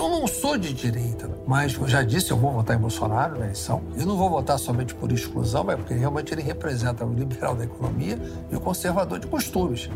Eu 0.00 0.08
não 0.08 0.26
sou 0.26 0.56
de 0.56 0.72
direita, 0.72 1.28
mas 1.46 1.74
eu 1.74 1.86
já 1.86 2.02
disse, 2.02 2.30
eu 2.30 2.36
vou 2.38 2.50
votar 2.50 2.74
em 2.74 2.78
Bolsonaro 2.78 3.38
na 3.38 3.44
eleição. 3.44 3.82
Eu 3.94 4.06
não 4.06 4.16
vou 4.16 4.30
votar 4.30 4.58
somente 4.58 4.94
por 4.94 5.12
exclusão, 5.12 5.62
mas 5.62 5.76
porque 5.76 5.92
realmente 5.92 6.32
ele 6.32 6.40
representa 6.40 7.04
o 7.04 7.12
liberal 7.12 7.54
da 7.54 7.64
economia 7.64 8.18
e 8.50 8.56
o 8.56 8.60
conservador 8.60 9.18
de 9.18 9.26
costumes. 9.26 9.90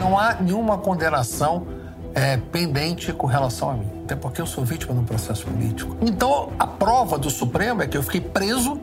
Não 0.00 0.18
há 0.18 0.36
nenhuma 0.40 0.78
condenação 0.78 1.66
é, 2.14 2.38
pendente 2.38 3.12
com 3.12 3.26
relação 3.26 3.68
a 3.68 3.74
mim, 3.74 3.86
até 4.04 4.16
porque 4.16 4.40
eu 4.40 4.46
sou 4.46 4.64
vítima 4.64 4.94
de 4.94 5.00
um 5.00 5.04
processo 5.04 5.44
político. 5.44 5.94
Então, 6.00 6.50
a 6.58 6.66
prova 6.66 7.18
do 7.18 7.28
Supremo 7.28 7.82
é 7.82 7.86
que 7.86 7.98
eu 7.98 8.02
fiquei 8.02 8.22
preso 8.22 8.80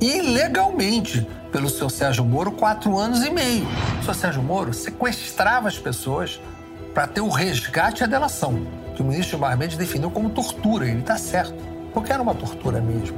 ilegalmente 0.00 1.24
pelo 1.52 1.70
seu 1.70 1.88
Sérgio 1.88 2.24
Moro 2.24 2.50
quatro 2.50 2.98
anos 2.98 3.22
e 3.22 3.30
meio. 3.30 3.68
O 4.00 4.04
seu 4.04 4.14
Sérgio 4.14 4.42
Moro 4.42 4.74
sequestrava 4.74 5.68
as 5.68 5.78
pessoas 5.78 6.40
para 6.92 7.06
ter 7.06 7.20
o 7.20 7.28
resgate 7.28 8.02
e 8.02 8.04
a 8.04 8.08
delação, 8.08 8.81
que 8.94 9.02
o 9.02 9.04
ministro 9.04 9.30
Gilmar 9.30 9.56
Mendes 9.56 9.76
definiu 9.76 10.10
como 10.10 10.30
tortura. 10.30 10.86
Ele 10.86 11.00
está 11.00 11.16
certo, 11.16 11.54
porque 11.92 12.12
era 12.12 12.22
uma 12.22 12.34
tortura 12.34 12.80
mesmo. 12.80 13.16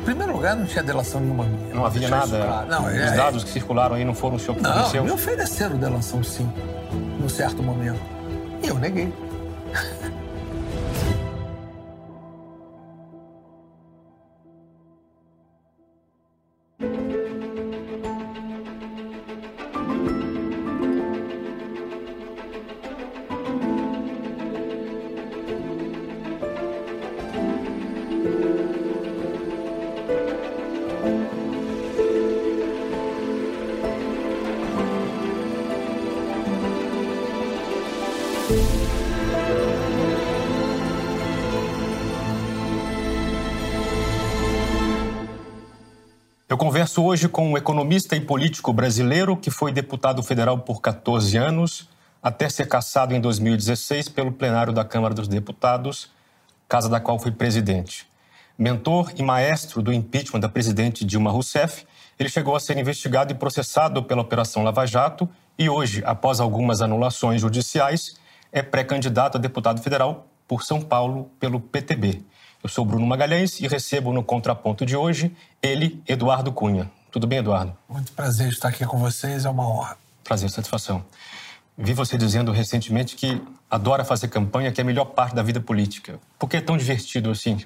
Em 0.00 0.04
primeiro 0.04 0.32
lugar, 0.32 0.56
não 0.56 0.66
tinha 0.66 0.82
delação 0.82 1.20
nenhuma 1.20 1.44
minha. 1.44 1.74
Não 1.74 1.86
havia 1.86 2.08
nada. 2.08 2.38
Claro. 2.38 2.68
Não, 2.68 2.86
Os 2.86 2.92
é, 2.92 3.16
dados 3.16 3.44
que 3.44 3.50
circularam 3.50 3.94
aí 3.94 4.04
não 4.04 4.14
foram 4.14 4.36
o 4.36 4.38
senhor 4.38 4.56
que 4.56 4.62
Não, 4.62 5.04
me 5.04 5.10
ofereceram 5.12 5.76
delação, 5.76 6.22
sim, 6.24 6.50
num 7.20 7.28
certo 7.28 7.62
momento. 7.62 8.00
E 8.62 8.68
eu 8.68 8.78
neguei. 8.78 9.12
Converso 46.92 47.04
hoje 47.04 47.26
com 47.26 47.50
um 47.50 47.56
economista 47.56 48.14
e 48.14 48.20
político 48.20 48.70
brasileiro 48.70 49.34
que 49.34 49.50
foi 49.50 49.72
deputado 49.72 50.22
federal 50.22 50.58
por 50.58 50.82
14 50.82 51.38
anos, 51.38 51.88
até 52.22 52.50
ser 52.50 52.68
cassado 52.68 53.14
em 53.14 53.20
2016 53.20 54.10
pelo 54.10 54.30
plenário 54.30 54.74
da 54.74 54.84
Câmara 54.84 55.14
dos 55.14 55.26
Deputados, 55.26 56.10
casa 56.68 56.90
da 56.90 57.00
qual 57.00 57.18
foi 57.18 57.32
presidente. 57.32 58.06
Mentor 58.58 59.10
e 59.16 59.22
maestro 59.22 59.80
do 59.80 59.90
impeachment 59.90 60.40
da 60.40 60.50
presidente 60.50 61.02
Dilma 61.02 61.30
Rousseff, 61.30 61.86
ele 62.18 62.28
chegou 62.28 62.54
a 62.54 62.60
ser 62.60 62.76
investigado 62.76 63.32
e 63.32 63.36
processado 63.36 64.02
pela 64.02 64.20
Operação 64.20 64.62
Lava 64.62 64.84
Jato 64.84 65.26
e 65.58 65.70
hoje, 65.70 66.02
após 66.04 66.40
algumas 66.40 66.82
anulações 66.82 67.40
judiciais, 67.40 68.16
é 68.52 68.60
pré-candidato 68.60 69.38
a 69.38 69.40
deputado 69.40 69.80
federal 69.80 70.26
por 70.46 70.62
São 70.62 70.82
Paulo 70.82 71.30
pelo 71.40 71.58
PTB. 71.58 72.22
Eu 72.62 72.68
sou 72.68 72.84
Bruno 72.84 73.04
Magalhães 73.04 73.58
e 73.58 73.66
recebo 73.66 74.12
no 74.12 74.22
contraponto 74.22 74.86
de 74.86 74.96
hoje 74.96 75.36
ele, 75.60 76.00
Eduardo 76.06 76.52
Cunha. 76.52 76.88
Tudo 77.10 77.26
bem, 77.26 77.40
Eduardo? 77.40 77.76
Muito 77.88 78.12
prazer 78.12 78.50
estar 78.50 78.68
aqui 78.68 78.86
com 78.86 78.98
vocês, 78.98 79.44
é 79.44 79.50
uma 79.50 79.68
honra. 79.68 79.96
Prazer, 80.22 80.48
satisfação. 80.48 81.04
Vi 81.76 81.92
você 81.92 82.16
dizendo 82.16 82.52
recentemente 82.52 83.16
que 83.16 83.42
adora 83.68 84.04
fazer 84.04 84.28
campanha, 84.28 84.70
que 84.70 84.80
é 84.80 84.82
a 84.82 84.84
melhor 84.84 85.06
parte 85.06 85.34
da 85.34 85.42
vida 85.42 85.60
política. 85.60 86.20
Por 86.38 86.48
que 86.48 86.58
é 86.58 86.60
tão 86.60 86.76
divertido 86.76 87.32
assim? 87.32 87.64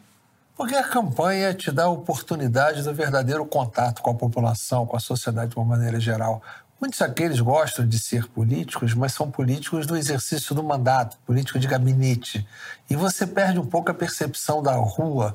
Porque 0.56 0.74
a 0.74 0.82
campanha 0.82 1.52
te 1.52 1.70
dá 1.70 1.84
a 1.84 1.90
oportunidade 1.90 2.82
do 2.82 2.94
verdadeiro 2.94 3.44
contato 3.44 4.00
com 4.00 4.10
a 4.10 4.14
população, 4.14 4.86
com 4.86 4.96
a 4.96 5.00
sociedade 5.00 5.50
de 5.50 5.56
uma 5.58 5.66
maneira 5.66 6.00
geral. 6.00 6.42
Muitos 6.78 7.00
aqueles 7.00 7.40
gostam 7.40 7.88
de 7.88 7.98
ser 7.98 8.28
políticos, 8.28 8.92
mas 8.92 9.14
são 9.14 9.30
políticos 9.30 9.86
do 9.86 9.96
exercício 9.96 10.54
do 10.54 10.62
mandato, 10.62 11.16
político 11.24 11.58
de 11.58 11.66
gabinete. 11.66 12.46
E 12.90 12.94
você 12.94 13.26
perde 13.26 13.58
um 13.58 13.64
pouco 13.64 13.90
a 13.90 13.94
percepção 13.94 14.62
da 14.62 14.74
rua. 14.74 15.34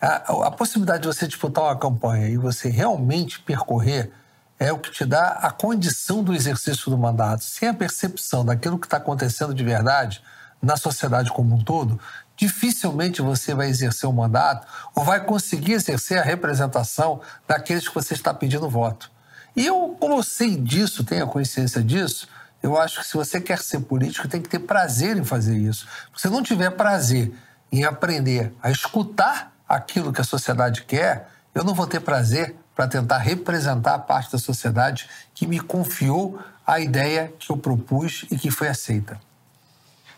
A, 0.00 0.46
a 0.46 0.50
possibilidade 0.52 1.02
de 1.02 1.08
você 1.08 1.26
disputar 1.26 1.64
uma 1.64 1.76
campanha 1.76 2.28
e 2.28 2.36
você 2.36 2.68
realmente 2.68 3.40
percorrer 3.40 4.12
é 4.60 4.72
o 4.72 4.78
que 4.78 4.92
te 4.92 5.04
dá 5.04 5.30
a 5.30 5.50
condição 5.50 6.22
do 6.22 6.32
exercício 6.32 6.88
do 6.88 6.96
mandato. 6.96 7.42
Sem 7.42 7.68
a 7.68 7.74
percepção 7.74 8.44
daquilo 8.44 8.78
que 8.78 8.86
está 8.86 8.98
acontecendo 8.98 9.52
de 9.52 9.64
verdade 9.64 10.22
na 10.62 10.76
sociedade 10.76 11.32
como 11.32 11.56
um 11.56 11.64
todo, 11.64 12.00
dificilmente 12.36 13.20
você 13.20 13.54
vai 13.54 13.68
exercer 13.68 14.08
o 14.08 14.12
mandato 14.12 14.68
ou 14.94 15.04
vai 15.04 15.18
conseguir 15.24 15.72
exercer 15.72 16.18
a 16.18 16.22
representação 16.22 17.20
daqueles 17.46 17.88
que 17.88 17.94
você 17.94 18.14
está 18.14 18.32
pedindo 18.32 18.70
voto. 18.70 19.15
E 19.56 19.64
eu, 19.64 19.96
como 19.98 20.18
eu 20.18 20.22
sei 20.22 20.54
disso, 20.54 21.02
tenho 21.02 21.24
a 21.24 21.28
consciência 21.28 21.82
disso, 21.82 22.28
eu 22.62 22.78
acho 22.78 23.00
que 23.00 23.06
se 23.06 23.14
você 23.14 23.40
quer 23.40 23.58
ser 23.58 23.80
político, 23.80 24.28
tem 24.28 24.42
que 24.42 24.48
ter 24.48 24.58
prazer 24.58 25.16
em 25.16 25.24
fazer 25.24 25.56
isso. 25.56 25.88
Se 26.14 26.28
não 26.28 26.42
tiver 26.42 26.70
prazer 26.70 27.32
em 27.72 27.84
aprender 27.84 28.52
a 28.62 28.70
escutar 28.70 29.52
aquilo 29.68 30.12
que 30.12 30.20
a 30.20 30.24
sociedade 30.24 30.84
quer, 30.84 31.28
eu 31.54 31.64
não 31.64 31.74
vou 31.74 31.86
ter 31.86 32.00
prazer 32.00 32.54
para 32.74 32.86
tentar 32.86 33.18
representar 33.18 33.94
a 33.94 33.98
parte 33.98 34.30
da 34.30 34.38
sociedade 34.38 35.08
que 35.34 35.46
me 35.46 35.58
confiou 35.58 36.38
a 36.66 36.78
ideia 36.78 37.32
que 37.38 37.50
eu 37.50 37.56
propus 37.56 38.26
e 38.30 38.36
que 38.36 38.50
foi 38.50 38.68
aceita. 38.68 39.18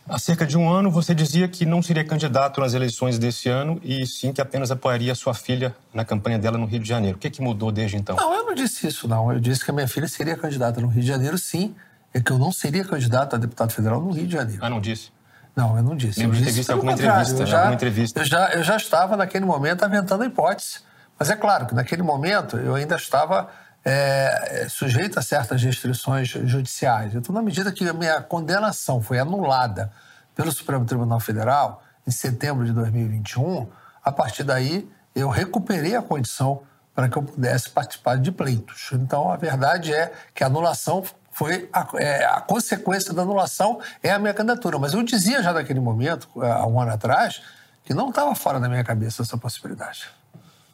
Há 0.09 0.19
cerca 0.19 0.47
de 0.47 0.57
um 0.57 0.73
ano, 0.73 0.91
você 0.91 1.15
dizia 1.15 1.47
que 1.47 1.67
não 1.67 1.83
seria 1.83 2.03
candidato 2.03 2.61
nas 2.63 2.73
eleições 2.73 3.19
desse 3.19 3.51
ano 3.51 3.79
e 3.85 4.07
sim 4.07 4.33
que 4.33 4.41
apenas 4.41 4.71
apoiaria 4.71 5.15
sua 5.15 5.35
filha 5.35 5.77
na 5.93 6.03
campanha 6.03 6.39
dela 6.39 6.57
no 6.57 6.65
Rio 6.65 6.81
de 6.81 6.89
Janeiro. 6.89 7.19
O 7.19 7.21
que, 7.21 7.27
é 7.27 7.31
que 7.31 7.43
mudou 7.43 7.71
desde 7.71 7.99
então? 7.99 8.17
Não, 8.17 8.33
eu 8.33 8.47
não 8.47 8.55
disse 8.55 8.87
isso, 8.87 9.07
não. 9.07 9.31
Eu 9.31 9.39
disse 9.39 9.63
que 9.63 9.71
a 9.71 9.75
minha 9.75 9.87
filha 9.87 10.09
seria 10.09 10.35
candidata 10.35 10.81
no 10.81 10.87
Rio 10.89 11.03
de 11.03 11.09
Janeiro, 11.09 11.37
sim, 11.37 11.75
e 12.15 12.23
que 12.23 12.33
eu 12.33 12.39
não 12.39 12.51
seria 12.51 12.85
candidato 12.85 13.37
a 13.37 13.39
deputado 13.39 13.71
federal 13.71 14.01
no 14.01 14.11
Rio 14.11 14.27
de 14.27 14.33
Janeiro. 14.33 14.65
Ah, 14.65 14.71
não 14.71 14.81
disse? 14.81 15.11
Não, 15.55 15.77
eu 15.77 15.83
não 15.83 15.95
disse. 15.95 16.21
Lembro 16.21 16.39
de 16.39 16.45
ter 16.45 16.53
visto 16.53 16.71
alguma 16.71 16.93
entrevista, 16.93 17.45
já, 17.45 17.59
alguma 17.59 17.75
entrevista. 17.75 18.21
Eu 18.21 18.25
já, 18.25 18.51
eu 18.53 18.63
já 18.63 18.77
estava, 18.77 19.15
naquele 19.15 19.45
momento, 19.45 19.85
aventando 19.85 20.23
a 20.23 20.27
hipótese. 20.27 20.81
Mas 21.19 21.29
é 21.29 21.37
claro 21.37 21.67
que, 21.67 21.75
naquele 21.75 22.03
momento, 22.03 22.57
eu 22.57 22.75
ainda 22.75 22.97
estava 22.97 23.51
é, 23.85 24.67
sujeito 24.69 25.19
a 25.19 25.23
certas 25.23 25.63
restrições 25.63 26.29
judiciais. 26.29 27.15
Então, 27.15 27.35
na 27.35 27.43
medida 27.43 27.73
que 27.73 27.89
a 27.89 27.93
minha 27.93 28.21
condenação 28.21 29.01
foi 29.01 29.19
anulada 29.19 29.93
pelo 30.35 30.53
Supremo 30.53 30.85
Tribunal 30.85 31.21
Federal 31.21 31.83
em 32.07 32.11
setembro 32.11 32.65
de 32.65 32.73
2021, 32.73 33.67
a 34.05 34.13
partir 34.13 34.45
daí 34.45 34.89
eu 35.15 35.29
recuperei 35.29 35.97
a 35.97 36.03
condição 36.03 36.63
para 36.95 37.09
que 37.09 37.17
eu 37.17 37.23
pudesse 37.23 37.71
participar 37.71 38.17
de 38.19 38.33
pleitos. 38.33 38.91
Então, 38.93 39.31
a 39.31 39.37
verdade 39.37 39.95
é 39.95 40.13
que 40.35 40.43
a 40.43 40.47
anulação 40.47 41.05
foi 41.31 41.69
a, 41.73 41.87
é, 41.95 42.25
a, 42.25 42.41
consequência 42.41 43.15
da 43.15 43.23
anulação 43.23 43.81
é 44.03 44.11
a 44.11 44.19
minha 44.19 44.35
candidatura. 44.35 44.79
Mas 44.79 44.95
eu 44.95 45.03
dizia 45.05 45.41
já 45.41 45.53
naquele 45.53 45.79
momento, 45.79 46.29
há 46.43 46.67
um 46.67 46.81
ano 46.81 46.93
atrás, 46.93 47.41
que 47.85 47.95
não 47.95 48.09
estava 48.11 48.35
fora 48.35 48.59
da 48.59 48.69
minha 48.69 48.83
cabeça 48.83 49.23
essa 49.23 49.39
possibilidade. 49.39 50.09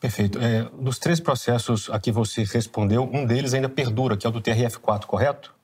Perfeito. 0.00 0.38
É, 0.38 0.68
dos 0.78 0.98
três 0.98 1.20
processos 1.20 1.88
a 1.90 1.98
que 1.98 2.12
você 2.12 2.44
respondeu, 2.44 3.08
um 3.12 3.24
deles 3.24 3.54
ainda 3.54 3.68
perdura, 3.68 4.16
que 4.16 4.26
é 4.26 4.28
o 4.28 4.32
do 4.32 4.40
TRF4, 4.40 5.06
correto? 5.06 5.54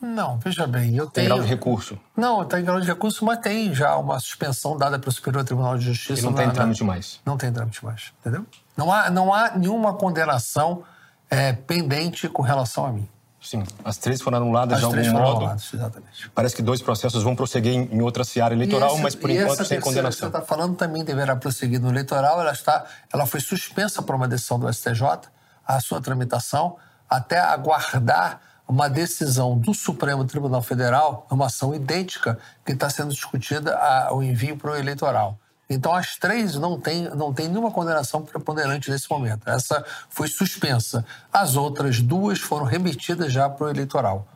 Não, 0.00 0.38
veja 0.38 0.66
bem, 0.66 0.96
eu 0.96 1.06
tenho... 1.06 1.10
Tem 1.10 1.24
grau 1.24 1.40
de 1.40 1.46
recurso? 1.46 1.98
Não, 2.16 2.42
está 2.42 2.60
em 2.60 2.64
grau 2.64 2.80
de 2.80 2.86
recurso, 2.86 3.24
mas 3.24 3.38
tem 3.38 3.74
já 3.74 3.96
uma 3.96 4.20
suspensão 4.20 4.76
dada 4.76 4.98
pelo 4.98 5.10
Superior 5.10 5.44
Tribunal 5.44 5.78
de 5.78 5.86
Justiça. 5.86 6.20
E 6.20 6.24
não 6.24 6.34
tem 6.34 6.50
trâmite 6.50 6.84
mais? 6.84 7.20
Não 7.24 7.36
tem 7.36 7.52
trâmite 7.52 7.82
mais, 7.84 8.12
entendeu? 8.20 8.44
Não 8.76 8.92
há, 8.92 9.08
não 9.08 9.32
há 9.32 9.56
nenhuma 9.56 9.94
condenação 9.94 10.82
é, 11.30 11.52
pendente 11.52 12.28
com 12.28 12.42
relação 12.42 12.84
a 12.84 12.92
mim. 12.92 13.08
Sim, 13.44 13.62
as 13.84 13.98
três 13.98 14.22
foram 14.22 14.38
anuladas 14.38 14.72
as 14.74 14.78
de 14.78 14.84
algum 14.86 14.96
três 14.96 15.12
modo. 15.12 15.36
Anuladas, 15.36 15.68
exatamente. 15.74 16.30
Parece 16.34 16.56
que 16.56 16.62
dois 16.62 16.80
processos 16.80 17.22
vão 17.22 17.36
prosseguir 17.36 17.74
em, 17.74 17.82
em 17.92 18.00
outra 18.00 18.24
seara 18.24 18.54
eleitoral, 18.54 18.94
esse, 18.94 19.02
mas 19.02 19.14
por 19.14 19.28
enquanto 19.28 19.62
sem 19.66 19.78
condenação. 19.78 20.30
Que 20.30 20.36
você 20.36 20.38
está 20.38 20.40
falando 20.40 20.76
também 20.76 21.04
deverá 21.04 21.36
prosseguir 21.36 21.78
no 21.78 21.90
eleitoral. 21.90 22.40
Ela 22.40 22.52
está, 22.52 22.86
ela 23.12 23.26
foi 23.26 23.40
suspensa 23.40 24.00
por 24.00 24.14
uma 24.14 24.26
decisão 24.26 24.58
do 24.58 24.72
STJ, 24.72 25.28
a 25.66 25.78
sua 25.78 26.00
tramitação, 26.00 26.76
até 27.08 27.38
aguardar 27.38 28.40
uma 28.66 28.88
decisão 28.88 29.58
do 29.58 29.74
Supremo 29.74 30.24
Tribunal 30.24 30.62
Federal, 30.62 31.26
uma 31.30 31.46
ação 31.46 31.74
idêntica 31.74 32.38
que 32.64 32.72
está 32.72 32.88
sendo 32.88 33.12
discutida 33.12 33.78
o 34.10 34.22
envio 34.22 34.56
para 34.56 34.70
o 34.70 34.76
eleitoral. 34.76 35.38
Então, 35.68 35.94
as 35.94 36.16
três 36.16 36.56
não 36.56 36.78
têm 36.78 37.08
não 37.14 37.32
tem 37.32 37.48
nenhuma 37.48 37.70
condenação 37.70 38.22
preponderante 38.22 38.90
nesse 38.90 39.10
momento. 39.10 39.48
Essa 39.48 39.84
foi 40.10 40.28
suspensa. 40.28 41.04
As 41.32 41.56
outras 41.56 42.00
duas 42.00 42.38
foram 42.38 42.66
remetidas 42.66 43.32
já 43.32 43.48
para 43.48 43.66
o 43.66 43.70
eleitoral. 43.70 44.26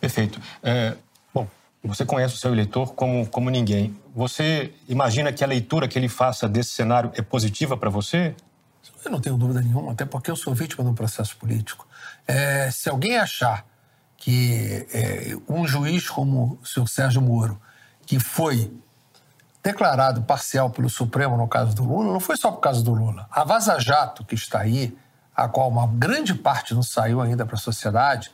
Perfeito. 0.00 0.40
É, 0.62 0.96
bom, 1.34 1.48
você 1.82 2.04
conhece 2.04 2.34
o 2.34 2.38
seu 2.38 2.52
eleitor 2.52 2.94
como, 2.94 3.26
como 3.26 3.50
ninguém. 3.50 3.96
Você 4.14 4.72
imagina 4.88 5.32
que 5.32 5.42
a 5.42 5.46
leitura 5.46 5.88
que 5.88 5.98
ele 5.98 6.08
faça 6.08 6.48
desse 6.48 6.70
cenário 6.70 7.10
é 7.14 7.22
positiva 7.22 7.76
para 7.76 7.90
você? 7.90 8.34
Eu 9.04 9.10
não 9.10 9.20
tenho 9.20 9.36
dúvida 9.36 9.60
nenhuma, 9.60 9.92
até 9.92 10.04
porque 10.04 10.30
eu 10.30 10.36
sou 10.36 10.54
vítima 10.54 10.84
de 10.84 10.90
um 10.90 10.94
processo 10.94 11.36
político. 11.36 11.86
É, 12.26 12.70
se 12.70 12.88
alguém 12.88 13.16
achar 13.16 13.64
que 14.16 14.86
é, 14.92 15.36
um 15.48 15.66
juiz 15.66 16.08
como 16.08 16.58
o 16.60 16.66
senhor 16.66 16.88
Sérgio 16.88 17.22
Moro, 17.22 17.60
que 18.04 18.18
foi 18.18 18.70
declarado 19.62 20.22
parcial 20.22 20.70
pelo 20.70 20.88
Supremo 20.88 21.36
no 21.36 21.48
caso 21.48 21.74
do 21.74 21.84
Lula, 21.84 22.12
não 22.12 22.20
foi 22.20 22.36
só 22.36 22.50
por 22.50 22.60
causa 22.60 22.82
do 22.82 22.92
Lula. 22.92 23.26
A 23.30 23.44
Vaza 23.44 23.78
Jato, 23.78 24.24
que 24.24 24.34
está 24.34 24.60
aí, 24.60 24.96
a 25.34 25.48
qual 25.48 25.68
uma 25.68 25.86
grande 25.86 26.34
parte 26.34 26.74
não 26.74 26.82
saiu 26.82 27.20
ainda 27.20 27.44
para 27.44 27.56
a 27.56 27.60
sociedade, 27.60 28.30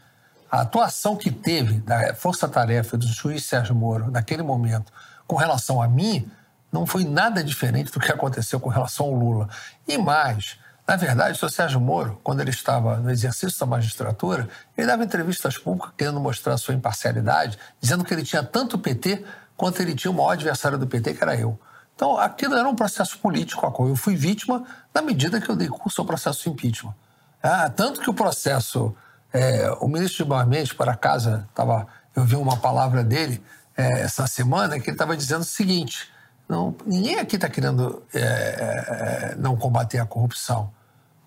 a 0.51 0.61
atuação 0.61 1.17
que 1.17 1.31
teve 1.31 1.81
da 1.81 2.15
força-tarefa 2.15 2.97
do 2.97 3.07
juiz 3.07 3.45
Sérgio 3.45 3.75
Moro 3.75 4.11
naquele 4.11 4.43
momento 4.43 4.93
com 5.27 5.37
relação 5.37 5.83
a 5.83 5.89
mim 5.89 6.31
não 6.73 6.87
foi 6.87 7.05
nada 7.05 7.43
diferente 7.43 7.93
do 7.93 8.01
que 8.01 8.11
aconteceu 8.11 8.59
com 8.59 8.69
relação 8.69 9.07
ao 9.07 9.15
Lula. 9.15 9.49
E 9.87 9.97
mais, 9.97 10.59
na 10.87 10.97
verdade, 10.97 11.33
o 11.33 11.37
senhor 11.39 11.51
Sérgio 11.51 11.81
Moro, 11.81 12.21
quando 12.23 12.41
ele 12.41 12.51
estava 12.51 12.97
no 12.97 13.11
exercício 13.11 13.59
da 13.59 13.67
magistratura, 13.67 14.49
ele 14.77 14.87
dava 14.87 15.05
entrevistas 15.05 15.57
públicas 15.57 15.93
querendo 15.97 16.21
mostrar 16.21 16.57
sua 16.57 16.75
imparcialidade, 16.75 17.59
dizendo 17.81 18.05
que 18.05 18.13
ele 18.13 18.25
tinha 18.25 18.43
tanto 18.43 18.79
PT 18.79 19.25
quanto 19.57 19.81
ele 19.81 19.95
tinha 19.95 20.11
o 20.11 20.15
maior 20.15 20.31
adversário 20.31 20.79
do 20.79 20.87
PT, 20.87 21.15
que 21.15 21.23
era 21.23 21.37
eu. 21.37 21.59
Então, 21.95 22.19
aquilo 22.19 22.57
era 22.57 22.69
um 22.69 22.75
processo 22.75 23.19
político 23.19 23.65
a 23.67 23.71
qual 23.71 23.89
eu 23.89 23.97
fui 23.97 24.17
vítima 24.17 24.65
na 24.93 25.01
medida 25.01 25.41
que 25.41 25.49
eu 25.49 25.55
dei 25.55 25.69
curso 25.69 26.01
ao 26.01 26.07
processo 26.07 26.43
de 26.43 26.51
impeachment. 26.51 26.95
Ah, 27.43 27.71
tanto 27.71 28.01
que 28.01 28.11
o 28.11 28.15
processo, 28.15 28.95
é, 29.33 29.71
o 29.81 29.87
ministro 29.87 30.25
de 30.25 30.47
Meio 30.47 30.75
para 30.75 30.97
casa, 30.97 31.49
tava, 31.55 31.87
eu 32.17 32.25
vi 32.25 32.37
uma 32.37 32.57
palavra 32.57 33.05
dele 33.05 33.43
é, 33.77 34.01
essa 34.01 34.27
semana, 34.27 34.81
que 34.81 34.89
ele 34.89 34.95
estava 34.95 35.17
dizendo 35.17 35.43
o 35.43 35.45
seguinte, 35.45 36.09
não, 36.49 36.75
ninguém 36.87 37.19
aqui 37.19 37.37
está 37.37 37.49
querendo 37.49 38.03
é, 38.13 38.21
é, 38.21 39.35
não 39.37 39.57
combater 39.57 39.99
a 39.99 40.07
corrupção, 40.07 40.73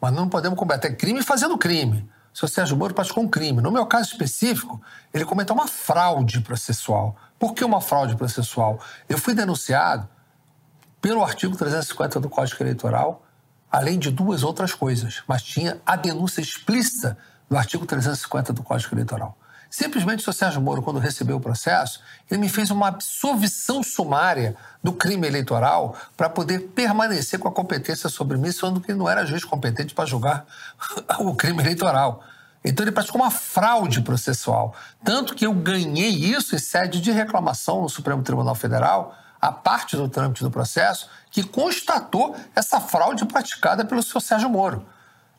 mas 0.01 0.13
não 0.13 0.27
podemos 0.27 0.57
combater 0.57 0.95
crime 0.95 1.23
fazendo 1.23 1.57
crime. 1.57 2.07
O 2.39 2.47
Sérgio 2.47 2.77
Moro 2.77 2.93
praticou 2.93 3.23
um 3.23 3.27
crime. 3.27 3.61
No 3.63 3.71
meu 3.71 3.85
caso 3.87 4.11
específico, 4.11 4.79
ele 5.11 5.25
cometeu 5.25 5.55
uma 5.55 5.67
fraude 5.67 6.39
processual. 6.41 7.15
Por 7.39 7.53
que 7.53 7.63
uma 7.63 7.81
fraude 7.81 8.15
processual? 8.15 8.79
Eu 9.07 9.17
fui 9.17 9.33
denunciado 9.33 10.07
pelo 11.01 11.23
artigo 11.23 11.55
350 11.55 12.19
do 12.19 12.29
Código 12.29 12.61
Eleitoral, 12.63 13.23
além 13.71 13.99
de 13.99 14.09
duas 14.09 14.43
outras 14.43 14.73
coisas, 14.73 15.21
mas 15.27 15.43
tinha 15.43 15.79
a 15.85 15.95
denúncia 15.95 16.41
explícita 16.41 17.17
do 17.49 17.57
artigo 17.57 17.85
350 17.85 18.53
do 18.53 18.63
Código 18.63 18.95
Eleitoral. 18.95 19.37
Simplesmente 19.69 20.27
o 20.27 20.33
Sérgio 20.33 20.61
Moro, 20.61 20.81
quando 20.81 20.99
recebeu 20.99 21.37
o 21.37 21.41
processo, 21.41 22.01
ele 22.31 22.39
me 22.39 22.49
fez 22.49 22.71
uma 22.71 22.87
absolvição 22.87 23.83
sumária 23.83 24.55
do 24.81 24.93
crime 24.93 25.27
eleitoral 25.27 25.95
para 26.15 26.29
poder 26.29 26.59
permanecer 26.69 27.37
com 27.37 27.47
a 27.47 27.51
competência 27.51 28.09
sobre 28.09 28.37
mim, 28.37 28.51
sendo 28.51 28.79
que 28.79 28.91
ele 28.91 28.99
não 28.99 29.09
era 29.09 29.25
juiz 29.25 29.43
competente 29.43 29.93
para 29.93 30.05
julgar 30.05 30.45
o 31.19 31.35
crime 31.35 31.61
eleitoral. 31.61 32.23
Então 32.63 32.83
ele 32.83 32.91
praticou 32.91 33.21
uma 33.21 33.31
fraude 33.31 34.01
processual. 34.01 34.75
Tanto 35.03 35.35
que 35.35 35.45
eu 35.45 35.53
ganhei 35.53 36.09
isso 36.09 36.55
em 36.55 36.59
sede 36.59 36.99
de 36.99 37.11
reclamação 37.11 37.81
no 37.81 37.89
Supremo 37.89 38.23
Tribunal 38.23 38.55
Federal, 38.55 39.15
a 39.39 39.51
parte 39.51 39.95
do 39.95 40.09
trâmite 40.09 40.43
do 40.43 40.51
processo, 40.51 41.09
que 41.29 41.43
constatou 41.43 42.35
essa 42.55 42.79
fraude 42.79 43.25
praticada 43.25 43.85
pelo 43.85 44.01
senhor 44.01 44.21
Sérgio 44.21 44.49
Moro. 44.49 44.85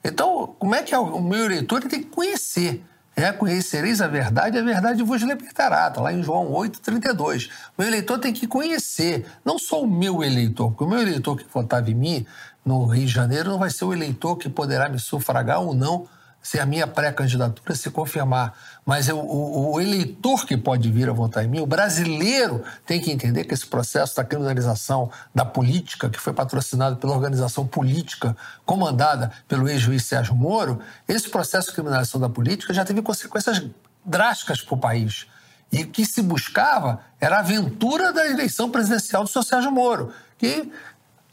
Então, 0.03 0.55
como 0.59 0.75
é 0.75 0.83
que 0.83 0.95
é? 0.95 0.99
o 0.99 1.21
meu 1.21 1.45
eleitor 1.45 1.81
tem 1.83 2.03
que 2.03 2.09
conhecer? 2.09 2.85
É, 3.17 3.33
conhecereis 3.33 4.01
a 4.01 4.07
verdade, 4.07 4.57
a 4.57 4.63
verdade 4.63 5.03
vos 5.03 5.21
libertará. 5.23 5.89
Está 5.89 6.01
lá 6.01 6.13
em 6.13 6.23
João 6.23 6.53
8, 6.53 6.81
32. 6.81 7.47
O 7.47 7.51
meu 7.77 7.89
eleitor 7.89 8.17
tem 8.21 8.33
que 8.33 8.47
conhecer, 8.47 9.27
não 9.45 9.59
só 9.59 9.83
o 9.83 9.89
meu 9.89 10.23
eleitor, 10.23 10.71
porque 10.71 10.85
o 10.85 10.89
meu 10.89 11.01
eleitor 11.03 11.37
que 11.37 11.45
votava 11.53 11.91
em 11.91 11.95
mim 11.95 12.27
no 12.65 12.87
Rio 12.87 13.07
de 13.07 13.13
Janeiro 13.13 13.51
não 13.51 13.59
vai 13.59 13.71
ser 13.71 13.85
o 13.87 13.93
eleitor 13.93 14.37
que 14.37 14.49
poderá 14.49 14.89
me 14.89 15.01
sufragar 15.01 15.61
ou 15.61 15.75
não 15.75 16.07
se 16.49 16.59
a 16.59 16.65
minha 16.65 16.87
pré-candidatura 16.87 17.75
se 17.75 17.91
confirmar. 17.91 18.55
Mas 18.87 19.07
eu, 19.07 19.19
o, 19.19 19.75
o, 19.75 19.81
eleitor 19.83 20.47
que 20.47 20.57
pode 20.57 20.91
vir 20.91 21.07
a 21.11 21.13
votar 21.13 21.45
em 21.45 21.47
mim, 21.47 21.61
o 21.61 21.67
brasileiro, 21.67 22.65
tem 22.87 23.03
que 23.03 23.13
entender 23.13 23.45
que 23.45 23.53
esse 23.53 23.67
processo 23.67 24.17
da 24.17 24.25
criminalização 24.25 25.11
da 25.35 25.45
política, 25.45 26.09
que 26.09 26.19
foi 26.19 26.33
patrocinado 26.33 26.97
pela 26.97 27.13
organização 27.13 27.67
política 27.67 28.35
comandada 28.65 29.31
pelo 29.47 29.69
ex-juiz 29.69 30.07
Sérgio 30.07 30.35
Moro, 30.35 30.81
esse 31.07 31.29
processo 31.29 31.69
de 31.69 31.75
criminalização 31.75 32.19
da 32.19 32.31
política 32.31 32.73
já 32.73 32.83
teve 32.83 33.03
consequências 33.03 33.63
drásticas 34.03 34.63
para 34.63 34.75
o 34.75 34.79
país. 34.79 35.27
E 35.71 35.83
o 35.83 35.89
que 35.89 36.07
se 36.07 36.23
buscava 36.23 37.01
era 37.21 37.37
a 37.37 37.41
aventura 37.41 38.11
da 38.11 38.27
eleição 38.27 38.71
presidencial 38.71 39.23
do 39.23 39.29
senhor 39.29 39.45
Sérgio 39.45 39.71
Moro, 39.71 40.15
que 40.39 40.73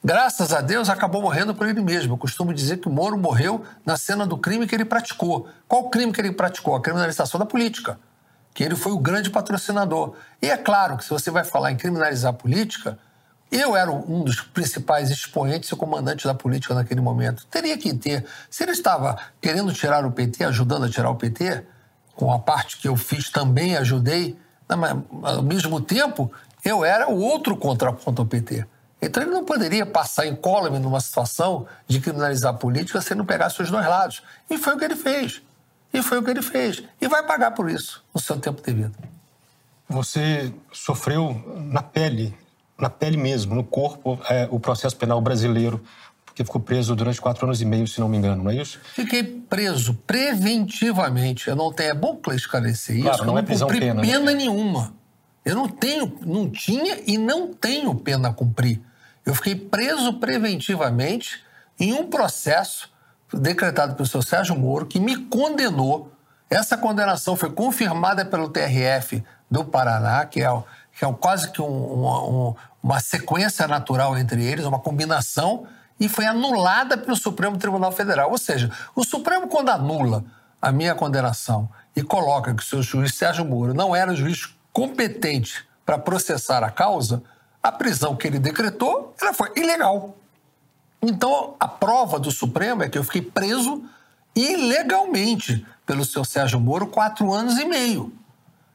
graças 0.05 0.53
a 0.53 0.61
Deus, 0.61 0.87
acabou 0.87 1.19
morrendo 1.19 1.55
por 1.55 1.67
ele 1.67 1.81
mesmo. 1.81 2.13
Eu 2.13 2.17
costumo 2.17 2.53
dizer 2.53 2.77
que 2.77 2.87
o 2.87 2.91
Moro 2.91 3.17
morreu 3.17 3.65
na 3.83 3.97
cena 3.97 4.27
do 4.27 4.37
crime 4.37 4.67
que 4.67 4.75
ele 4.75 4.85
praticou. 4.85 5.49
Qual 5.67 5.89
crime 5.89 6.13
que 6.13 6.21
ele 6.21 6.31
praticou? 6.31 6.75
A 6.75 6.81
criminalização 6.81 7.39
da 7.39 7.45
política, 7.45 7.99
que 8.53 8.63
ele 8.63 8.75
foi 8.75 8.91
o 8.91 8.99
grande 8.99 9.31
patrocinador. 9.31 10.13
E 10.39 10.51
é 10.51 10.55
claro 10.55 10.95
que 10.95 11.03
se 11.03 11.09
você 11.09 11.31
vai 11.31 11.43
falar 11.43 11.71
em 11.71 11.75
criminalizar 11.75 12.29
a 12.29 12.33
política, 12.33 12.99
eu 13.51 13.75
era 13.75 13.91
um 13.91 14.23
dos 14.23 14.41
principais 14.41 15.09
expoentes 15.09 15.71
e 15.71 15.75
comandantes 15.75 16.25
da 16.25 16.35
política 16.35 16.75
naquele 16.75 17.01
momento. 17.01 17.47
Teria 17.47 17.75
que 17.75 17.91
ter. 17.91 18.23
Se 18.47 18.63
ele 18.63 18.73
estava 18.73 19.17
querendo 19.41 19.73
tirar 19.73 20.05
o 20.05 20.11
PT, 20.11 20.43
ajudando 20.43 20.85
a 20.85 20.89
tirar 20.89 21.09
o 21.09 21.15
PT, 21.15 21.65
com 22.15 22.31
a 22.31 22.37
parte 22.37 22.77
que 22.77 22.87
eu 22.87 22.95
fiz 22.95 23.31
também 23.31 23.75
ajudei, 23.75 24.37
mas, 24.69 24.97
ao 25.23 25.41
mesmo 25.41 25.81
tempo, 25.81 26.31
eu 26.63 26.85
era 26.85 27.09
o 27.09 27.19
outro 27.19 27.57
contraponto 27.57 28.21
ao 28.21 28.27
PT. 28.27 28.67
Então 29.01 29.21
ele 29.21 29.31
não 29.31 29.45
poderia 29.45 29.85
passar 29.85 30.25
incólume 30.25 30.79
numa 30.79 30.99
situação 30.99 31.67
de 31.87 31.99
criminalizar 31.99 32.53
a 32.53 32.57
política 32.57 33.01
se 33.01 33.13
não 33.13 33.25
pegasse 33.25 33.61
os 33.61 33.69
dois 33.69 33.85
lados. 33.85 34.23
E 34.49 34.57
foi 34.57 34.75
o 34.75 34.77
que 34.77 34.85
ele 34.85 34.95
fez. 34.95 35.41
E 35.93 36.01
foi 36.01 36.17
o 36.17 36.23
que 36.23 36.31
ele 36.31 36.41
fez. 36.41 36.83
E 36.99 37.07
vai 37.07 37.25
pagar 37.25 37.51
por 37.51 37.69
isso 37.69 38.03
no 38.13 38.19
seu 38.19 38.39
tempo 38.39 38.61
devido. 38.61 38.95
Você 39.87 40.51
sofreu 40.71 41.43
na 41.71 41.81
pele, 41.81 42.35
na 42.77 42.89
pele 42.89 43.17
mesmo, 43.17 43.53
no 43.53 43.63
corpo, 43.63 44.19
é, 44.29 44.47
o 44.49 44.59
processo 44.59 44.97
penal 44.97 45.21
brasileiro, 45.21 45.81
porque 46.25 46.43
ficou 46.43 46.59
preso 46.59 46.95
durante 46.95 47.21
quatro 47.21 47.45
anos 47.45 47.61
e 47.61 47.65
meio, 47.65 47.87
se 47.87 47.99
não 47.99 48.09
me 48.09 48.17
engano, 48.17 48.43
não 48.43 48.51
é 48.51 48.55
isso? 48.55 48.79
Fiquei 48.93 49.23
preso 49.23 49.93
preventivamente. 50.05 51.47
Eu 51.47 51.55
não 51.55 51.71
tenho, 51.71 51.91
é 51.91 51.93
bom 51.93 52.19
esclarecer 52.33 52.99
claro, 52.99 53.15
isso. 53.15 53.25
Não, 53.25 53.33
não 53.33 53.39
é 53.39 53.43
prisão 53.43 53.67
pena, 53.67 54.01
pena 54.01 54.19
né? 54.19 54.33
nenhuma. 54.33 54.93
Eu 55.45 55.55
não 55.55 55.69
tenho, 55.69 56.11
não 56.25 56.49
tinha 56.49 56.99
e 57.05 57.17
não 57.17 57.53
tenho 57.53 57.93
pena 57.93 58.29
a 58.29 58.33
cumprir. 58.33 58.81
Eu 59.23 59.35
fiquei 59.35 59.55
preso 59.55 60.13
preventivamente 60.13 61.43
em 61.79 61.93
um 61.93 62.07
processo 62.09 62.89
decretado 63.31 63.95
pelo 63.95 64.07
seu 64.07 64.23
Sérgio 64.23 64.55
Moro 64.55 64.87
que 64.87 64.99
me 64.99 65.15
condenou. 65.25 66.11
Essa 66.49 66.77
condenação 66.77 67.35
foi 67.35 67.51
confirmada 67.51 68.25
pelo 68.25 68.49
TRF 68.49 69.23
do 69.49 69.63
Paraná, 69.63 70.25
que 70.25 70.41
é, 70.41 70.63
que 70.97 71.05
é 71.05 71.13
quase 71.13 71.51
que 71.51 71.61
um, 71.61 71.65
um, 71.65 72.55
uma 72.81 72.99
sequência 72.99 73.67
natural 73.67 74.17
entre 74.17 74.43
eles, 74.43 74.65
uma 74.65 74.79
combinação, 74.79 75.67
e 75.99 76.09
foi 76.09 76.25
anulada 76.25 76.97
pelo 76.97 77.15
Supremo 77.15 77.57
Tribunal 77.57 77.91
Federal. 77.91 78.31
Ou 78.31 78.37
seja, 78.37 78.71
o 78.95 79.03
Supremo, 79.03 79.47
quando 79.47 79.69
anula 79.69 80.23
a 80.61 80.71
minha 80.71 80.95
condenação 80.95 81.69
e 81.95 82.01
coloca 82.01 82.53
que 82.53 82.63
o 82.63 82.65
seu 82.65 82.81
juiz 82.81 83.15
Sérgio 83.15 83.45
Moro 83.45 83.73
não 83.73 83.95
era 83.95 84.15
juiz 84.15 84.54
competente 84.75 85.65
para 85.85 85.97
processar 85.97 86.61
a 86.61 86.69
causa, 86.69 87.23
a 87.63 87.71
prisão 87.71 88.13
que 88.13 88.27
ele 88.27 88.37
decretou 88.37 89.15
ela 89.21 89.33
foi 89.33 89.49
ilegal. 89.55 90.17
Então, 91.01 91.55
a 91.57 91.67
prova 91.67 92.19
do 92.19 92.29
Supremo 92.29 92.83
é 92.83 92.89
que 92.89 92.97
eu 92.97 93.03
fiquei 93.05 93.21
preso 93.21 93.85
ilegalmente 94.35 95.65
pelo 95.85 96.03
seu 96.03 96.25
Sérgio 96.25 96.59
Moro 96.59 96.87
quatro 96.87 97.33
anos 97.33 97.57
e 97.57 97.63
meio. 97.63 98.11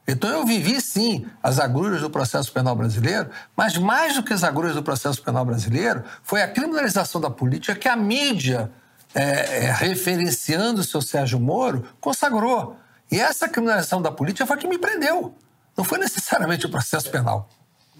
Então, 0.07 0.27
eu 0.31 0.43
vivi, 0.43 0.81
sim, 0.81 1.27
as 1.43 1.59
agruras 1.59 2.01
do 2.01 2.09
processo 2.09 2.51
penal 2.51 2.75
brasileiro, 2.75 3.29
mas 3.55 3.77
mais 3.77 4.15
do 4.15 4.23
que 4.23 4.33
as 4.33 4.43
agruras 4.43 4.73
do 4.73 4.81
processo 4.81 5.21
penal 5.21 5.45
brasileiro, 5.45 6.03
foi 6.23 6.41
a 6.41 6.47
criminalização 6.47 7.21
da 7.21 7.29
política 7.29 7.75
que 7.75 7.87
a 7.87 7.95
mídia, 7.95 8.71
é, 9.13 9.65
é, 9.65 9.71
referenciando 9.71 10.81
o 10.81 10.83
seu 10.83 11.01
Sérgio 11.01 11.39
Moro, 11.39 11.87
consagrou. 11.99 12.75
E 13.11 13.19
essa 13.19 13.47
criminalização 13.47 14.01
da 14.01 14.11
política 14.11 14.47
foi 14.47 14.57
que 14.57 14.67
me 14.67 14.79
prendeu. 14.79 15.35
Não 15.77 15.83
foi 15.83 15.97
necessariamente 15.97 16.65
o 16.65 16.69
processo 16.69 17.09
penal. 17.09 17.47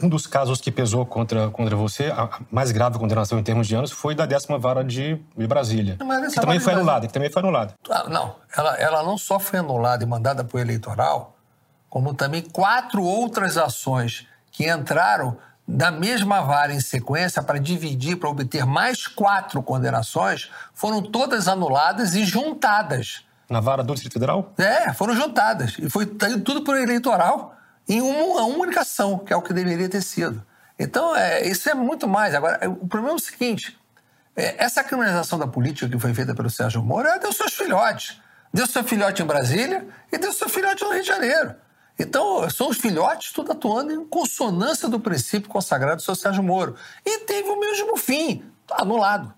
Um 0.01 0.10
dos 0.10 0.25
casos 0.25 0.60
que 0.60 0.72
pesou 0.72 1.06
contra, 1.06 1.50
contra 1.50 1.75
você, 1.75 2.06
a 2.08 2.30
mais 2.50 2.72
grave 2.72 2.98
condenação 2.98 3.38
em 3.38 3.44
termos 3.44 3.68
de 3.68 3.75
anos, 3.75 3.92
foi 3.92 4.16
da 4.16 4.25
décima 4.25 4.58
vara 4.58 4.84
de, 4.84 5.20
de 5.38 5.48
Brasília. 5.48 5.98
que 5.98 6.40
também 6.40 6.60
foi 6.60 6.74
anulada, 6.74 7.08
que 7.08 7.13
também 7.13 7.30
foi 7.30 7.42
anulada. 7.42 7.75
Ah, 7.90 8.06
não, 8.10 8.36
ela, 8.56 8.78
ela 8.78 9.04
não 9.04 9.18
só 9.18 9.40
foi 9.40 9.60
anulada 9.60 10.04
e 10.04 10.08
mandada 10.08 10.44
para 10.44 10.58
o 10.58 10.60
eleitoral, 10.60 11.36
como 11.90 12.13
também 12.13 12.42
quatro 12.42 13.04
outras 13.04 13.58
ações 13.58 14.25
que 14.51 14.70
entraram 14.70 15.38
da 15.68 15.92
mesma 15.92 16.42
vara 16.42 16.74
em 16.74 16.82
sequência 16.82 17.44
para 17.44 17.60
dividir, 17.60 18.18
para 18.18 18.30
obter 18.30 18.66
mais 18.66 19.08
quatro 19.08 19.62
condenações, 19.62 20.50
foram 20.74 21.01
todas 21.01 21.48
anuladas 21.48 22.16
e 22.16 22.25
juntadas. 22.25 23.24
Na 23.50 23.60
vara 23.60 23.84
do 23.84 23.94
Distrito 23.94 24.13
Federal? 24.13 24.51
É, 24.58 24.94
foram 24.94 25.16
juntadas. 25.16 25.78
E 25.78 25.90
foi 25.90 26.06
tudo 26.06 26.63
por 26.63 26.78
eleitoral 26.78 27.56
em 27.95 28.01
uma, 28.01 28.45
única 28.45 28.81
ação, 28.81 29.19
que 29.19 29.33
é 29.33 29.36
o 29.36 29.41
que 29.41 29.53
deveria 29.53 29.89
ter 29.89 30.01
sido. 30.01 30.45
Então, 30.79 31.15
é, 31.15 31.45
isso 31.48 31.69
é 31.69 31.74
muito 31.74 32.07
mais. 32.07 32.33
Agora, 32.33 32.69
o 32.69 32.88
problema 32.88 33.13
é 33.13 33.15
o 33.15 33.19
seguinte: 33.19 33.77
é, 34.36 34.63
essa 34.63 34.83
criminalização 34.83 35.38
da 35.38 35.45
política 35.45 35.89
que 35.89 36.00
foi 36.00 36.13
feita 36.13 36.33
pelo 36.33 36.50
Sérgio 36.50 36.81
Moro, 36.81 37.07
ela 37.07 37.17
deu 37.17 37.33
seus 37.33 37.53
filhotes. 37.53 38.19
Deu 38.53 38.65
seu 38.65 38.83
filhote 38.83 39.21
em 39.21 39.25
Brasília 39.25 39.86
e 40.12 40.17
deu 40.17 40.31
seu 40.33 40.50
filhote 40.50 40.83
no 40.83 40.91
Rio 40.91 41.01
de 41.01 41.07
Janeiro. 41.07 41.55
Então, 42.00 42.50
são 42.50 42.69
os 42.69 42.77
filhotes 42.77 43.31
tudo 43.31 43.51
atuando 43.51 43.93
em 43.93 44.05
consonância 44.05 44.89
do 44.89 45.00
princípio 45.00 45.50
consagrado 45.50 45.98
do 45.98 46.01
seu 46.01 46.15
Sérgio 46.15 46.43
Moro. 46.43 46.75
E 47.05 47.19
teve 47.19 47.50
o 47.50 47.60
mesmo 47.60 47.98
fim, 47.98 48.43
anulado. 48.71 49.33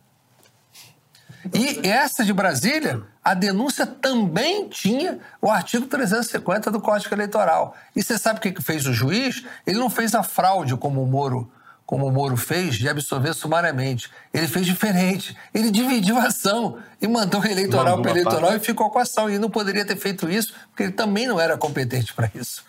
E 1.51 1.87
essa 1.87 2.23
de 2.23 2.31
Brasília, 2.31 3.01
a 3.23 3.33
denúncia 3.33 3.85
também 3.85 4.69
tinha 4.69 5.19
o 5.41 5.49
artigo 5.49 5.87
350 5.87 6.71
do 6.71 6.79
Código 6.79 7.13
Eleitoral. 7.13 7.75
E 7.95 8.03
você 8.03 8.17
sabe 8.17 8.39
o 8.39 8.41
que 8.41 8.61
fez 8.61 8.85
o 8.85 8.93
juiz? 8.93 9.43
Ele 9.65 9.79
não 9.79 9.89
fez 9.89 10.13
a 10.13 10.23
fraude 10.23 10.75
como 10.77 11.01
o 11.03 11.07
Moro 11.07 11.51
como 11.85 12.07
o 12.07 12.11
Moro 12.11 12.37
fez, 12.37 12.75
de 12.75 12.87
absolver 12.87 13.33
sumariamente. 13.33 14.09
Ele 14.33 14.47
fez 14.47 14.65
diferente. 14.65 15.35
Ele 15.53 15.69
dividiu 15.69 16.17
a 16.17 16.27
ação 16.27 16.77
e 17.01 17.07
mandou 17.07 17.45
eleitoral 17.45 18.01
para 18.01 18.11
eleitoral 18.11 18.51
parte. 18.51 18.63
e 18.63 18.65
ficou 18.65 18.89
com 18.89 18.99
a 18.99 19.01
ação. 19.03 19.29
E 19.29 19.37
não 19.37 19.49
poderia 19.49 19.85
ter 19.85 19.97
feito 19.97 20.29
isso, 20.29 20.53
porque 20.69 20.83
ele 20.83 20.91
também 20.93 21.27
não 21.27 21.39
era 21.39 21.57
competente 21.57 22.13
para 22.13 22.31
isso. 22.33 22.63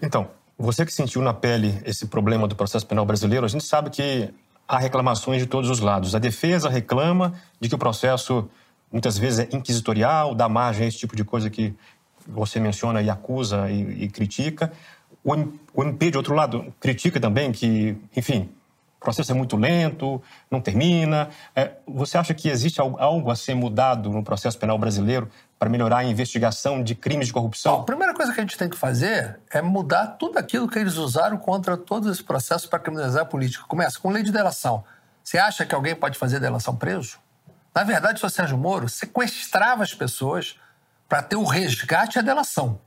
Então, 0.00 0.30
você 0.56 0.86
que 0.86 0.92
sentiu 0.92 1.20
na 1.20 1.34
pele 1.34 1.82
esse 1.84 2.06
problema 2.06 2.46
do 2.46 2.54
processo 2.54 2.86
penal 2.86 3.04
brasileiro, 3.04 3.44
a 3.44 3.48
gente 3.48 3.64
sabe 3.64 3.90
que 3.90 4.32
há 4.66 4.78
reclamações 4.78 5.40
de 5.40 5.46
todos 5.46 5.70
os 5.70 5.80
lados. 5.80 6.14
A 6.14 6.18
defesa 6.18 6.68
reclama 6.68 7.34
de 7.60 7.68
que 7.68 7.74
o 7.74 7.78
processo 7.78 8.48
muitas 8.90 9.18
vezes 9.18 9.40
é 9.40 9.56
inquisitorial, 9.56 10.34
dá 10.34 10.48
margem 10.48 10.84
a 10.84 10.88
esse 10.88 10.98
tipo 10.98 11.16
de 11.16 11.24
coisa 11.24 11.50
que 11.50 11.74
você 12.26 12.58
menciona 12.60 13.02
e 13.02 13.10
acusa 13.10 13.70
e, 13.70 14.04
e 14.04 14.08
critica. 14.08 14.72
O, 15.22 15.34
MP, 15.82 16.10
de 16.10 16.16
outro 16.16 16.34
lado, 16.34 16.72
critica 16.78 17.18
também 17.18 17.50
que, 17.50 17.96
enfim, 18.16 18.48
o 19.04 19.12
processo 19.12 19.30
é 19.32 19.34
muito 19.34 19.54
lento, 19.54 20.22
não 20.50 20.62
termina. 20.62 21.28
É, 21.54 21.72
você 21.86 22.16
acha 22.16 22.32
que 22.32 22.48
existe 22.48 22.80
algo 22.80 23.30
a 23.30 23.36
ser 23.36 23.54
mudado 23.54 24.08
no 24.08 24.24
processo 24.24 24.58
penal 24.58 24.78
brasileiro 24.78 25.30
para 25.58 25.68
melhorar 25.68 25.98
a 25.98 26.04
investigação 26.04 26.82
de 26.82 26.94
crimes 26.94 27.26
de 27.26 27.32
corrupção? 27.34 27.76
Bom, 27.76 27.82
a 27.82 27.84
primeira 27.84 28.14
coisa 28.14 28.32
que 28.32 28.40
a 28.40 28.42
gente 28.42 28.56
tem 28.56 28.68
que 28.68 28.76
fazer 28.78 29.38
é 29.50 29.60
mudar 29.60 30.06
tudo 30.18 30.38
aquilo 30.38 30.66
que 30.66 30.78
eles 30.78 30.96
usaram 30.96 31.36
contra 31.36 31.76
todos 31.76 32.10
esses 32.10 32.22
processos 32.22 32.66
para 32.66 32.78
criminalizar 32.78 33.22
a 33.22 33.26
política. 33.26 33.64
Começa 33.68 34.00
com 34.00 34.08
lei 34.08 34.22
de 34.22 34.32
delação. 34.32 34.82
Você 35.22 35.36
acha 35.36 35.66
que 35.66 35.74
alguém 35.74 35.94
pode 35.94 36.18
fazer 36.18 36.40
delação 36.40 36.74
preso? 36.74 37.18
Na 37.74 37.84
verdade, 37.84 38.24
o 38.24 38.30
Sérgio 38.30 38.56
Moro 38.56 38.88
sequestrava 38.88 39.82
as 39.82 39.92
pessoas 39.92 40.58
para 41.06 41.22
ter 41.22 41.36
o 41.36 41.44
resgate 41.44 42.16
e 42.16 42.20
a 42.20 42.22
delação. 42.22 42.80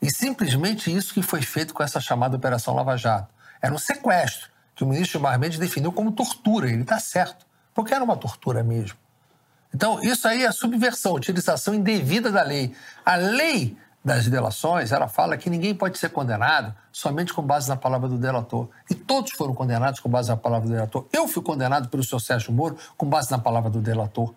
E 0.00 0.10
simplesmente 0.10 0.94
isso 0.94 1.12
que 1.12 1.22
foi 1.22 1.42
feito 1.42 1.74
com 1.74 1.82
essa 1.82 2.00
chamada 2.00 2.36
Operação 2.36 2.74
Lava 2.74 2.96
Jato. 2.96 3.28
Era 3.60 3.74
um 3.74 3.78
sequestro, 3.78 4.49
que 4.80 4.84
o 4.84 4.86
ministro 4.86 5.18
Gilmar 5.18 5.38
Mendes 5.38 5.58
definiu 5.58 5.92
como 5.92 6.10
tortura. 6.10 6.70
Ele 6.70 6.80
está 6.80 6.98
certo, 6.98 7.44
porque 7.74 7.92
era 7.92 8.02
uma 8.02 8.16
tortura 8.16 8.62
mesmo. 8.62 8.96
Então, 9.74 10.02
isso 10.02 10.26
aí 10.26 10.42
é 10.42 10.50
subversão, 10.50 11.12
utilização 11.12 11.74
indevida 11.74 12.32
da 12.32 12.42
lei. 12.42 12.74
A 13.04 13.14
lei 13.16 13.76
das 14.02 14.26
delações, 14.26 14.90
ela 14.90 15.06
fala 15.06 15.36
que 15.36 15.50
ninguém 15.50 15.74
pode 15.74 15.98
ser 15.98 16.08
condenado 16.08 16.74
somente 16.90 17.34
com 17.34 17.42
base 17.42 17.68
na 17.68 17.76
palavra 17.76 18.08
do 18.08 18.16
delator. 18.16 18.70
E 18.88 18.94
todos 18.94 19.32
foram 19.32 19.54
condenados 19.54 20.00
com 20.00 20.08
base 20.08 20.30
na 20.30 20.36
palavra 20.38 20.66
do 20.66 20.72
delator. 20.72 21.06
Eu 21.12 21.28
fui 21.28 21.42
condenado 21.42 21.90
pelo 21.90 22.02
senhor 22.02 22.20
Sérgio 22.20 22.50
Moro 22.50 22.78
com 22.96 23.04
base 23.04 23.30
na 23.30 23.38
palavra 23.38 23.68
do 23.68 23.82
delator. 23.82 24.32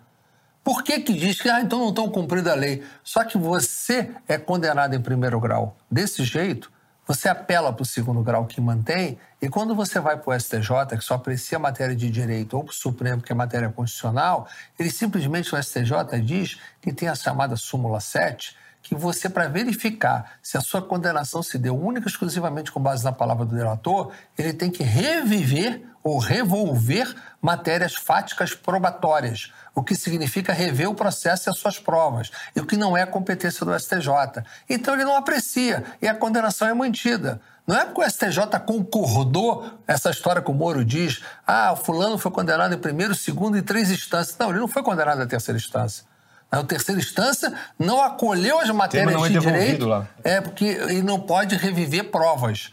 Por 0.62 0.84
que, 0.84 1.00
que 1.00 1.14
diz 1.14 1.40
que 1.40 1.50
ah, 1.50 1.62
então 1.62 1.80
não 1.80 1.90
estão 1.90 2.10
cumprindo 2.10 2.52
a 2.52 2.54
lei? 2.54 2.84
Só 3.02 3.24
que 3.24 3.38
você 3.38 4.12
é 4.28 4.38
condenado 4.38 4.94
em 4.94 5.02
primeiro 5.02 5.40
grau 5.40 5.78
desse 5.90 6.26
jeito, 6.26 6.70
você 7.08 7.28
apela 7.28 7.74
para 7.74 7.84
o 7.84 7.86
segundo 7.86 8.22
grau 8.24 8.46
que 8.46 8.62
mantém, 8.62 9.18
e 9.42 9.50
quando 9.50 9.76
você 9.76 10.00
vai 10.00 10.18
para 10.18 10.36
o 10.36 10.40
STJ, 10.40 10.98
que 10.98 11.02
só 11.02 11.16
aprecia 11.16 11.60
matéria 11.60 11.96
de 11.96 12.10
direito, 12.10 12.56
ou 12.56 12.64
para 12.64 12.72
o 12.72 12.76
Supremo, 12.76 13.22
que 13.22 13.32
é 13.32 13.36
matéria 13.36 13.70
constitucional, 13.70 14.48
ele 14.80 14.90
simplesmente, 14.90 15.54
o 15.54 15.62
STJ 15.62 16.22
diz 16.24 16.60
que 16.82 16.94
tem 16.94 17.10
a 17.10 17.16
chamada 17.16 17.56
súmula 17.56 18.00
7, 18.00 18.56
que 18.82 18.96
você, 18.96 19.30
para 19.30 19.48
verificar 19.48 20.34
se 20.42 20.58
a 20.58 20.62
sua 20.62 20.82
condenação 20.82 21.42
se 21.42 21.58
deu 21.58 21.78
única 21.78 22.08
e 22.08 22.12
exclusivamente 22.12 22.72
com 22.72 22.82
base 22.82 23.04
na 23.04 23.12
palavra 23.12 23.46
do 23.46 23.56
delator, 23.56 24.12
ele 24.38 24.54
tem 24.54 24.70
que 24.70 24.84
reviver 24.84 25.82
ou 26.04 26.18
revolver 26.18 27.16
matérias 27.42 27.96
fáticas 27.96 28.54
probatórias 28.54 29.52
o 29.76 29.84
que 29.84 29.96
significa 29.96 30.54
rever 30.54 30.90
o 30.90 30.94
processo 30.94 31.50
e 31.50 31.52
as 31.52 31.58
suas 31.58 31.80
provas, 31.80 32.32
e 32.56 32.60
o 32.60 32.66
que 32.66 32.78
não 32.78 32.96
é 32.96 33.06
competência 33.06 33.66
do 33.66 33.78
STJ. 33.78 34.44
Então 34.70 34.94
ele 34.94 35.04
não 35.04 35.16
aprecia 35.16 35.84
e 36.02 36.08
a 36.08 36.14
condenação 36.14 36.68
é 36.68 36.74
mantida. 36.74 37.42
Não 37.66 37.78
é 37.78 37.86
porque 37.86 38.02
o 38.02 38.10
STJ 38.10 38.60
concordou 38.66 39.80
essa 39.88 40.10
história 40.12 40.42
que 40.42 40.52
o 40.52 40.54
Moro 40.54 40.84
diz, 40.84 41.24
ah, 41.48 41.72
o 41.72 41.78
fulano 41.78 42.18
foi 42.18 42.30
condenado 42.30 42.74
em 42.74 42.78
primeiro, 42.78 43.16
segundo 43.16 43.58
e 43.58 43.62
três 43.62 43.90
instâncias. 43.90 44.38
Não, 44.38 44.50
ele 44.50 44.60
não 44.60 44.68
foi 44.68 44.84
condenado 44.84 45.24
em 45.24 45.28
terceira 45.28 45.58
instância. 45.58 46.04
A 46.52 46.62
terceira 46.64 47.02
instância 47.02 47.52
não 47.80 48.04
acolheu 48.04 48.60
as 48.60 48.70
matérias 48.70 49.14
não 49.14 49.26
é 49.26 49.30
de 49.30 49.40
direito. 49.40 49.88
Lá. 49.88 50.08
É, 50.24 50.40
porque 50.40 50.66
ele 50.66 51.02
não 51.02 51.20
pode 51.20 51.56
reviver 51.56 52.12
provas, 52.12 52.72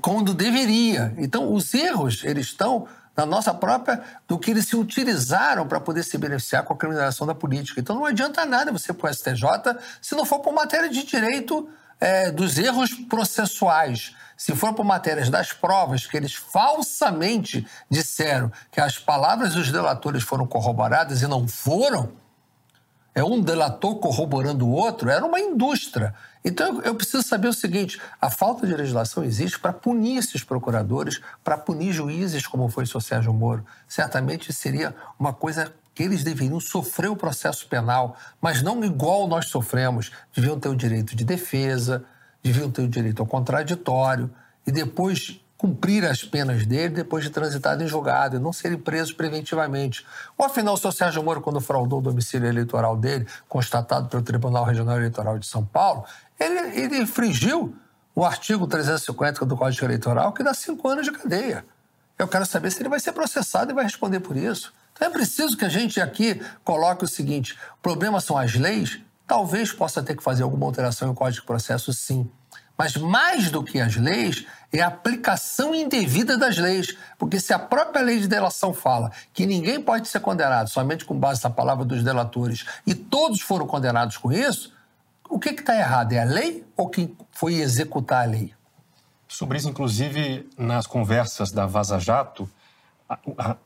quando 0.00 0.34
deveria. 0.34 1.14
Então, 1.18 1.52
os 1.52 1.72
erros, 1.74 2.22
eles 2.24 2.46
estão 2.46 2.86
na 3.16 3.24
nossa 3.24 3.54
própria, 3.54 4.02
do 4.26 4.38
que 4.38 4.50
eles 4.50 4.66
se 4.66 4.76
utilizaram 4.76 5.66
para 5.68 5.80
poder 5.80 6.02
se 6.02 6.18
beneficiar 6.18 6.64
com 6.64 6.74
a 6.74 6.76
criminalização 6.76 7.26
da 7.26 7.34
política. 7.34 7.80
Então 7.80 7.94
não 7.94 8.04
adianta 8.04 8.44
nada 8.44 8.72
você 8.72 8.92
para 8.92 9.10
o 9.10 9.14
STJ 9.14 9.46
se 10.02 10.14
não 10.14 10.24
for 10.24 10.40
por 10.40 10.52
matéria 10.52 10.88
de 10.88 11.04
direito 11.04 11.68
é, 12.00 12.30
dos 12.30 12.58
erros 12.58 12.90
processuais. 13.08 14.14
Se 14.36 14.54
for 14.54 14.74
por 14.74 14.84
matérias 14.84 15.30
das 15.30 15.52
provas, 15.52 16.06
que 16.06 16.16
eles 16.16 16.34
falsamente 16.34 17.64
disseram 17.88 18.50
que 18.72 18.80
as 18.80 18.98
palavras 18.98 19.54
dos 19.54 19.70
delatores 19.70 20.24
foram 20.24 20.44
corroboradas 20.44 21.22
e 21.22 21.26
não 21.28 21.46
foram, 21.46 22.12
é 23.14 23.22
um 23.22 23.40
delator 23.40 23.96
corroborando 24.00 24.66
o 24.66 24.72
outro, 24.72 25.08
era 25.08 25.24
uma 25.24 25.38
indústria. 25.38 26.12
Então 26.44 26.82
eu 26.82 26.94
preciso 26.94 27.22
saber 27.22 27.48
o 27.48 27.52
seguinte: 27.52 28.00
a 28.20 28.28
falta 28.28 28.66
de 28.66 28.74
legislação 28.74 29.22
existe 29.22 29.58
para 29.58 29.72
punir 29.72 30.18
esses 30.18 30.42
procuradores, 30.42 31.20
para 31.42 31.56
punir 31.56 31.92
juízes, 31.92 32.46
como 32.46 32.68
foi 32.68 32.84
o 32.84 32.86
seu 32.86 33.00
Sérgio 33.00 33.32
Moro. 33.32 33.64
Certamente 33.86 34.52
seria 34.52 34.94
uma 35.18 35.32
coisa 35.32 35.72
que 35.94 36.02
eles 36.02 36.24
deveriam 36.24 36.58
sofrer 36.58 37.08
o 37.08 37.16
processo 37.16 37.68
penal, 37.68 38.16
mas 38.42 38.62
não 38.62 38.84
igual 38.84 39.28
nós 39.28 39.46
sofremos. 39.46 40.10
Deviam 40.34 40.58
ter 40.58 40.68
o 40.68 40.76
direito 40.76 41.14
de 41.14 41.24
defesa, 41.24 42.04
deviam 42.42 42.70
ter 42.70 42.82
o 42.82 42.88
direito 42.88 43.22
ao 43.22 43.26
contraditório 43.26 44.28
e 44.66 44.72
depois 44.72 45.40
cumprir 45.64 46.04
as 46.04 46.22
penas 46.22 46.66
dele 46.66 46.90
depois 46.90 47.24
de 47.24 47.30
transitado 47.30 47.82
em 47.82 47.86
julgado 47.86 48.36
e 48.36 48.38
não 48.38 48.52
serem 48.52 48.76
presos 48.76 49.14
preventivamente. 49.14 50.04
Ou 50.36 50.44
afinal, 50.44 50.74
o 50.74 50.76
senhor 50.76 50.92
Sérgio 50.92 51.22
Moro, 51.22 51.40
quando 51.40 51.58
fraudou 51.58 52.00
o 52.00 52.02
domicílio 52.02 52.46
eleitoral 52.46 52.94
dele, 52.98 53.26
constatado 53.48 54.06
pelo 54.10 54.22
Tribunal 54.22 54.62
Regional 54.64 54.98
Eleitoral 54.98 55.38
de 55.38 55.46
São 55.46 55.64
Paulo, 55.64 56.04
ele, 56.38 56.78
ele 56.78 56.98
infringiu 56.98 57.74
o 58.14 58.26
artigo 58.26 58.66
350 58.66 59.46
do 59.46 59.56
Código 59.56 59.86
Eleitoral, 59.86 60.34
que 60.34 60.42
dá 60.42 60.52
cinco 60.52 60.86
anos 60.86 61.06
de 61.06 61.12
cadeia. 61.12 61.64
Eu 62.18 62.28
quero 62.28 62.44
saber 62.44 62.70
se 62.70 62.82
ele 62.82 62.90
vai 62.90 63.00
ser 63.00 63.12
processado 63.12 63.72
e 63.72 63.74
vai 63.74 63.84
responder 63.84 64.20
por 64.20 64.36
isso. 64.36 64.70
Então 64.92 65.08
é 65.08 65.10
preciso 65.10 65.56
que 65.56 65.64
a 65.64 65.70
gente 65.70 65.98
aqui 65.98 66.42
coloque 66.62 67.06
o 67.06 67.08
seguinte: 67.08 67.58
o 67.78 67.82
problema 67.82 68.20
são 68.20 68.36
as 68.36 68.54
leis, 68.54 69.00
talvez 69.26 69.72
possa 69.72 70.02
ter 70.02 70.14
que 70.14 70.22
fazer 70.22 70.42
alguma 70.42 70.66
alteração 70.66 71.08
no 71.08 71.14
Código 71.14 71.40
de 71.40 71.46
Processo, 71.46 71.90
sim. 71.90 72.30
Mas 72.76 72.96
mais 72.96 73.50
do 73.50 73.62
que 73.62 73.78
as 73.80 73.96
leis, 73.96 74.44
é 74.72 74.80
a 74.80 74.88
aplicação 74.88 75.74
indevida 75.74 76.36
das 76.36 76.58
leis. 76.58 76.96
Porque 77.18 77.38
se 77.38 77.52
a 77.52 77.58
própria 77.58 78.02
lei 78.02 78.18
de 78.18 78.26
delação 78.26 78.74
fala 78.74 79.12
que 79.32 79.46
ninguém 79.46 79.80
pode 79.80 80.08
ser 80.08 80.20
condenado 80.20 80.68
somente 80.68 81.04
com 81.04 81.16
base 81.16 81.42
na 81.42 81.50
palavra 81.50 81.84
dos 81.84 82.02
delatores 82.02 82.64
e 82.86 82.94
todos 82.94 83.40
foram 83.40 83.66
condenados 83.66 84.16
com 84.16 84.32
isso, 84.32 84.72
o 85.28 85.38
que 85.38 85.50
está 85.50 85.76
errado? 85.76 86.12
É 86.12 86.20
a 86.20 86.24
lei 86.24 86.64
ou 86.76 86.88
quem 86.88 87.16
foi 87.30 87.54
executar 87.54 88.24
a 88.24 88.30
lei? 88.30 88.52
Sobre 89.28 89.58
isso, 89.58 89.68
inclusive, 89.68 90.48
nas 90.58 90.86
conversas 90.86 91.50
da 91.50 91.66
Vaza 91.66 91.98
Jato, 91.98 92.48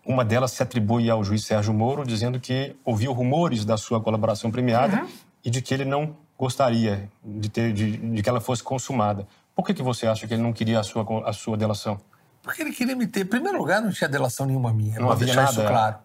uma 0.04 0.24
delas 0.24 0.52
se 0.52 0.62
atribui 0.62 1.10
ao 1.10 1.22
juiz 1.22 1.44
Sérgio 1.44 1.72
Moro, 1.72 2.04
dizendo 2.04 2.40
que 2.40 2.76
ouviu 2.84 3.12
rumores 3.12 3.64
da 3.64 3.76
sua 3.76 4.00
colaboração 4.00 4.50
premiada 4.50 5.02
uhum. 5.02 5.08
e 5.44 5.50
de 5.50 5.62
que 5.62 5.72
ele 5.72 5.84
não 5.84 6.16
gostaria 6.38 7.11
de, 7.25 7.49
ter, 7.49 7.73
de, 7.73 7.97
de, 7.97 8.23
que 8.23 8.28
ela 8.28 8.40
fosse 8.40 8.62
consumada. 8.62 9.26
Por 9.54 9.66
que, 9.66 9.75
que 9.75 9.83
você 9.83 10.07
acha 10.07 10.26
que 10.26 10.35
ele 10.35 10.42
não 10.42 10.52
queria 10.52 10.78
a 10.78 10.85
sua, 10.85 11.04
a 11.28 11.33
sua 11.33 11.57
delação? 11.57 12.00
Porque 12.40 12.62
ele 12.62 12.73
queria 12.73 12.95
me 12.95 13.09
ter. 13.09 13.23
Em 13.23 13.26
primeiro 13.26 13.59
lugar, 13.59 13.83
não 13.83 13.90
tinha 13.90 14.09
delação 14.09 14.47
nenhuma 14.47 14.73
minha. 14.73 15.00
Não 15.00 15.11
havia 15.11 15.35
nada. 15.35 15.50
Isso 15.50 15.61
claro. 15.66 15.97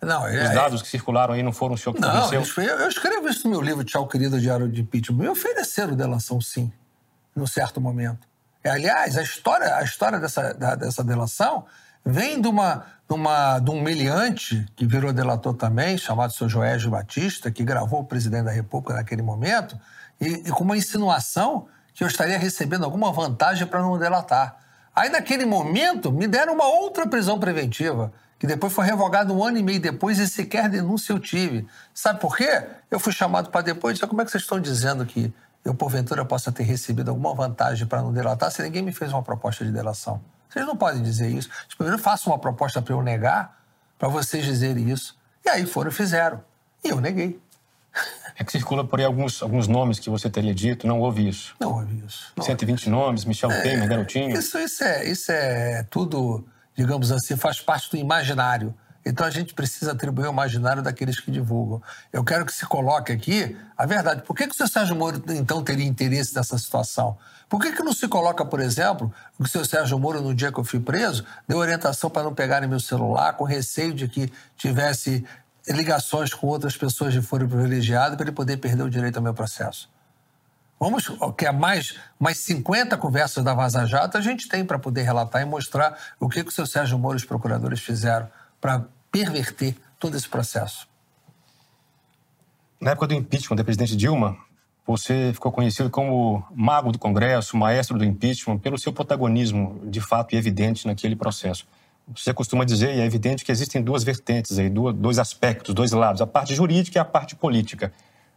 Não, 0.00 0.24
Os 0.24 0.34
é, 0.34 0.54
dados 0.54 0.82
que 0.82 0.88
circularam 0.88 1.34
aí 1.34 1.42
não 1.42 1.52
foram 1.52 1.74
o 1.74 1.78
senhor 1.78 1.94
que 1.94 2.00
Não, 2.00 2.32
eu, 2.32 2.42
eu 2.42 2.88
escrevo 2.88 3.28
isso 3.28 3.44
no 3.44 3.50
meu 3.50 3.60
livro 3.60 3.84
Tchau, 3.84 4.06
Querido 4.06 4.40
Diário 4.40 4.68
de 4.68 4.82
Impeachment. 4.82 5.16
Me 5.16 5.28
ofereceram 5.28 5.94
delação, 5.94 6.40
sim, 6.40 6.70
num 7.34 7.46
certo 7.46 7.80
momento. 7.80 8.26
É, 8.62 8.70
aliás, 8.70 9.16
a 9.16 9.22
história, 9.22 9.76
a 9.76 9.82
história 9.82 10.18
dessa, 10.18 10.52
da, 10.52 10.74
dessa 10.74 11.02
delação 11.02 11.64
vem 12.04 12.40
de, 12.40 12.48
uma, 12.48 12.84
de, 13.08 13.14
uma, 13.14 13.58
de 13.58 13.70
um 13.70 13.80
meliante 13.80 14.66
que 14.76 14.86
virou 14.86 15.12
delator 15.12 15.54
também, 15.54 15.96
chamado 15.96 16.32
seu 16.32 16.48
Joésio 16.48 16.90
Batista, 16.90 17.50
que 17.50 17.64
gravou 17.64 18.00
o 18.00 18.04
presidente 18.04 18.44
da 18.44 18.50
República 18.50 18.94
naquele 18.94 19.22
momento, 19.22 19.78
e, 20.20 20.26
e 20.26 20.50
com 20.50 20.64
uma 20.64 20.76
insinuação 20.76 21.66
que 21.94 22.04
eu 22.04 22.08
estaria 22.08 22.38
recebendo 22.38 22.84
alguma 22.84 23.12
vantagem 23.12 23.66
para 23.66 23.80
não 23.80 23.98
delatar. 23.98 24.56
Aí, 24.94 25.08
naquele 25.08 25.44
momento, 25.44 26.12
me 26.12 26.26
deram 26.26 26.54
uma 26.54 26.66
outra 26.66 27.06
prisão 27.06 27.38
preventiva, 27.38 28.12
que 28.38 28.46
depois 28.46 28.72
foi 28.72 28.84
revogada 28.84 29.32
um 29.32 29.42
ano 29.42 29.58
e 29.58 29.62
meio 29.62 29.80
depois 29.80 30.18
e 30.18 30.28
sequer 30.28 30.68
denúncia 30.68 31.12
eu 31.12 31.18
tive. 31.18 31.66
Sabe 31.92 32.20
por 32.20 32.36
quê? 32.36 32.64
Eu 32.90 33.00
fui 33.00 33.12
chamado 33.12 33.50
para 33.50 33.62
depois 33.62 33.92
e 33.92 33.94
disse, 33.94 34.06
como 34.06 34.20
é 34.20 34.24
que 34.24 34.30
vocês 34.30 34.42
estão 34.42 34.60
dizendo 34.60 35.06
que 35.06 35.32
eu, 35.64 35.74
porventura, 35.74 36.24
possa 36.24 36.52
ter 36.52 36.64
recebido 36.64 37.08
alguma 37.08 37.34
vantagem 37.34 37.86
para 37.86 38.02
não 38.02 38.12
delatar 38.12 38.50
se 38.50 38.62
ninguém 38.62 38.82
me 38.82 38.92
fez 38.92 39.12
uma 39.12 39.22
proposta 39.22 39.64
de 39.64 39.72
delação. 39.72 40.20
Vocês 40.54 40.66
não 40.66 40.76
podem 40.76 41.02
dizer 41.02 41.28
isso. 41.28 41.50
Primeiro, 41.76 42.00
façam 42.00 42.32
uma 42.32 42.38
proposta 42.38 42.80
para 42.80 42.94
eu 42.94 43.02
negar, 43.02 43.60
para 43.98 44.08
vocês 44.08 44.44
dizerem 44.44 44.88
isso. 44.88 45.16
E 45.44 45.48
aí 45.48 45.66
foram 45.66 45.90
e 45.90 45.92
fizeram. 45.92 46.40
E 46.84 46.90
eu 46.90 47.00
neguei. 47.00 47.42
É 48.38 48.44
que 48.44 48.52
circula 48.52 48.84
por 48.84 49.00
aí 49.00 49.04
alguns, 49.04 49.42
alguns 49.42 49.66
nomes 49.66 49.98
que 49.98 50.08
você 50.08 50.30
teria 50.30 50.54
dito, 50.54 50.86
não 50.86 51.00
houve 51.00 51.28
isso. 51.28 51.56
Não 51.58 51.72
houve 51.72 52.04
isso. 52.06 52.32
Não 52.36 52.44
120 52.44 52.70
houve 52.70 52.90
nomes, 52.90 53.24
Michel 53.24 53.50
é, 53.50 53.62
Temer, 53.62 53.88
Garotinho. 53.88 54.38
Isso, 54.38 54.56
isso, 54.58 54.84
é, 54.84 55.04
isso 55.04 55.32
é 55.32 55.82
tudo, 55.90 56.46
digamos 56.76 57.10
assim, 57.10 57.36
faz 57.36 57.60
parte 57.60 57.90
do 57.90 57.96
imaginário. 57.96 58.72
Então 59.04 59.26
a 59.26 59.30
gente 59.30 59.52
precisa 59.52 59.92
atribuir 59.92 60.26
o 60.26 60.32
imaginário 60.32 60.82
daqueles 60.82 61.20
que 61.20 61.30
divulgam. 61.30 61.82
Eu 62.12 62.24
quero 62.24 62.46
que 62.46 62.52
se 62.52 62.64
coloque 62.64 63.12
aqui 63.12 63.56
a 63.76 63.84
verdade. 63.84 64.22
Por 64.22 64.34
que, 64.34 64.46
que 64.46 64.54
o 64.54 64.56
senhor 64.56 64.68
Sérgio 64.68 64.96
Moro, 64.96 65.22
então, 65.28 65.62
teria 65.62 65.84
interesse 65.84 66.34
nessa 66.34 66.56
situação? 66.56 67.16
Por 67.48 67.60
que, 67.60 67.72
que 67.72 67.82
não 67.82 67.92
se 67.92 68.08
coloca, 68.08 68.44
por 68.44 68.60
exemplo, 68.60 69.12
que 69.36 69.44
o 69.44 69.48
senhor 69.48 69.66
Sérgio 69.66 69.98
Moro, 69.98 70.22
no 70.22 70.34
dia 70.34 70.50
que 70.50 70.58
eu 70.58 70.64
fui 70.64 70.80
preso, 70.80 71.24
deu 71.46 71.58
orientação 71.58 72.08
para 72.08 72.22
não 72.22 72.34
pegarem 72.34 72.68
meu 72.68 72.80
celular, 72.80 73.34
com 73.34 73.44
receio 73.44 73.92
de 73.92 74.08
que 74.08 74.32
tivesse 74.56 75.24
ligações 75.68 76.32
com 76.32 76.46
outras 76.46 76.76
pessoas 76.76 77.12
de 77.12 77.22
foro 77.22 77.48
privilegiado 77.48 78.16
para 78.16 78.26
ele 78.26 78.34
poder 78.34 78.56
perder 78.56 78.82
o 78.82 78.90
direito 78.90 79.16
ao 79.16 79.22
meu 79.22 79.34
processo. 79.34 79.88
Vamos, 80.78 81.10
que 81.38 81.46
é 81.46 81.52
mais, 81.52 81.98
mais 82.18 82.38
50 82.38 82.96
conversas 82.98 83.42
da 83.42 83.54
Vaza 83.54 83.86
Jato 83.86 84.18
a 84.18 84.20
gente 84.20 84.48
tem 84.48 84.64
para 84.64 84.78
poder 84.78 85.02
relatar 85.02 85.40
e 85.40 85.44
mostrar 85.44 85.96
o 86.20 86.28
que, 86.28 86.42
que 86.42 86.50
o 86.50 86.52
seu 86.52 86.66
Sérgio 86.66 86.98
Moro 86.98 87.16
e 87.16 87.18
os 87.18 87.24
procuradores 87.24 87.80
fizeram 87.80 88.28
para 88.60 88.84
perverter 89.14 89.76
todo 90.00 90.16
esse 90.16 90.28
processo. 90.28 90.88
Na 92.80 92.90
época 92.90 93.06
do 93.06 93.14
impeachment 93.14 93.56
da 93.56 93.62
presidente 93.62 93.94
Dilma, 93.94 94.36
você 94.84 95.30
ficou 95.32 95.52
conhecido 95.52 95.88
como 95.88 96.44
mago 96.52 96.90
do 96.90 96.98
Congresso, 96.98 97.56
maestro 97.56 97.96
do 97.96 98.04
impeachment, 98.04 98.58
pelo 98.58 98.76
seu 98.76 98.92
protagonismo 98.92 99.80
de 99.84 100.00
fato 100.00 100.34
e 100.34 100.36
evidente 100.36 100.84
naquele 100.84 101.14
processo. 101.14 101.64
Você 102.08 102.34
costuma 102.34 102.64
dizer, 102.64 102.96
e 102.96 103.00
é 103.00 103.06
evidente 103.06 103.44
que 103.44 103.52
existem 103.52 103.80
duas 103.80 104.02
vertentes 104.02 104.58
aí, 104.58 104.68
dois 104.68 105.20
aspectos, 105.20 105.72
dois 105.72 105.92
lados, 105.92 106.20
a 106.20 106.26
parte 106.26 106.52
jurídica 106.52 106.98
e 106.98 107.00
a 107.00 107.04
parte 107.04 107.36
política. 107.36 107.92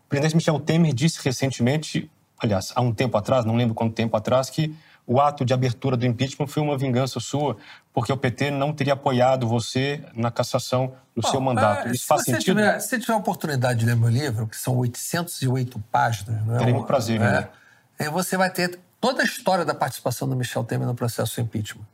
O 0.05 0.09
presidente 0.09 0.35
Michel 0.35 0.59
Temer 0.59 0.93
disse 0.93 1.19
recentemente, 1.23 2.07
aliás, 2.37 2.71
há 2.75 2.81
um 2.81 2.93
tempo 2.93 3.17
atrás, 3.17 3.45
não 3.45 3.55
lembro 3.55 3.73
quanto 3.73 3.95
tempo 3.95 4.15
atrás, 4.15 4.47
que 4.51 4.75
o 5.07 5.21
ato 5.21 5.45
de 5.45 5.53
abertura 5.53 5.95
do 5.95 6.05
impeachment 6.05 6.47
foi 6.47 6.61
uma 6.61 6.77
vingança 6.77 7.19
sua, 7.19 7.55
porque 7.93 8.11
o 8.11 8.17
PT 8.17 8.51
não 8.51 8.73
teria 8.73 8.93
apoiado 8.93 9.47
você 9.47 10.03
na 10.13 10.29
cassação 10.29 10.93
do 11.15 11.21
Bom, 11.21 11.31
seu 11.31 11.39
mandato. 11.39 11.87
É, 11.87 11.91
Isso 11.91 12.05
faz 12.05 12.23
sentido? 12.23 12.57
Tiver, 12.57 12.79
se 12.81 12.99
tiver 12.99 13.13
a 13.13 13.17
oportunidade 13.17 13.79
de 13.79 13.85
ler 13.85 13.95
meu 13.95 14.09
livro, 14.09 14.45
que 14.45 14.57
são 14.57 14.75
808 14.75 15.79
páginas, 15.89 16.45
não 16.45 16.55
é? 16.55 16.57
Terei 16.59 16.73
muito 16.73 16.85
prazer, 16.85 17.21
é, 17.21 17.49
é, 17.97 18.09
Você 18.09 18.35
vai 18.35 18.49
ter 18.49 18.77
toda 18.99 19.21
a 19.21 19.25
história 19.25 19.63
da 19.63 19.73
participação 19.73 20.27
do 20.27 20.35
Michel 20.35 20.63
Temer 20.65 20.85
no 20.85 20.93
processo 20.93 21.39
impeachment. 21.39 21.85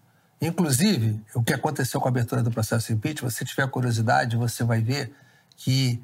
Inclusive, 0.41 1.21
o 1.35 1.43
que 1.43 1.53
aconteceu 1.53 2.01
com 2.01 2.07
a 2.07 2.09
abertura 2.09 2.41
do 2.41 2.51
processo 2.51 2.87
de 2.87 2.93
impeachment, 2.93 3.29
se 3.29 3.45
tiver 3.45 3.67
curiosidade, 3.69 4.35
você 4.35 4.63
vai 4.63 4.81
ver 4.81 5.13
que 5.55 6.03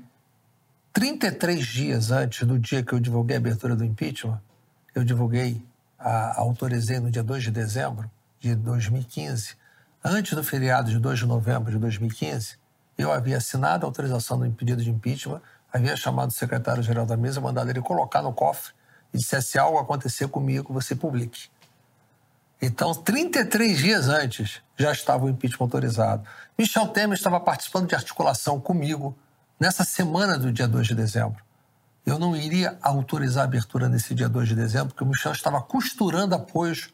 33 0.93 1.65
dias 1.65 2.11
antes 2.11 2.47
do 2.47 2.57
dia 2.57 2.83
que 2.83 2.93
eu 2.93 2.99
divulguei 2.99 3.35
a 3.35 3.39
abertura 3.39 3.75
do 3.75 3.83
impeachment, 3.83 4.39
eu 4.95 5.03
divulguei, 5.03 5.61
a, 5.99 6.39
autorizei 6.39 6.99
no 6.99 7.11
dia 7.11 7.23
2 7.23 7.43
de 7.43 7.51
dezembro 7.51 8.09
de 8.39 8.55
2015, 8.55 9.55
antes 10.03 10.33
do 10.33 10.43
feriado 10.43 10.89
de 10.89 10.97
2 10.97 11.19
de 11.19 11.25
novembro 11.25 11.71
de 11.71 11.77
2015, 11.77 12.57
eu 12.97 13.11
havia 13.11 13.37
assinado 13.37 13.85
a 13.85 13.89
autorização 13.89 14.39
do 14.39 14.49
pedido 14.51 14.81
de 14.81 14.89
impeachment, 14.89 15.41
havia 15.71 15.95
chamado 15.95 16.29
o 16.29 16.33
secretário-geral 16.33 17.05
da 17.05 17.17
mesa, 17.17 17.41
mandado 17.41 17.69
ele 17.69 17.81
colocar 17.81 18.21
no 18.21 18.33
cofre 18.33 18.73
e 19.13 19.17
disse: 19.17 19.41
se 19.41 19.59
algo 19.59 19.77
acontecer 19.77 20.27
comigo, 20.27 20.73
você 20.73 20.95
publique. 20.95 21.49
Então, 22.61 22.93
33 22.93 23.77
dias 23.77 24.07
antes, 24.09 24.61
já 24.75 24.91
estava 24.91 25.25
o 25.25 25.29
impeachment 25.29 25.65
autorizado. 25.65 26.23
Michel 26.57 26.87
Temer 26.89 27.17
estava 27.17 27.39
participando 27.39 27.87
de 27.87 27.95
articulação 27.95 28.59
comigo 28.59 29.17
nessa 29.57 29.85
semana 29.85 30.37
do 30.37 30.51
dia 30.51 30.67
2 30.67 30.87
de 30.87 30.95
dezembro. 30.95 31.41
Eu 32.09 32.17
não 32.17 32.35
iria 32.35 32.75
autorizar 32.81 33.43
a 33.43 33.45
abertura 33.45 33.87
nesse 33.87 34.15
dia 34.15 34.27
2 34.27 34.49
de 34.49 34.55
dezembro, 34.55 34.87
porque 34.87 35.03
o 35.03 35.07
Michel 35.07 35.31
estava 35.31 35.61
costurando 35.61 36.33
apoios 36.33 36.89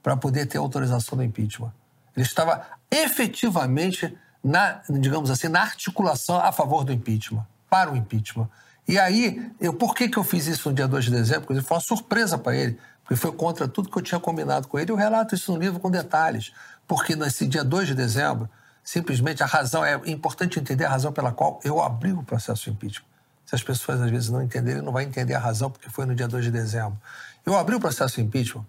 para 0.00 0.16
poder 0.16 0.46
ter 0.46 0.58
autorização 0.58 1.18
do 1.18 1.24
impeachment. 1.24 1.72
Ele 2.16 2.24
estava 2.24 2.64
efetivamente, 2.88 4.16
na, 4.44 4.80
digamos 4.88 5.28
assim, 5.28 5.48
na 5.48 5.60
articulação 5.60 6.36
a 6.40 6.52
favor 6.52 6.84
do 6.84 6.92
impeachment, 6.92 7.44
para 7.68 7.92
o 7.92 7.96
impeachment. 7.96 8.48
E 8.86 8.96
aí, 8.96 9.50
eu, 9.60 9.74
por 9.74 9.92
que, 9.92 10.08
que 10.08 10.16
eu 10.16 10.22
fiz 10.22 10.46
isso 10.46 10.68
no 10.68 10.74
dia 10.74 10.86
2 10.86 11.06
de 11.06 11.10
dezembro? 11.10 11.48
Porque 11.48 11.62
foi 11.62 11.76
uma 11.76 11.82
surpresa 11.82 12.38
para 12.38 12.54
ele 12.54 12.78
porque 13.02 13.16
foi 13.16 13.32
contra 13.32 13.66
tudo 13.66 13.90
que 13.90 13.98
eu 13.98 14.02
tinha 14.02 14.20
combinado 14.20 14.68
com 14.68 14.78
ele. 14.78 14.92
Eu 14.92 14.94
relato 14.94 15.34
isso 15.34 15.52
no 15.52 15.58
livro 15.58 15.80
com 15.80 15.90
detalhes, 15.90 16.52
porque 16.86 17.16
nesse 17.16 17.44
dia 17.44 17.64
2 17.64 17.88
de 17.88 17.94
dezembro, 17.96 18.48
simplesmente 18.84 19.42
a 19.42 19.46
razão, 19.46 19.84
é 19.84 20.00
importante 20.06 20.60
entender 20.60 20.84
a 20.84 20.90
razão 20.90 21.12
pela 21.12 21.32
qual 21.32 21.58
eu 21.64 21.82
abri 21.82 22.12
o 22.12 22.22
processo 22.22 22.66
de 22.66 22.70
impeachment. 22.70 23.09
Se 23.50 23.56
as 23.56 23.64
pessoas 23.64 24.00
às 24.00 24.08
vezes 24.08 24.28
não 24.28 24.40
entenderem, 24.40 24.80
não 24.80 24.92
vai 24.92 25.02
entender 25.02 25.34
a 25.34 25.38
razão 25.40 25.72
porque 25.72 25.90
foi 25.90 26.06
no 26.06 26.14
dia 26.14 26.28
2 26.28 26.44
de 26.44 26.52
dezembro. 26.52 26.96
Eu 27.44 27.56
abri 27.56 27.74
o 27.74 27.80
processo 27.80 28.14
de 28.14 28.22
impeachment 28.22 28.64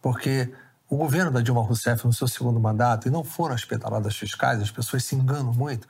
porque 0.00 0.54
o 0.88 0.96
governo 0.96 1.32
da 1.32 1.40
Dilma 1.40 1.60
Rousseff, 1.60 2.06
no 2.06 2.12
seu 2.12 2.28
segundo 2.28 2.60
mandato, 2.60 3.08
e 3.08 3.10
não 3.10 3.24
foram 3.24 3.56
as 3.56 3.64
pedaladas 3.64 4.14
fiscais, 4.14 4.62
as 4.62 4.70
pessoas 4.70 5.02
se 5.02 5.16
enganam 5.16 5.52
muito. 5.52 5.86
O 5.86 5.88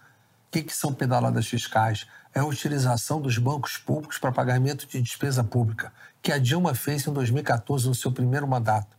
que, 0.53 0.63
que 0.63 0.75
são 0.75 0.91
pedaladas 0.91 1.47
fiscais? 1.47 2.07
É 2.35 2.41
a 2.41 2.45
utilização 2.47 3.21
dos 3.21 3.37
bancos 3.37 3.77
públicos 3.77 4.17
para 4.17 4.33
pagamento 4.33 4.87
de 4.87 5.03
despesa 5.03 5.45
pública 5.45 5.93
que 6.23 6.33
a 6.33 6.39
Dilma 6.39 6.75
fez 6.75 7.07
em 7.07 7.13
2014, 7.13 7.89
no 7.89 7.95
seu 7.95 8.11
primeiro 8.11 8.49
mandato. 8.49 8.97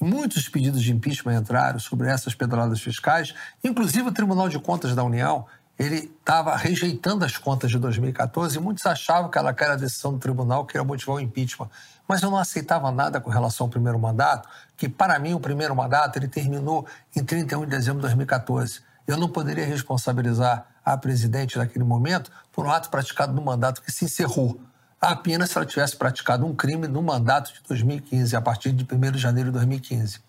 Muitos 0.00 0.48
pedidos 0.48 0.82
de 0.82 0.92
impeachment 0.92 1.38
entraram 1.38 1.78
sobre 1.78 2.08
essas 2.08 2.34
pedaladas 2.34 2.80
fiscais, 2.80 3.32
inclusive 3.62 4.08
o 4.08 4.12
Tribunal 4.12 4.48
de 4.48 4.58
Contas 4.58 4.92
da 4.92 5.04
União, 5.04 5.46
ele 5.82 6.14
estava 6.18 6.54
rejeitando 6.56 7.24
as 7.24 7.36
contas 7.36 7.70
de 7.70 7.78
2014 7.78 8.56
e 8.56 8.60
muitos 8.60 8.86
achavam 8.86 9.28
que 9.28 9.36
ela 9.36 9.50
era 9.50 9.72
a 9.72 9.76
decisão 9.76 10.12
do 10.12 10.18
tribunal 10.18 10.64
que 10.64 10.76
ia 10.76 10.84
motivar 10.84 11.16
o 11.16 11.20
impeachment. 11.20 11.68
Mas 12.06 12.22
eu 12.22 12.30
não 12.30 12.38
aceitava 12.38 12.90
nada 12.92 13.20
com 13.20 13.30
relação 13.30 13.66
ao 13.66 13.70
primeiro 13.70 13.98
mandato, 13.98 14.48
que 14.76 14.88
para 14.88 15.18
mim 15.18 15.34
o 15.34 15.40
primeiro 15.40 15.74
mandato 15.74 16.18
ele 16.18 16.28
terminou 16.28 16.86
em 17.16 17.24
31 17.24 17.62
de 17.62 17.70
dezembro 17.70 17.96
de 17.96 18.02
2014. 18.02 18.80
Eu 19.06 19.16
não 19.16 19.28
poderia 19.28 19.66
responsabilizar 19.66 20.66
a 20.84 20.96
presidente 20.96 21.58
naquele 21.58 21.84
momento 21.84 22.30
por 22.52 22.64
um 22.64 22.70
ato 22.70 22.88
praticado 22.88 23.32
no 23.32 23.42
mandato 23.42 23.82
que 23.82 23.90
se 23.90 24.04
encerrou 24.04 24.60
apenas 25.00 25.50
se 25.50 25.58
ela 25.58 25.66
tivesse 25.66 25.96
praticado 25.96 26.46
um 26.46 26.54
crime 26.54 26.86
no 26.86 27.02
mandato 27.02 27.52
de 27.52 27.60
2015, 27.66 28.36
a 28.36 28.40
partir 28.40 28.70
de 28.70 28.84
1 28.84 29.10
de 29.10 29.18
janeiro 29.18 29.50
de 29.50 29.54
2015. 29.54 30.20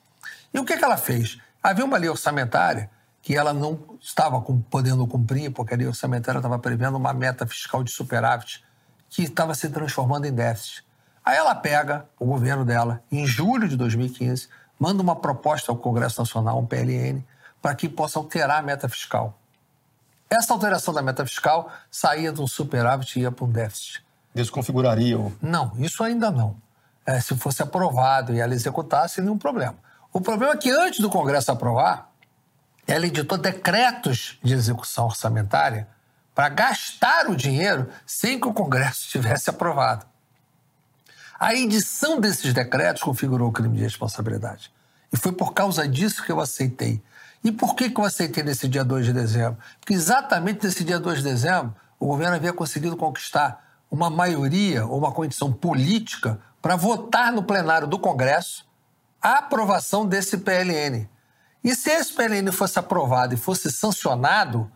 E 0.51 0.59
o 0.59 0.65
que, 0.65 0.75
que 0.75 0.83
ela 0.83 0.97
fez? 0.97 1.37
Havia 1.61 1.85
uma 1.85 1.97
lei 1.97 2.09
orçamentária 2.09 2.89
que 3.23 3.35
ela 3.35 3.51
não 3.53 3.97
estava 3.99 4.39
podendo 4.69 5.07
cumprir, 5.07 5.51
porque 5.51 5.73
a 5.73 5.77
lei 5.77 5.87
orçamentária 5.87 6.37
estava 6.37 6.59
prevendo 6.59 6.95
uma 6.97 7.11
meta 7.11 7.47
fiscal 7.47 7.83
de 7.83 7.89
superávit 7.91 8.63
que 9.09 9.23
estava 9.23 9.55
se 9.55 9.67
transformando 9.69 10.25
em 10.25 10.31
déficit. 10.31 10.85
Aí 11.25 11.37
ela 11.37 11.55
pega 11.55 12.05
o 12.19 12.25
governo 12.25 12.63
dela, 12.63 13.01
em 13.11 13.25
julho 13.25 13.67
de 13.67 13.75
2015, 13.75 14.47
manda 14.77 15.01
uma 15.01 15.15
proposta 15.15 15.71
ao 15.71 15.77
Congresso 15.77 16.21
Nacional, 16.21 16.59
um 16.59 16.65
PLN, 16.67 17.25
para 17.59 17.73
que 17.73 17.89
possa 17.89 18.19
alterar 18.19 18.59
a 18.59 18.61
meta 18.61 18.87
fiscal. 18.87 19.39
Essa 20.29 20.53
alteração 20.53 20.93
da 20.93 21.01
meta 21.01 21.25
fiscal 21.25 21.71
saía 21.89 22.31
de 22.31 22.41
um 22.41 22.47
superávit 22.47 23.17
e 23.17 23.23
ia 23.23 23.31
para 23.31 23.45
um 23.45 23.49
déficit 23.49 24.03
desconfiguraria 24.33 25.17
o... 25.17 25.31
Não, 25.41 25.71
isso 25.77 26.03
ainda 26.03 26.31
não. 26.31 26.55
É, 27.05 27.19
se 27.19 27.35
fosse 27.35 27.61
aprovado 27.61 28.33
e 28.33 28.39
ela 28.39 28.53
executasse, 28.53 29.21
nenhum 29.21 29.37
problema. 29.37 29.75
O 30.11 30.21
problema 30.21 30.53
é 30.53 30.57
que 30.57 30.71
antes 30.71 30.99
do 30.99 31.09
Congresso 31.09 31.51
aprovar, 31.51 32.09
ela 32.87 33.07
editou 33.07 33.37
decretos 33.37 34.37
de 34.43 34.53
execução 34.53 35.05
orçamentária 35.05 35.87
para 36.35 36.49
gastar 36.49 37.29
o 37.29 37.35
dinheiro 37.35 37.89
sem 38.05 38.39
que 38.39 38.47
o 38.47 38.53
Congresso 38.53 39.07
tivesse 39.09 39.49
aprovado. 39.49 40.05
A 41.39 41.53
edição 41.53 42.19
desses 42.19 42.53
decretos 42.53 43.03
configurou 43.03 43.49
o 43.49 43.51
crime 43.51 43.77
de 43.77 43.83
responsabilidade. 43.83 44.71
E 45.11 45.17
foi 45.17 45.31
por 45.31 45.53
causa 45.53 45.87
disso 45.87 46.23
que 46.23 46.31
eu 46.31 46.39
aceitei. 46.39 47.01
E 47.43 47.51
por 47.51 47.75
que, 47.75 47.89
que 47.89 47.99
eu 47.99 48.05
aceitei 48.05 48.43
nesse 48.43 48.67
dia 48.67 48.83
2 48.83 49.05
de 49.05 49.13
dezembro? 49.13 49.57
Porque 49.79 49.93
exatamente 49.93 50.65
nesse 50.65 50.83
dia 50.83 50.99
2 50.99 51.17
de 51.17 51.23
dezembro, 51.25 51.75
o 51.99 52.07
governo 52.07 52.35
havia 52.35 52.53
conseguido 52.53 52.97
conquistar 52.97 53.63
uma 53.91 54.09
maioria 54.09 54.85
ou 54.85 54.97
uma 54.97 55.11
condição 55.11 55.51
política 55.51 56.39
para 56.61 56.75
votar 56.75 57.31
no 57.31 57.43
plenário 57.43 57.87
do 57.87 57.99
Congresso 57.99 58.65
a 59.21 59.39
aprovação 59.39 60.05
desse 60.05 60.37
PLN. 60.37 61.07
E 61.63 61.75
se 61.75 61.89
esse 61.89 62.13
PLN 62.13 62.51
fosse 62.51 62.77
aprovado 62.77 63.33
e 63.33 63.37
fosse 63.37 63.71
sancionado, 63.71 64.69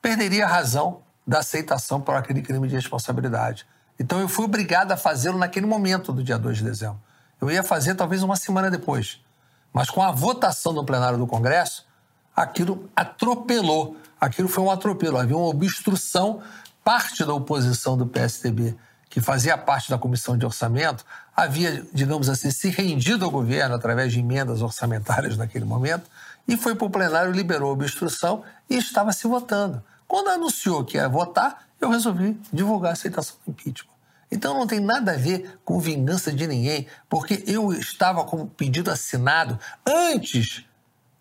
perderia 0.00 0.44
a 0.44 0.48
razão 0.48 1.02
da 1.26 1.38
aceitação 1.38 2.00
por 2.00 2.14
aquele 2.14 2.42
crime 2.42 2.68
de 2.68 2.74
responsabilidade. 2.74 3.66
Então 3.98 4.20
eu 4.20 4.28
fui 4.28 4.44
obrigado 4.44 4.92
a 4.92 4.96
fazê-lo 4.96 5.38
naquele 5.38 5.66
momento 5.66 6.12
do 6.12 6.22
dia 6.22 6.38
2 6.38 6.58
de 6.58 6.64
dezembro. 6.64 7.00
Eu 7.40 7.50
ia 7.50 7.62
fazer 7.62 7.94
talvez 7.94 8.22
uma 8.22 8.36
semana 8.36 8.70
depois. 8.70 9.20
Mas 9.72 9.88
com 9.88 10.02
a 10.02 10.10
votação 10.10 10.72
no 10.72 10.84
plenário 10.84 11.18
do 11.18 11.26
Congresso, 11.26 11.86
aquilo 12.36 12.90
atropelou. 12.94 13.96
Aquilo 14.20 14.48
foi 14.48 14.62
um 14.62 14.70
atropelo. 14.70 15.18
Havia 15.18 15.36
uma 15.36 15.48
obstrução 15.48 16.42
parte 16.84 17.24
da 17.24 17.32
oposição 17.32 17.96
do 17.96 18.06
PSDB, 18.06 18.76
que 19.12 19.20
fazia 19.20 19.58
parte 19.58 19.90
da 19.90 19.98
comissão 19.98 20.38
de 20.38 20.46
orçamento, 20.46 21.04
havia, 21.36 21.84
digamos 21.92 22.30
assim, 22.30 22.50
se 22.50 22.70
rendido 22.70 23.26
ao 23.26 23.30
governo 23.30 23.74
através 23.74 24.10
de 24.10 24.20
emendas 24.20 24.62
orçamentárias 24.62 25.36
naquele 25.36 25.66
momento, 25.66 26.10
e 26.48 26.56
foi 26.56 26.74
para 26.74 26.86
o 26.86 26.90
plenário, 26.90 27.30
liberou 27.30 27.68
a 27.68 27.72
obstrução 27.74 28.42
e 28.70 28.78
estava 28.78 29.12
se 29.12 29.28
votando. 29.28 29.82
Quando 30.08 30.28
anunciou 30.30 30.82
que 30.82 30.96
ia 30.96 31.10
votar, 31.10 31.66
eu 31.78 31.90
resolvi 31.90 32.40
divulgar 32.50 32.92
a 32.92 32.92
aceitação 32.94 33.36
do 33.46 33.50
impeachment. 33.50 33.92
Então 34.30 34.54
não 34.54 34.66
tem 34.66 34.80
nada 34.80 35.12
a 35.12 35.16
ver 35.16 35.58
com 35.62 35.78
vingança 35.78 36.32
de 36.32 36.46
ninguém, 36.46 36.86
porque 37.06 37.44
eu 37.46 37.70
estava 37.70 38.24
com 38.24 38.40
o 38.40 38.46
pedido 38.46 38.90
assinado 38.90 39.58
antes, 39.86 40.64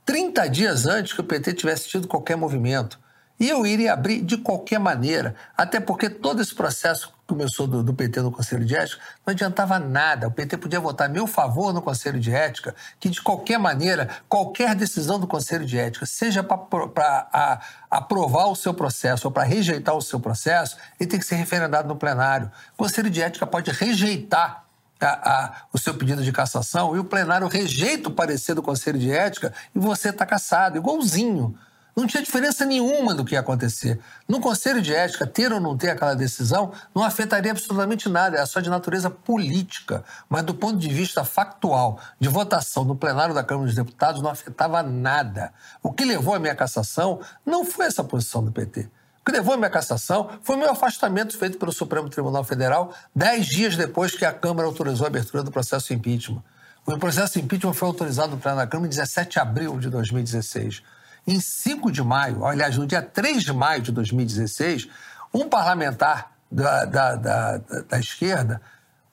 30 0.06 0.47
dias 0.47 0.86
antes 0.86 1.12
que 1.12 1.19
o 1.19 1.25
PT 1.25 1.56
tivesse 1.56 1.89
tido 1.89 2.08
qualquer 2.08 2.38
movimento. 2.38 2.97
E 3.38 3.49
eu 3.49 3.65
iria 3.65 3.91
abrir 3.91 4.21
de 4.21 4.38
qualquer 4.38 4.80
maneira, 4.80 5.36
até 5.58 5.80
porque 5.80 6.10
todo 6.10 6.41
esse 6.41 6.56
processo 6.56 7.12
começou 7.32 7.65
do, 7.65 7.82
do, 7.82 7.94
PT 7.94 8.20
no 8.20 8.30
Conselho 8.30 8.65
de 8.65 8.76
Ética, 8.76 9.02
não 9.26 9.32
adiantava 9.32 9.80
nada. 9.80 10.28
O 10.28 10.32
PT 10.32 10.58
podia 10.58 10.82
votar 10.82 11.08
a 11.08 11.10
meu 11.10 11.26
favor 11.26 11.74
no 11.74 11.82
Conselho 11.82 12.20
de 12.20 12.30
Ética, 12.30 12.76
que 13.00 13.10
de 13.10 13.22
qualquer 13.22 13.58
maneira, 13.58 14.10
qualquer 14.28 14.76
decisão 14.76 15.17
do 15.17 15.26
Conselho 15.26 15.65
de 15.65 15.78
Ética, 15.80 16.06
seja 16.06 16.44
para 16.44 17.62
aprovar 17.89 18.48
o 18.48 18.56
seu 18.56 18.74
processo 18.74 19.30
ou 19.30 19.32
para 19.32 19.44
rejeitar 19.44 19.96
o 19.96 20.02
seu 20.02 20.20
processo, 20.20 20.76
ele 21.00 21.10
tem 21.10 21.17
que 21.17 21.26
ser 21.26 21.36
referendado 21.36 21.88
no 21.88 21.96
plenário. 21.96 22.52
O 22.74 22.78
Conselho 22.84 23.10
de 23.10 23.22
Ética 23.22 23.48
pode 23.48 23.72
rejeitar 23.72 24.65
a, 25.00 25.08
a, 25.08 25.56
o 25.72 25.78
seu 25.78 25.94
pedido 25.94 26.22
de 26.22 26.34
cassação 26.34 26.94
e 26.98 27.00
o 27.00 27.06
plenário 27.06 27.48
rejeita 27.48 28.10
o 28.10 28.12
parecer 28.12 28.56
do 28.56 28.62
Conselho 28.62 29.00
de 29.00 29.10
Ética 29.10 29.54
e 29.74 29.80
você 29.80 30.10
está 30.10 30.26
cassado, 30.26 30.78
igualzinho. 30.78 31.58
Não 31.95 32.08
tinha 32.08 32.23
diferença 32.23 32.65
nenhuma 32.65 33.13
do 33.13 33.25
que 33.25 33.36
ia 33.36 33.41
acontecer. 33.41 33.99
No 34.27 34.39
Conselho 34.39 34.82
de 34.82 34.93
Ética, 34.93 35.27
ter 35.27 35.51
ou 35.51 35.60
não 35.60 35.77
ter 35.77 35.89
aquela 35.89 36.15
decisão 36.15 36.71
não 36.95 37.04
afetaria 37.04 37.51
absolutamente 37.51 38.08
nada, 38.08 38.38
é 38.38 38.45
só 38.45 38.60
de 38.60 38.69
natureza 38.69 39.10
política. 39.10 40.04
Mas 40.30 40.43
do 40.43 40.54
ponto 40.54 40.77
de 40.77 40.88
vista 40.88 41.25
factual, 41.25 41.99
de 42.19 42.30
votação 42.30 42.86
no 42.86 42.95
plenário 42.95 43.36
da 43.36 43.43
Câmara 43.43 43.67
dos 43.67 43.75
Deputados, 43.75 44.21
não 44.21 44.30
afetava 44.30 44.82
nada. 44.82 45.54
O 45.84 45.91
que 45.91 46.06
levou 46.06 46.34
à 46.34 46.39
minha 46.39 46.56
cassação 46.56 47.19
não 47.45 47.65
foi 47.65 47.88
essa 47.88 48.04
posição 48.04 48.43
do 48.43 48.51
PT. 48.51 48.89
O 49.21 49.25
que 49.25 49.32
levou 49.34 49.54
à 49.54 49.58
minha 49.58 49.69
cassação 49.69 50.30
foi 50.41 50.56
o 50.56 50.60
meu 50.60 50.71
afastamento 50.71 51.38
feito 51.38 51.60
pelo 51.60 51.71
Supremo 51.71 52.10
Tribunal 52.10 52.43
Federal 52.43 52.93
dez 53.15 53.45
dias 53.45 53.75
depois 53.75 54.15
que 54.15 54.25
a 54.25 54.34
Câmara 54.34 54.67
autorizou 54.67 55.06
a 55.06 55.10
abertura 55.10 55.43
do 55.43 55.51
processo 55.51 55.89
de 55.89 55.93
impeachment. 55.93 56.41
O 56.86 56.97
processo 56.97 57.34
de 57.34 57.45
impeachment 57.45 57.73
foi 57.73 57.88
autorizado 57.88 58.32
no 58.32 58.38
plenário 58.39 58.65
da 58.65 58.71
Câmara 58.71 58.88
em 58.88 58.89
17 58.89 59.34
de 59.34 59.39
abril 59.39 59.77
de 59.77 59.89
2016. 59.89 60.82
Em 61.26 61.40
5 61.40 61.92
de 61.92 62.04
maio, 62.04 62.46
aliás, 62.46 62.78
no 62.78 62.88
dia 62.88 63.02
3 63.02 63.44
de 63.44 63.54
maio 63.54 63.82
de 63.82 63.92
2016, 63.92 64.88
um 65.34 65.48
parlamentar 65.48 66.32
da, 66.52 66.86
da, 66.86 67.16
da, 67.16 67.58
da 67.58 68.00
esquerda, 68.00 68.62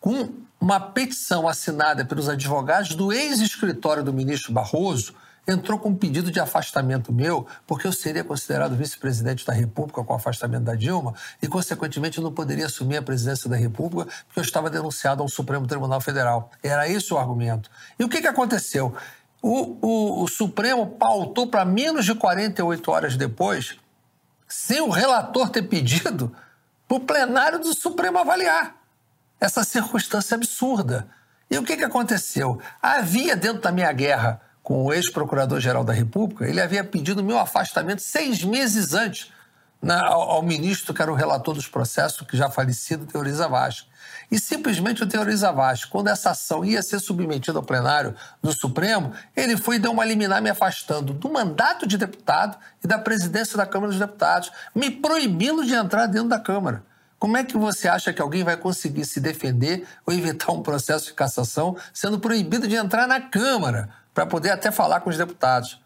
com 0.01 0.33
uma 0.61 0.81
petição 0.81 1.47
assinada 1.47 2.05
pelos 2.05 2.29
advogados 2.29 2.95
do 2.95 3.13
ex-escritório 3.13 4.03
do 4.03 4.13
ministro 4.13 4.53
Barroso, 4.53 5.15
entrou 5.47 5.79
com 5.79 5.89
um 5.89 5.95
pedido 5.95 6.31
de 6.31 6.39
afastamento 6.39 7.13
meu, 7.13 7.47
porque 7.67 7.87
eu 7.87 7.93
seria 7.93 8.23
considerado 8.23 8.77
vice-presidente 8.77 9.47
da 9.47 9.53
República 9.53 10.05
com 10.05 10.13
o 10.13 10.17
afastamento 10.17 10.65
da 10.65 10.75
Dilma 10.75 11.15
e, 11.41 11.49
consequentemente, 11.49 12.19
eu 12.19 12.25
não 12.25 12.33
poderia 12.33 12.67
assumir 12.67 12.99
a 12.99 13.03
presidência 13.03 13.49
da 13.49 13.57
República 13.57 14.11
porque 14.27 14.41
eu 14.41 14.45
estava 14.45 14.69
denunciado 14.69 15.23
ao 15.23 15.29
Supremo 15.29 15.67
Tribunal 15.67 16.01
Federal. 16.01 16.51
Era 16.63 16.87
esse 16.89 17.15
o 17.15 17.19
argumento. 17.19 17.71
E 17.99 18.05
o 18.05 18.09
que, 18.09 18.21
que 18.21 18.27
aconteceu? 18.27 18.95
O, 19.41 19.79
o, 19.81 20.23
o 20.25 20.29
Supremo 20.29 20.87
pautou 20.87 21.47
para 21.47 21.65
menos 21.65 22.05
de 22.05 22.15
48 22.15 22.91
horas 22.91 23.17
depois, 23.17 23.77
sem 24.47 24.81
o 24.81 24.91
relator 24.91 25.51
ter 25.51 25.63
pedido, 25.63 26.35
para 26.87 26.97
o 26.97 27.01
plenário 27.01 27.59
do 27.59 27.75
Supremo 27.75 28.19
avaliar 28.19 28.77
essa 29.41 29.63
circunstância 29.63 30.35
absurda. 30.35 31.09
E 31.51 31.57
o 31.57 31.63
que, 31.63 31.77
que 31.77 31.85
aconteceu? 31.85 32.61
Havia 32.83 33.37
dentro 33.37 33.63
da 33.63 33.73
minha 33.73 33.93
guerra 33.93 34.41
com 34.63 34.85
o 34.85 34.93
ex-procurador-geral 34.93 35.83
da 35.83 35.95
República, 35.95 36.47
ele 36.47 36.61
havia 36.61 36.85
pedido 36.85 37.25
meu 37.25 37.39
afastamento 37.39 38.03
seis 38.03 38.45
meses 38.45 38.93
antes 38.93 39.33
na, 39.81 40.07
ao, 40.07 40.21
ao, 40.31 40.43
ministro 40.43 40.93
que 40.93 41.01
era 41.01 41.11
o 41.11 41.15
relator 41.15 41.55
dos 41.55 41.67
processos, 41.67 42.27
que 42.27 42.37
já 42.37 42.51
falecido, 42.51 43.07
Teoriza 43.07 43.49
Vaz. 43.49 43.87
E 44.31 44.39
simplesmente 44.39 45.03
o 45.03 45.07
Teoriza 45.07 45.51
Vaz, 45.51 45.85
quando 45.85 46.09
essa 46.09 46.31
ação 46.31 46.65
ia 46.65 46.83
ser 46.83 47.01
submetida 47.01 47.59
ao 47.59 47.65
plenário 47.65 48.15
do 48.43 48.53
Supremo, 48.53 49.13
ele 49.35 49.57
foi 49.57 49.77
e 49.77 49.79
deu 49.79 49.91
uma 49.91 50.05
liminar 50.05 50.43
me 50.43 50.51
afastando 50.51 51.15
do 51.15 51.31
mandato 51.31 51.87
de 51.87 51.97
deputado 51.97 52.59
e 52.85 52.87
da 52.87 52.99
presidência 52.99 53.57
da 53.57 53.65
Câmara 53.65 53.91
dos 53.91 53.99
Deputados, 53.99 54.51
me 54.75 54.91
proibindo 54.91 55.65
de 55.65 55.73
entrar 55.73 56.07
dentro 56.07 56.29
da 56.29 56.39
Câmara. 56.39 56.83
Como 57.19 57.37
é 57.37 57.43
que 57.43 57.57
você 57.57 57.89
acha 57.89 58.13
que 58.13 58.23
alguém 58.23 58.45
vai 58.45 58.57
conseguir 58.57 59.05
se 59.05 59.19
defender 59.19 59.87
ou 60.07 60.13
evitar 60.13 60.53
um 60.53 60.63
processo 60.63 61.07
de 61.07 61.15
cassação 61.15 61.77
sendo 61.93 62.21
proibido 62.21 62.69
de 62.69 62.77
entrar 62.77 63.09
na 63.09 63.21
Câmara 63.21 63.89
para 64.15 64.27
poder 64.27 64.51
até 64.51 64.71
falar 64.71 65.01
com 65.01 65.11
os 65.11 65.17
deputados? 65.17 65.81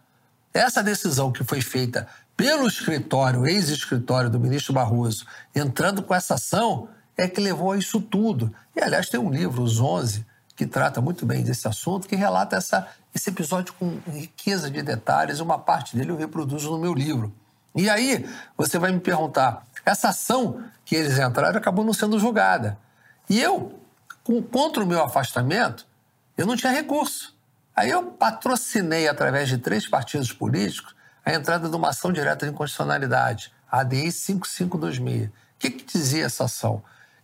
Essa 0.52 0.82
decisão 0.82 1.32
que 1.32 1.42
foi 1.44 1.62
feita 1.62 2.06
pelo 2.36 2.66
escritório, 2.66 3.46
ex-escritório 3.46 4.28
do 4.28 4.40
ministro 4.40 4.72
Barroso, 4.72 5.24
entrando 5.54 6.02
com 6.02 6.14
essa 6.14 6.34
ação, 6.34 6.88
é 7.16 7.28
que 7.28 7.40
levou 7.40 7.72
a 7.72 7.78
isso 7.78 8.00
tudo. 8.00 8.54
E, 8.74 8.80
aliás, 8.80 9.08
tem 9.08 9.20
um 9.20 9.30
livro, 9.30 9.62
Os 9.62 9.80
11, 9.80 10.24
que 10.56 10.66
trata 10.66 11.00
muito 11.00 11.26
bem 11.26 11.42
desse 11.42 11.66
assunto, 11.68 12.08
que 12.08 12.16
relata 12.16 12.56
essa, 12.56 12.88
esse 13.14 13.30
episódio 13.30 13.74
com 13.74 13.98
riqueza 14.06 14.70
de 14.70 14.82
detalhes. 14.82 15.40
Uma 15.40 15.58
parte 15.58 15.96
dele 15.96 16.10
eu 16.10 16.16
reproduzo 16.16 16.70
no 16.70 16.78
meu 16.78 16.94
livro. 16.94 17.32
E 17.74 17.88
aí, 17.88 18.28
você 18.56 18.78
vai 18.78 18.92
me 18.92 19.00
perguntar, 19.00 19.66
essa 19.84 20.10
ação 20.10 20.62
que 20.84 20.94
eles 20.94 21.18
entraram 21.18 21.58
acabou 21.58 21.84
não 21.84 21.92
sendo 21.92 22.18
julgada. 22.18 22.78
E 23.28 23.40
eu, 23.40 23.78
contra 24.50 24.82
o 24.82 24.86
meu 24.86 25.02
afastamento, 25.02 25.86
eu 26.36 26.46
não 26.46 26.56
tinha 26.56 26.72
recurso. 26.72 27.34
Aí 27.74 27.90
eu 27.90 28.04
patrocinei, 28.04 29.08
através 29.08 29.48
de 29.48 29.58
três 29.58 29.88
partidos 29.88 30.32
políticos, 30.32 30.94
a 31.24 31.32
entrada 31.32 31.68
de 31.68 31.74
uma 31.76 31.88
ação 31.88 32.12
direta 32.12 32.44
de 32.44 32.52
inconstitucionalidade, 32.52 33.52
a 33.70 33.80
ADI 33.80 34.12
5526. 34.12 35.28
O 35.28 35.32
que, 35.58 35.70
que 35.70 35.84
dizia 35.84 36.26
essa 36.26 36.44
ação? 36.44 36.82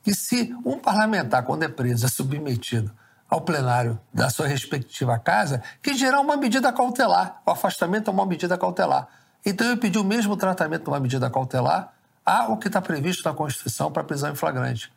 Que 0.08 0.14
se 0.14 0.56
um 0.64 0.78
parlamentar, 0.78 1.42
quando 1.42 1.64
é 1.64 1.68
preso, 1.68 2.06
é 2.06 2.08
submetido 2.08 2.90
ao 3.28 3.42
plenário 3.42 4.00
da 4.10 4.30
sua 4.30 4.46
respectiva 4.46 5.18
casa, 5.18 5.62
que 5.82 5.92
gerar 5.92 6.20
uma 6.20 6.34
medida 6.34 6.72
cautelar. 6.72 7.42
O 7.44 7.50
afastamento 7.50 8.08
é 8.08 8.14
uma 8.14 8.24
medida 8.24 8.56
cautelar. 8.56 9.06
Então 9.44 9.66
eu 9.66 9.76
pedi 9.76 9.98
o 9.98 10.04
mesmo 10.04 10.34
tratamento 10.34 10.84
de 10.84 10.88
uma 10.88 10.98
medida 10.98 11.28
cautelar 11.28 11.92
ao 12.24 12.56
que 12.56 12.68
está 12.68 12.80
previsto 12.80 13.28
na 13.28 13.34
Constituição 13.34 13.92
para 13.92 14.02
prisão 14.02 14.32
em 14.32 14.34
flagrante. 14.34 14.90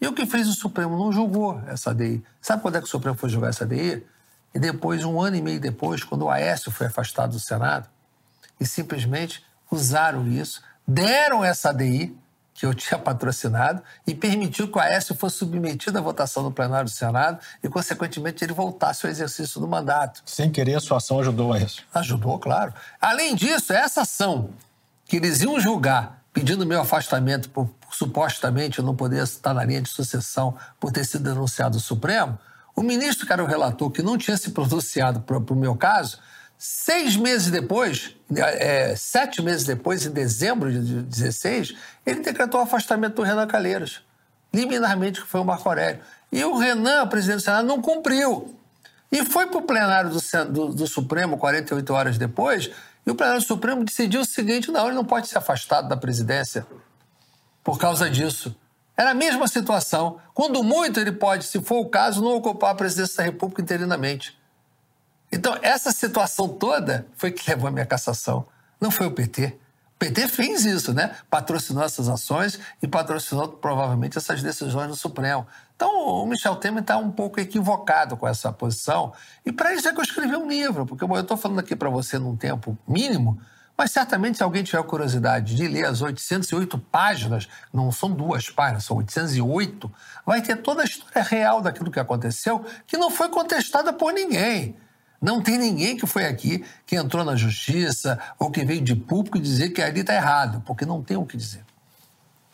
E 0.00 0.06
o 0.06 0.12
que 0.12 0.26
fez 0.26 0.46
o 0.46 0.52
Supremo? 0.52 0.96
Não 0.96 1.10
julgou 1.10 1.60
essa 1.66 1.90
ADI. 1.90 2.22
Sabe 2.40 2.62
quando 2.62 2.76
é 2.76 2.78
que 2.78 2.86
o 2.86 2.88
Supremo 2.88 3.16
foi 3.16 3.30
julgar 3.30 3.48
essa 3.48 3.64
ADI? 3.64 4.06
E 4.54 4.60
depois, 4.60 5.04
um 5.04 5.20
ano 5.20 5.34
e 5.34 5.42
meio 5.42 5.58
depois, 5.58 6.04
quando 6.04 6.22
o 6.22 6.30
Aécio 6.30 6.70
foi 6.70 6.86
afastado 6.86 7.32
do 7.32 7.40
Senado, 7.40 7.88
e 8.60 8.64
simplesmente 8.64 9.44
usaram 9.68 10.24
isso, 10.28 10.62
deram 10.86 11.44
essa 11.44 11.70
ADI 11.70 12.16
que 12.62 12.66
eu 12.66 12.72
tinha 12.72 12.96
patrocinado 12.96 13.82
e 14.06 14.14
permitiu 14.14 14.70
que 14.70 14.78
o 14.78 14.80
Aécio 14.80 15.16
fosse 15.16 15.38
submetido 15.38 15.98
à 15.98 16.00
votação 16.00 16.44
no 16.44 16.52
plenário 16.52 16.84
do 16.84 16.92
Senado 16.92 17.40
e, 17.60 17.68
consequentemente, 17.68 18.44
ele 18.44 18.52
voltasse 18.52 19.04
ao 19.04 19.10
exercício 19.10 19.60
do 19.60 19.66
mandato. 19.66 20.22
Sem 20.24 20.48
querer, 20.48 20.76
a 20.76 20.80
sua 20.80 20.98
ação 20.98 21.18
ajudou 21.18 21.52
a 21.52 21.58
isso? 21.58 21.82
Ajudou, 21.92 22.38
claro. 22.38 22.72
Além 23.00 23.34
disso, 23.34 23.72
essa 23.72 24.02
ação 24.02 24.50
que 25.06 25.16
eles 25.16 25.40
iam 25.40 25.58
julgar 25.58 26.22
pedindo 26.32 26.64
meu 26.64 26.80
afastamento 26.80 27.50
por, 27.50 27.68
supostamente 27.90 28.78
eu 28.78 28.84
não 28.84 28.94
poder 28.94 29.24
estar 29.24 29.52
na 29.52 29.64
linha 29.64 29.82
de 29.82 29.88
sucessão 29.88 30.56
por 30.78 30.92
ter 30.92 31.04
sido 31.04 31.24
denunciado 31.24 31.78
ao 31.78 31.80
Supremo, 31.80 32.38
o 32.76 32.82
ministro 32.82 33.26
que 33.26 33.32
era 33.32 33.42
o 33.42 33.46
relator, 33.46 33.90
que 33.90 34.04
não 34.04 34.16
tinha 34.16 34.36
se 34.36 34.52
pronunciado 34.52 35.20
para 35.22 35.36
o 35.36 35.56
meu 35.56 35.74
caso, 35.74 36.20
Seis 36.64 37.16
meses 37.16 37.50
depois, 37.50 38.14
é, 38.36 38.94
sete 38.94 39.42
meses 39.42 39.64
depois, 39.64 40.06
em 40.06 40.12
dezembro 40.12 40.70
de 40.70 40.78
2016, 40.78 41.74
ele 42.06 42.20
decretou 42.20 42.60
o 42.60 42.62
afastamento 42.62 43.16
do 43.16 43.22
Renan 43.22 43.48
Calheiros, 43.48 44.00
liminarmente, 44.54 45.20
que 45.20 45.26
foi 45.26 45.40
o 45.40 45.44
Marco 45.44 45.68
Aurélio. 45.68 46.00
E 46.30 46.44
o 46.44 46.56
Renan, 46.56 47.08
presidente 47.08 47.38
do 47.38 47.42
Senado, 47.42 47.66
não 47.66 47.82
cumpriu. 47.82 48.56
E 49.10 49.24
foi 49.24 49.48
para 49.48 49.58
o 49.58 49.62
plenário 49.62 50.10
do, 50.10 50.44
do, 50.52 50.68
do, 50.72 50.86
Supremo, 50.86 51.36
48 51.36 51.92
horas 51.92 52.16
depois, 52.16 52.70
e 53.04 53.10
o 53.10 53.14
plenário 53.16 53.42
do 53.42 53.46
Supremo 53.46 53.84
decidiu 53.84 54.20
o 54.20 54.24
seguinte: 54.24 54.70
não, 54.70 54.86
ele 54.86 54.94
não 54.94 55.04
pode 55.04 55.26
ser 55.26 55.38
afastado 55.38 55.88
da 55.88 55.96
presidência 55.96 56.64
por 57.64 57.76
causa 57.76 58.08
disso. 58.08 58.54
Era 58.96 59.10
a 59.10 59.14
mesma 59.14 59.48
situação. 59.48 60.20
Quando 60.32 60.62
muito, 60.62 61.00
ele 61.00 61.10
pode, 61.10 61.42
se 61.44 61.60
for 61.60 61.80
o 61.80 61.86
caso, 61.86 62.22
não 62.22 62.36
ocupar 62.36 62.70
a 62.70 62.76
presidência 62.76 63.16
da 63.16 63.24
República 63.24 63.60
interinamente. 63.60 64.40
Então, 65.32 65.58
essa 65.62 65.90
situação 65.90 66.46
toda 66.46 67.06
foi 67.16 67.32
que 67.32 67.48
levou 67.48 67.66
a 67.66 67.70
minha 67.70 67.86
cassação. 67.86 68.46
Não 68.78 68.90
foi 68.90 69.06
o 69.06 69.10
PT. 69.10 69.58
O 69.96 69.98
PT 69.98 70.28
fez 70.28 70.66
isso, 70.66 70.92
né? 70.92 71.16
Patrocinou 71.30 71.82
essas 71.82 72.08
ações 72.08 72.60
e 72.82 72.86
patrocinou 72.86 73.48
provavelmente 73.48 74.18
essas 74.18 74.42
decisões 74.42 74.88
do 74.88 74.96
Supremo. 74.96 75.46
Então, 75.74 75.90
o 75.90 76.26
Michel 76.26 76.56
Temer 76.56 76.82
está 76.82 76.98
um 76.98 77.10
pouco 77.10 77.40
equivocado 77.40 78.16
com 78.16 78.28
essa 78.28 78.52
posição. 78.52 79.12
E 79.46 79.50
para 79.50 79.72
isso 79.74 79.88
é 79.88 79.92
que 79.92 79.98
eu 79.98 80.04
escrevi 80.04 80.36
um 80.36 80.48
livro, 80.48 80.84
porque 80.84 81.06
bom, 81.06 81.16
eu 81.16 81.22
estou 81.22 81.36
falando 81.36 81.60
aqui 81.60 81.74
para 81.74 81.88
você 81.88 82.18
num 82.18 82.36
tempo 82.36 82.76
mínimo, 82.86 83.40
Mas 83.76 83.90
certamente, 83.90 84.36
se 84.36 84.42
alguém 84.42 84.62
tiver 84.62 84.82
curiosidade 84.84 85.56
de 85.56 85.66
ler 85.66 85.86
as 85.86 86.02
808 86.02 86.78
páginas, 86.78 87.48
não 87.72 87.90
são 87.90 88.10
duas 88.10 88.50
páginas, 88.50 88.84
são 88.84 88.98
808, 88.98 89.90
vai 90.26 90.42
ter 90.42 90.56
toda 90.56 90.82
a 90.82 90.84
história 90.84 91.22
real 91.22 91.60
daquilo 91.60 91.90
que 91.90 91.98
aconteceu, 91.98 92.64
que 92.86 92.96
não 92.96 93.10
foi 93.10 93.28
contestada 93.28 93.92
por 93.92 94.12
ninguém. 94.12 94.76
Não 95.22 95.40
tem 95.40 95.56
ninguém 95.56 95.96
que 95.96 96.04
foi 96.04 96.26
aqui, 96.26 96.64
que 96.84 96.96
entrou 96.96 97.24
na 97.24 97.36
justiça 97.36 98.18
ou 98.40 98.50
que 98.50 98.64
veio 98.64 98.80
de 98.80 98.96
público 98.96 99.38
dizer 99.38 99.70
que 99.70 99.80
ali 99.80 100.00
está 100.00 100.14
errado, 100.14 100.60
porque 100.66 100.84
não 100.84 101.00
tem 101.00 101.16
o 101.16 101.24
que 101.24 101.36
dizer. 101.36 101.64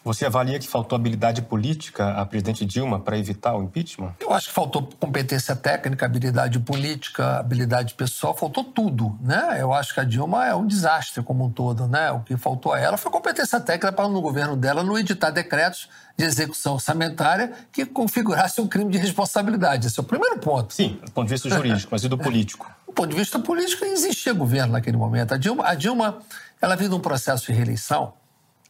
Você 0.08 0.24
avalia 0.24 0.58
que 0.58 0.66
faltou 0.66 0.96
habilidade 0.96 1.42
política 1.42 2.12
à 2.12 2.24
presidente 2.24 2.64
Dilma 2.64 2.98
para 2.98 3.18
evitar 3.18 3.54
o 3.54 3.62
impeachment? 3.62 4.14
Eu 4.18 4.32
acho 4.32 4.48
que 4.48 4.54
faltou 4.54 4.88
competência 4.98 5.54
técnica, 5.54 6.06
habilidade 6.06 6.58
política, 6.60 7.38
habilidade 7.38 7.92
pessoal, 7.92 8.34
faltou 8.34 8.64
tudo, 8.64 9.18
né? 9.20 9.58
Eu 9.60 9.70
acho 9.70 9.92
que 9.92 10.00
a 10.00 10.04
Dilma 10.04 10.46
é 10.46 10.54
um 10.54 10.66
desastre 10.66 11.22
como 11.22 11.44
um 11.44 11.50
todo, 11.50 11.86
né? 11.86 12.10
O 12.10 12.20
que 12.20 12.38
faltou 12.38 12.72
a 12.72 12.80
ela 12.80 12.96
foi 12.96 13.12
competência 13.12 13.60
técnica 13.60 13.92
para 13.92 14.08
no 14.08 14.22
governo 14.22 14.56
dela 14.56 14.82
não 14.82 14.98
editar 14.98 15.28
decretos 15.28 15.90
de 16.16 16.24
execução 16.24 16.72
orçamentária 16.72 17.52
que 17.70 17.84
configurasse 17.84 18.62
um 18.62 18.66
crime 18.66 18.90
de 18.90 18.96
responsabilidade. 18.96 19.88
Esse 19.88 20.00
é 20.00 20.02
o 20.02 20.06
primeiro 20.06 20.38
ponto. 20.38 20.72
Sim, 20.72 20.98
do 21.04 21.12
ponto 21.12 21.26
de 21.26 21.34
vista 21.34 21.50
jurídico, 21.50 21.90
mas 21.92 22.02
e 22.02 22.08
do 22.08 22.16
político? 22.16 22.66
Do 22.86 22.94
ponto 22.94 23.10
de 23.10 23.16
vista 23.16 23.38
político, 23.38 23.84
existia 23.84 24.32
governo 24.32 24.72
naquele 24.72 24.96
momento. 24.96 25.34
A 25.34 25.36
Dilma, 25.36 25.68
a 25.68 25.74
Dilma 25.74 26.18
ela 26.62 26.76
vive 26.76 26.94
um 26.94 27.00
processo 27.00 27.48
de 27.48 27.52
reeleição 27.52 28.14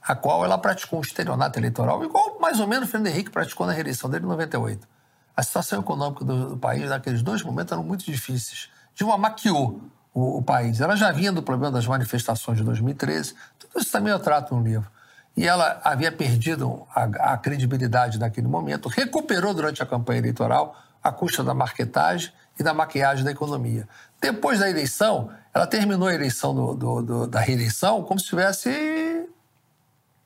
a 0.02 0.14
qual 0.14 0.44
ela 0.44 0.56
praticou 0.56 0.98
um 0.98 1.02
estelionato 1.02 1.58
eleitoral, 1.58 2.02
igual 2.04 2.38
mais 2.40 2.61
ou 2.61 2.66
menos 2.66 2.88
o 2.88 2.90
Fernando 2.90 3.12
Henrique 3.12 3.30
praticou 3.30 3.66
na 3.66 3.72
reeleição 3.72 4.08
dele 4.08 4.24
em 4.24 4.28
98. 4.28 4.87
A 5.37 5.42
situação 5.42 5.80
econômica 5.80 6.24
do, 6.24 6.50
do 6.50 6.56
país 6.56 6.88
naqueles 6.88 7.22
dois 7.22 7.42
momentos 7.42 7.72
eram 7.72 7.84
muito 7.84 8.04
difíceis. 8.04 8.68
Dilma 8.94 9.16
maquiou 9.16 9.80
o, 10.12 10.38
o, 10.38 10.42
país. 10.42 10.80
Ela 10.80 10.96
já 10.96 11.12
vinha 11.12 11.30
do 11.30 11.42
problema 11.42 11.70
das 11.70 11.87
manifestações 11.87 12.58
de 12.58 12.64
2013, 12.64 13.34
tudo 13.58 13.80
isso 13.80 13.92
também 13.92 14.12
eu 14.12 14.18
trato 14.18 14.54
no 14.54 14.62
livro. 14.62 14.90
E 15.37 15.46
ela 15.46 15.80
havia 15.84 16.11
perdido 16.11 16.84
a, 16.92 17.34
a 17.34 17.38
credibilidade 17.38 18.18
naquele 18.18 18.48
momento, 18.48 18.88
recuperou 18.88 19.54
durante 19.54 19.80
a 19.82 19.87
campanha 19.87 20.18
eleitoral 20.18 20.74
à 21.02 21.12
custa 21.12 21.44
da 21.44 21.54
marketagem 21.54 22.32
e 22.58 22.62
da 22.62 22.74
maquiagem 22.74 23.24
da 23.24 23.30
economia. 23.30 23.88
Depois 24.20 24.58
da 24.58 24.68
eleição, 24.68 25.30
ela 25.54 25.66
terminou 25.66 26.08
a 26.08 26.14
eleição 26.14 26.52
do, 26.52 26.74
do, 26.74 27.02
do, 27.02 27.26
da 27.28 27.38
reeleição 27.38 28.02
como 28.02 28.18
se 28.18 28.26
tivesse 28.26 28.68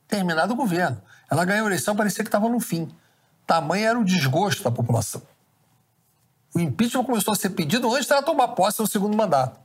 terminado 0.07 0.53
o 0.53 0.55
governo. 0.55 1.01
Ela 1.29 1.45
ganhou 1.45 1.65
a 1.65 1.69
eleição, 1.69 1.95
parecia 1.95 2.23
que 2.23 2.27
estava 2.27 2.47
no 2.49 2.59
fim. 2.59 2.93
Tamanho 3.45 3.85
era 3.87 3.99
o 3.99 4.05
desgosto 4.05 4.63
da 4.63 4.71
população. 4.71 5.21
O 6.53 6.59
impeachment 6.59 7.03
começou 7.03 7.33
a 7.33 7.35
ser 7.35 7.49
pedido 7.49 7.93
antes 7.93 8.07
dela 8.07 8.21
tomar 8.21 8.49
posse 8.49 8.79
no 8.79 8.87
segundo 8.87 9.17
mandato. 9.17 9.59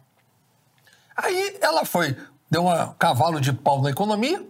Aí 1.16 1.58
ela 1.60 1.84
foi, 1.84 2.16
deu 2.50 2.66
um 2.66 2.92
cavalo 2.94 3.40
de 3.40 3.52
pau 3.52 3.82
na 3.82 3.90
economia 3.90 4.44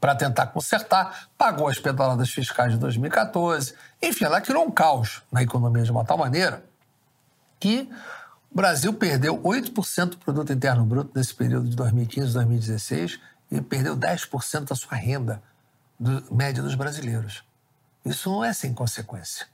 para 0.00 0.14
tentar 0.14 0.46
consertar, 0.46 1.28
pagou 1.36 1.68
as 1.68 1.78
pedaladas 1.78 2.30
fiscais 2.30 2.72
de 2.72 2.78
2014. 2.78 3.74
Enfim, 4.00 4.24
ela 4.24 4.40
criou 4.40 4.64
um 4.64 4.70
caos 4.70 5.22
na 5.30 5.42
economia 5.42 5.82
de 5.82 5.90
uma 5.90 6.04
tal 6.04 6.16
maneira 6.16 6.64
que 7.58 7.90
o 8.50 8.56
Brasil 8.56 8.92
perdeu 8.94 9.38
8% 9.38 10.10
do 10.10 10.18
produto 10.18 10.52
interno 10.52 10.84
bruto 10.84 11.10
nesse 11.14 11.34
período 11.34 11.68
de 11.68 11.76
2015 11.76 12.32
2016 12.32 13.20
e 13.50 13.60
perdeu 13.60 13.96
10% 13.96 14.68
da 14.68 14.74
sua 14.74 14.96
renda 14.96 15.42
do, 15.98 16.34
média 16.34 16.62
dos 16.62 16.74
brasileiros. 16.74 17.42
Isso 18.04 18.30
não 18.30 18.44
é 18.44 18.52
sem 18.52 18.72
consequência. 18.72 19.46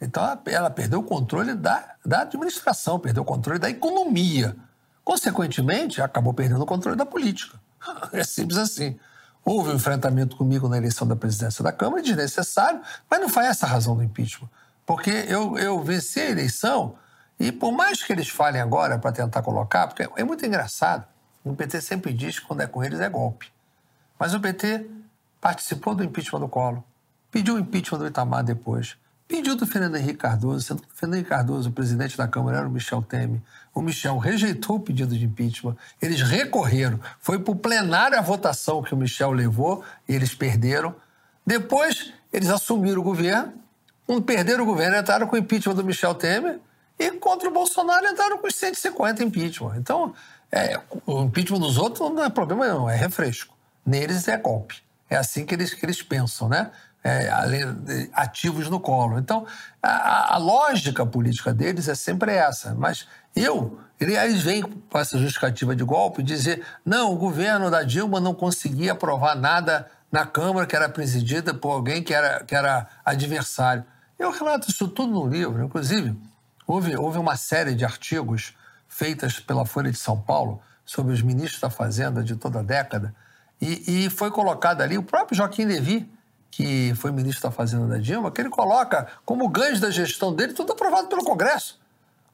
Então, 0.00 0.22
ela, 0.46 0.70
perdeu 0.70 1.00
o 1.00 1.02
controle 1.02 1.54
da, 1.54 1.94
da 2.04 2.22
administração, 2.22 2.98
perdeu 2.98 3.22
o 3.22 3.26
controle 3.26 3.58
da 3.58 3.70
economia. 3.70 4.54
Consequentemente, 5.02 6.02
acabou 6.02 6.34
perdendo 6.34 6.62
o 6.62 6.66
controle 6.66 6.96
da 6.96 7.06
política. 7.06 7.58
É 8.12 8.24
simples 8.24 8.58
assim. 8.58 8.98
Houve 9.44 9.70
um 9.70 9.74
enfrentamento 9.74 10.36
comigo 10.36 10.68
na 10.68 10.78
eleição 10.78 11.06
da 11.06 11.14
presidência 11.14 11.62
da 11.62 11.70
Câmara, 11.70 12.02
desnecessário, 12.02 12.80
mas 13.10 13.20
não 13.20 13.28
foi 13.28 13.44
essa 13.44 13.66
a 13.66 13.68
razão 13.68 13.94
do 13.94 14.02
impeachment. 14.02 14.48
Porque 14.86 15.10
eu, 15.10 15.58
eu 15.58 15.82
venci 15.82 16.18
a 16.20 16.30
eleição 16.30 16.96
e, 17.38 17.52
por 17.52 17.72
mais 17.72 18.02
que 18.02 18.12
eles 18.12 18.28
falem 18.28 18.60
agora 18.60 18.98
para 18.98 19.12
tentar 19.12 19.42
colocar, 19.42 19.86
porque 19.86 20.08
é 20.16 20.24
muito 20.24 20.46
engraçado, 20.46 21.04
o 21.44 21.54
PT 21.54 21.80
sempre 21.80 22.12
diz 22.12 22.38
que 22.38 22.46
quando 22.46 22.62
é 22.62 22.66
com 22.66 22.82
eles 22.82 23.00
é 23.00 23.08
golpe. 23.08 23.52
Mas 24.18 24.34
o 24.34 24.40
PT 24.40 24.86
participou 25.40 25.94
do 25.94 26.02
impeachment 26.02 26.40
do 26.40 26.48
Collor, 26.48 26.82
pediu 27.30 27.56
o 27.56 27.58
impeachment 27.58 27.98
do 27.98 28.06
Itamar 28.06 28.42
depois, 28.42 28.96
pediu 29.28 29.56
do 29.56 29.66
Fernando 29.66 29.96
Henrique 29.96 30.18
Cardoso, 30.18 30.60
sendo 30.64 30.82
que 30.82 30.88
o 30.88 30.96
Fernando 30.96 31.16
Henrique 31.16 31.30
Cardoso, 31.30 31.68
o 31.68 31.72
presidente 31.72 32.16
da 32.16 32.26
Câmara, 32.26 32.58
era 32.58 32.68
o 32.68 32.70
Michel 32.70 33.02
Temer. 33.02 33.40
O 33.74 33.82
Michel 33.82 34.16
rejeitou 34.18 34.76
o 34.76 34.80
pedido 34.80 35.16
de 35.16 35.24
impeachment, 35.24 35.76
eles 36.00 36.22
recorreram, 36.22 37.00
foi 37.20 37.38
para 37.38 37.52
o 37.52 37.56
plenário 37.56 38.18
a 38.18 38.22
votação 38.22 38.82
que 38.82 38.94
o 38.94 38.96
Michel 38.96 39.32
levou 39.32 39.84
e 40.08 40.14
eles 40.14 40.34
perderam. 40.34 40.94
Depois, 41.46 42.12
eles 42.32 42.48
assumiram 42.48 43.00
o 43.00 43.04
governo, 43.04 43.52
quando 44.06 44.22
perderam 44.22 44.64
o 44.64 44.66
governo, 44.66 44.96
entraram 44.96 45.26
com 45.26 45.36
o 45.36 45.38
impeachment 45.38 45.74
do 45.74 45.84
Michel 45.84 46.14
Temer 46.14 46.60
e 46.98 47.10
contra 47.12 47.48
o 47.48 47.52
Bolsonaro 47.52 48.06
entraram 48.06 48.38
com 48.38 48.46
os 48.46 48.54
150 48.54 49.24
impeachment. 49.24 49.76
Então, 49.76 50.14
é, 50.54 50.80
o 51.04 51.22
impeachment 51.22 51.58
dos 51.58 51.76
outros 51.76 52.08
não 52.12 52.22
é 52.22 52.30
problema 52.30 52.68
não, 52.68 52.88
é 52.88 52.94
refresco. 52.94 53.56
Neles 53.84 54.28
é 54.28 54.36
golpe. 54.36 54.76
É 55.10 55.16
assim 55.16 55.44
que 55.44 55.52
eles, 55.52 55.74
que 55.74 55.84
eles 55.84 56.00
pensam, 56.00 56.48
né? 56.48 56.70
É, 57.02 57.28
ativos 58.12 58.70
no 58.70 58.78
colo. 58.78 59.18
Então, 59.18 59.44
a, 59.82 60.36
a, 60.36 60.38
lógica 60.38 61.04
política 61.04 61.52
deles 61.52 61.88
é 61.88 61.94
sempre 61.94 62.32
essa. 62.32 62.72
Mas 62.72 63.06
eu, 63.34 63.80
eles 63.98 64.42
vêm 64.42 64.62
com 64.62 64.98
essa 64.98 65.18
justificativa 65.18 65.74
de 65.74 65.82
golpe 65.82 66.22
dizer: 66.22 66.64
não, 66.86 67.12
o 67.12 67.16
governo 67.16 67.68
da 67.68 67.82
Dilma 67.82 68.20
não 68.20 68.32
conseguia 68.32 68.92
aprovar 68.92 69.34
nada 69.34 69.90
na 70.10 70.24
Câmara 70.24 70.66
que 70.66 70.76
era 70.76 70.88
presidida 70.88 71.52
por 71.52 71.72
alguém 71.72 72.00
que 72.00 72.14
era, 72.14 72.44
que 72.44 72.54
era 72.54 72.86
adversário. 73.04 73.84
Eu 74.18 74.30
relato 74.30 74.70
isso 74.70 74.86
tudo 74.86 75.12
no 75.12 75.26
livro. 75.26 75.64
Inclusive, 75.64 76.16
houve, 76.64 76.96
houve 76.96 77.18
uma 77.18 77.36
série 77.36 77.74
de 77.74 77.84
artigos 77.84 78.54
feitas 78.94 79.40
pela 79.40 79.66
Folha 79.66 79.90
de 79.90 79.98
São 79.98 80.16
Paulo 80.16 80.62
sobre 80.84 81.12
os 81.12 81.20
ministros 81.20 81.60
da 81.60 81.68
Fazenda 81.68 82.22
de 82.22 82.36
toda 82.36 82.60
a 82.60 82.62
década, 82.62 83.12
e, 83.60 84.04
e 84.06 84.10
foi 84.10 84.30
colocado 84.30 84.82
ali 84.82 84.96
o 84.96 85.02
próprio 85.02 85.36
Joaquim 85.36 85.64
Levy, 85.64 86.08
que 86.48 86.94
foi 86.94 87.10
ministro 87.10 87.42
da 87.42 87.50
Fazenda 87.50 87.88
da 87.88 87.98
Dilma, 87.98 88.30
que 88.30 88.40
ele 88.40 88.50
coloca 88.50 89.08
como 89.24 89.48
ganhos 89.48 89.80
da 89.80 89.90
gestão 89.90 90.32
dele 90.32 90.52
tudo 90.52 90.72
aprovado 90.72 91.08
pelo 91.08 91.24
Congresso. 91.24 91.80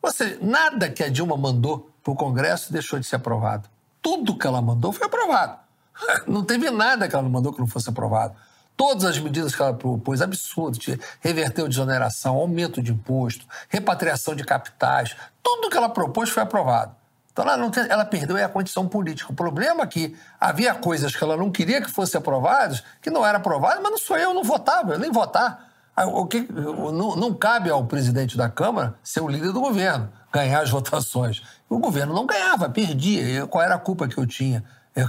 Ou 0.03 0.13
seja, 0.13 0.39
nada 0.43 0.91
que 0.91 1.03
a 1.03 1.09
Dilma 1.09 1.35
mandou 1.35 1.91
para 2.03 2.13
o 2.13 2.17
Congresso 2.17 2.71
deixou 2.71 2.99
de 2.99 3.07
ser 3.07 3.17
aprovado. 3.17 3.67
Tudo 4.03 4.37
que 4.37 4.47
ela 4.47 4.61
mandou 4.61 4.93
foi 4.93 5.07
aprovado. 5.07 5.59
Não 6.29 6.45
teve 6.45 6.71
nada 6.71 7.09
que 7.09 7.15
ela 7.15 7.23
não 7.23 7.31
mandou 7.31 7.53
que 7.53 7.61
não 7.61 7.67
fosse 7.67 7.89
aprovado. 7.89 8.35
Todas 8.81 9.05
as 9.05 9.19
medidas 9.19 9.55
que 9.55 9.61
ela 9.61 9.75
propôs, 9.75 10.23
absurdas, 10.23 10.79
reverteu 11.21 11.69
desoneração, 11.69 12.37
aumento 12.37 12.83
de 12.83 12.93
imposto, 12.93 13.45
repatriação 13.69 14.35
de 14.35 14.43
capitais, 14.43 15.15
tudo 15.43 15.69
que 15.69 15.77
ela 15.77 15.91
propôs 15.91 16.31
foi 16.31 16.43
aprovado. 16.43 16.97
Então 17.31 17.47
ela, 17.47 17.71
tem, 17.71 17.87
ela 17.91 18.07
perdeu 18.07 18.43
a 18.43 18.49
condição 18.49 18.89
política. 18.89 19.31
O 19.31 19.35
problema 19.35 19.83
é 19.83 19.87
que 19.87 20.17
havia 20.41 20.73
coisas 20.73 21.15
que 21.15 21.23
ela 21.23 21.37
não 21.37 21.51
queria 21.51 21.83
que 21.83 21.91
fossem 21.91 22.19
aprovadas, 22.19 22.83
que 23.03 23.11
não 23.11 23.25
eram 23.25 23.41
aprovadas, 23.41 23.83
mas 23.83 23.91
não 23.91 23.99
sou 23.99 24.17
eu, 24.17 24.33
não 24.33 24.43
votava, 24.43 24.95
eu 24.95 24.99
nem 24.99 25.13
votar. 25.13 25.69
O 26.07 26.25
que, 26.25 26.49
não, 26.51 27.17
não 27.17 27.35
cabe 27.35 27.69
ao 27.69 27.85
presidente 27.85 28.35
da 28.35 28.49
Câmara 28.49 28.95
ser 29.03 29.21
o 29.21 29.29
líder 29.29 29.53
do 29.53 29.61
governo, 29.61 30.11
ganhar 30.33 30.63
as 30.63 30.71
votações. 30.73 31.43
O 31.69 31.79
governo 31.79 32.15
não 32.15 32.25
ganhava, 32.25 32.71
perdia. 32.71 33.47
Qual 33.47 33.63
era 33.63 33.75
a 33.75 33.79
culpa 33.79 34.09
que 34.09 34.17
eu 34.17 34.27
tinha? 34.27 34.65
É 34.95 35.03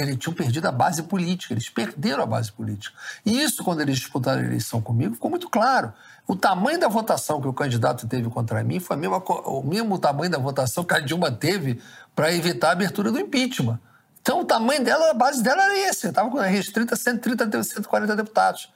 ele 0.00 0.16
tinha 0.16 0.34
perdido 0.34 0.66
a 0.66 0.72
base 0.72 1.02
política, 1.04 1.54
eles 1.54 1.68
perderam 1.68 2.24
a 2.24 2.26
base 2.26 2.50
política. 2.50 2.96
E 3.24 3.40
isso, 3.40 3.62
quando 3.62 3.80
eles 3.80 3.96
disputaram 3.96 4.42
a 4.42 4.44
eleição 4.44 4.80
comigo, 4.80 5.14
ficou 5.14 5.30
muito 5.30 5.48
claro. 5.48 5.92
O 6.26 6.34
tamanho 6.34 6.78
da 6.78 6.88
votação 6.88 7.40
que 7.40 7.46
o 7.46 7.52
candidato 7.52 8.06
teve 8.08 8.28
contra 8.28 8.62
mim 8.64 8.80
foi 8.80 8.96
o 8.96 9.62
mesmo 9.62 9.98
tamanho 9.98 10.30
da 10.30 10.38
votação 10.38 10.82
que 10.84 10.92
a 10.92 11.00
Dilma 11.00 11.30
teve 11.30 11.80
para 12.14 12.34
evitar 12.34 12.70
a 12.70 12.72
abertura 12.72 13.12
do 13.12 13.20
impeachment. 13.20 13.78
Então, 14.20 14.40
o 14.40 14.44
tamanho 14.44 14.84
dela, 14.84 15.10
a 15.10 15.14
base 15.14 15.42
dela 15.42 15.64
era 15.64 15.88
esse. 15.88 16.08
Estava 16.08 16.42
restrita 16.42 16.94
a 16.94 16.98
130, 16.98 17.62
140 17.62 18.16
deputados. 18.16 18.70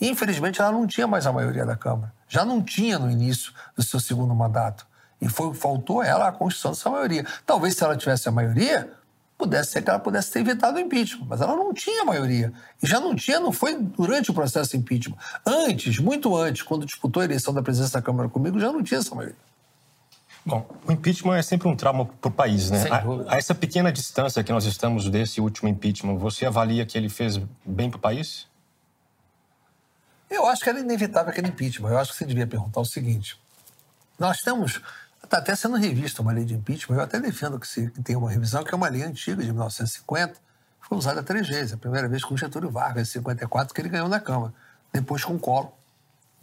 Infelizmente, 0.00 0.60
ela 0.60 0.72
não 0.72 0.86
tinha 0.86 1.06
mais 1.06 1.26
a 1.26 1.32
maioria 1.32 1.66
da 1.66 1.76
Câmara. 1.76 2.12
Já 2.28 2.44
não 2.44 2.62
tinha 2.62 2.98
no 2.98 3.10
início 3.10 3.52
do 3.76 3.82
seu 3.82 4.00
segundo 4.00 4.34
mandato. 4.34 4.86
E 5.20 5.28
foi, 5.28 5.52
faltou 5.52 6.02
ela 6.02 6.28
a 6.28 6.32
constituição 6.32 6.70
dessa 6.70 6.88
maioria. 6.88 7.26
Talvez, 7.44 7.76
se 7.76 7.84
ela 7.84 7.96
tivesse 7.96 8.28
a 8.28 8.32
maioria, 8.32 8.90
pudesse 9.44 9.72
ser 9.72 9.82
que 9.82 9.90
ela 9.90 9.98
pudesse 9.98 10.32
ter 10.32 10.40
evitado 10.40 10.78
o 10.78 10.80
impeachment, 10.80 11.26
mas 11.28 11.40
ela 11.40 11.54
não 11.54 11.72
tinha 11.72 12.04
maioria. 12.04 12.52
E 12.82 12.86
já 12.86 12.98
não 12.98 13.14
tinha, 13.14 13.38
não 13.38 13.52
foi 13.52 13.76
durante 13.78 14.30
o 14.30 14.34
processo 14.34 14.70
de 14.70 14.78
impeachment. 14.78 15.16
Antes, 15.46 15.98
muito 15.98 16.34
antes, 16.36 16.62
quando 16.62 16.86
disputou 16.86 17.20
a 17.20 17.24
eleição 17.24 17.52
da 17.52 17.62
presidência 17.62 18.00
da 18.00 18.02
Câmara 18.02 18.28
comigo, 18.28 18.58
já 18.58 18.72
não 18.72 18.82
tinha 18.82 19.00
essa 19.00 19.14
maioria. 19.14 19.36
Bom, 20.46 20.68
o 20.86 20.92
impeachment 20.92 21.36
é 21.36 21.42
sempre 21.42 21.68
um 21.68 21.76
trauma 21.76 22.04
para 22.04 22.28
o 22.28 22.30
país, 22.30 22.70
né? 22.70 22.84
A, 22.90 23.34
a, 23.34 23.38
essa 23.38 23.54
pequena 23.54 23.90
distância 23.90 24.42
que 24.42 24.52
nós 24.52 24.64
estamos 24.64 25.08
desse 25.08 25.40
último 25.40 25.68
impeachment, 25.68 26.16
você 26.16 26.44
avalia 26.44 26.84
que 26.84 26.98
ele 26.98 27.08
fez 27.08 27.38
bem 27.64 27.88
para 27.90 27.96
o 27.98 28.00
país? 28.00 28.46
Eu 30.28 30.46
acho 30.46 30.62
que 30.62 30.68
era 30.68 30.80
inevitável 30.80 31.30
aquele 31.30 31.48
impeachment. 31.48 31.90
Eu 31.90 31.98
acho 31.98 32.12
que 32.12 32.18
você 32.18 32.26
devia 32.26 32.46
perguntar 32.46 32.80
o 32.80 32.84
seguinte: 32.84 33.38
nós 34.18 34.38
temos 34.38 34.80
Está 35.24 35.38
até 35.38 35.56
sendo 35.56 35.76
revista 35.76 36.20
uma 36.20 36.32
lei 36.32 36.44
de 36.44 36.54
impeachment. 36.54 36.96
Eu 36.96 37.02
até 37.02 37.18
defendo 37.18 37.58
que, 37.58 37.66
se, 37.66 37.90
que 37.90 38.02
tem 38.02 38.14
uma 38.14 38.30
revisão, 38.30 38.62
que 38.62 38.72
é 38.72 38.76
uma 38.76 38.88
lei 38.88 39.02
antiga, 39.02 39.42
de 39.42 39.50
1950, 39.50 40.34
foi 40.80 40.98
usada 40.98 41.22
três 41.22 41.48
vezes. 41.48 41.72
A 41.72 41.76
primeira 41.78 42.06
vez 42.08 42.22
com 42.22 42.36
Getúlio 42.36 42.70
Vargas, 42.70 43.08
em 43.08 43.12
54, 43.12 43.74
que 43.74 43.80
ele 43.80 43.88
ganhou 43.88 44.08
na 44.08 44.20
Câmara. 44.20 44.52
Depois 44.92 45.24
com 45.24 45.34
o 45.34 45.38
Collor. 45.38 45.72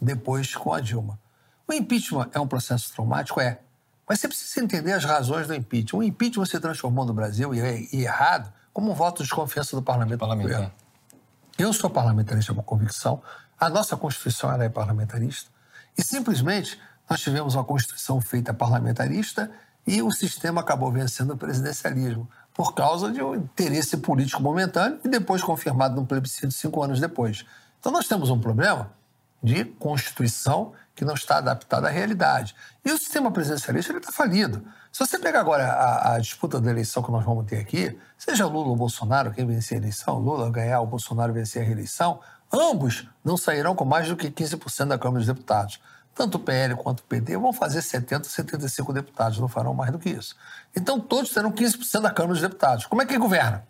Depois 0.00 0.54
com 0.54 0.74
a 0.74 0.80
Dilma. 0.80 1.18
O 1.66 1.72
impeachment 1.72 2.28
é 2.34 2.40
um 2.40 2.46
processo 2.46 2.92
traumático? 2.92 3.40
É. 3.40 3.60
Mas 4.08 4.18
você 4.18 4.28
precisa 4.28 4.64
entender 4.64 4.92
as 4.92 5.04
razões 5.04 5.46
do 5.46 5.54
impeachment. 5.54 6.00
O 6.00 6.02
impeachment 6.02 6.46
se 6.46 6.58
transformou 6.58 7.04
no 7.04 7.14
Brasil, 7.14 7.54
e 7.54 7.60
é 7.60 7.80
e 7.92 8.02
errado, 8.02 8.52
como 8.72 8.90
um 8.90 8.94
voto 8.94 9.18
de 9.18 9.28
desconfiança 9.28 9.76
do 9.76 9.82
parlamento. 9.82 10.18
parlamento 10.18 10.52
é. 10.52 10.70
Eu 11.56 11.72
sou 11.72 11.88
parlamentarista 11.88 12.52
por 12.52 12.64
convicção, 12.64 13.22
a 13.58 13.68
nossa 13.68 13.96
Constituição 13.96 14.50
é 14.60 14.68
parlamentarista, 14.68 15.50
e 15.96 16.02
simplesmente 16.02 16.80
nós 17.08 17.20
tivemos 17.20 17.54
uma 17.54 17.64
Constituição 17.64 18.20
feita 18.20 18.54
parlamentarista 18.54 19.50
e 19.86 20.02
o 20.02 20.10
sistema 20.10 20.60
acabou 20.60 20.90
vencendo 20.90 21.32
o 21.32 21.36
presidencialismo 21.36 22.28
por 22.54 22.74
causa 22.74 23.10
de 23.10 23.22
um 23.22 23.34
interesse 23.34 23.96
político 23.96 24.42
momentâneo 24.42 24.98
e 25.04 25.08
depois 25.08 25.42
confirmado 25.42 25.96
num 25.96 26.06
plebiscito 26.06 26.52
cinco 26.52 26.82
anos 26.82 27.00
depois. 27.00 27.44
Então 27.80 27.90
nós 27.90 28.06
temos 28.06 28.30
um 28.30 28.38
problema 28.38 28.92
de 29.42 29.64
Constituição 29.64 30.72
que 30.94 31.04
não 31.04 31.14
está 31.14 31.38
adaptada 31.38 31.88
à 31.88 31.90
realidade. 31.90 32.54
E 32.84 32.92
o 32.92 32.98
sistema 32.98 33.30
presidencialista 33.30 33.92
está 33.92 34.12
falido. 34.12 34.62
Se 34.92 35.04
você 35.04 35.18
pegar 35.18 35.40
agora 35.40 35.66
a, 35.66 36.14
a, 36.14 36.18
disputa 36.18 36.60
da 36.60 36.70
eleição 36.70 37.02
que 37.02 37.10
nós 37.10 37.24
vamos 37.24 37.46
ter 37.46 37.58
aqui, 37.58 37.98
seja 38.16 38.46
Lula 38.46 38.68
ou 38.68 38.76
Bolsonaro 38.76 39.32
quem 39.32 39.46
vencer 39.46 39.78
a 39.78 39.80
eleição, 39.80 40.18
Lula 40.18 40.50
ganhar 40.50 40.80
ou 40.80 40.86
Bolsonaro 40.86 41.32
vencer 41.32 41.62
a 41.62 41.64
reeleição, 41.64 42.20
ambos 42.52 43.08
não 43.24 43.36
sairão 43.36 43.74
com 43.74 43.86
mais 43.86 44.08
do 44.08 44.16
que 44.16 44.30
15% 44.30 44.88
da 44.88 44.98
Câmara 44.98 45.24
dos 45.24 45.26
Deputados. 45.26 45.80
Tanto 46.14 46.36
o 46.36 46.40
PL 46.40 46.74
quanto 46.76 47.00
o 47.00 47.04
PT 47.04 47.36
vão 47.36 47.52
fazer 47.52 47.80
70, 47.80 48.28
75 48.28 48.92
deputados, 48.92 49.38
não 49.38 49.48
farão 49.48 49.72
mais 49.72 49.90
do 49.90 49.98
que 49.98 50.10
isso. 50.10 50.36
Então 50.76 51.00
todos 51.00 51.30
terão 51.30 51.50
15% 51.50 52.00
da 52.00 52.10
Câmara 52.10 52.34
dos 52.34 52.42
Deputados. 52.42 52.86
Como 52.86 53.00
é 53.00 53.06
que 53.06 53.16
governa? 53.16 53.66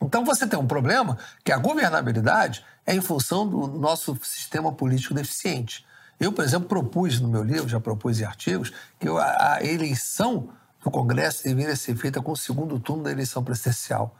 Então 0.00 0.24
você 0.24 0.46
tem 0.46 0.58
um 0.58 0.66
problema 0.66 1.16
que 1.42 1.50
a 1.50 1.56
governabilidade 1.56 2.64
é 2.86 2.94
em 2.94 3.00
função 3.00 3.48
do 3.48 3.66
nosso 3.66 4.18
sistema 4.22 4.72
político 4.72 5.14
deficiente. 5.14 5.84
Eu, 6.20 6.32
por 6.32 6.44
exemplo, 6.44 6.68
propus 6.68 7.18
no 7.18 7.28
meu 7.28 7.42
livro, 7.42 7.68
já 7.68 7.80
propus 7.80 8.20
em 8.20 8.24
artigos, 8.24 8.72
que 9.00 9.08
a, 9.08 9.58
eleição 9.62 10.50
do 10.82 10.90
Congresso 10.90 11.44
deveria 11.44 11.74
ser 11.74 11.96
feita 11.96 12.20
com 12.20 12.32
o 12.32 12.36
segundo 12.36 12.78
turno 12.78 13.02
da 13.02 13.10
eleição 13.10 13.42
presidencial, 13.42 14.14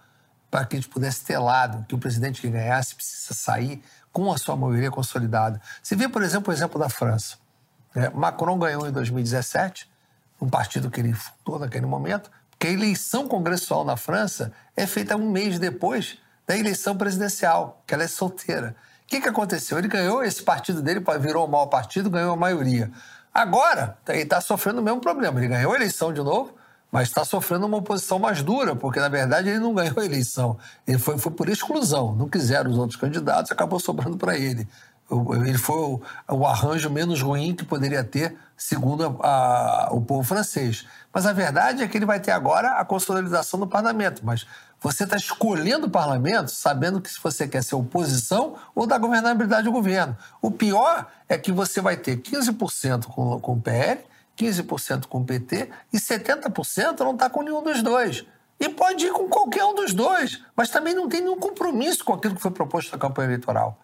para 0.51 0.65
que 0.65 0.77
a 0.77 0.81
gente 0.81 0.89
pudesse 0.89 1.25
ter 1.25 1.39
lado, 1.39 1.85
que 1.87 1.95
o 1.95 1.99
presidente 1.99 2.41
que 2.41 2.49
ganhasse 2.49 2.95
precisa 2.95 3.35
sair 3.35 3.83
com 4.15 4.33
a 4.33 4.39
sua 4.39 4.55
maioria 4.55 4.93
consolidada. 4.93 5.61
Se 5.83 5.97
vê, 5.97 6.09
por 6.09 6.23
exemplo, 6.23 6.53
o 6.53 6.57
exemplo 6.57 6.79
da 6.79 6.89
França. 6.89 7.37
É, 7.97 8.09
Macron 8.11 8.57
ganhou 8.57 8.87
em 8.87 8.93
2017, 8.93 9.91
um 10.41 10.49
partido 10.49 10.89
que 10.89 11.01
ele 11.01 11.13
fundou 11.13 11.59
naquele 11.59 11.85
momento, 11.85 12.31
porque 12.49 12.69
a 12.69 12.71
eleição 12.71 13.27
congressual 13.27 13.85
na 13.85 13.97
França 13.97 14.53
é 14.77 14.87
feita 14.87 15.17
um 15.17 15.29
mês 15.31 15.59
depois 15.59 16.17
da 16.47 16.57
eleição 16.57 16.97
presidencial, 16.97 17.83
que 17.85 17.93
ela 17.93 18.05
é 18.05 18.09
solteira. 18.09 18.77
O 19.03 19.07
que, 19.09 19.21
que 19.21 19.29
aconteceu? 19.29 19.79
Ele 19.79 19.89
ganhou, 19.89 20.23
esse 20.23 20.43
partido 20.43 20.81
dele 20.81 21.03
virou 21.21 21.45
o 21.45 21.51
maior 21.51 21.67
partido, 21.67 22.09
ganhou 22.09 22.35
a 22.35 22.37
maioria. 22.37 22.93
Agora, 23.33 23.99
ele 24.09 24.23
está 24.23 24.41
sofrendo 24.41 24.81
o 24.81 24.85
mesmo 24.85 25.01
problema. 25.01 25.41
Ele 25.41 25.49
ganhou 25.49 25.73
a 25.73 25.77
eleição 25.77 26.13
de 26.13 26.23
novo, 26.23 26.55
mas 26.95 27.09
está 27.09 27.25
sofrendo 27.25 27.67
uma 27.67 27.79
oposição 27.79 28.21
mais 28.21 28.41
dura, 28.41 28.77
porque, 28.77 29.01
na 29.01 29.09
verdade, 29.09 29.49
ele 29.49 29.59
não 29.59 29.75
ganhou 29.75 29.99
a 29.99 30.05
eleição. 30.05 30.57
Ele 30.87 30.97
foi, 30.97 31.19
foi 31.19 31.33
por 31.33 31.49
exclusão. 31.49 32.15
Não 32.15 32.29
quiseram 32.29 32.71
os 32.71 32.79
outros 32.79 32.95
candidatos, 32.95 33.51
acabou 33.51 33.81
sobrando 33.81 34.17
para 34.17 34.39
ele. 34.39 34.69
Ele 35.45 35.59
foi 35.59 35.77
o, 35.77 36.01
o, 36.29 36.47
arranjo 36.47 36.89
menos 36.89 37.21
ruim 37.21 37.53
que 37.53 37.65
poderia 37.65 38.05
ter, 38.05 38.37
segundo 38.57 39.19
a, 39.21 39.89
a, 39.89 39.89
o 39.91 40.03
povo 40.03 40.23
francês. 40.23 40.87
Mas 41.13 41.27
a 41.27 41.33
verdade 41.33 41.83
é 41.83 41.89
que 41.89 41.99
ele 41.99 42.07
vai 42.07 42.21
ter 42.21 42.31
agora 42.31 42.79
a 42.79 42.85
consolidação 42.85 43.59
do 43.59 43.67
parlamento. 43.67 44.25
Mas 44.25 44.47
você 44.81 45.03
está 45.03 45.17
escolhendo 45.17 45.89
o 45.89 45.91
parlamento 45.91 46.53
sabendo 46.53 47.01
que 47.01 47.11
se 47.11 47.19
você 47.21 47.49
quer 47.49 47.65
ser 47.65 47.75
oposição 47.75 48.55
ou 48.73 48.87
da 48.87 48.99
governabilidade 48.99 49.65
do 49.65 49.73
governo. 49.73 50.17
O 50.41 50.49
pior 50.49 51.09
é 51.29 51.37
que 51.37 51.51
você 51.51 51.81
vai 51.81 51.97
ter 51.97 52.19
15% 52.19 53.07
com, 53.07 53.41
com 53.41 53.53
o 53.55 53.61
PL, 53.61 54.01
15% 54.37 55.07
com 55.07 55.21
o 55.21 55.25
PT 55.25 55.71
e 55.93 55.99
70% 55.99 57.01
não 57.01 57.13
está 57.13 57.31
com 57.31 57.43
nenhum 57.43 57.63
dos 57.63 57.83
dois. 57.83 58.25
E 58.59 58.69
pode 58.69 59.07
ir 59.07 59.13
com 59.13 59.29
qualquer 59.29 59.65
um 59.65 59.75
dos 59.75 59.93
dois, 59.93 60.43
mas 60.57 60.71
também 60.71 60.95
não 60.95 61.09
tem 61.09 61.21
nenhum 61.21 61.39
compromisso 61.39 62.05
com 62.05 62.15
aquilo 62.15 62.35
que 62.35 62.41
foi 62.41 62.51
proposto 62.51 62.93
na 62.93 62.99
campanha 62.99 63.29
eleitoral. 63.29 63.79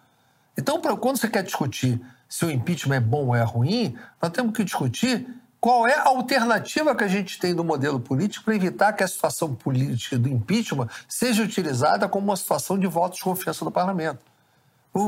Então, 0.57 0.81
quando 0.81 1.17
você 1.17 1.29
quer 1.29 1.43
discutir 1.43 2.01
se 2.27 2.45
o 2.45 2.51
impeachment 2.51 2.95
é 2.95 2.99
bom 2.99 3.27
ou 3.27 3.35
é 3.35 3.43
ruim, 3.43 3.97
nós 4.21 4.31
temos 4.31 4.55
que 4.55 4.63
discutir 4.63 5.27
qual 5.59 5.87
é 5.87 5.93
a 5.93 6.07
alternativa 6.07 6.95
que 6.95 7.03
a 7.03 7.07
gente 7.07 7.37
tem 7.37 7.53
do 7.53 7.63
modelo 7.63 7.99
político 7.99 8.45
para 8.45 8.55
evitar 8.55 8.93
que 8.93 9.03
a 9.03 9.07
situação 9.07 9.53
política 9.53 10.17
do 10.17 10.27
impeachment 10.27 10.87
seja 11.07 11.43
utilizada 11.43 12.09
como 12.09 12.27
uma 12.27 12.37
situação 12.37 12.79
de 12.79 12.87
voto 12.87 13.15
de 13.15 13.21
confiança 13.21 13.63
do 13.63 13.71
parlamento. 13.71 14.30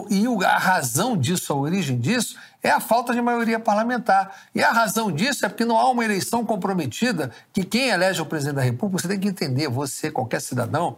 E 0.10 0.26
a 0.46 0.58
razão 0.58 1.18
disso, 1.18 1.52
a 1.52 1.56
origem 1.58 2.00
disso, 2.00 2.38
é 2.62 2.70
a 2.70 2.80
falta 2.80 3.14
de 3.14 3.22
maioria 3.22 3.60
parlamentar. 3.60 4.34
E 4.56 4.64
a 4.64 4.72
razão 4.72 5.12
disso 5.12 5.46
é 5.46 5.50
porque 5.50 5.66
não 5.66 5.78
há 5.78 5.90
uma 5.90 6.06
eleição 6.06 6.46
comprometida 6.46 7.32
que 7.52 7.66
quem 7.66 7.90
elege 7.90 8.22
o 8.22 8.26
presidente 8.26 8.56
da 8.56 8.62
República, 8.62 9.02
você 9.02 9.08
tem 9.10 9.20
que 9.20 9.28
entender, 9.28 9.68
você, 9.68 10.10
qualquer 10.10 10.42
cidadão, 10.42 10.98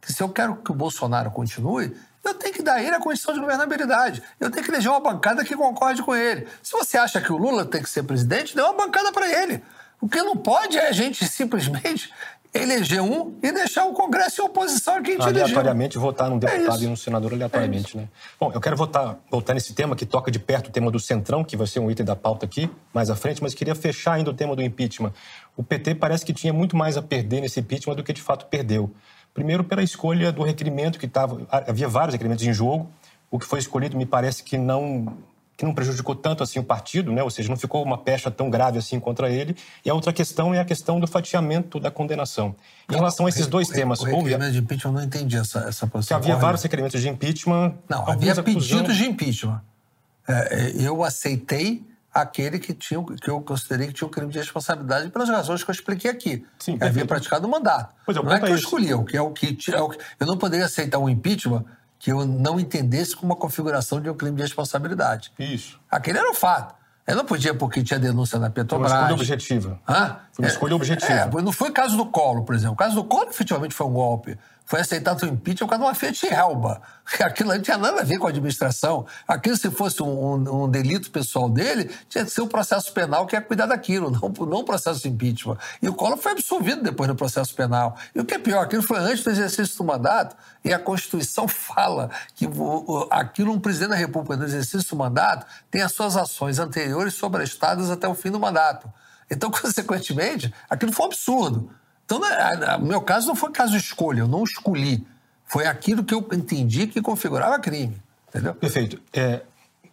que 0.00 0.12
se 0.12 0.22
eu 0.22 0.30
quero 0.30 0.56
que 0.56 0.72
o 0.72 0.74
Bolsonaro 0.74 1.30
continue, 1.30 1.94
eu 2.24 2.34
tenho 2.34 2.54
que 2.54 2.62
dar 2.62 2.82
ele 2.82 2.94
a 2.94 3.00
condição 3.00 3.34
de 3.34 3.40
governabilidade. 3.40 4.22
Eu 4.40 4.50
tenho 4.50 4.64
que 4.64 4.70
eleger 4.70 4.90
uma 4.90 5.00
bancada 5.00 5.44
que 5.44 5.54
concorde 5.54 6.02
com 6.02 6.14
ele. 6.14 6.46
Se 6.62 6.72
você 6.72 6.96
acha 6.96 7.20
que 7.20 7.32
o 7.32 7.36
Lula 7.36 7.64
tem 7.66 7.82
que 7.82 7.90
ser 7.90 8.02
presidente, 8.04 8.54
dê 8.54 8.62
uma 8.62 8.72
bancada 8.72 9.12
para 9.12 9.28
ele. 9.28 9.62
O 10.00 10.08
que 10.08 10.22
não 10.22 10.36
pode 10.36 10.78
é 10.78 10.88
a 10.88 10.92
gente 10.92 11.24
simplesmente 11.28 12.12
eleger 12.54 13.00
um 13.00 13.34
e 13.42 13.50
deixar 13.50 13.86
o 13.86 13.94
Congresso 13.94 14.42
em 14.42 14.44
oposição 14.44 14.96
a 14.96 15.02
quem 15.02 15.16
te 15.16 15.22
Aleatoriamente 15.22 15.96
votar 15.96 16.28
num 16.28 16.36
é 16.36 16.40
deputado 16.40 16.82
é 16.82 16.84
e 16.84 16.86
num 16.86 16.96
senador 16.96 17.32
aleatoriamente, 17.32 17.96
é 17.96 18.02
né? 18.02 18.08
Bom, 18.38 18.52
eu 18.52 18.60
quero 18.60 18.76
votar, 18.76 19.18
voltar 19.30 19.54
nesse 19.54 19.72
tema 19.72 19.96
que 19.96 20.04
toca 20.04 20.30
de 20.30 20.38
perto 20.38 20.68
o 20.68 20.70
tema 20.70 20.90
do 20.90 21.00
Centrão, 21.00 21.42
que 21.42 21.56
vai 21.56 21.66
ser 21.66 21.80
um 21.80 21.90
item 21.90 22.04
da 22.04 22.14
pauta 22.14 22.44
aqui 22.44 22.70
mais 22.92 23.08
à 23.08 23.16
frente, 23.16 23.42
mas 23.42 23.54
queria 23.54 23.74
fechar 23.74 24.14
ainda 24.14 24.30
o 24.30 24.34
tema 24.34 24.54
do 24.54 24.62
impeachment. 24.62 25.12
O 25.56 25.62
PT 25.62 25.94
parece 25.94 26.26
que 26.26 26.34
tinha 26.34 26.52
muito 26.52 26.76
mais 26.76 26.96
a 26.96 27.02
perder 27.02 27.40
nesse 27.40 27.60
impeachment 27.60 27.94
do 27.94 28.02
que 28.02 28.12
de 28.12 28.20
fato 28.20 28.46
perdeu. 28.46 28.90
Primeiro, 29.32 29.64
pela 29.64 29.82
escolha 29.82 30.30
do 30.30 30.42
requerimento 30.42 30.98
que 30.98 31.06
estava. 31.06 31.46
Havia 31.50 31.88
vários 31.88 32.12
requerimentos 32.12 32.44
em 32.44 32.52
jogo. 32.52 32.90
O 33.30 33.38
que 33.38 33.46
foi 33.46 33.58
escolhido 33.58 33.96
me 33.96 34.04
parece 34.04 34.42
que 34.42 34.58
não 34.58 35.16
que 35.56 35.64
não 35.64 35.74
prejudicou 35.74 36.14
tanto 36.14 36.42
assim 36.42 36.58
o 36.58 36.64
partido, 36.64 37.12
né? 37.12 37.22
ou 37.22 37.30
seja, 37.30 37.48
não 37.48 37.56
ficou 37.56 37.82
uma 37.82 37.98
pecha 37.98 38.30
tão 38.30 38.50
grave 38.50 38.78
assim 38.78 38.98
contra 38.98 39.30
ele. 39.30 39.56
E 39.84 39.90
a 39.90 39.94
outra 39.94 40.12
questão 40.12 40.54
é 40.54 40.60
a 40.60 40.64
questão 40.64 40.98
do 40.98 41.06
fatiamento 41.06 41.78
da 41.78 41.90
condenação. 41.90 42.54
Em 42.90 42.94
relação 42.94 43.26
a 43.26 43.28
esses 43.28 43.46
dois 43.46 43.68
o, 43.68 43.72
temas... 43.72 44.00
O 44.00 44.04
requerimento 44.04 44.42
houve... 44.42 44.52
de 44.52 44.58
impeachment, 44.58 44.90
eu 44.90 44.94
não 44.94 45.02
entendi 45.02 45.36
essa, 45.36 45.60
essa 45.60 45.86
posição. 45.86 46.20
Que 46.20 46.30
havia 46.30 46.40
vários 46.40 46.62
requerimentos 46.62 47.00
de 47.00 47.08
impeachment... 47.08 47.74
Não, 47.88 48.08
havia 48.08 48.34
pedidos 48.42 48.96
de 48.96 49.04
impeachment. 49.04 49.60
É, 50.26 50.32
é, 50.32 50.72
eu 50.86 51.02
aceitei 51.02 51.84
aquele 52.12 52.58
que, 52.58 52.74
tinha, 52.74 53.02
que 53.02 53.30
eu 53.30 53.40
considerei 53.40 53.88
que 53.88 53.94
tinha 53.94 54.06
um 54.06 54.10
crime 54.10 54.30
de 54.30 54.38
responsabilidade 54.38 55.10
pelas 55.10 55.28
razões 55.28 55.64
que 55.64 55.70
eu 55.70 55.72
expliquei 55.72 56.10
aqui. 56.10 56.44
Sim, 56.58 56.78
havia 56.80 57.06
praticado 57.06 57.46
o 57.46 57.50
mandato. 57.50 57.94
Pois 58.04 58.16
é, 58.16 58.22
não 58.22 58.32
é 58.32 58.40
que 58.40 58.50
eu 58.50 58.54
escolhi, 58.54 58.92
o 58.92 59.04
que 59.04 59.16
é 59.16 59.22
o 59.22 59.30
que, 59.30 59.56
é 59.72 59.80
o 59.80 59.88
que. 59.88 59.98
Eu 60.20 60.26
não 60.26 60.36
poderia 60.36 60.66
aceitar 60.66 60.98
um 60.98 61.08
impeachment 61.08 61.64
que 62.02 62.10
eu 62.10 62.26
não 62.26 62.58
entendesse 62.58 63.14
como 63.14 63.32
uma 63.32 63.38
configuração 63.38 64.00
de 64.00 64.10
um 64.10 64.14
crime 64.14 64.34
de 64.34 64.42
responsabilidade. 64.42 65.32
Isso. 65.38 65.78
Aquele 65.88 66.18
era 66.18 66.28
o 66.28 66.34
fato. 66.34 66.74
Eu 67.06 67.14
não 67.14 67.24
podia 67.24 67.54
porque 67.54 67.80
tinha 67.80 67.98
denúncia 67.98 68.40
na 68.40 68.50
Petrobras. 68.50 68.90
Foi 68.90 68.98
uma 68.98 69.06
escolha 69.06 69.20
objetiva. 69.20 69.80
Hã? 69.88 70.16
Foi 70.32 70.44
uma 70.44 70.48
escolha 70.48 70.74
objetiva. 70.74 71.12
É, 71.12 71.42
não 71.42 71.52
foi 71.52 71.70
o 71.70 71.72
caso 71.72 71.96
do 71.96 72.06
Collor, 72.06 72.42
por 72.42 72.56
exemplo. 72.56 72.74
O 72.74 72.76
caso 72.76 72.96
do 72.96 73.04
Collor 73.04 73.28
efetivamente 73.28 73.72
foi 73.72 73.86
um 73.86 73.92
golpe 73.92 74.36
foi 74.64 74.80
aceitado 74.80 75.22
o 75.22 75.26
impeachment 75.26 75.66
por 75.66 75.78
causa 75.78 75.84
de 75.84 75.88
uma 75.88 75.94
Fiat 75.94 76.32
Elba. 76.32 76.80
Aquilo 77.20 77.52
não 77.52 77.60
tinha 77.60 77.76
nada 77.76 78.00
a 78.00 78.04
ver 78.04 78.18
com 78.18 78.26
a 78.26 78.30
administração. 78.30 79.06
Aquilo, 79.26 79.56
se 79.56 79.70
fosse 79.70 80.02
um, 80.02 80.06
um, 80.06 80.64
um, 80.64 80.70
delito 80.70 81.10
pessoal 81.10 81.48
dele, 81.48 81.90
tinha 82.08 82.24
que 82.24 82.30
ser 82.30 82.40
o 82.40 82.44
um 82.44 82.48
processo 82.48 82.92
penal 82.92 83.26
que 83.26 83.36
ia 83.36 83.42
cuidar 83.42 83.66
daquilo, 83.66 84.10
não, 84.10 84.46
não 84.46 84.58
o 84.58 84.64
processo 84.64 85.02
de 85.02 85.08
impeachment. 85.08 85.58
E 85.82 85.88
o 85.88 85.94
Collor 85.94 86.16
foi 86.16 86.32
absolvido 86.32 86.82
depois 86.82 87.08
do 87.08 87.14
processo 87.14 87.54
penal. 87.54 87.96
E 88.14 88.20
o 88.20 88.24
que 88.24 88.34
é 88.34 88.38
pior, 88.38 88.62
aquilo 88.62 88.82
foi 88.82 88.98
antes 88.98 89.22
do 89.22 89.30
exercício 89.30 89.76
do 89.76 89.84
mandato, 89.84 90.36
e 90.64 90.72
a 90.72 90.78
Constituição 90.78 91.46
fala 91.48 92.10
que 92.34 92.48
aquilo, 93.10 93.52
um 93.52 93.60
presidente 93.60 93.90
da 93.90 93.96
República, 93.96 94.36
no 94.36 94.44
exercício 94.44 94.88
do 94.88 94.96
mandato, 94.96 95.44
tem 95.70 95.82
as 95.82 95.92
suas 95.92 96.16
ações 96.16 96.58
anteriores 96.58 97.14
sobrestadas 97.14 97.90
até 97.90 98.08
o 98.08 98.14
fim 98.14 98.30
do 98.30 98.40
mandato. 98.40 98.90
Então, 99.30 99.50
consequentemente, 99.52 100.52
aquilo 100.70 100.92
foi 100.92 101.06
um 101.06 101.08
absurdo. 101.08 101.70
Então, 102.16 102.78
no 102.78 102.86
meu 102.86 103.00
caso 103.00 103.28
não 103.28 103.36
foi 103.36 103.50
caso 103.50 103.72
de 103.72 103.78
escolha, 103.78 104.20
eu 104.20 104.28
não 104.28 104.44
escolhi. 104.44 105.06
Foi 105.44 105.66
aquilo 105.66 106.02
que 106.02 106.14
eu 106.14 106.26
entendi 106.32 106.86
que 106.86 107.00
configurava 107.00 107.58
crime. 107.58 108.00
Entendeu? 108.28 108.54
Perfeito. 108.54 109.00
É, 109.12 109.42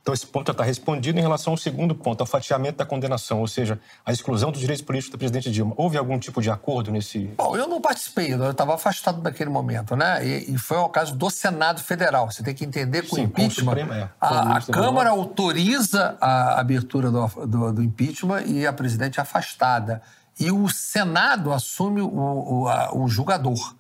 Então, 0.02 0.14
esse 0.14 0.26
ponto 0.26 0.48
já 0.48 0.54
está 0.54 0.64
respondido 0.64 1.20
em 1.20 1.22
relação 1.22 1.54
ao 1.54 1.58
segundo 1.58 1.94
ponto, 1.94 2.22
ao 2.22 2.26
fatiamento 2.26 2.78
da 2.78 2.86
condenação, 2.86 3.42
ou 3.42 3.48
seja, 3.48 3.80
a 4.06 4.12
exclusão 4.12 4.50
dos 4.50 4.60
direitos 4.60 4.84
políticos 4.84 5.12
da 5.12 5.18
presidente 5.18 5.52
Dilma. 5.52 5.74
Houve 5.76 5.98
algum 5.98 6.18
tipo 6.18 6.42
de 6.42 6.50
acordo 6.50 6.90
nesse. 6.90 7.32
Bom, 7.38 7.56
eu 7.56 7.68
não 7.68 7.82
participei, 7.82 8.34
eu 8.34 8.50
estava 8.50 8.74
afastado 8.74 9.22
naquele 9.22 9.50
momento, 9.50 9.96
né? 9.96 10.26
E, 10.26 10.54
e, 10.54 10.58
foi 10.58 10.78
o 10.78 10.90
caso 10.90 11.16
do 11.16 11.30
Senado 11.30 11.82
Federal. 11.82 12.32
Você 12.32 12.42
tem 12.42 12.56
que 12.56 12.66
entender 12.66 13.04
que 13.04 13.14
Sim, 13.14 13.22
o 13.22 13.24
impeachment. 13.26 13.74
O 13.74 13.78
Supremo, 13.78 13.94
é. 13.94 14.10
a, 14.20 14.58
a 14.58 14.62
Câmara 14.62 15.10
autoriza 15.10 16.18
a 16.20 16.60
abertura 16.60 17.12
do, 17.12 17.28
do, 17.46 17.74
do, 17.74 17.84
impeachment 17.84 18.44
e 18.48 18.66
a 18.66 18.74
presidente 18.74 19.20
é 19.20 19.22
afastada. 19.22 20.02
E 20.40 20.52
o 20.52 20.70
Senado 20.70 21.52
assume 21.52 22.02
o, 22.02 22.08
o, 22.08 22.68
a, 22.68 22.96
o 22.96 23.08
julgador 23.08 23.76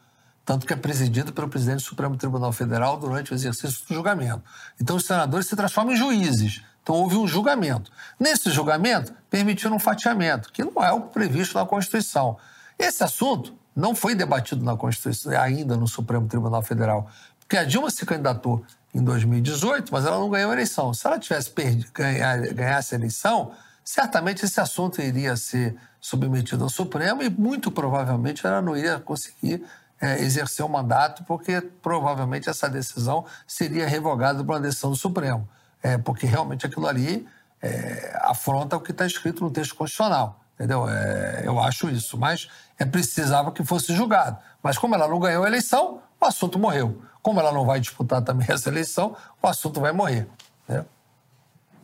tanto 0.49 0.65
que 0.65 0.73
é 0.73 0.75
presidido 0.75 1.31
pelo 1.31 1.47
presidente 1.47 1.75
do 1.75 1.83
Supremo 1.83 2.17
Tribunal 2.17 2.51
Federal 2.51 2.97
durante 2.97 3.31
o 3.31 3.35
exercício 3.35 3.85
do 3.85 3.93
julgamento. 3.93 4.41
Então, 4.81 4.95
os 4.95 5.05
senadores 5.05 5.45
se 5.45 5.55
transformam 5.55 5.93
em 5.93 5.95
juízes. 5.95 6.63
Então, 6.81 6.95
houve 6.95 7.15
um 7.17 7.27
julgamento. 7.27 7.91
Nesse 8.19 8.49
julgamento, 8.49 9.13
permitiram 9.29 9.75
um 9.75 9.79
fatiamento, 9.79 10.51
que 10.51 10.63
não 10.63 10.83
é 10.83 10.91
o 10.91 11.01
previsto 11.01 11.55
na 11.55 11.67
Constituição. 11.67 12.35
Esse 12.79 13.03
assunto 13.03 13.53
não 13.75 13.93
foi 13.93 14.15
debatido 14.15 14.65
na 14.65 14.75
Constituição, 14.75 15.39
ainda 15.39 15.77
no 15.77 15.87
Supremo 15.87 16.27
Tribunal 16.27 16.63
Federal, 16.63 17.07
porque 17.37 17.55
a 17.55 17.63
Dilma 17.63 17.91
se 17.91 18.03
candidatou 18.03 18.65
em 18.91 19.03
2018, 19.03 19.91
mas 19.91 20.03
ela 20.03 20.17
não 20.17 20.31
ganhou 20.31 20.49
a 20.49 20.53
eleição. 20.55 20.95
Se 20.95 21.05
ela 21.05 21.19
tivesse 21.19 21.53
ganhar, 21.93 22.39
ganhasse 22.53 22.95
a 22.95 22.97
eleição, 22.97 23.51
certamente 23.83 24.43
esse 24.43 24.59
assunto 24.59 24.99
iria 24.99 25.37
ser 25.37 25.75
submetido 25.99 26.63
ao 26.63 26.69
Supremo 26.69 27.21
e 27.21 27.29
muito 27.29 27.71
provavelmente 27.71 28.45
ela 28.45 28.61
não 28.61 28.75
iria 28.75 28.99
conseguir 28.99 29.63
é, 30.01 30.19
exercer 30.21 30.65
o 30.65 30.69
mandato, 30.69 31.23
porque 31.25 31.61
provavelmente 31.61 32.49
essa 32.49 32.69
decisão 32.69 33.25
seria 33.45 33.87
revogada 33.87 34.43
por 34.43 34.53
uma 34.53 34.59
decisão 34.59 34.91
do 34.91 34.95
Supremo, 34.95 35.47
é, 35.83 35.97
porque 35.97 36.25
realmente 36.25 36.65
aquilo 36.65 36.87
ali 36.87 37.27
é, 37.61 38.17
afronta 38.23 38.77
o 38.77 38.81
que 38.81 38.91
está 38.91 39.05
escrito 39.05 39.43
no 39.43 39.51
texto 39.51 39.75
constitucional. 39.75 40.39
Entendeu? 40.55 40.89
É, 40.89 41.43
eu 41.45 41.57
acho 41.57 41.89
isso, 41.89 42.17
mas 42.17 42.49
é 42.77 42.85
precisava 42.85 43.51
que 43.51 43.63
fosse 43.63 43.95
julgado. 43.95 44.37
Mas 44.61 44.77
como 44.77 44.93
ela 44.93 45.07
não 45.07 45.17
ganhou 45.17 45.45
a 45.45 45.47
eleição, 45.47 46.01
o 46.19 46.25
assunto 46.25 46.59
morreu. 46.59 47.01
Como 47.21 47.39
ela 47.39 47.51
não 47.51 47.65
vai 47.65 47.79
disputar 47.79 48.21
também 48.21 48.45
essa 48.51 48.69
eleição, 48.69 49.15
o 49.41 49.47
assunto 49.47 49.79
vai 49.79 49.93
morrer. 49.93 50.27
Entendeu? 50.63 50.85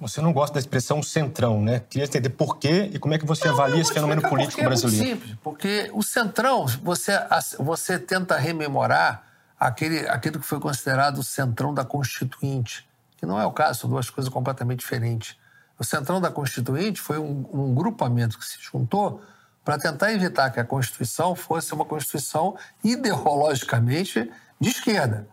Você 0.08 0.22
não 0.22 0.32
gosta 0.32 0.53
da 0.53 0.60
expressão 0.60 1.01
centrão, 1.01 1.60
né? 1.60 1.82
Queria 1.89 2.06
entender 2.06 2.30
por 2.30 2.58
quê 2.58 2.91
e 2.93 2.99
como 2.99 3.16
é 3.16 3.18
que 3.18 3.26
você 3.26 3.47
não, 3.47 3.56
avalia 3.56 3.82
esse 3.82 3.91
fenômeno 3.91 4.22
político 4.22 4.64
brasileiro. 4.64 5.03
É 5.03 5.08
muito 5.08 5.20
simples, 5.20 5.39
porque 5.43 5.89
o 5.93 6.03
centrão, 6.03 6.68
você, 6.84 7.12
você 7.58 7.97
tenta 7.97 8.38
rememorar 8.38 9.24
aquele, 9.60 10.08
aquilo 10.08 10.39
que 10.39 10.45
foi 10.45 10.60
considerado 10.60 11.18
o 11.18 11.24
centrão 11.24 11.74
da 11.74 11.84
Constituinte, 11.84 12.88
que 13.18 13.26
não 13.26 13.39
é 13.39 13.45
o 13.47 13.51
caso, 13.51 13.80
são 13.80 13.89
duas 13.89 14.08
coisas 14.08 14.32
completamente 14.32 14.82
diferentes. 14.82 15.38
O 15.80 15.84
centrão 15.84 16.22
da 16.22 16.30
Constituinte 16.30 17.01
foi 17.01 17.18
um, 17.18 17.43
um 17.51 17.74
grupamento 17.74 18.38
que 18.38 18.45
se 18.45 18.60
juntou 18.62 19.24
para 19.64 19.80
tentar 19.80 20.14
evitar 20.14 20.51
que 20.51 20.60
a 20.60 20.64
Constituição 20.64 21.34
fosse 21.36 21.74
uma 21.74 21.84
Constituição 21.84 22.56
ideologicamente 22.84 24.30
de 24.62 24.70
esquerda, 24.70 25.28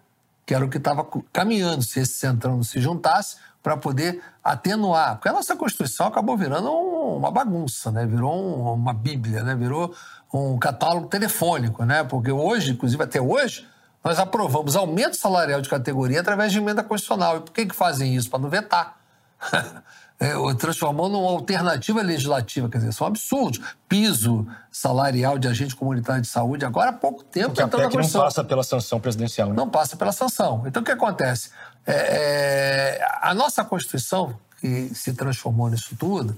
que 0.47 0.55
era 0.55 0.65
o 0.65 0.71
que 0.71 0.79
estava 0.79 1.07
caminhando 1.31 1.83
se 1.83 2.01
esse 2.01 2.15
centrão 2.15 2.57
não 2.57 2.65
se 2.65 2.81
juntasse 2.81 3.37
para 3.63 3.77
poder 3.77 4.21
atenuar. 4.43 5.17
Porque 5.17 5.29
a 5.29 5.33
nossa 5.33 5.55
Constituição 5.55 6.07
acabou 6.07 6.37
virando 6.37 6.71
uma 6.71 7.31
bagunça, 7.31 7.91
né? 7.91 8.05
virou 8.05 8.75
uma 8.75 8.93
bíblia, 8.93 9.43
né? 9.43 9.55
virou 9.55 9.95
um 10.33 10.59
catálogo 10.59 11.07
telefônico. 11.07 11.85
Né? 11.85 12.03
Porque 12.03 12.33
hoje, 12.33 12.73
inclusive 12.73 13.03
até 13.03 13.21
hoje, 13.21 13.67
nós 14.03 14.19
aprovamos 14.19 14.75
aumento 14.75 15.17
salarial 15.17 15.61
de 15.61 15.69
categoria 15.69 16.21
através 16.21 16.51
de 16.51 16.59
emenda 16.59 16.83
constitucional. 16.83 17.37
E 17.37 17.41
por 17.41 17.53
que, 17.53 17.67
que 17.67 17.75
fazem 17.75 18.15
isso? 18.17 18.29
Para 18.29 18.41
não 18.41 18.49
vetar. 18.49 18.97
é, 20.19 20.55
transformou 20.55 21.09
numa 21.09 21.31
alternativa 21.31 22.03
legislativa. 22.03 22.69
Quer 22.69 22.79
dizer, 22.79 22.93
são 22.93 23.07
absurdos. 23.07 23.61
Piso 23.89 24.47
salarial 24.71 25.39
de 25.39 25.49
agente 25.49 25.77
comunitário 25.77 26.23
de 26.23 26.29
saúde, 26.29 26.65
agora 26.65 26.91
há 26.91 26.93
pouco 26.93 27.25
tempo. 27.25 27.49
Porque 27.49 27.63
a 27.63 27.69
PEC 27.69 27.97
não 27.97 28.09
passa 28.09 28.43
pela 28.43 28.63
sanção 28.63 29.01
presidencial. 29.01 29.49
Né? 29.51 29.55
Não 29.55 29.69
passa 29.69 29.97
pela 29.97 30.13
sanção. 30.13 30.63
Então, 30.67 30.83
o 30.83 30.85
que 30.85 30.93
acontece? 30.93 31.51
É, 31.87 32.99
é, 33.01 33.09
a 33.21 33.35
nossa 33.35 33.65
Constituição, 33.65 34.39
que 34.61 34.95
se 34.95 35.13
transformou 35.13 35.69
nisso 35.69 35.97
tudo, 35.99 36.37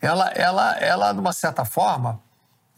ela, 0.00 0.28
ela, 0.30 0.76
ela 0.78 1.12
de 1.12 1.20
uma 1.20 1.32
certa 1.32 1.64
forma, 1.64 2.20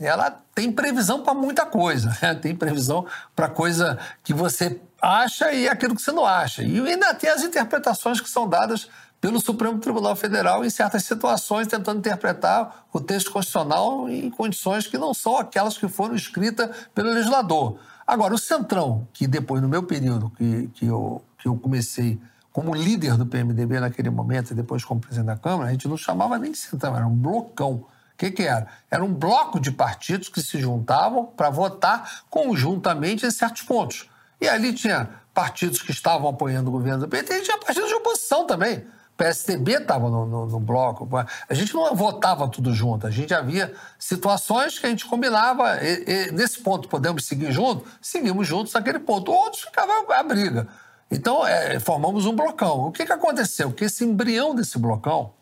ela 0.00 0.30
tem 0.54 0.70
previsão 0.70 1.22
para 1.22 1.34
muita 1.34 1.66
coisa. 1.66 2.16
Né? 2.22 2.34
Tem 2.34 2.54
previsão 2.54 3.06
para 3.34 3.48
coisa 3.48 3.98
que 4.22 4.32
você 4.32 4.80
acha 5.00 5.52
e 5.52 5.68
aquilo 5.68 5.94
que 5.94 6.02
você 6.02 6.12
não 6.12 6.24
acha. 6.24 6.62
E 6.62 6.80
ainda 6.80 7.14
tem 7.14 7.30
as 7.30 7.42
interpretações 7.42 8.20
que 8.20 8.28
são 8.28 8.48
dadas 8.48 8.88
pelo 9.20 9.40
Supremo 9.40 9.78
Tribunal 9.78 10.14
Federal 10.14 10.64
em 10.64 10.70
certas 10.70 11.04
situações, 11.04 11.66
tentando 11.66 11.98
interpretar 11.98 12.86
o 12.92 13.00
texto 13.00 13.32
constitucional 13.32 14.08
em 14.08 14.30
condições 14.30 14.86
que 14.86 14.96
não 14.96 15.12
são 15.12 15.36
aquelas 15.36 15.76
que 15.76 15.88
foram 15.88 16.14
escritas 16.14 16.70
pelo 16.94 17.10
legislador. 17.10 17.78
Agora, 18.06 18.34
o 18.34 18.38
Centrão, 18.38 19.06
que 19.12 19.26
depois, 19.26 19.60
no 19.60 19.68
meu 19.68 19.82
período, 19.82 20.30
que, 20.30 20.68
que, 20.74 20.86
eu, 20.86 21.22
que 21.38 21.48
eu 21.48 21.56
comecei 21.56 22.20
como 22.52 22.74
líder 22.74 23.16
do 23.16 23.24
PMDB 23.24 23.80
naquele 23.80 24.10
momento 24.10 24.50
e 24.50 24.54
depois 24.54 24.84
como 24.84 25.00
presidente 25.00 25.26
da 25.26 25.36
Câmara, 25.36 25.68
a 25.68 25.72
gente 25.72 25.86
não 25.86 25.96
chamava 25.96 26.36
nem 26.38 26.50
de 26.50 26.58
Centrão, 26.58 26.96
era 26.96 27.06
um 27.06 27.14
blocão. 27.14 27.74
O 27.74 27.86
que, 28.18 28.32
que 28.32 28.42
era? 28.42 28.66
Era 28.90 29.04
um 29.04 29.14
bloco 29.14 29.60
de 29.60 29.70
partidos 29.70 30.28
que 30.28 30.42
se 30.42 30.58
juntavam 30.58 31.26
para 31.26 31.50
votar 31.50 32.22
conjuntamente 32.28 33.24
em 33.24 33.30
certos 33.30 33.62
pontos. 33.62 34.10
E 34.40 34.48
ali 34.48 34.72
tinha 34.72 35.08
partidos 35.32 35.80
que 35.80 35.92
estavam 35.92 36.28
apoiando 36.28 36.68
o 36.68 36.72
governo 36.72 37.00
do 37.00 37.08
PT 37.08 37.38
e 37.38 37.42
tinha 37.42 37.58
partidos 37.58 37.88
de 37.88 37.94
oposição 37.94 38.44
também. 38.44 38.84
PSDB 39.16 39.72
estava 39.72 40.08
no, 40.08 40.26
no, 40.26 40.46
no, 40.46 40.60
bloco. 40.60 41.08
A 41.48 41.54
gente 41.54 41.74
não 41.74 41.94
votava 41.94 42.48
tudo 42.48 42.72
junto, 42.72 43.06
a 43.06 43.10
gente 43.10 43.34
havia 43.34 43.74
situações 43.98 44.78
que 44.78 44.86
a 44.86 44.88
gente 44.88 45.04
combinava. 45.06 45.76
E, 45.82 46.04
e, 46.06 46.32
nesse 46.32 46.60
ponto 46.60 46.88
podemos 46.88 47.24
seguir 47.24 47.50
juntos? 47.50 47.88
Seguimos 48.00 48.46
juntos 48.46 48.72
naquele 48.72 49.00
ponto. 49.00 49.32
Outros 49.32 49.62
ficavam 49.62 50.10
a 50.10 50.22
briga. 50.22 50.68
Então, 51.10 51.46
é, 51.46 51.80
formamos 51.80 52.26
um 52.26 52.34
blocão. 52.34 52.86
O 52.86 52.92
que, 52.92 53.06
que 53.06 53.12
aconteceu? 53.12 53.72
Que 53.72 53.84
esse 53.84 54.04
embrião 54.04 54.54
desse 54.54 54.78
blocão, 54.78 55.32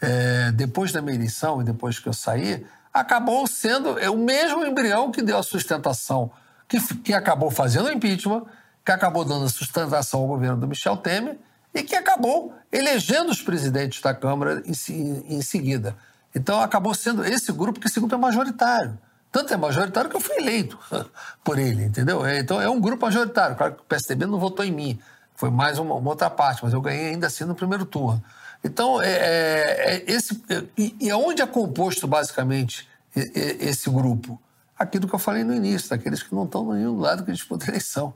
é, 0.00 0.50
depois 0.52 0.92
da 0.92 1.00
minha 1.00 1.14
eleição 1.14 1.60
e 1.60 1.64
depois 1.64 1.98
que 1.98 2.08
eu 2.08 2.12
saí, 2.12 2.66
acabou 2.92 3.46
sendo 3.46 3.98
é, 3.98 4.10
o 4.10 4.16
mesmo 4.16 4.64
embrião 4.64 5.10
que 5.10 5.22
deu 5.22 5.38
a 5.38 5.42
sustentação, 5.42 6.30
que, 6.66 6.80
que 6.96 7.14
acabou 7.14 7.50
fazendo 7.50 7.86
o 7.86 7.92
impeachment, 7.92 8.44
que 8.84 8.90
acabou 8.90 9.24
dando 9.24 9.44
a 9.44 9.48
sustentação 9.48 10.20
ao 10.20 10.26
governo 10.26 10.56
do 10.56 10.66
Michel 10.66 10.96
Temer 10.96 11.38
e 11.74 11.82
que 11.82 11.94
acabou 11.94 12.54
elegendo 12.72 13.30
os 13.30 13.42
presidentes 13.42 14.00
da 14.00 14.14
Câmara 14.14 14.62
em, 14.66 15.36
em 15.36 15.42
seguida. 15.42 15.96
Então 16.34 16.60
acabou 16.60 16.94
sendo 16.94 17.24
esse 17.24 17.52
grupo, 17.52 17.80
que 17.80 17.86
esse 17.86 18.00
grupo 18.00 18.14
é 18.14 18.18
majoritário. 18.18 18.98
Tanto 19.30 19.52
é 19.52 19.56
majoritário 19.56 20.08
que 20.08 20.16
eu 20.16 20.20
fui 20.20 20.36
eleito 20.36 20.78
por 21.44 21.58
ele, 21.58 21.84
entendeu? 21.84 22.24
É, 22.24 22.38
então 22.38 22.60
é 22.60 22.68
um 22.68 22.80
grupo 22.80 23.04
majoritário. 23.04 23.56
Claro 23.56 23.74
que 23.74 23.82
o 23.82 23.84
PSDB 23.84 24.26
não 24.26 24.38
votou 24.38 24.64
em 24.64 24.72
mim, 24.72 24.98
foi 25.34 25.50
mais 25.50 25.78
uma, 25.78 25.94
uma 25.94 26.10
outra 26.10 26.30
parte, 26.30 26.64
mas 26.64 26.72
eu 26.72 26.80
ganhei 26.80 27.10
ainda 27.10 27.26
assim 27.26 27.44
no 27.44 27.54
primeiro 27.54 27.84
turno. 27.84 28.22
Então, 28.64 29.00
é, 29.00 29.10
é, 29.10 29.94
é 29.94 30.04
esse, 30.10 30.42
é, 30.48 30.64
e, 30.76 31.10
aonde 31.10 31.42
é 31.42 31.46
composto 31.46 32.08
basicamente 32.08 32.88
esse 33.14 33.88
grupo? 33.88 34.40
Aquilo 34.76 35.08
que 35.08 35.14
eu 35.14 35.18
falei 35.18 35.44
no 35.44 35.54
início, 35.54 35.90
daqueles 35.90 36.22
que 36.22 36.34
não 36.34 36.44
estão 36.44 36.64
no 36.64 36.74
nenhum 36.74 36.98
lado 36.98 37.24
que 37.24 37.32
disputa 37.32 37.66
a 37.66 37.68
eleição 37.68 38.14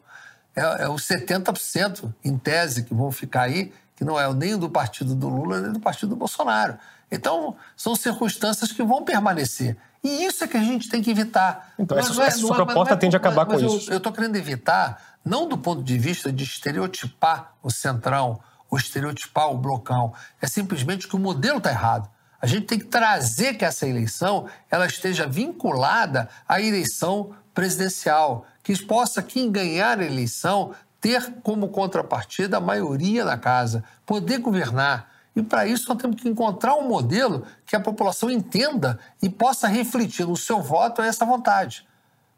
é, 0.54 0.84
é 0.84 0.88
os 0.88 1.02
70% 1.02 2.12
em 2.24 2.36
tese 2.36 2.84
que 2.84 2.94
vão 2.94 3.10
ficar 3.10 3.42
aí, 3.42 3.72
que 3.96 4.04
não 4.04 4.18
é 4.18 4.32
nem 4.32 4.56
do 4.56 4.68
partido 4.68 5.14
do 5.14 5.28
Lula 5.28 5.60
nem 5.60 5.72
do 5.72 5.80
partido 5.80 6.10
do 6.10 6.16
Bolsonaro. 6.16 6.78
Então, 7.10 7.56
são 7.76 7.94
circunstâncias 7.94 8.72
que 8.72 8.82
vão 8.82 9.04
permanecer. 9.04 9.76
E 10.04 10.24
isso 10.24 10.42
é 10.42 10.48
que 10.48 10.56
a 10.56 10.62
gente 10.62 10.88
tem 10.88 11.00
que 11.00 11.10
evitar. 11.10 11.72
Então, 11.78 11.96
essa, 11.96 12.22
é, 12.22 12.26
essa 12.26 12.38
sua 12.38 12.54
é, 12.54 12.56
proposta 12.56 12.94
é, 12.94 12.96
tende 12.96 13.14
a 13.14 13.18
acabar 13.18 13.46
com 13.46 13.54
isso. 13.54 13.90
Eu 13.90 13.98
estou 13.98 14.12
querendo 14.12 14.36
evitar, 14.36 15.18
não 15.24 15.48
do 15.48 15.56
ponto 15.56 15.82
de 15.82 15.96
vista 15.96 16.32
de 16.32 16.42
estereotipar 16.42 17.52
o 17.62 17.70
centrão, 17.70 18.40
ou 18.72 18.78
estereotipar 18.78 19.50
o 19.50 19.58
blocão. 19.58 20.14
É 20.40 20.46
simplesmente 20.46 21.06
que 21.06 21.14
o 21.14 21.18
modelo 21.18 21.58
está 21.58 21.70
errado. 21.70 22.08
A 22.40 22.46
gente 22.46 22.66
tem 22.66 22.78
que 22.78 22.86
trazer 22.86 23.54
que 23.54 23.64
essa 23.66 23.86
eleição 23.86 24.48
ela 24.70 24.86
esteja 24.86 25.26
vinculada 25.26 26.28
à 26.48 26.60
eleição 26.60 27.36
presidencial, 27.54 28.46
que 28.62 28.76
possa 28.82 29.22
quem 29.22 29.52
ganhar 29.52 30.00
a 30.00 30.04
eleição 30.04 30.74
ter 31.02 31.34
como 31.42 31.68
contrapartida 31.68 32.56
a 32.56 32.60
maioria 32.60 33.24
na 33.24 33.36
casa, 33.36 33.84
poder 34.06 34.38
governar. 34.38 35.11
E 35.34 35.42
para 35.42 35.66
isso 35.66 35.88
nós 35.88 36.00
temos 36.00 36.20
que 36.20 36.28
encontrar 36.28 36.74
um 36.74 36.86
modelo 36.86 37.46
que 37.64 37.74
a 37.74 37.80
população 37.80 38.30
entenda 38.30 38.98
e 39.22 39.30
possa 39.30 39.66
refletir 39.66 40.26
no 40.26 40.36
seu 40.36 40.60
voto 40.60 41.00
essa 41.00 41.24
vontade. 41.24 41.86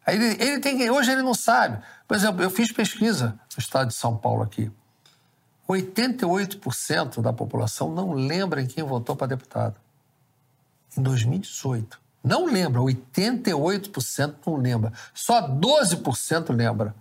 Ele, 0.06 0.36
ele 0.42 0.60
tem 0.60 0.90
hoje 0.90 1.10
ele 1.10 1.22
não 1.22 1.34
sabe. 1.34 1.82
Por 2.06 2.16
exemplo, 2.16 2.42
eu 2.42 2.50
fiz 2.50 2.70
pesquisa 2.70 3.38
no 3.56 3.60
estado 3.60 3.88
de 3.88 3.94
São 3.94 4.16
Paulo 4.16 4.42
aqui. 4.42 4.70
88% 5.68 7.22
da 7.22 7.32
população 7.32 7.92
não 7.92 8.12
lembra 8.12 8.60
em 8.60 8.66
quem 8.66 8.84
votou 8.84 9.16
para 9.16 9.28
deputado. 9.28 9.76
Em 10.96 11.02
2018. 11.02 11.98
Não 12.22 12.46
lembra, 12.46 12.80
88% 12.80 14.34
não 14.46 14.56
lembra. 14.56 14.92
Só 15.12 15.48
12% 15.48 16.54
lembra. 16.54 16.94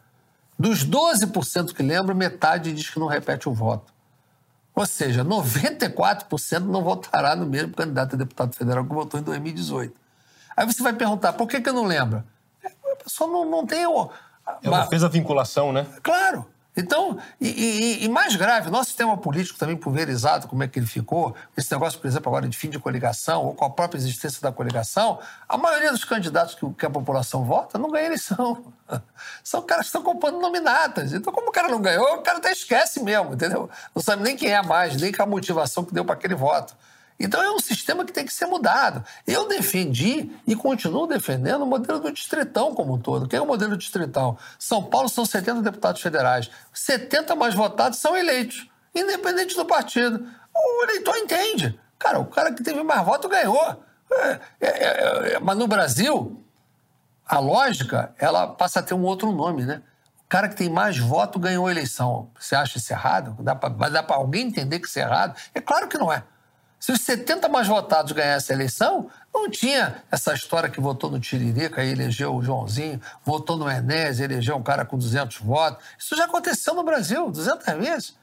Dos 0.58 0.86
12% 0.86 1.74
que 1.74 1.84
lembra, 1.84 2.14
metade 2.16 2.74
diz 2.74 2.89
que 2.89 3.00
não 3.00 3.08
repete 3.08 3.48
o 3.50 3.54
voto. 3.54 3.93
Ou 4.76 4.86
seja, 4.86 5.24
94% 5.24 6.59
não 6.61 6.84
votará 6.84 7.36
no 7.36 7.45
mesmo 7.45 7.74
candidato 7.74 8.15
a 8.15 8.17
deputado 8.17 8.55
federal 8.55 8.84
que 8.84 8.93
votou 8.93 9.19
em 9.19 9.24
2018. 9.24 9.93
Aí 10.55 10.65
você 10.65 10.82
vai 10.82 10.93
perguntar, 10.93 11.34
por 11.34 11.47
que, 11.47 11.61
que 11.61 11.69
eu 11.69 11.74
não 11.74 11.86
lembro? 11.86 12.24
É, 12.63 12.67
a 12.67 12.95
pessoa 12.95 13.30
não, 13.30 13.49
não 13.49 13.65
tem... 13.65 13.86
O... 13.86 14.09
Ela 14.63 14.88
fez 14.88 15.03
a 15.03 15.07
vinculação, 15.07 15.71
né? 15.71 15.86
Claro. 16.01 16.45
Então, 16.76 17.19
e, 17.39 17.47
e, 17.49 18.05
e, 18.05 18.09
mais 18.09 18.36
grave, 18.36 18.71
nosso 18.71 18.89
sistema 18.89 19.15
político 19.15 19.59
também 19.59 19.78
pulverizado, 19.78 20.47
como 20.47 20.63
é 20.63 20.67
que 20.67 20.80
ele 20.80 20.88
ficou, 20.88 21.36
esse 21.55 21.71
negócio, 21.71 21.99
por 21.99 22.07
exemplo, 22.07 22.30
agora 22.30 22.47
de 22.47 22.57
fim 22.57 22.69
de 22.69 22.80
coligação, 22.80 23.45
ou 23.45 23.53
com 23.53 23.63
a 23.65 23.69
própria 23.69 23.99
existência 23.99 24.41
da 24.41 24.51
coligação, 24.51 25.19
a 25.47 25.55
maioria 25.55 25.91
dos 25.91 26.03
candidatos 26.03 26.55
que, 26.55 26.67
que 26.74 26.86
a 26.86 26.89
população 26.89 27.43
vota 27.43 27.78
não 27.78 27.91
ganha 27.91 28.07
eleição. 28.07 28.74
São 29.43 29.61
caras 29.61 29.86
que 29.86 29.89
estão 29.89 30.01
comprando 30.01 30.39
nominatas. 30.39 31.13
Então, 31.13 31.32
como 31.32 31.49
o 31.49 31.51
cara 31.51 31.67
não 31.67 31.80
ganhou, 31.80 32.15
o 32.15 32.21
cara 32.21 32.39
até 32.39 32.51
esquece 32.51 33.03
mesmo, 33.03 33.34
entendeu? 33.34 33.69
Não 33.93 34.01
sabe 34.01 34.24
nem 34.24 34.36
quem 34.36 34.49
é 34.49 34.61
mais, 34.63 34.99
nem 34.99 35.11
qual 35.11 35.28
a 35.28 35.30
motivação 35.30 35.86
que 35.86 35.93
deu 35.93 36.03
para 36.03 36.15
aquele 36.15 36.36
voto. 36.36 36.76
Então 37.20 37.41
é 37.41 37.51
um 37.51 37.59
sistema 37.59 38.03
que 38.03 38.11
tem 38.11 38.26
que 38.26 38.34
ser 38.34 38.45
mudado. 38.45 39.03
Eu 39.26 39.47
defendi 39.47 40.32
e 40.45 40.55
continuo 40.55 41.07
defendendo 41.07 41.61
o 41.61 41.66
modelo 41.66 41.99
do 41.99 42.11
distritão 42.11 42.74
como 42.74 42.95
um 42.95 42.99
todo. 42.99 43.28
Quem 43.28 43.39
é 43.39 43.41
o 43.41 43.45
modelo 43.45 43.78
distritão? 43.78 44.38
São 44.57 44.84
Paulo 44.84 45.07
são 45.07 45.26
70 45.26 45.61
deputados 45.61 46.01
federais. 46.01 46.49
70 46.74 47.36
mais 47.36 47.53
votados 47.53 47.99
são 47.99 48.18
eleitos, 48.18 48.68
independente 48.93 49.55
do 49.55 49.66
partido. 49.66 50.26
O 50.53 50.84
eleitor 50.84 51.18
entende. 51.18 51.80
Cara, 51.97 52.20
o 52.20 52.26
cara 52.26 52.51
que 52.51 52.64
teve 52.64 52.84
mais 52.84 53.05
voto 53.05 53.30
ganhou. 53.30 53.84
É, 54.11 54.39
é, 54.59 54.68
é, 54.68 55.34
é 55.34 55.39
mas 55.39 55.57
no 55.57 55.68
Brasil, 55.68 56.43
a 57.26 57.39
lógica 57.39 58.14
ela 58.18 58.47
passa 58.47 58.80
a 58.80 58.84
ter 58.84 58.93
um 58.93 59.03
outro 59.03 59.32
nome, 59.32 59.66
né? 59.66 59.82
O 60.26 60.28
cara 60.28 60.49
que 60.49 60.55
tem 60.55 60.70
mais 60.70 60.97
voto 60.97 61.39
ganhou 61.39 61.68
a 61.68 61.72
eleição. 61.72 62.30
Você 62.39 62.55
acha 62.55 62.78
isso 62.78 62.91
errado? 62.91 63.36
Dá 63.39 63.55
para 63.55 64.16
alguém 64.16 64.47
entender 64.47 64.80
que 64.80 64.88
isso 64.88 64.99
é 64.99 65.03
errado? 65.03 65.39
É 65.53 65.61
claro 65.61 65.88
que 65.88 65.97
não 65.97 66.11
é. 66.11 66.24
Se 66.84 66.92
os 66.92 67.00
70 67.00 67.48
mais 67.48 67.66
votados 67.66 68.12
ganhassem 68.12 68.54
a 68.54 68.58
eleição, 68.58 69.10
não 69.34 69.50
tinha 69.50 70.04
essa 70.12 70.34
história 70.34 70.70
que 70.70 70.82
votou 70.82 71.10
no 71.10 71.18
Tiririca 71.18 71.82
e 71.82 71.90
elegeu 71.90 72.36
o 72.36 72.44
Joãozinho, 72.44 73.00
votou 73.24 73.56
no 73.56 73.72
Enéas 73.72 74.20
e 74.20 74.24
elegeu 74.24 74.58
um 74.58 74.62
cara 74.62 74.84
com 74.84 74.98
200 74.98 75.38
votos. 75.38 75.82
Isso 75.98 76.14
já 76.18 76.26
aconteceu 76.26 76.74
no 76.74 76.84
Brasil 76.84 77.32
200 77.32 77.66
vezes. 77.76 78.18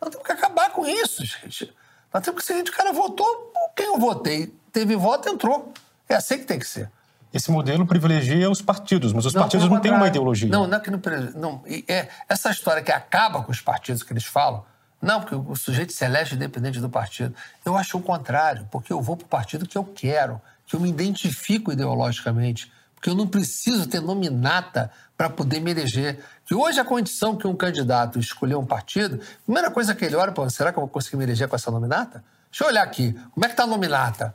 Nós 0.00 0.08
temos 0.08 0.24
que 0.26 0.32
acabar 0.32 0.70
com 0.70 0.86
isso, 0.86 1.26
gente. 1.26 1.70
Nós 2.10 2.24
temos 2.24 2.40
que 2.40 2.46
seguinte, 2.46 2.70
o 2.70 2.74
cara 2.74 2.90
votou, 2.90 3.52
quem 3.76 3.84
eu 3.84 3.98
votei, 3.98 4.46
teve 4.72 4.96
voto, 4.96 5.28
entrou. 5.28 5.74
É 6.08 6.14
assim 6.14 6.38
que 6.38 6.46
tem 6.46 6.58
que 6.58 6.66
ser. 6.66 6.90
Esse 7.34 7.50
modelo 7.50 7.86
privilegia 7.86 8.50
os 8.50 8.62
partidos, 8.62 9.12
mas 9.12 9.26
os 9.26 9.34
não, 9.34 9.42
partidos 9.42 9.68
não 9.68 9.78
têm 9.78 9.92
uma 9.92 10.08
ideologia. 10.08 10.48
Não, 10.48 10.66
não 10.66 10.78
é 10.78 10.80
que 10.80 10.90
não, 10.90 11.02
não 11.34 11.62
é 11.86 12.08
essa 12.26 12.50
história 12.50 12.82
que 12.82 12.90
acaba 12.90 13.42
com 13.42 13.52
os 13.52 13.60
partidos 13.60 14.02
que 14.02 14.10
eles 14.10 14.24
falam, 14.24 14.64
não, 15.00 15.20
porque 15.20 15.34
o 15.34 15.54
sujeito 15.54 15.92
se 15.92 16.04
elege 16.04 16.34
independente 16.34 16.80
do 16.80 16.88
partido. 16.88 17.34
Eu 17.64 17.76
acho 17.76 17.98
o 17.98 18.02
contrário, 18.02 18.66
porque 18.70 18.92
eu 18.92 19.00
vou 19.00 19.16
para 19.16 19.26
o 19.26 19.28
partido 19.28 19.66
que 19.66 19.76
eu 19.76 19.84
quero, 19.84 20.40
que 20.66 20.74
eu 20.74 20.80
me 20.80 20.88
identifico 20.88 21.70
ideologicamente, 21.70 22.72
porque 22.94 23.10
eu 23.10 23.14
não 23.14 23.26
preciso 23.26 23.86
ter 23.86 24.00
nominata 24.00 24.90
para 25.16 25.28
poder 25.28 25.60
me 25.60 25.70
eleger. 25.70 26.18
Que 26.44 26.54
hoje 26.54 26.80
a 26.80 26.84
condição 26.84 27.36
que 27.36 27.46
um 27.46 27.54
candidato 27.54 28.18
escolher 28.18 28.56
um 28.56 28.64
partido, 28.64 29.16
a 29.16 29.44
primeira 29.44 29.70
coisa 29.70 29.94
que 29.94 30.04
ele 30.04 30.16
olha, 30.16 30.32
pô, 30.32 30.48
será 30.48 30.72
que 30.72 30.78
eu 30.78 30.82
vou 30.82 30.88
conseguir 30.88 31.16
me 31.16 31.24
eleger 31.24 31.46
com 31.46 31.56
essa 31.56 31.70
nominata? 31.70 32.24
Deixa 32.50 32.64
eu 32.64 32.68
olhar 32.68 32.82
aqui, 32.82 33.12
como 33.32 33.44
é 33.44 33.48
que 33.48 33.52
está 33.52 33.64
a 33.64 33.66
nominata? 33.66 34.34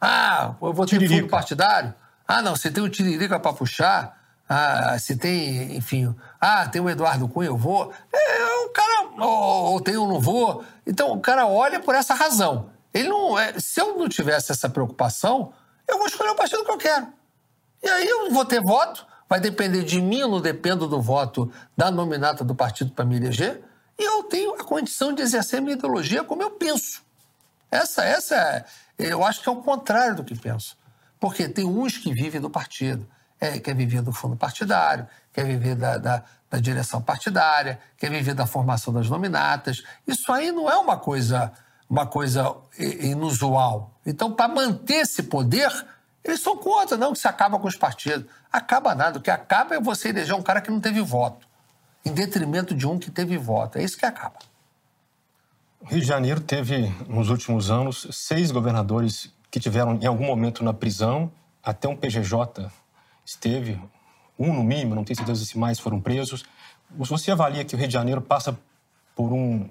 Ah, 0.00 0.54
eu 0.60 0.72
vou 0.72 0.86
ter 0.86 1.02
um 1.02 1.08
fundo 1.08 1.28
partidário? 1.28 1.94
Ah, 2.26 2.40
não, 2.40 2.56
você 2.56 2.70
tem 2.70 2.82
o 2.82 2.86
um 2.86 2.90
Tiririca 2.90 3.38
para 3.38 3.52
puxar? 3.52 4.23
Ah, 4.48 4.98
se 4.98 5.16
tem, 5.16 5.76
enfim, 5.76 6.14
ah, 6.40 6.68
tem 6.68 6.80
o 6.80 6.90
Eduardo 6.90 7.28
Cunha, 7.28 7.48
eu 7.48 7.56
vou. 7.56 7.92
É, 8.12 8.64
o 8.66 8.68
cara, 8.70 9.08
ou, 9.18 9.72
ou 9.72 9.80
tem 9.80 9.96
ou 9.96 10.06
não 10.06 10.20
vou. 10.20 10.64
Então, 10.86 11.12
o 11.12 11.20
cara 11.20 11.46
olha 11.46 11.80
por 11.80 11.94
essa 11.94 12.14
razão. 12.14 12.70
Ele 12.92 13.08
não, 13.08 13.38
é, 13.38 13.58
se 13.58 13.80
eu 13.80 13.96
não 13.98 14.08
tivesse 14.08 14.52
essa 14.52 14.68
preocupação, 14.68 15.52
eu 15.88 15.98
vou 15.98 16.06
escolher 16.06 16.30
o 16.30 16.36
partido 16.36 16.64
que 16.64 16.70
eu 16.70 16.78
quero. 16.78 17.08
E 17.82 17.88
aí 17.88 18.06
eu 18.06 18.30
vou 18.30 18.44
ter 18.44 18.62
voto, 18.62 19.06
vai 19.28 19.40
depender 19.40 19.82
de 19.82 20.00
mim, 20.00 20.20
eu 20.20 20.28
não 20.28 20.40
dependo 20.40 20.86
do 20.86 21.00
voto 21.00 21.50
da 21.76 21.90
nominata 21.90 22.44
do 22.44 22.54
partido 22.54 22.92
para 22.92 23.04
me 23.04 23.16
eleger, 23.16 23.62
e 23.98 24.02
eu 24.02 24.24
tenho 24.24 24.54
a 24.54 24.64
condição 24.64 25.12
de 25.12 25.22
exercer 25.22 25.60
minha 25.60 25.76
ideologia 25.76 26.24
como 26.24 26.42
eu 26.42 26.50
penso. 26.50 27.02
Essa, 27.70 28.04
essa, 28.04 28.36
é, 28.36 28.64
eu 28.98 29.24
acho 29.24 29.42
que 29.42 29.48
é 29.48 29.52
o 29.52 29.56
contrário 29.56 30.16
do 30.16 30.24
que 30.24 30.38
penso. 30.38 30.76
Porque 31.18 31.48
tem 31.48 31.64
uns 31.64 31.98
que 31.98 32.12
vivem 32.12 32.40
do 32.40 32.50
partido, 32.50 33.06
é, 33.44 33.58
quer 33.58 33.74
viver 33.74 34.00
do 34.00 34.12
fundo 34.12 34.36
partidário, 34.36 35.06
quer 35.32 35.44
viver 35.44 35.74
da, 35.74 35.98
da, 35.98 36.22
da, 36.50 36.58
direção 36.58 37.02
partidária, 37.02 37.78
quer 37.98 38.10
viver 38.10 38.34
da 38.34 38.46
formação 38.46 38.92
das 38.92 39.08
nominatas. 39.08 39.82
Isso 40.06 40.32
aí 40.32 40.50
não 40.50 40.70
é 40.70 40.76
uma 40.76 40.96
coisa, 40.96 41.52
uma 41.88 42.06
coisa 42.06 42.56
inusual. 42.78 43.92
Então, 44.06 44.32
para 44.32 44.48
manter 44.48 45.02
esse 45.02 45.24
poder, 45.24 45.70
eles 46.24 46.40
são 46.40 46.56
contra, 46.56 46.96
não 46.96 47.12
que 47.12 47.18
se 47.18 47.28
acaba 47.28 47.58
com 47.58 47.68
os 47.68 47.76
partidos. 47.76 48.26
Acaba 48.50 48.94
nada. 48.94 49.18
O 49.18 49.22
que 49.22 49.30
acaba 49.30 49.74
é 49.74 49.80
você 49.80 50.08
eleger 50.08 50.34
um 50.34 50.42
cara 50.42 50.62
que 50.62 50.70
não 50.70 50.80
teve 50.80 51.02
voto, 51.02 51.46
em 52.02 52.12
detrimento 52.12 52.74
de 52.74 52.86
um 52.86 52.98
que 52.98 53.10
teve 53.10 53.36
voto. 53.36 53.78
É 53.78 53.82
isso 53.82 53.98
que 53.98 54.06
acaba. 54.06 54.38
Rio 55.84 56.00
de 56.00 56.06
Janeiro 56.06 56.40
teve, 56.40 56.88
nos 57.06 57.28
últimos 57.28 57.70
anos, 57.70 58.08
seis 58.10 58.50
governadores 58.50 59.30
que 59.50 59.60
tiveram 59.60 59.98
em 60.00 60.06
algum 60.06 60.24
momento 60.24 60.64
na 60.64 60.72
prisão, 60.72 61.30
até 61.62 61.86
um 61.86 61.94
PGJ 61.94 62.70
esteve, 63.24 63.80
um 64.38 64.52
no 64.52 64.64
mínimo, 64.64 64.94
não 64.94 65.04
tenho 65.04 65.16
certeza 65.16 65.44
se 65.44 65.58
mais 65.58 65.78
foram 65.78 66.00
presos. 66.00 66.44
Você 66.90 67.30
avalia 67.30 67.64
que 67.64 67.74
o 67.74 67.78
Rio 67.78 67.88
de 67.88 67.92
Janeiro 67.92 68.20
passa 68.20 68.58
por 69.14 69.32
um. 69.32 69.68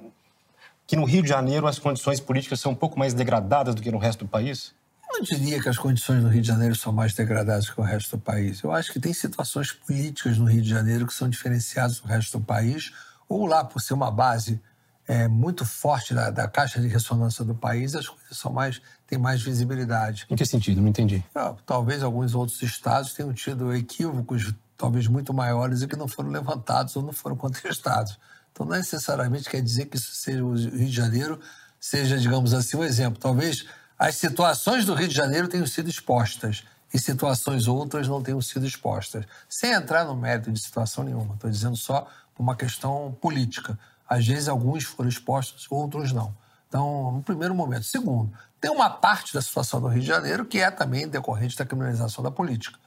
que 0.87 0.95
no 0.95 1.05
Rio 1.05 1.21
de 1.21 1.29
Janeiro 1.29 1.67
as 1.67 1.79
condições 1.79 2.19
políticas 2.19 2.59
são 2.59 2.71
um 2.71 2.75
pouco 2.75 2.97
mais 2.97 3.13
degradadas 3.13 3.75
do 3.75 3.81
que 3.81 3.91
no 3.91 3.97
resto 3.97 4.25
do 4.25 4.29
país? 4.29 4.73
Eu 5.09 5.19
não 5.19 5.21
diria 5.21 5.61
que 5.61 5.69
as 5.69 5.77
condições 5.77 6.23
no 6.23 6.29
Rio 6.29 6.41
de 6.41 6.47
Janeiro 6.47 6.75
são 6.75 6.91
mais 6.91 7.13
degradadas 7.13 7.69
que 7.69 7.79
o 7.79 7.83
resto 7.83 8.17
do 8.17 8.21
país. 8.21 8.61
Eu 8.63 8.71
acho 8.71 8.91
que 8.91 8.99
tem 8.99 9.13
situações 9.13 9.71
políticas 9.71 10.37
no 10.37 10.45
Rio 10.45 10.61
de 10.61 10.69
Janeiro 10.69 11.05
que 11.05 11.13
são 11.13 11.29
diferenciadas 11.29 11.99
do 11.99 12.07
resto 12.07 12.39
do 12.39 12.45
país, 12.45 12.91
ou 13.29 13.45
lá 13.45 13.63
por 13.63 13.79
ser 13.81 13.93
uma 13.93 14.09
base 14.09 14.59
é, 15.07 15.27
muito 15.27 15.65
forte 15.65 16.13
da, 16.13 16.29
da, 16.29 16.47
caixa 16.47 16.79
de 16.79 16.87
ressonância 16.87 17.43
do 17.43 17.53
país, 17.53 17.93
as 17.95 18.07
coisas 18.07 18.37
são 18.37 18.51
mais, 18.51 18.81
têm 19.13 19.17
mais 19.17 19.41
visibilidade. 19.41 20.25
Em 20.29 20.35
que 20.35 20.45
sentido? 20.45 20.81
Não 20.81 20.89
entendi. 20.89 21.23
É, 21.35 21.53
talvez 21.65 22.01
alguns 22.01 22.33
outros 22.33 22.61
estados 22.61 23.13
tenham 23.13 23.31
tido 23.33 23.73
equívocos 23.73 24.53
talvez 24.75 25.07
muito 25.07 25.33
maiores 25.33 25.81
e 25.81 25.87
que 25.87 25.95
não 25.95 26.07
foram 26.07 26.29
levantados 26.29 26.95
ou 26.95 27.03
não 27.03 27.13
foram 27.13 27.35
contestados. 27.37 28.19
Então, 28.51 28.65
não 28.65 28.75
necessariamente 28.75 29.49
quer 29.49 29.61
dizer 29.61 29.85
que 29.85 29.97
isso 29.97 30.13
seja 30.13 30.43
o 30.43 30.53
Rio 30.53 30.87
de 30.87 30.91
Janeiro 30.91 31.39
seja, 31.79 32.17
digamos 32.17 32.53
assim, 32.53 32.77
um 32.77 32.83
exemplo. 32.83 33.19
Talvez 33.19 33.65
as 33.97 34.15
situações 34.15 34.85
do 34.85 34.93
Rio 34.93 35.07
de 35.07 35.15
Janeiro 35.15 35.47
tenham 35.47 35.65
sido 35.67 35.89
expostas 35.89 36.63
e 36.93 36.99
situações 36.99 37.67
outras 37.67 38.07
não 38.07 38.21
tenham 38.21 38.41
sido 38.41 38.65
expostas. 38.65 39.25
Sem 39.49 39.71
entrar 39.71 40.05
no 40.05 40.15
mérito 40.15 40.51
de 40.51 40.59
situação 40.59 41.03
nenhuma. 41.03 41.33
Estou 41.33 41.49
dizendo 41.49 41.75
só 41.75 42.07
uma 42.37 42.55
questão 42.55 43.15
política. 43.21 43.77
Às 44.07 44.27
vezes, 44.27 44.47
alguns 44.47 44.83
foram 44.83 45.09
expostos, 45.09 45.67
outros 45.69 46.11
não. 46.11 46.33
Então, 46.67 47.11
no 47.11 47.23
primeiro 47.23 47.53
momento. 47.53 47.83
Segundo, 47.83 48.31
tem 48.63 48.71
uma 48.71 48.89
parte 48.89 49.33
da 49.33 49.41
situação 49.41 49.81
do 49.81 49.89
Rio 49.89 49.99
de 49.99 50.07
Janeiro 50.07 50.45
que 50.45 50.57
é 50.57 50.71
também 50.71 51.05
decorrente 51.05 51.57
da 51.57 51.65
criminalização 51.65 52.23
da 52.23 52.31
política. 52.31 52.79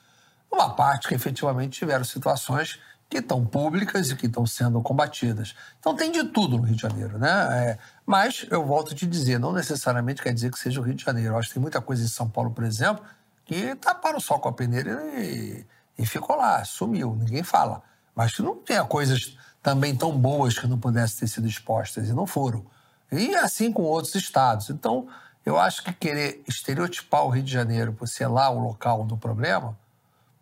Uma 0.50 0.74
parte 0.74 1.06
que 1.06 1.14
efetivamente 1.14 1.78
tiveram 1.78 2.02
situações 2.02 2.80
que 3.10 3.18
estão 3.18 3.44
públicas 3.44 4.10
e 4.10 4.16
que 4.16 4.24
estão 4.24 4.46
sendo 4.46 4.80
combatidas. 4.80 5.54
Então 5.78 5.94
tem 5.94 6.10
de 6.10 6.24
tudo 6.24 6.56
no 6.56 6.62
Rio 6.62 6.76
de 6.76 6.80
Janeiro, 6.80 7.18
né? 7.18 7.28
É, 7.52 7.78
mas 8.06 8.46
eu 8.50 8.64
volto 8.64 8.94
a 8.94 8.96
te 8.96 9.06
dizer, 9.06 9.38
não 9.38 9.52
necessariamente 9.52 10.22
quer 10.22 10.32
dizer 10.32 10.50
que 10.50 10.58
seja 10.58 10.80
o 10.80 10.82
Rio 10.82 10.94
de 10.94 11.04
Janeiro. 11.04 11.34
Eu 11.34 11.38
acho 11.38 11.48
que 11.48 11.54
tem 11.54 11.60
muita 11.60 11.82
coisa 11.82 12.02
em 12.02 12.08
São 12.08 12.26
Paulo, 12.26 12.52
por 12.52 12.64
exemplo, 12.64 13.04
que 13.44 13.74
taparam 13.74 14.16
o 14.16 14.20
sol 14.20 14.38
com 14.38 14.48
a 14.48 14.54
peneira 14.54 14.98
e, 15.20 15.66
e 15.98 16.06
ficou 16.06 16.36
lá, 16.36 16.64
sumiu, 16.64 17.14
ninguém 17.14 17.42
fala. 17.42 17.82
Mas 18.14 18.34
que 18.34 18.40
não 18.40 18.56
tenha 18.56 18.84
coisas 18.86 19.36
também 19.62 19.94
tão 19.94 20.16
boas 20.16 20.58
que 20.58 20.66
não 20.66 20.78
pudessem 20.78 21.18
ter 21.18 21.28
sido 21.28 21.46
expostas, 21.46 22.08
e 22.08 22.14
não 22.14 22.26
foram. 22.26 22.64
E 23.12 23.36
assim 23.36 23.70
com 23.70 23.82
outros 23.82 24.14
estados. 24.14 24.70
Então, 24.70 25.06
eu 25.46 25.56
acho 25.56 25.84
que 25.84 25.92
querer 25.92 26.42
estereotipar 26.48 27.24
o 27.24 27.30
Rio 27.30 27.44
de 27.44 27.52
Janeiro 27.52 27.92
por 27.92 28.08
ser 28.08 28.26
lá 28.26 28.50
o 28.50 28.58
local 28.58 29.04
do 29.04 29.16
problema, 29.16 29.78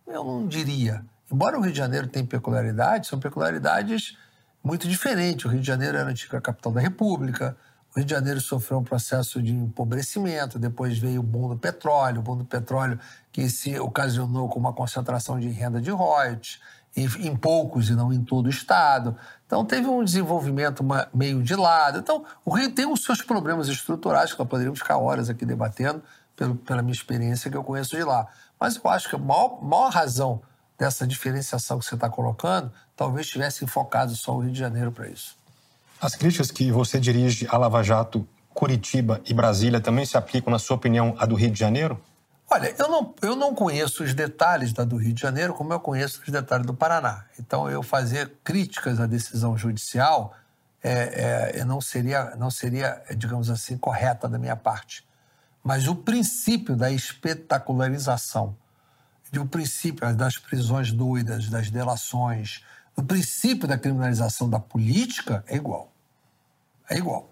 eu 0.07 0.25
não 0.25 0.49
diria. 0.49 1.05
Embora 1.31 1.59
o 1.59 1.61
Rio 1.61 1.73
de 1.73 1.79
Janeiro 1.79 2.07
tenha 2.07 2.27
peculiaridades, 2.27 3.11
são 3.11 3.21
peculiaridades 3.21 4.17
muito 4.63 4.89
diferentes. 4.89 5.45
O 5.45 5.49
Rio 5.49 5.61
de 5.61 5.67
Janeiro 5.67 5.99
era 5.99 6.09
a 6.09 6.11
antiga 6.11 6.41
capital 6.41 6.73
da 6.73 6.81
República, 6.81 7.55
o 7.95 7.99
Rio 7.99 8.07
de 8.07 8.11
Janeiro 8.13 8.41
sofreu 8.41 8.79
um 8.79 8.83
processo 8.83 9.43
de 9.43 9.53
empobrecimento, 9.53 10.59
depois 10.59 10.99
veio 10.99 11.21
o 11.21 11.23
boom 11.23 11.51
do 11.51 11.59
petróleo, 11.59 12.21
o 12.21 12.23
boom 12.23 12.39
do 12.39 12.45
petróleo 12.45 12.99
que 13.31 13.49
se 13.51 13.79
ocasionou 13.79 14.49
com 14.49 14.59
uma 14.59 14.73
concentração 14.73 15.39
de 15.39 15.49
renda 15.49 15.81
de 15.83 15.91
royalties, 15.91 16.61
em 16.97 17.35
poucos 17.35 17.91
e 17.91 17.95
não 17.95 18.13
em 18.13 18.23
todo 18.23 18.47
o 18.47 18.51
estado. 18.51 19.17
Então, 19.47 19.65
teve 19.65 19.87
um 19.87 20.05
desenvolvimento 20.05 20.85
meio 21.13 21.43
de 21.43 21.57
lado. 21.57 21.99
Então, 21.99 22.25
o 22.45 22.55
Rio 22.55 22.71
tem 22.71 22.87
os 22.87 23.03
seus 23.03 23.21
problemas 23.21 23.69
estruturais, 23.69 24.33
que 24.33 24.39
nós 24.39 24.49
poderíamos 24.49 24.79
ficar 24.79 24.99
horas 24.99 25.29
aqui 25.29 25.45
debatendo, 25.45 26.03
pelo, 26.37 26.55
pela 26.55 26.83
minha 26.83 26.95
experiência 26.95 27.51
que 27.51 27.57
eu 27.57 27.65
conheço 27.65 27.97
de 27.97 28.05
lá. 28.05 28.27
Mas 28.59 28.77
eu 28.77 28.91
acho 28.91 29.09
que 29.09 29.17
a 29.17 29.19
maior, 29.19 29.63
maior 29.63 29.91
razão 29.91 30.41
dessa 30.79 31.07
diferenciação 31.07 31.79
que 31.79 31.85
você 31.85 31.95
está 31.95 32.09
colocando 32.09 32.71
talvez 32.97 33.27
tivesse 33.29 33.65
enfocado 33.65 34.15
só 34.15 34.37
o 34.37 34.41
Rio 34.41 34.53
de 34.53 34.59
Janeiro 34.59 34.93
para 34.93 35.09
isso. 35.09 35.37
As 36.01 36.15
críticas 36.15 36.51
que 36.51 36.71
você 36.71 37.01
dirige 37.01 37.47
a 37.51 37.57
Lava 37.57 37.83
Jato, 37.83 38.27
Curitiba 38.53 39.21
e 39.27 39.35
Brasília 39.35 39.81
também 39.81 40.07
se 40.07 40.17
aplicam, 40.17 40.53
na 40.53 40.59
sua 40.59 40.77
opinião, 40.77 41.15
à 41.19 41.27
do 41.27 41.35
Rio 41.35 41.51
de 41.51 41.59
Janeiro? 41.59 42.01
Olha, 42.51 42.75
eu 42.79 42.89
não, 42.89 43.15
eu 43.23 43.37
não 43.37 43.55
conheço 43.55 44.05
os 44.05 44.15
detalhes 44.15 44.73
da 44.73 44.85
do 44.85 44.97
Rio 44.97 45.13
de 45.13 45.21
Janeiro 45.21 45.55
como 45.55 45.73
eu 45.73 45.81
conheço 45.81 46.21
os 46.23 46.29
detalhes 46.29 46.67
do 46.67 46.75
Paraná. 46.75 47.25
Então, 47.39 47.69
eu 47.69 47.83
fazer 47.83 48.33
críticas 48.45 49.01
à 49.01 49.07
decisão 49.07 49.57
judicial 49.57 50.35
é, 50.83 51.61
é, 51.61 51.65
não, 51.65 51.81
seria, 51.81 52.37
não 52.37 52.51
seria, 52.51 53.03
digamos 53.17 53.49
assim, 53.49 53.79
correta 53.79 54.29
da 54.29 54.39
minha 54.39 54.55
parte. 54.55 55.05
Mas 55.63 55.89
o 55.89 55.97
princípio 55.97 56.77
da 56.77 56.91
espetacularização, 56.91 58.55
o 59.35 59.47
princípio 59.47 60.15
das 60.15 60.37
prisões 60.37 60.93
doidas, 60.93 61.49
das 61.49 61.71
delações, 61.71 62.63
o 62.95 63.03
princípio 63.03 63.67
da 63.67 63.79
criminalização 63.79 64.49
da 64.49 64.61
política 64.61 65.43
é 65.49 65.57
igual. 65.57 65.91
É 66.89 66.99
igual. 66.99 67.31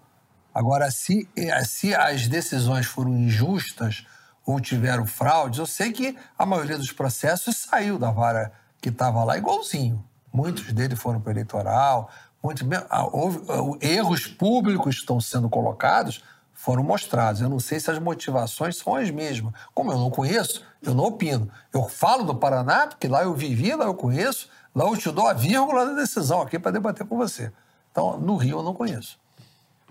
Agora, 0.53 0.89
se, 0.89 1.29
se 1.65 1.93
as 1.93 2.27
decisões 2.27 2.87
foram 2.87 3.15
injustas 3.15 4.05
ou 4.45 4.59
tiveram 4.59 5.05
fraudes, 5.05 5.59
eu 5.59 5.65
sei 5.65 5.91
que 5.91 6.17
a 6.37 6.45
maioria 6.45 6.77
dos 6.77 6.91
processos 6.91 7.57
saiu 7.57 7.97
da 7.97 8.11
vara 8.11 8.51
que 8.81 8.89
estava 8.89 9.23
lá 9.23 9.37
igualzinho. 9.37 10.03
Muitos 10.31 10.71
deles 10.73 10.99
foram 10.99 11.21
para 11.21 11.29
o 11.29 11.33
eleitoral, 11.33 12.09
muitos, 12.43 12.67
ah, 12.89 13.05
houve, 13.05 13.41
ah, 13.49 13.77
erros 13.85 14.27
públicos 14.27 14.95
estão 14.95 15.21
sendo 15.21 15.49
colocados, 15.49 16.23
foram 16.53 16.83
mostrados. 16.83 17.41
Eu 17.41 17.49
não 17.49 17.59
sei 17.59 17.79
se 17.79 17.89
as 17.89 17.99
motivações 17.99 18.77
são 18.77 18.95
as 18.95 19.09
mesmas. 19.09 19.53
Como 19.73 19.91
eu 19.91 19.97
não 19.97 20.09
conheço, 20.09 20.65
eu 20.81 20.93
não 20.93 21.05
opino. 21.05 21.49
Eu 21.73 21.87
falo 21.87 22.23
do 22.23 22.35
Paraná, 22.35 22.87
porque 22.87 23.07
lá 23.07 23.23
eu 23.23 23.33
vivi, 23.33 23.73
lá 23.75 23.85
eu 23.85 23.93
conheço, 23.93 24.49
lá 24.73 24.85
eu 24.85 24.97
te 24.97 25.11
dou 25.11 25.27
a 25.27 25.33
vírgula 25.33 25.85
da 25.85 25.93
decisão 25.93 26.41
aqui 26.41 26.59
para 26.59 26.71
debater 26.71 27.05
com 27.05 27.17
você. 27.17 27.51
Então, 27.91 28.17
no 28.17 28.35
Rio 28.35 28.59
eu 28.59 28.63
não 28.63 28.73
conheço. 28.73 29.19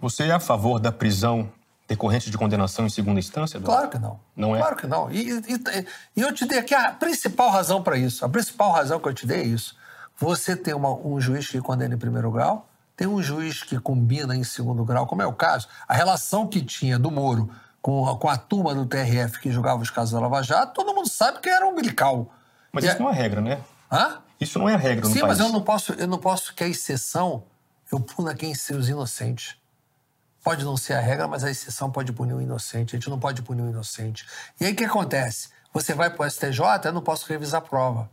Você 0.00 0.24
é 0.24 0.32
a 0.32 0.40
favor 0.40 0.80
da 0.80 0.90
prisão 0.90 1.50
decorrente 1.88 2.30
de 2.30 2.38
condenação 2.38 2.86
em 2.86 2.90
segunda 2.90 3.20
instância? 3.20 3.58
Eduardo? 3.58 3.88
Claro 3.88 3.90
que 3.90 3.98
não. 3.98 4.20
Não 4.36 4.56
é? 4.56 4.58
Claro 4.58 4.76
que 4.76 4.86
não. 4.86 5.10
E, 5.10 5.30
e, 5.30 5.86
e 6.16 6.20
eu 6.20 6.32
te 6.32 6.46
dei 6.46 6.58
aqui 6.58 6.74
a 6.74 6.92
principal 6.92 7.50
razão 7.50 7.82
para 7.82 7.96
isso. 7.96 8.24
A 8.24 8.28
principal 8.28 8.72
razão 8.72 8.98
que 9.00 9.08
eu 9.08 9.14
te 9.14 9.26
dei 9.26 9.40
é 9.40 9.44
isso. 9.44 9.76
Você 10.18 10.54
tem 10.56 10.74
uma, 10.74 10.90
um 10.90 11.20
juiz 11.20 11.48
que 11.48 11.60
condena 11.60 11.94
em 11.94 11.98
primeiro 11.98 12.30
grau, 12.30 12.68
tem 12.96 13.06
um 13.06 13.22
juiz 13.22 13.62
que 13.62 13.78
combina 13.78 14.36
em 14.36 14.44
segundo 14.44 14.84
grau, 14.84 15.06
como 15.06 15.22
é 15.22 15.26
o 15.26 15.32
caso. 15.32 15.66
A 15.88 15.94
relação 15.94 16.46
que 16.46 16.62
tinha 16.62 16.98
do 16.98 17.10
Moro 17.10 17.50
com, 17.80 18.08
a, 18.08 18.16
com 18.16 18.28
a 18.28 18.36
turma 18.36 18.74
do 18.74 18.86
TRF 18.86 19.40
que 19.40 19.50
julgava 19.50 19.82
os 19.82 19.90
casos 19.90 20.12
da 20.12 20.20
Lava 20.20 20.42
Jato, 20.42 20.72
todo 20.72 20.94
mundo 20.94 21.08
sabe 21.08 21.40
que 21.40 21.48
era 21.48 21.66
umbilical. 21.66 22.32
Mas 22.70 22.84
e 22.84 22.86
isso 22.88 22.96
é... 22.96 23.00
não 23.00 23.10
é 23.10 23.12
regra, 23.12 23.40
né? 23.40 23.60
Hã? 23.90 24.18
Isso 24.40 24.58
não 24.58 24.68
é 24.68 24.76
regra 24.76 25.06
no 25.06 25.12
Sim, 25.12 25.20
país. 25.20 25.38
mas 25.38 25.40
eu 25.40 25.52
não 25.52 25.62
posso, 25.62 25.92
eu 25.92 26.06
não 26.06 26.18
posso 26.18 26.54
que 26.54 26.64
a 26.64 26.68
exceção 26.68 27.44
eu 27.90 28.00
puna 28.00 28.34
quem 28.34 28.54
ser 28.54 28.74
os 28.74 28.88
inocentes. 28.88 29.56
Pode 30.42 30.64
não 30.64 30.76
ser 30.76 30.94
a 30.94 31.00
regra, 31.00 31.28
mas 31.28 31.44
a 31.44 31.50
exceção 31.50 31.90
pode 31.90 32.12
punir 32.12 32.34
o 32.34 32.40
inocente. 32.40 32.96
A 32.96 32.98
gente 32.98 33.08
não 33.08 33.18
pode 33.18 33.42
punir 33.42 33.62
o 33.62 33.70
inocente. 33.70 34.26
E 34.60 34.64
aí 34.64 34.72
o 34.72 34.76
que 34.76 34.84
acontece? 34.84 35.50
Você 35.72 35.94
vai 35.94 36.10
para 36.10 36.26
o 36.26 36.30
STJ, 36.30 36.60
eu 36.84 36.92
não 36.92 37.00
posso 37.00 37.26
revisar 37.28 37.62
a 37.62 37.64
prova. 37.64 38.10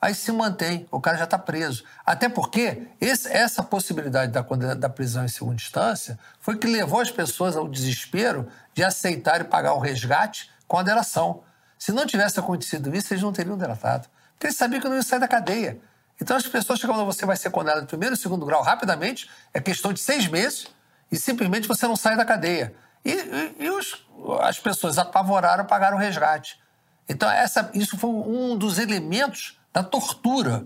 Aí 0.00 0.14
se 0.14 0.32
mantém, 0.32 0.86
o 0.90 1.00
cara 1.00 1.16
já 1.16 1.24
está 1.24 1.38
preso. 1.38 1.84
Até 2.04 2.28
porque 2.28 2.88
esse, 3.00 3.28
essa 3.28 3.62
possibilidade 3.62 4.32
da, 4.32 4.42
da 4.74 4.88
prisão 4.88 5.24
em 5.24 5.28
segunda 5.28 5.54
instância 5.54 6.18
foi 6.40 6.58
que 6.58 6.66
levou 6.66 7.00
as 7.00 7.10
pessoas 7.10 7.56
ao 7.56 7.68
desespero 7.68 8.48
de 8.74 8.82
aceitar 8.82 9.40
e 9.40 9.44
pagar 9.44 9.74
o 9.74 9.78
resgate 9.78 10.50
com 10.66 10.76
a 10.76 10.82
delação. 10.82 11.42
Se 11.78 11.92
não 11.92 12.04
tivesse 12.04 12.38
acontecido 12.40 12.94
isso, 12.94 13.12
eles 13.12 13.22
não 13.22 13.32
teriam 13.32 13.56
delatado. 13.56 14.08
Porque 14.34 14.48
eles 14.48 14.56
sabiam 14.56 14.80
que 14.80 14.88
não 14.88 14.96
ia 14.96 15.02
sair 15.02 15.20
da 15.20 15.28
cadeia. 15.28 15.80
Então 16.20 16.36
as 16.36 16.46
pessoas 16.46 16.80
chegam 16.80 16.96
quando 16.96 17.06
você 17.06 17.24
vai 17.24 17.36
ser 17.36 17.50
condenado 17.50 17.84
em 17.84 17.86
primeiro 17.86 18.14
e 18.14 18.18
segundo 18.18 18.44
grau 18.44 18.60
rapidamente, 18.60 19.30
é 19.54 19.60
questão 19.60 19.92
de 19.92 20.00
seis 20.00 20.26
meses, 20.26 20.66
e 21.12 21.16
simplesmente 21.18 21.68
você 21.68 21.86
não 21.86 21.94
sai 21.94 22.16
da 22.16 22.24
cadeia. 22.24 22.74
E, 23.04 23.12
e, 23.12 23.56
e 23.64 23.70
os, 23.70 24.04
as 24.40 24.58
pessoas 24.58 24.96
apavoraram, 24.96 25.66
pagaram 25.66 25.98
o 25.98 26.00
resgate. 26.00 26.58
Então, 27.06 27.30
essa, 27.30 27.70
isso 27.74 27.98
foi 27.98 28.08
um 28.08 28.56
dos 28.56 28.78
elementos 28.78 29.60
da 29.72 29.82
tortura 29.82 30.64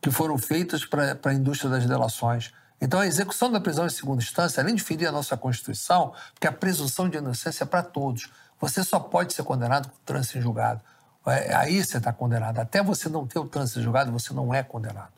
que 0.00 0.10
foram 0.10 0.38
feitos 0.38 0.86
para 0.86 1.18
a 1.22 1.34
indústria 1.34 1.70
das 1.70 1.84
delações. 1.84 2.52
Então, 2.80 3.00
a 3.00 3.06
execução 3.06 3.50
da 3.50 3.60
prisão 3.60 3.86
em 3.86 3.90
segunda 3.90 4.22
instância, 4.22 4.62
além 4.62 4.74
de 4.74 4.82
ferir 4.82 5.08
a 5.08 5.12
nossa 5.12 5.36
Constituição, 5.36 6.14
porque 6.32 6.46
a 6.46 6.52
presunção 6.52 7.08
de 7.08 7.18
inocência 7.18 7.64
é 7.64 7.66
para 7.66 7.82
todos. 7.82 8.30
Você 8.60 8.82
só 8.82 8.98
pode 8.98 9.34
ser 9.34 9.42
condenado 9.42 9.88
com 9.88 9.96
trânsito 10.06 10.38
em 10.38 10.40
julgado. 10.40 10.80
É, 11.26 11.54
aí 11.54 11.84
você 11.84 11.98
está 11.98 12.12
condenado. 12.12 12.58
Até 12.58 12.82
você 12.82 13.08
não 13.08 13.26
ter 13.26 13.38
o 13.38 13.46
trânsito 13.46 13.80
em 13.80 13.82
julgado, 13.82 14.12
você 14.12 14.32
não 14.32 14.54
é 14.54 14.62
condenado. 14.62 15.12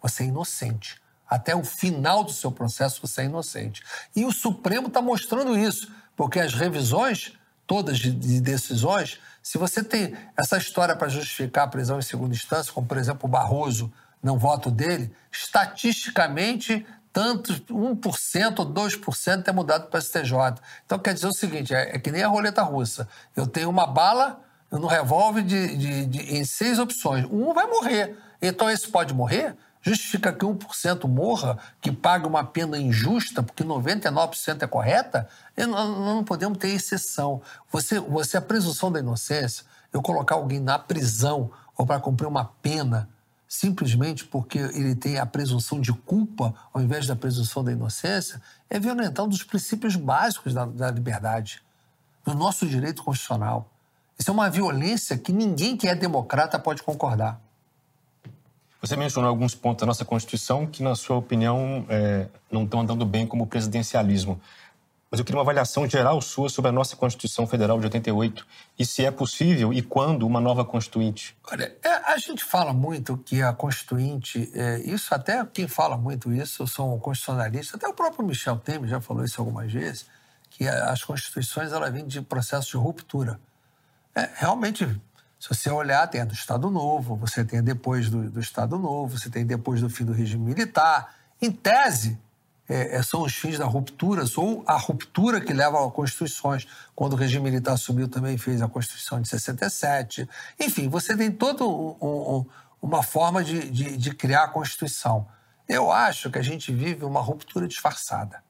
Você 0.00 0.24
é 0.24 0.26
inocente 0.26 1.01
até 1.32 1.56
o 1.56 1.64
final 1.64 2.22
do 2.22 2.30
seu 2.30 2.52
processo 2.52 3.00
você 3.00 3.22
é 3.22 3.24
inocente. 3.24 3.82
E 4.14 4.26
o 4.26 4.30
Supremo 4.30 4.88
está 4.88 5.00
mostrando 5.00 5.58
isso, 5.58 5.90
porque 6.14 6.38
as 6.38 6.52
revisões 6.52 7.32
todas 7.66 7.98
de, 7.98 8.10
de 8.10 8.38
decisões, 8.38 9.18
se 9.42 9.56
você 9.56 9.82
tem 9.82 10.14
essa 10.36 10.58
história 10.58 10.94
para 10.94 11.08
justificar 11.08 11.64
a 11.64 11.68
prisão 11.68 11.98
em 11.98 12.02
segunda 12.02 12.34
instância, 12.34 12.70
como 12.70 12.86
por 12.86 12.98
exemplo 12.98 13.26
o 13.26 13.28
Barroso, 13.28 13.90
não 14.22 14.38
voto 14.38 14.70
dele, 14.70 15.10
estatisticamente 15.30 16.84
tanto 17.14 17.54
1% 17.54 18.58
ou 18.58 18.66
2% 18.66 19.48
é 19.48 19.52
mudado 19.52 19.88
para 19.88 19.98
o 19.98 20.02
STJ. 20.02 20.60
Então 20.84 20.98
quer 20.98 21.14
dizer 21.14 21.28
o 21.28 21.34
seguinte: 21.34 21.74
é, 21.74 21.96
é, 21.96 21.98
que 21.98 22.10
nem 22.10 22.22
a 22.22 22.28
roleta 22.28 22.62
russa. 22.62 23.08
Eu 23.34 23.46
tenho 23.46 23.70
uma 23.70 23.86
bala 23.86 24.38
no 24.70 24.86
revólver 24.86 25.42
de, 25.42 25.76
de, 25.76 26.06
de, 26.06 26.36
em 26.36 26.44
seis 26.44 26.78
opções. 26.78 27.24
Um 27.30 27.54
vai 27.54 27.66
morrer. 27.66 28.18
Então 28.40 28.68
esse 28.68 28.86
pode 28.88 29.14
morrer? 29.14 29.56
Justifica 29.82 30.32
que 30.32 30.44
1% 30.44 31.08
morra, 31.08 31.58
que 31.80 31.90
pague 31.90 32.26
uma 32.26 32.44
pena 32.44 32.78
injusta, 32.78 33.42
porque 33.42 33.64
99% 33.64 34.62
é 34.62 34.66
correta, 34.66 35.28
nós 35.56 35.88
não 35.88 36.24
podemos 36.24 36.56
ter 36.56 36.68
exceção. 36.68 37.42
Você, 37.70 37.98
você, 37.98 38.36
a 38.36 38.40
presunção 38.40 38.90
da 38.92 39.00
inocência, 39.00 39.64
eu 39.92 40.00
colocar 40.00 40.36
alguém 40.36 40.60
na 40.60 40.78
prisão 40.78 41.50
ou 41.76 41.84
para 41.84 42.00
cumprir 42.00 42.26
uma 42.26 42.44
pena, 42.44 43.08
simplesmente 43.48 44.24
porque 44.24 44.58
ele 44.58 44.94
tem 44.94 45.18
a 45.18 45.26
presunção 45.26 45.80
de 45.80 45.92
culpa 45.92 46.54
ao 46.72 46.80
invés 46.80 47.06
da 47.06 47.16
presunção 47.16 47.64
da 47.64 47.72
inocência, 47.72 48.40
é 48.70 48.78
violentar 48.78 49.26
um 49.26 49.28
dos 49.28 49.42
princípios 49.42 49.96
básicos 49.96 50.54
da, 50.54 50.64
da 50.64 50.90
liberdade, 50.90 51.62
do 52.24 52.34
nosso 52.34 52.66
direito 52.66 53.02
constitucional. 53.02 53.68
Isso 54.18 54.30
é 54.30 54.32
uma 54.32 54.48
violência 54.48 55.18
que 55.18 55.32
ninguém 55.32 55.76
que 55.76 55.88
é 55.88 55.94
democrata 55.94 56.58
pode 56.58 56.82
concordar. 56.82 57.40
Você 58.82 58.96
mencionou 58.96 59.28
alguns 59.30 59.54
pontos 59.54 59.82
da 59.82 59.86
nossa 59.86 60.04
Constituição 60.04 60.66
que, 60.66 60.82
na 60.82 60.96
sua 60.96 61.16
opinião, 61.16 61.86
é, 61.88 62.26
não 62.50 62.64
estão 62.64 62.80
andando 62.80 63.06
bem 63.06 63.24
como 63.24 63.44
o 63.44 63.46
presidencialismo. 63.46 64.40
Mas 65.08 65.20
eu 65.20 65.24
queria 65.24 65.36
uma 65.36 65.42
avaliação 65.42 65.88
geral 65.88 66.20
sua 66.20 66.48
sobre 66.48 66.70
a 66.70 66.72
nossa 66.72 66.96
Constituição 66.96 67.46
Federal 67.46 67.78
de 67.78 67.84
88 67.84 68.44
e 68.76 68.84
se 68.84 69.04
é 69.04 69.10
possível 69.12 69.72
e 69.72 69.82
quando 69.82 70.26
uma 70.26 70.40
nova 70.40 70.64
Constituinte. 70.64 71.36
Olha, 71.52 71.72
é, 71.84 71.88
a 72.12 72.16
gente 72.18 72.42
fala 72.42 72.72
muito 72.72 73.16
que 73.18 73.40
a 73.40 73.52
Constituinte, 73.52 74.50
é, 74.52 74.80
isso 74.80 75.14
até 75.14 75.44
quem 75.44 75.68
fala 75.68 75.96
muito 75.96 76.32
isso 76.32 76.66
são 76.66 76.98
constitucionalistas, 76.98 77.76
até 77.76 77.86
o 77.86 77.94
próprio 77.94 78.26
Michel 78.26 78.56
Temer 78.56 78.88
já 78.88 79.00
falou 79.00 79.22
isso 79.22 79.40
algumas 79.40 79.70
vezes, 79.70 80.06
que 80.50 80.66
as 80.66 81.04
Constituições 81.04 81.72
elas 81.72 81.92
vêm 81.92 82.04
de 82.04 82.20
processo 82.20 82.70
de 82.70 82.76
ruptura. 82.78 83.38
É, 84.12 84.28
realmente 84.34 84.88
se 85.42 85.48
você 85.48 85.68
olhar, 85.70 86.06
tem 86.06 86.20
a 86.20 86.24
do 86.24 86.34
Estado 86.34 86.70
Novo, 86.70 87.16
você 87.16 87.44
tem 87.44 87.60
depois 87.60 88.08
do, 88.08 88.30
do 88.30 88.38
Estado 88.38 88.78
Novo, 88.78 89.18
você 89.18 89.28
tem 89.28 89.44
depois 89.44 89.80
do 89.80 89.90
fim 89.90 90.04
do 90.04 90.12
regime 90.12 90.44
militar. 90.44 91.16
Em 91.40 91.50
tese, 91.50 92.16
é, 92.68 92.94
é 92.94 93.02
são 93.02 93.22
os 93.22 93.34
fins 93.34 93.58
da 93.58 93.64
ruptura, 93.64 94.22
ou 94.36 94.62
a 94.68 94.76
ruptura 94.76 95.40
que 95.40 95.52
leva 95.52 95.84
a 95.84 95.90
constituições. 95.90 96.68
Quando 96.94 97.14
o 97.14 97.16
regime 97.16 97.50
militar 97.50 97.76
subiu, 97.76 98.06
também 98.06 98.38
fez 98.38 98.62
a 98.62 98.68
Constituição 98.68 99.20
de 99.20 99.28
67. 99.28 100.28
Enfim, 100.60 100.88
você 100.88 101.16
tem 101.16 101.32
toda 101.32 101.64
um, 101.64 101.96
um, 102.00 102.46
uma 102.80 103.02
forma 103.02 103.42
de, 103.42 103.68
de, 103.68 103.96
de 103.96 104.14
criar 104.14 104.44
a 104.44 104.48
Constituição. 104.48 105.26
Eu 105.68 105.90
acho 105.90 106.30
que 106.30 106.38
a 106.38 106.42
gente 106.42 106.72
vive 106.72 107.04
uma 107.04 107.20
ruptura 107.20 107.66
disfarçada. 107.66 108.44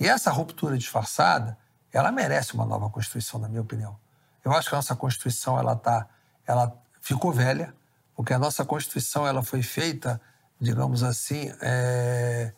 E 0.00 0.08
essa 0.08 0.32
ruptura 0.32 0.76
disfarçada, 0.76 1.56
ela 1.92 2.10
merece 2.10 2.54
uma 2.54 2.66
nova 2.66 2.90
Constituição, 2.90 3.38
na 3.38 3.48
minha 3.48 3.62
opinião. 3.62 3.96
Eu 4.44 4.50
acho 4.52 4.68
que 4.68 4.74
a 4.74 4.78
nossa 4.78 4.96
Constituição 4.96 5.56
ela 5.56 5.74
está 5.74 6.08
ela 6.46 6.76
ficou 7.00 7.32
velha, 7.32 7.74
porque 8.14 8.32
a 8.32 8.38
nossa 8.38 8.64
Constituição 8.64 9.26
ela 9.26 9.42
foi 9.42 9.62
feita, 9.62 10.20
digamos 10.60 11.02
assim, 11.02 11.52
é, 11.60 12.52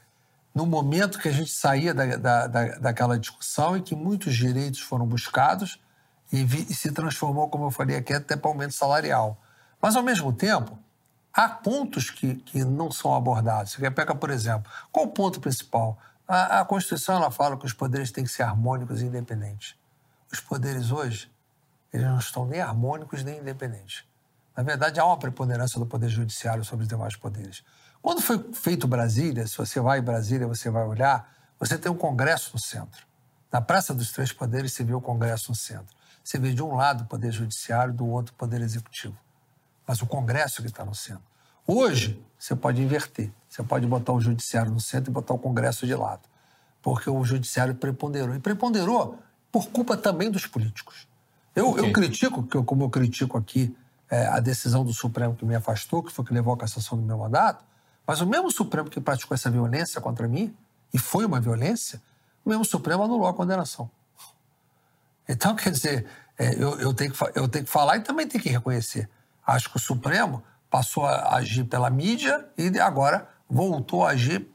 no 0.55 0.67
momento 0.67 1.19
que 1.19 1.29
a 1.29 1.33
gente 1.33 1.51
saía 1.51 1.93
da, 1.93 2.17
da, 2.17 2.47
da, 2.47 2.65
daquela 2.79 3.19
discussão 3.19 3.77
e 3.77 3.83
que 3.83 3.95
muitos 3.95 4.35
direitos 4.35 4.81
foram 4.81 5.07
buscados 5.07 5.81
e, 6.33 6.45
vi, 6.45 6.67
e 6.69 6.75
se 6.75 6.91
transformou, 6.93 7.49
como 7.49 7.67
eu 7.67 7.71
falei 7.71 7.97
aqui, 7.97 8.13
até 8.13 8.37
para 8.37 8.51
aumento 8.51 8.75
salarial. 8.75 9.41
Mas, 9.81 9.97
ao 9.97 10.03
mesmo 10.03 10.33
tempo, 10.33 10.79
há 11.33 11.49
pontos 11.49 12.11
que, 12.11 12.37
que 12.37 12.65
não 12.65 12.91
são 12.91 13.15
abordados. 13.15 13.73
Você 13.73 13.91
pega, 13.91 14.15
por 14.15 14.31
exemplo, 14.31 14.71
qual 14.91 15.07
o 15.07 15.11
ponto 15.11 15.41
principal? 15.41 15.99
A, 16.27 16.61
a 16.61 16.65
Constituição 16.65 17.17
ela 17.17 17.31
fala 17.31 17.57
que 17.57 17.67
os 17.67 17.73
poderes 17.73 18.11
têm 18.11 18.25
que 18.25 18.31
ser 18.31 18.43
harmônicos 18.43 19.03
e 19.03 19.05
independentes. 19.05 19.77
Os 20.33 20.41
poderes 20.41 20.91
hoje 20.91 21.31
eles 21.93 22.07
não 22.07 22.19
estão 22.19 22.47
nem 22.47 22.61
harmônicos 22.61 23.23
nem 23.23 23.39
independentes. 23.39 24.05
Na 24.57 24.63
verdade, 24.63 24.99
há 24.99 25.05
uma 25.05 25.19
preponderância 25.19 25.79
do 25.79 25.87
Poder 25.87 26.09
Judiciário 26.09 26.65
sobre 26.65 26.85
os 26.85 26.89
demais 26.89 27.15
poderes. 27.15 27.63
Quando 28.01 28.23
foi 28.23 28.39
feito 28.55 28.87
Brasília, 28.89 29.47
se 29.47 29.57
você 29.57 29.81
vai 29.81 29.99
em 29.99 30.03
Brasília, 30.03 30.47
você 30.47 30.71
vai 30.71 30.85
olhar, 30.87 31.31
você 31.59 31.77
tem 31.77 31.91
um 31.91 31.97
Congresso 31.97 32.51
no 32.55 32.59
centro. 32.59 33.07
Na 33.53 33.61
Praça 33.61 33.95
dos 33.95 34.13
Três 34.13 34.33
Poderes, 34.33 34.73
você 34.73 34.85
vê 34.85 34.95
o 34.95 35.01
Congresso 35.01 35.51
no 35.51 35.55
centro. 35.55 35.95
Você 36.23 36.39
vê 36.39 36.53
de 36.53 36.63
um 36.63 36.75
lado 36.75 37.03
o 37.03 37.07
Poder 37.07 37.31
Judiciário, 37.31 37.93
do 37.93 38.07
outro 38.07 38.33
o 38.35 38.37
Poder 38.37 38.61
Executivo. 38.61 39.17
Mas 39.87 40.03
o 40.03 40.07
Congresso 40.07 40.63
que 40.63 40.69
está 40.69 40.85
no 40.85 40.95
centro. 40.95 41.23
Hoje, 41.67 42.23
você 42.39 42.55
pode 42.55 42.83
inverter. 42.83 43.31
Você 43.49 43.63
pode 43.63 43.87
botar 43.87 44.13
o 44.13 44.21
Judiciário 44.21 44.71
no 44.71 44.81
centro 44.81 45.11
e 45.11 45.13
botar 45.13 45.35
o 45.35 45.39
Congresso 45.39 45.87
de 45.87 45.95
lado. 45.95 46.23
Porque 46.83 47.09
o 47.09 47.25
Judiciário 47.25 47.75
preponderou. 47.75 48.35
E 48.35 48.41
preponderou 48.41 49.19
por 49.51 49.69
culpa 49.71 49.97
também 49.97 50.31
dos 50.31 50.47
políticos. 50.47 51.06
Eu, 51.57 51.71
okay. 51.71 51.89
eu 51.89 51.93
critico, 51.93 52.47
como 52.65 52.85
eu 52.85 52.91
critico 52.91 53.39
aqui 53.39 53.75
é, 54.11 54.27
a 54.27 54.39
decisão 54.39 54.85
do 54.85 54.93
Supremo 54.93 55.35
que 55.35 55.45
me 55.47 55.57
afastou, 55.57 56.03
que 56.03 56.13
foi 56.13 56.23
que 56.23 56.35
levou 56.35 56.53
à 56.53 56.57
cassação 56.57 56.99
do 56.99 57.05
meu 57.05 57.17
mandato, 57.17 57.65
mas 58.07 58.21
o 58.21 58.27
mesmo 58.27 58.51
Supremo 58.53 58.91
que 58.91 59.01
praticou 59.01 59.35
essa 59.35 59.51
violência 59.51 59.99
contra 59.99 60.29
mim, 60.29 60.55
e 60.93 60.99
foi 60.99 61.25
uma 61.25 61.41
violência, 61.41 62.01
o 62.45 62.51
mesmo 62.51 62.65
Supremo 62.65 63.03
anulou 63.03 63.27
a 63.27 63.33
condenação. 63.33 63.91
Então, 65.27 65.57
quer 65.57 65.73
dizer, 65.73 66.07
é, 66.39 66.55
eu, 66.55 66.79
eu, 66.79 66.93
tenho 66.93 67.11
que, 67.11 67.19
eu 67.35 67.49
tenho 67.49 67.65
que 67.65 67.71
falar 67.71 67.97
e 67.97 68.01
também 68.01 68.29
tenho 68.29 68.45
que 68.45 68.51
reconhecer. 68.51 69.09
Acho 69.45 69.71
que 69.71 69.77
o 69.77 69.81
Supremo 69.81 70.45
passou 70.71 71.07
a 71.07 71.37
agir 71.37 71.65
pela 71.65 71.89
mídia 71.89 72.47
e 72.59 72.79
agora 72.79 73.29
voltou 73.49 74.05
a 74.05 74.11
agir 74.11 74.47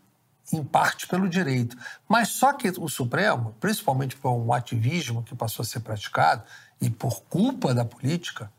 em 0.53 0.63
parte 0.63 1.07
pelo 1.07 1.27
direito. 1.27 1.75
Mas 2.07 2.29
só 2.29 2.53
que 2.53 2.69
o 2.77 2.87
Supremo, 2.87 3.55
principalmente 3.59 4.15
por 4.15 4.31
um 4.31 4.53
ativismo 4.53 5.23
que 5.23 5.35
passou 5.35 5.63
a 5.63 5.65
ser 5.65 5.79
praticado 5.79 6.43
e 6.81 6.89
por 6.89 7.21
culpa 7.23 7.73
da 7.73 7.85
política, 7.85 8.51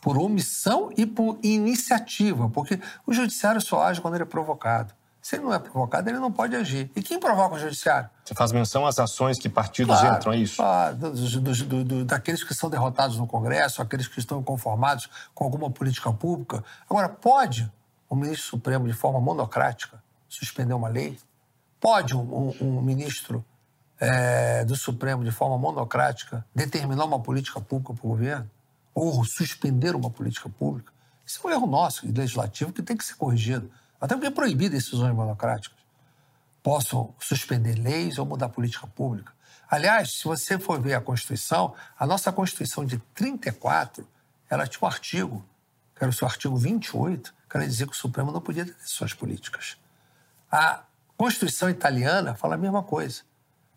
por 0.00 0.16
omissão 0.16 0.90
e 0.96 1.04
por 1.04 1.38
iniciativa, 1.42 2.48
porque 2.48 2.80
o 3.06 3.12
judiciário 3.12 3.60
só 3.60 3.82
age 3.82 4.00
quando 4.00 4.14
ele 4.14 4.22
é 4.22 4.26
provocado. 4.26 4.94
Se 5.20 5.36
ele 5.36 5.44
não 5.44 5.54
é 5.54 5.58
provocado, 5.58 6.08
ele 6.10 6.18
não 6.18 6.30
pode 6.30 6.54
agir. 6.54 6.90
E 6.94 7.02
quem 7.02 7.18
provoca 7.18 7.54
o 7.54 7.58
judiciário? 7.58 8.10
Você 8.22 8.34
faz 8.34 8.52
menção 8.52 8.86
às 8.86 8.98
ações 8.98 9.38
que 9.38 9.48
partidos 9.48 9.98
claro, 9.98 10.16
entram, 10.16 10.32
é 10.34 10.36
isso? 10.36 10.56
Claro, 10.56 10.96
do, 10.96 11.84
do, 11.84 12.04
daqueles 12.04 12.44
que 12.44 12.52
são 12.52 12.68
derrotados 12.68 13.16
no 13.16 13.26
Congresso, 13.26 13.80
aqueles 13.80 14.06
que 14.06 14.18
estão 14.18 14.42
conformados 14.42 15.08
com 15.34 15.44
alguma 15.44 15.70
política 15.70 16.12
pública. 16.12 16.62
Agora, 16.88 17.08
pode 17.08 17.72
o 18.06 18.14
ministro 18.14 18.50
Supremo, 18.50 18.86
de 18.86 18.92
forma 18.92 19.18
monocrática, 19.18 20.02
suspender 20.28 20.74
uma 20.74 20.88
lei? 20.88 21.18
Pode 21.80 22.14
um, 22.14 22.20
um, 22.20 22.54
um 22.60 22.82
ministro 22.82 23.42
é, 24.00 24.64
do 24.64 24.76
Supremo, 24.76 25.24
de 25.24 25.30
forma 25.30 25.56
monocrática, 25.58 26.44
determinar 26.54 27.04
uma 27.04 27.20
política 27.20 27.60
pública 27.60 27.94
para 27.94 28.06
o 28.06 28.10
governo? 28.10 28.50
Ou 28.94 29.24
suspender 29.24 29.94
uma 29.94 30.10
política 30.10 30.48
pública? 30.48 30.92
Isso 31.26 31.40
é 31.44 31.50
um 31.50 31.52
erro 31.52 31.66
nosso, 31.66 32.06
legislativo, 32.06 32.72
que 32.72 32.82
tem 32.82 32.96
que 32.96 33.04
ser 33.04 33.14
corrigido. 33.14 33.70
Até 34.00 34.14
porque 34.14 34.26
é 34.26 34.30
proibido 34.30 34.74
decisões 34.74 35.14
monocráticas. 35.14 35.78
Posso 36.62 37.14
suspender 37.18 37.74
leis 37.74 38.18
ou 38.18 38.26
mudar 38.26 38.48
política 38.48 38.86
pública. 38.86 39.32
Aliás, 39.68 40.18
se 40.18 40.24
você 40.24 40.58
for 40.58 40.80
ver 40.80 40.94
a 40.94 41.00
Constituição, 41.00 41.74
a 41.98 42.06
nossa 42.06 42.30
Constituição 42.30 42.84
de 42.84 42.98
34, 43.14 44.06
ela 44.48 44.66
tinha 44.66 44.80
um 44.82 44.86
artigo, 44.86 45.44
que 45.96 46.04
era 46.04 46.10
o 46.10 46.12
seu 46.12 46.28
artigo 46.28 46.56
28, 46.56 47.34
que 47.48 47.56
era 47.56 47.66
dizer 47.66 47.86
que 47.86 47.92
o 47.92 47.96
Supremo 47.96 48.30
não 48.30 48.40
podia 48.40 48.64
ter 48.64 48.74
decisões 48.74 49.14
políticas. 49.14 49.76
A 50.50 50.84
Constituição 51.16 51.70
italiana 51.70 52.34
fala 52.34 52.54
a 52.54 52.58
mesma 52.58 52.82
coisa. 52.82 53.22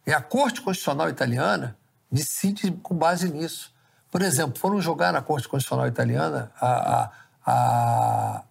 E 0.07 0.13
a 0.13 0.21
Corte 0.21 0.61
Constitucional 0.61 1.09
italiana 1.09 1.77
decide 2.09 2.71
com 2.71 2.95
base 2.95 3.29
nisso. 3.29 3.75
Por 4.09 4.21
exemplo, 4.21 4.57
foram 4.57 4.81
jogar 4.81 5.11
na 5.11 5.21
Corte 5.21 5.49
Constitucional 5.49 5.85
italiana 5.85 6.49
a, 6.61 6.69
a, 6.95 7.11
a, 7.45 8.43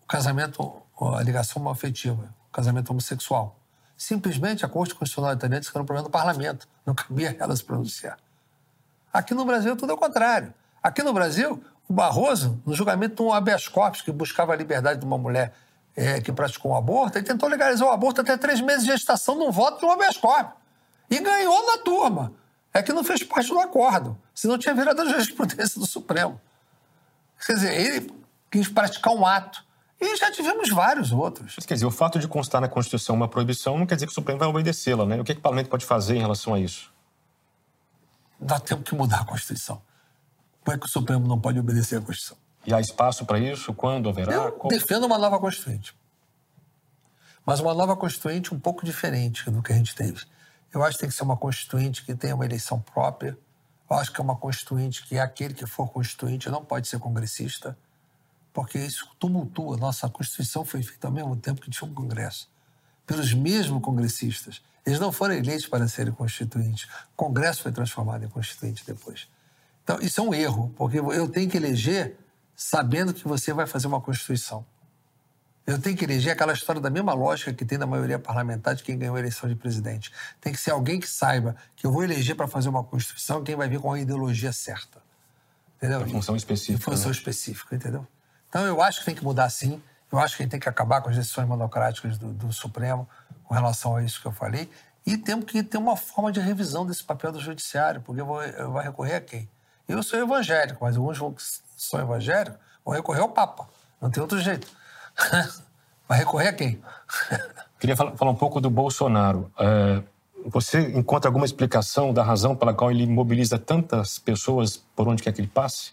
o 0.00 0.06
casamento 0.06 0.80
a 1.16 1.22
ligação 1.24 1.68
afetiva, 1.68 2.32
o 2.48 2.52
casamento 2.52 2.90
homossexual. 2.90 3.58
Simplesmente 3.96 4.64
a 4.64 4.68
Corte 4.68 4.94
Constitucional 4.94 5.32
italiana 5.32 5.58
disse 5.58 5.72
que 5.72 5.76
era 5.76 5.82
um 5.82 5.86
problema 5.86 6.08
do 6.08 6.12
parlamento, 6.12 6.68
não 6.86 6.94
cabia 6.94 7.36
ela 7.40 7.56
se 7.56 7.64
pronunciar. 7.64 8.16
Aqui 9.12 9.34
no 9.34 9.44
Brasil 9.44 9.74
tudo 9.74 9.90
é 9.90 9.94
o 9.94 9.98
contrário. 9.98 10.54
Aqui 10.80 11.02
no 11.02 11.12
Brasil, 11.12 11.60
o 11.88 11.92
Barroso, 11.92 12.62
no 12.64 12.74
julgamento 12.74 13.16
de 13.16 13.22
um 13.22 13.32
habeas 13.32 13.66
corpus 13.66 14.02
que 14.02 14.12
buscava 14.12 14.52
a 14.52 14.56
liberdade 14.56 15.00
de 15.00 15.04
uma 15.04 15.18
mulher 15.18 15.52
é, 15.96 16.20
que 16.20 16.30
praticou 16.30 16.70
um 16.70 16.76
aborto, 16.76 17.18
ele 17.18 17.26
tentou 17.26 17.48
legalizar 17.48 17.88
o 17.88 17.90
aborto 17.90 18.20
até 18.20 18.36
três 18.36 18.60
meses 18.60 18.84
de 18.84 18.92
gestação 18.92 19.34
num 19.34 19.50
voto 19.50 19.80
de 19.80 19.86
um 19.86 19.90
habeas 19.90 20.16
corpus. 20.16 20.65
E 21.10 21.18
ganhou 21.20 21.66
na 21.66 21.78
turma. 21.78 22.32
É 22.72 22.82
que 22.82 22.92
não 22.92 23.02
fez 23.02 23.22
parte 23.22 23.48
do 23.48 23.58
acordo. 23.58 24.18
Senão 24.34 24.58
tinha 24.58 24.74
virado 24.74 25.00
a 25.00 25.06
jurisprudência 25.06 25.80
do 25.80 25.86
Supremo. 25.86 26.40
Quer 27.44 27.54
dizer, 27.54 27.74
ele 27.74 28.10
quis 28.50 28.68
praticar 28.68 29.14
um 29.14 29.24
ato 29.24 29.64
e 30.00 30.16
já 30.16 30.30
tivemos 30.30 30.68
vários 30.68 31.10
outros. 31.10 31.54
Mas, 31.56 31.64
quer 31.64 31.74
dizer, 31.74 31.86
o 31.86 31.90
fato 31.90 32.18
de 32.18 32.28
constar 32.28 32.60
na 32.60 32.68
Constituição 32.68 33.14
uma 33.14 33.28
proibição 33.28 33.78
não 33.78 33.86
quer 33.86 33.94
dizer 33.94 34.06
que 34.06 34.12
o 34.12 34.14
Supremo 34.14 34.38
vai 34.38 34.48
obedecê-la, 34.48 35.06
né? 35.06 35.20
O 35.20 35.24
que, 35.24 35.32
é 35.32 35.34
que 35.34 35.38
o 35.38 35.42
parlamento 35.42 35.70
pode 35.70 35.86
fazer 35.86 36.16
em 36.16 36.20
relação 36.20 36.52
a 36.52 36.60
isso? 36.60 36.92
Nós 38.38 38.60
temos 38.60 38.84
que 38.84 38.94
mudar 38.94 39.20
a 39.20 39.24
Constituição. 39.24 39.80
Como 40.62 40.76
é 40.76 40.78
que 40.78 40.86
o 40.86 40.88
Supremo 40.88 41.26
não 41.26 41.40
pode 41.40 41.58
obedecer 41.58 41.96
à 41.96 42.00
Constituição? 42.00 42.36
E 42.66 42.74
há 42.74 42.80
espaço 42.80 43.24
para 43.24 43.38
isso? 43.38 43.72
Quando 43.72 44.08
haverá? 44.08 44.32
Eu 44.32 44.52
Como? 44.52 44.68
defendo 44.68 45.04
uma 45.04 45.16
nova 45.16 45.38
Constituinte. 45.38 45.96
Mas 47.46 47.60
uma 47.60 47.72
nova 47.72 47.96
Constituinte 47.96 48.52
um 48.52 48.58
pouco 48.58 48.84
diferente 48.84 49.48
do 49.50 49.62
que 49.62 49.72
a 49.72 49.76
gente 49.76 49.94
teve. 49.94 50.26
Eu 50.76 50.84
acho 50.84 50.96
que 50.96 51.00
tem 51.00 51.08
que 51.08 51.14
ser 51.14 51.22
uma 51.22 51.36
Constituinte 51.36 52.04
que 52.04 52.14
tenha 52.14 52.34
uma 52.34 52.44
eleição 52.44 52.80
própria. 52.80 53.36
Eu 53.88 53.96
acho 53.96 54.12
que 54.12 54.20
é 54.20 54.24
uma 54.24 54.36
Constituinte 54.36 55.06
que 55.06 55.16
é 55.16 55.20
aquele 55.20 55.54
que 55.54 55.66
for 55.66 55.88
Constituinte 55.88 56.50
não 56.50 56.64
pode 56.64 56.86
ser 56.86 56.98
congressista 56.98 57.76
porque 58.52 58.78
isso 58.78 59.06
tumultua. 59.18 59.76
Nossa 59.76 60.08
Constituição 60.08 60.64
foi 60.64 60.82
feita 60.82 61.08
ao 61.08 61.12
mesmo 61.12 61.36
tempo 61.36 61.60
que 61.60 61.70
tinha 61.70 61.86
um 61.86 61.92
Congresso, 61.92 62.48
pelos 63.06 63.34
mesmos 63.34 63.82
congressistas. 63.82 64.62
Eles 64.84 64.98
não 64.98 65.12
foram 65.12 65.34
eleitos 65.34 65.66
para 65.66 65.86
serem 65.88 66.12
constituintes. 66.12 66.84
O 66.84 67.16
Congresso 67.16 67.62
foi 67.62 67.72
transformado 67.72 68.24
em 68.24 68.28
constituinte 68.28 68.82
depois. 68.86 69.28
Então, 69.84 69.98
isso 70.00 70.20
é 70.20 70.24
um 70.24 70.32
erro, 70.32 70.72
porque 70.74 70.98
eu 70.98 71.28
tenho 71.28 71.50
que 71.50 71.56
eleger 71.56 72.16
sabendo 72.54 73.12
que 73.12 73.28
você 73.28 73.52
vai 73.52 73.66
fazer 73.66 73.88
uma 73.88 74.00
Constituição. 74.00 74.64
Eu 75.66 75.80
tenho 75.80 75.96
que 75.96 76.04
eleger 76.04 76.32
aquela 76.32 76.52
história 76.52 76.80
da 76.80 76.88
mesma 76.88 77.12
lógica 77.12 77.52
que 77.52 77.64
tem 77.64 77.76
na 77.76 77.86
maioria 77.86 78.20
parlamentar 78.20 78.76
de 78.76 78.84
quem 78.84 78.96
ganhou 78.96 79.16
a 79.16 79.18
eleição 79.18 79.48
de 79.48 79.56
presidente. 79.56 80.12
Tem 80.40 80.52
que 80.52 80.60
ser 80.60 80.70
alguém 80.70 81.00
que 81.00 81.08
saiba 81.08 81.56
que 81.74 81.84
eu 81.84 81.90
vou 81.90 82.04
eleger 82.04 82.36
para 82.36 82.46
fazer 82.46 82.68
uma 82.68 82.84
Constituição 82.84 83.42
quem 83.42 83.56
vai 83.56 83.68
vir 83.68 83.80
com 83.80 83.92
a 83.92 83.98
ideologia 83.98 84.52
certa. 84.52 85.02
Entendeu? 85.76 86.06
Função 86.08 86.36
específica. 86.36 86.78
A 86.78 86.94
função 86.94 87.10
né? 87.10 87.16
específica, 87.16 87.74
entendeu? 87.74 88.06
Então, 88.48 88.64
eu 88.64 88.80
acho 88.80 89.00
que 89.00 89.06
tem 89.06 89.14
que 89.14 89.24
mudar 89.24 89.50
sim. 89.50 89.82
Eu 90.10 90.20
acho 90.20 90.36
que 90.36 90.42
a 90.42 90.44
gente 90.44 90.52
tem 90.52 90.60
que 90.60 90.68
acabar 90.68 91.00
com 91.00 91.10
as 91.10 91.16
decisões 91.16 91.48
monocráticas 91.48 92.16
do, 92.16 92.32
do 92.32 92.52
Supremo 92.52 93.08
com 93.44 93.52
relação 93.52 93.96
a 93.96 94.04
isso 94.04 94.20
que 94.20 94.26
eu 94.26 94.32
falei. 94.32 94.70
E 95.04 95.18
temos 95.18 95.46
que 95.46 95.64
ter 95.64 95.78
uma 95.78 95.96
forma 95.96 96.30
de 96.30 96.38
revisão 96.38 96.86
desse 96.86 97.02
papel 97.02 97.32
do 97.32 97.40
judiciário, 97.40 98.00
porque 98.00 98.20
eu 98.20 98.26
vou, 98.26 98.42
eu 98.42 98.70
vou 98.70 98.80
recorrer 98.80 99.16
a 99.16 99.20
quem? 99.20 99.48
Eu 99.88 100.02
sou 100.02 100.18
evangélico, 100.18 100.84
mas 100.84 100.96
alguns 100.96 101.18
que 101.18 101.60
são 101.76 102.00
evangélicos 102.00 102.58
vão 102.84 102.94
recorrer 102.94 103.20
ao 103.20 103.28
Papa. 103.28 103.68
Não 104.00 104.10
tem 104.10 104.20
outro 104.20 104.38
jeito. 104.40 104.66
Vai 106.08 106.18
recorrer 106.18 106.48
a 106.48 106.52
quem? 106.52 106.80
Queria 107.80 107.96
falar, 107.96 108.16
falar, 108.16 108.30
um 108.30 108.36
pouco 108.36 108.60
do 108.60 108.70
Bolsonaro. 108.70 109.50
É, 109.58 110.02
você 110.46 110.80
encontra 110.96 111.28
alguma 111.28 111.44
explicação 111.44 112.12
da 112.12 112.22
razão 112.22 112.54
pela 112.54 112.72
qual 112.72 112.90
ele 112.90 113.06
mobiliza 113.06 113.58
tantas 113.58 114.18
pessoas 114.18 114.76
por 114.94 115.08
onde 115.08 115.22
quer 115.22 115.32
que 115.32 115.40
ele 115.40 115.48
passe? 115.48 115.92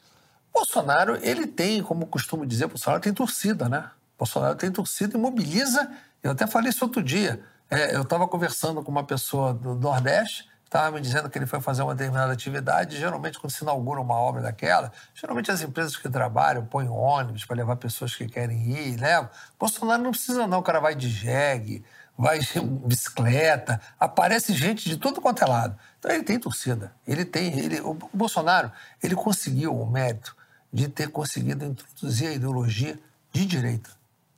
Bolsonaro, 0.54 1.18
ele 1.22 1.48
tem, 1.48 1.82
como 1.82 2.06
costumo 2.06 2.46
dizer, 2.46 2.68
Bolsonaro 2.68 3.02
tem 3.02 3.14
torcida, 3.14 3.68
né? 3.68 3.90
Bolsonaro 4.18 4.56
tem 4.56 4.72
torcida 4.72 5.18
e 5.18 5.20
mobiliza. 5.20 5.92
Eu 6.22 6.32
até 6.32 6.46
falei 6.46 6.70
isso 6.70 6.86
outro 6.86 7.02
dia. 7.02 7.42
É, 7.70 7.96
eu 7.96 8.04
estava 8.04 8.28
conversando 8.28 8.84
com 8.84 8.92
uma 8.92 9.04
pessoa 9.04 9.54
do 9.54 9.74
Nordeste, 9.74 10.48
estava 10.74 10.90
me 10.90 11.00
dizendo 11.00 11.30
que 11.30 11.38
ele 11.38 11.46
foi 11.46 11.62
fazer 11.62 11.84
uma 11.84 11.94
determinada 11.94 12.34
atividade. 12.34 12.98
Geralmente, 12.98 13.38
quando 13.40 13.52
se 13.52 13.64
inaugura 13.64 14.02
uma 14.02 14.16
obra 14.16 14.42
daquela, 14.42 14.92
geralmente 15.14 15.52
as 15.52 15.62
empresas 15.62 15.96
que 15.96 16.10
trabalham 16.10 16.66
põem 16.66 16.90
ônibus 16.90 17.46
para 17.46 17.58
levar 17.58 17.76
pessoas 17.76 18.16
que 18.16 18.28
querem 18.28 18.72
ir, 18.72 19.00
levam. 19.00 19.30
Bolsonaro 19.60 20.02
não 20.02 20.10
precisa, 20.10 20.48
não. 20.48 20.60
O 20.60 20.64
cara 20.64 20.80
vai 20.80 20.96
de 20.96 21.08
jegue, 21.10 21.86
vai 22.18 22.40
de 22.40 22.60
bicicleta, 22.60 23.80
aparece 24.00 24.52
gente 24.54 24.90
de 24.90 24.98
todo 24.98 25.22
quanto 25.22 25.44
é 25.44 25.48
lado. 25.48 25.78
Então 26.00 26.10
ele 26.10 26.24
tem 26.24 26.40
torcida. 26.40 26.92
Ele 27.08 27.24
tem. 27.24 27.60
Ele, 27.60 27.80
o 27.82 27.94
Bolsonaro, 28.12 28.72
ele 29.02 29.16
conseguiu 29.16 29.80
o 29.80 29.86
mérito 29.86 30.36
de 30.72 30.88
ter 30.88 31.08
conseguido 31.10 31.66
introduzir 31.66 32.30
a 32.30 32.34
ideologia 32.34 33.00
de 33.32 33.46
direita 33.46 33.92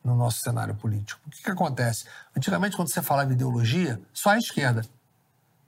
no 0.03 0.15
nosso 0.15 0.41
cenário 0.41 0.75
político. 0.75 1.21
O 1.25 1.29
que, 1.29 1.41
que 1.41 1.49
acontece? 1.49 2.05
Antigamente, 2.35 2.75
quando 2.75 2.89
você 2.89 3.01
falava 3.01 3.31
ideologia, 3.31 4.01
só 4.13 4.31
a 4.31 4.37
esquerda. 4.37 4.83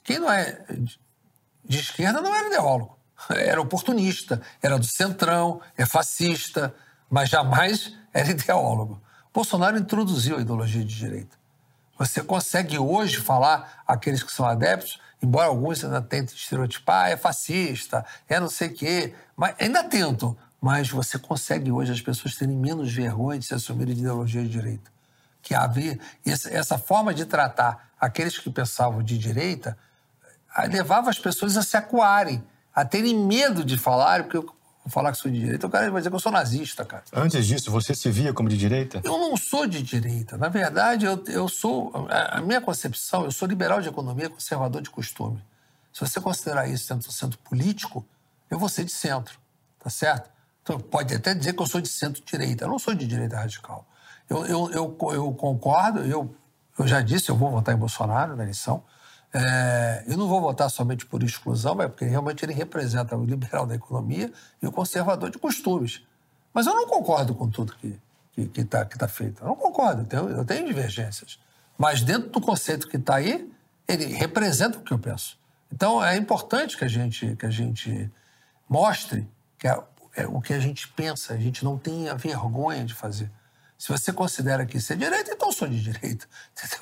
Quem 0.07 0.19
não 0.19 0.31
é 0.31 0.57
de 1.65 1.79
esquerda 1.79 2.21
não 2.21 2.33
era 2.33 2.47
ideólogo. 2.47 2.97
Era 3.29 3.59
oportunista, 3.59 4.41
era 4.63 4.79
do 4.79 4.85
centrão, 4.85 5.59
é 5.75 5.85
fascista, 5.85 6.73
mas 7.09 7.27
jamais 7.27 7.93
era 8.13 8.31
ideólogo. 8.31 9.01
Bolsonaro 9.33 9.77
introduziu 9.77 10.37
a 10.37 10.41
ideologia 10.41 10.81
de 10.81 10.95
direita. 10.95 11.35
Você 11.99 12.23
consegue 12.23 12.79
hoje 12.79 13.17
falar 13.17 13.83
aqueles 13.85 14.23
que 14.23 14.31
são 14.31 14.45
adeptos, 14.45 14.97
embora 15.21 15.47
alguns 15.47 15.83
ainda 15.83 16.01
tentem 16.01 16.33
estereotipar, 16.33 17.07
ah, 17.07 17.09
é 17.09 17.17
fascista, 17.17 18.05
é 18.29 18.39
não 18.39 18.49
sei 18.49 18.69
o 18.69 18.73
quê, 18.73 19.13
mas 19.35 19.55
ainda 19.59 19.83
tentam, 19.83 20.37
mas 20.61 20.89
você 20.89 21.19
consegue 21.19 21.69
hoje 21.69 21.91
as 21.91 21.99
pessoas 21.99 22.35
terem 22.35 22.55
menos 22.55 22.93
vergonha 22.93 23.39
de 23.39 23.45
se 23.45 23.53
assumirem 23.53 23.93
de 23.93 23.99
ideologia 23.99 24.41
de 24.41 24.49
direita. 24.49 24.89
Que 25.41 25.53
havia 25.53 25.99
essa 26.25 26.77
forma 26.77 27.13
de 27.13 27.25
tratar 27.25 27.89
aqueles 27.99 28.37
que 28.37 28.49
pensavam 28.49 29.03
de 29.03 29.17
direita 29.17 29.77
levava 30.65 31.09
as 31.09 31.19
pessoas 31.19 31.55
a 31.57 31.61
se 31.61 31.77
acuarem, 31.77 32.43
a 32.73 32.83
terem 32.83 33.17
medo 33.17 33.63
de 33.63 33.77
falar, 33.77 34.23
porque 34.23 34.37
eu 34.37 34.43
vou 34.43 34.55
falar 34.89 35.11
que 35.11 35.17
sou 35.17 35.29
de 35.29 35.39
direita, 35.39 35.67
o 35.67 35.69
cara 35.69 35.91
vai 35.91 35.99
dizer 36.01 36.09
que 36.09 36.15
eu 36.15 36.19
sou 36.19 36.31
nazista, 36.31 36.85
cara. 36.85 37.03
Antes 37.13 37.45
disso, 37.45 37.69
você 37.69 37.93
se 37.93 38.09
via 38.09 38.33
como 38.33 38.49
de 38.49 38.57
direita? 38.57 39.01
Eu 39.03 39.17
não 39.17 39.35
sou 39.37 39.67
de 39.67 39.81
direita. 39.81 40.37
Na 40.37 40.49
verdade, 40.49 41.05
eu, 41.05 41.23
eu 41.27 41.47
sou. 41.47 41.91
A 42.09 42.41
minha 42.41 42.61
concepção, 42.61 43.25
eu 43.25 43.31
sou 43.31 43.47
liberal 43.47 43.81
de 43.81 43.89
economia, 43.89 44.29
conservador 44.29 44.81
de 44.81 44.89
costume. 44.89 45.43
Se 45.93 46.01
você 46.01 46.21
considerar 46.21 46.67
isso 46.67 46.87
dentro 46.89 47.07
do 47.07 47.13
centro 47.13 47.39
político, 47.39 48.05
eu 48.49 48.57
vou 48.59 48.69
ser 48.69 48.83
de 48.83 48.91
centro, 48.91 49.37
tá 49.79 49.89
certo? 49.89 50.29
Então, 50.61 50.79
pode 50.79 51.13
até 51.15 51.33
dizer 51.33 51.53
que 51.53 51.61
eu 51.61 51.65
sou 51.65 51.79
de 51.79 51.87
centro-direita. 51.87 52.65
Eu 52.65 52.69
não 52.69 52.77
sou 52.77 52.93
de 52.93 53.07
direita 53.07 53.37
radical. 53.37 53.87
Eu, 54.29 54.45
eu, 54.45 54.71
eu, 54.71 54.97
eu 55.13 55.31
concordo, 55.33 56.01
eu, 56.01 56.35
eu 56.77 56.87
já 56.87 57.01
disse, 57.01 57.29
eu 57.29 57.35
vou 57.35 57.49
votar 57.49 57.73
em 57.73 57.77
Bolsonaro 57.77 58.35
na 58.35 58.43
eleição. 58.43 58.83
É, 59.33 60.03
eu 60.07 60.17
não 60.17 60.27
vou 60.27 60.39
votar 60.39 60.69
somente 60.69 61.05
por 61.05 61.21
exclusão, 61.21 61.75
mas 61.75 61.87
porque 61.87 62.05
realmente 62.05 62.43
ele 62.43 62.53
representa 62.53 63.15
o 63.15 63.25
liberal 63.25 63.65
da 63.65 63.75
economia 63.75 64.31
e 64.61 64.67
o 64.67 64.71
conservador 64.71 65.29
de 65.29 65.37
costumes. 65.37 66.01
Mas 66.53 66.65
eu 66.65 66.73
não 66.73 66.87
concordo 66.87 67.35
com 67.35 67.49
tudo 67.49 67.75
que 67.75 67.87
está 67.87 67.99
que, 68.31 68.47
que 68.47 68.63
tá, 68.63 68.85
que 68.85 68.97
tá 68.97 69.07
feito. 69.07 69.43
Eu 69.43 69.47
não 69.47 69.55
concordo, 69.55 70.01
eu 70.01 70.05
tenho, 70.05 70.29
eu 70.29 70.45
tenho 70.45 70.65
divergências. 70.65 71.39
Mas 71.77 72.01
dentro 72.01 72.29
do 72.29 72.41
conceito 72.41 72.87
que 72.87 72.97
está 72.97 73.17
aí, 73.17 73.51
ele 73.87 74.05
representa 74.05 74.77
o 74.77 74.81
que 74.81 74.91
eu 74.91 74.99
penso. 74.99 75.37
Então 75.71 76.03
é 76.03 76.17
importante 76.17 76.77
que 76.77 76.85
a 76.85 76.87
gente, 76.87 77.35
que 77.35 77.45
a 77.45 77.51
gente 77.51 78.09
mostre 78.67 79.27
que 79.59 79.67
é, 79.67 79.79
é 80.15 80.27
o 80.27 80.41
que 80.41 80.53
a 80.53 80.59
gente 80.59 80.87
pensa, 80.89 81.33
a 81.33 81.37
gente 81.37 81.63
não 81.63 81.77
tenha 81.77 82.15
vergonha 82.15 82.83
de 82.85 82.93
fazer. 82.93 83.29
Se 83.77 83.89
você 83.89 84.11
considera 84.11 84.65
que 84.65 84.77
isso 84.77 84.91
é 84.91 84.95
direita, 84.95 85.31
então 85.31 85.51
sou 85.51 85.67
de 85.67 85.81
direita. 85.81 86.25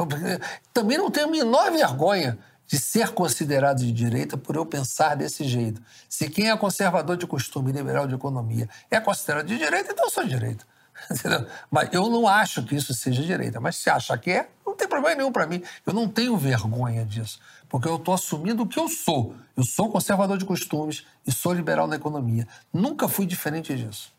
Também 0.74 0.98
não 0.98 1.12
tenho 1.12 1.28
a 1.28 1.32
menor 1.32 1.72
vergonha 1.72 2.38
de 2.68 2.80
ser 2.80 3.10
considerado 3.10 3.80
de 3.80 3.92
direita 3.92 4.38
por 4.38 4.56
eu 4.56 4.66
pensar 4.66 5.16
desse 5.16 5.44
jeito. 5.44 5.82
Se 6.10 6.30
quem 6.30 6.50
é 6.50 6.58
conservador 6.58 7.18
de 7.18 7.28
costume, 7.28 7.72
liberal 7.72 8.08
de 8.08 8.16
economia, 8.16 8.68
é 8.90 9.00
considerado 9.00 9.46
de 9.46 9.58
direita, 9.58 9.92
então 9.92 10.10
sou 10.10 10.24
de 10.24 10.30
direita. 10.30 10.66
Mas 11.70 11.90
eu 11.92 12.10
não 12.10 12.28
acho 12.28 12.64
que 12.64 12.76
isso 12.76 12.94
seja 12.94 13.22
direita. 13.22 13.60
Mas 13.60 13.76
se 13.76 13.90
acha 13.90 14.18
que 14.18 14.32
é, 14.32 14.50
não 14.66 14.76
tem 14.76 14.88
problema 14.88 15.16
nenhum 15.16 15.32
para 15.32 15.46
mim. 15.46 15.62
Eu 15.86 15.94
não 15.94 16.08
tenho 16.08 16.38
vergonha 16.38 17.06
disso, 17.06 17.40
porque 17.70 17.88
eu 17.88 17.98
estou 17.98 18.14
assumindo 18.14 18.64
o 18.64 18.68
que 18.68 18.80
eu 18.80 18.88
sou. 18.88 19.36
Eu 19.56 19.64
sou 19.64 19.90
conservador 19.92 20.38
de 20.38 20.46
costumes 20.46 21.06
e 21.28 21.32
sou 21.32 21.54
liberal 21.54 21.88
na 21.88 21.98
economia. 21.98 22.48
Nunca 22.74 23.08
fui 23.08 23.26
diferente 23.26 23.76
disso. 23.76 24.15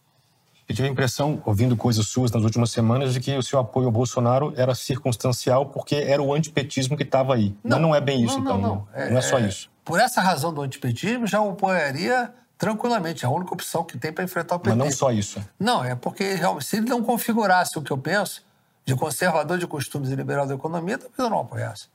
Eu 0.68 0.74
tive 0.74 0.88
a 0.88 0.90
impressão, 0.90 1.40
ouvindo 1.44 1.76
coisas 1.76 2.06
suas 2.08 2.32
nas 2.32 2.42
últimas 2.42 2.70
semanas, 2.70 3.12
de 3.12 3.20
que 3.20 3.36
o 3.36 3.42
seu 3.42 3.58
apoio 3.58 3.86
ao 3.86 3.92
Bolsonaro 3.92 4.52
era 4.56 4.74
circunstancial 4.74 5.66
porque 5.66 5.94
era 5.94 6.20
o 6.20 6.34
antipetismo 6.34 6.96
que 6.96 7.04
estava 7.04 7.34
aí. 7.34 7.54
Não, 7.62 7.76
Mas 7.76 7.80
não 7.80 7.94
é 7.94 8.00
bem 8.00 8.24
isso, 8.24 8.40
não, 8.40 8.42
então. 8.42 8.60
Não, 8.60 8.74
não. 8.74 8.88
É, 8.92 9.10
não 9.10 9.18
é 9.18 9.22
só 9.22 9.38
é, 9.38 9.46
isso. 9.46 9.70
Por 9.84 10.00
essa 10.00 10.20
razão 10.20 10.52
do 10.52 10.60
antipetismo, 10.62 11.26
já 11.26 11.40
o 11.40 11.50
apoiaria 11.50 12.32
tranquilamente. 12.58 13.24
É 13.24 13.28
a 13.28 13.30
única 13.30 13.54
opção 13.54 13.84
que 13.84 13.96
tem 13.96 14.12
para 14.12 14.24
enfrentar 14.24 14.56
o 14.56 14.58
PT. 14.58 14.76
Mas 14.76 14.86
não 14.86 14.92
só 14.92 15.12
isso. 15.12 15.40
Não, 15.58 15.84
é 15.84 15.94
porque 15.94 16.36
se 16.60 16.76
ele 16.78 16.88
não 16.88 17.02
configurasse 17.02 17.78
o 17.78 17.82
que 17.82 17.92
eu 17.92 17.98
penso, 17.98 18.44
de 18.84 18.94
conservador 18.94 19.58
de 19.58 19.66
costumes 19.66 20.10
e 20.10 20.14
liberal 20.14 20.46
da 20.46 20.54
economia, 20.54 20.98
talvez 20.98 21.18
eu 21.18 21.30
não 21.30 21.40
apoiasse. 21.40 21.88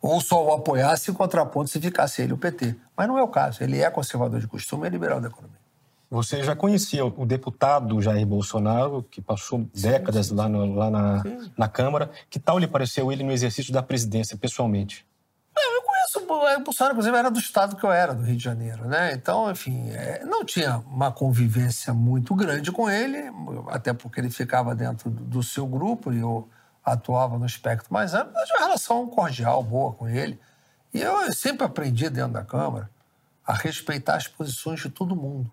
Ou 0.00 0.20
só 0.20 0.44
o 0.44 0.52
apoiasse 0.52 1.10
em 1.10 1.14
contraponto 1.14 1.70
se 1.70 1.80
ficasse 1.80 2.20
ele 2.20 2.32
o 2.32 2.36
PT. 2.36 2.74
Mas 2.96 3.06
não 3.06 3.16
é 3.16 3.22
o 3.22 3.28
caso. 3.28 3.62
Ele 3.62 3.80
é 3.80 3.88
conservador 3.88 4.40
de 4.40 4.48
costume 4.48 4.86
e 4.86 4.90
liberal 4.90 5.20
da 5.20 5.28
economia. 5.28 5.61
Você 6.12 6.44
já 6.44 6.54
conhecia 6.54 7.06
o 7.06 7.24
deputado 7.24 7.98
Jair 8.02 8.26
Bolsonaro, 8.26 9.02
que 9.02 9.18
passou 9.18 9.66
décadas 9.74 10.30
lá, 10.30 10.46
no, 10.46 10.74
lá 10.74 10.90
na, 10.90 11.22
na 11.56 11.68
Câmara. 11.68 12.10
Que 12.28 12.38
tal 12.38 12.58
lhe 12.58 12.66
pareceu 12.66 13.10
ele 13.10 13.24
no 13.24 13.32
exercício 13.32 13.72
da 13.72 13.82
presidência, 13.82 14.36
pessoalmente? 14.36 15.06
Não, 15.56 15.74
eu 15.74 15.80
conheço 15.80 16.18
o 16.18 16.64
Bolsonaro, 16.64 16.92
inclusive, 16.92 17.16
era 17.16 17.30
do 17.30 17.38
estado 17.38 17.76
que 17.76 17.84
eu 17.84 17.90
era, 17.90 18.14
do 18.14 18.24
Rio 18.24 18.36
de 18.36 18.44
Janeiro, 18.44 18.86
né? 18.86 19.14
Então, 19.14 19.50
enfim, 19.50 19.88
é, 19.88 20.22
não 20.26 20.44
tinha 20.44 20.84
uma 20.86 21.10
convivência 21.10 21.94
muito 21.94 22.34
grande 22.34 22.70
com 22.70 22.90
ele, 22.90 23.32
até 23.68 23.94
porque 23.94 24.20
ele 24.20 24.28
ficava 24.28 24.74
dentro 24.74 25.08
do 25.08 25.42
seu 25.42 25.66
grupo 25.66 26.12
e 26.12 26.18
eu 26.18 26.46
atuava 26.84 27.38
no 27.38 27.46
espectro 27.46 27.90
mais 27.90 28.12
amplo, 28.12 28.34
mas 28.34 28.50
uma 28.50 28.66
relação 28.66 29.06
cordial, 29.06 29.62
boa 29.62 29.94
com 29.94 30.06
ele. 30.06 30.38
E 30.92 31.00
eu 31.00 31.32
sempre 31.32 31.64
aprendi 31.64 32.10
dentro 32.10 32.34
da 32.34 32.44
Câmara 32.44 32.90
a 33.46 33.54
respeitar 33.54 34.16
as 34.16 34.28
posições 34.28 34.78
de 34.78 34.90
todo 34.90 35.16
mundo. 35.16 35.50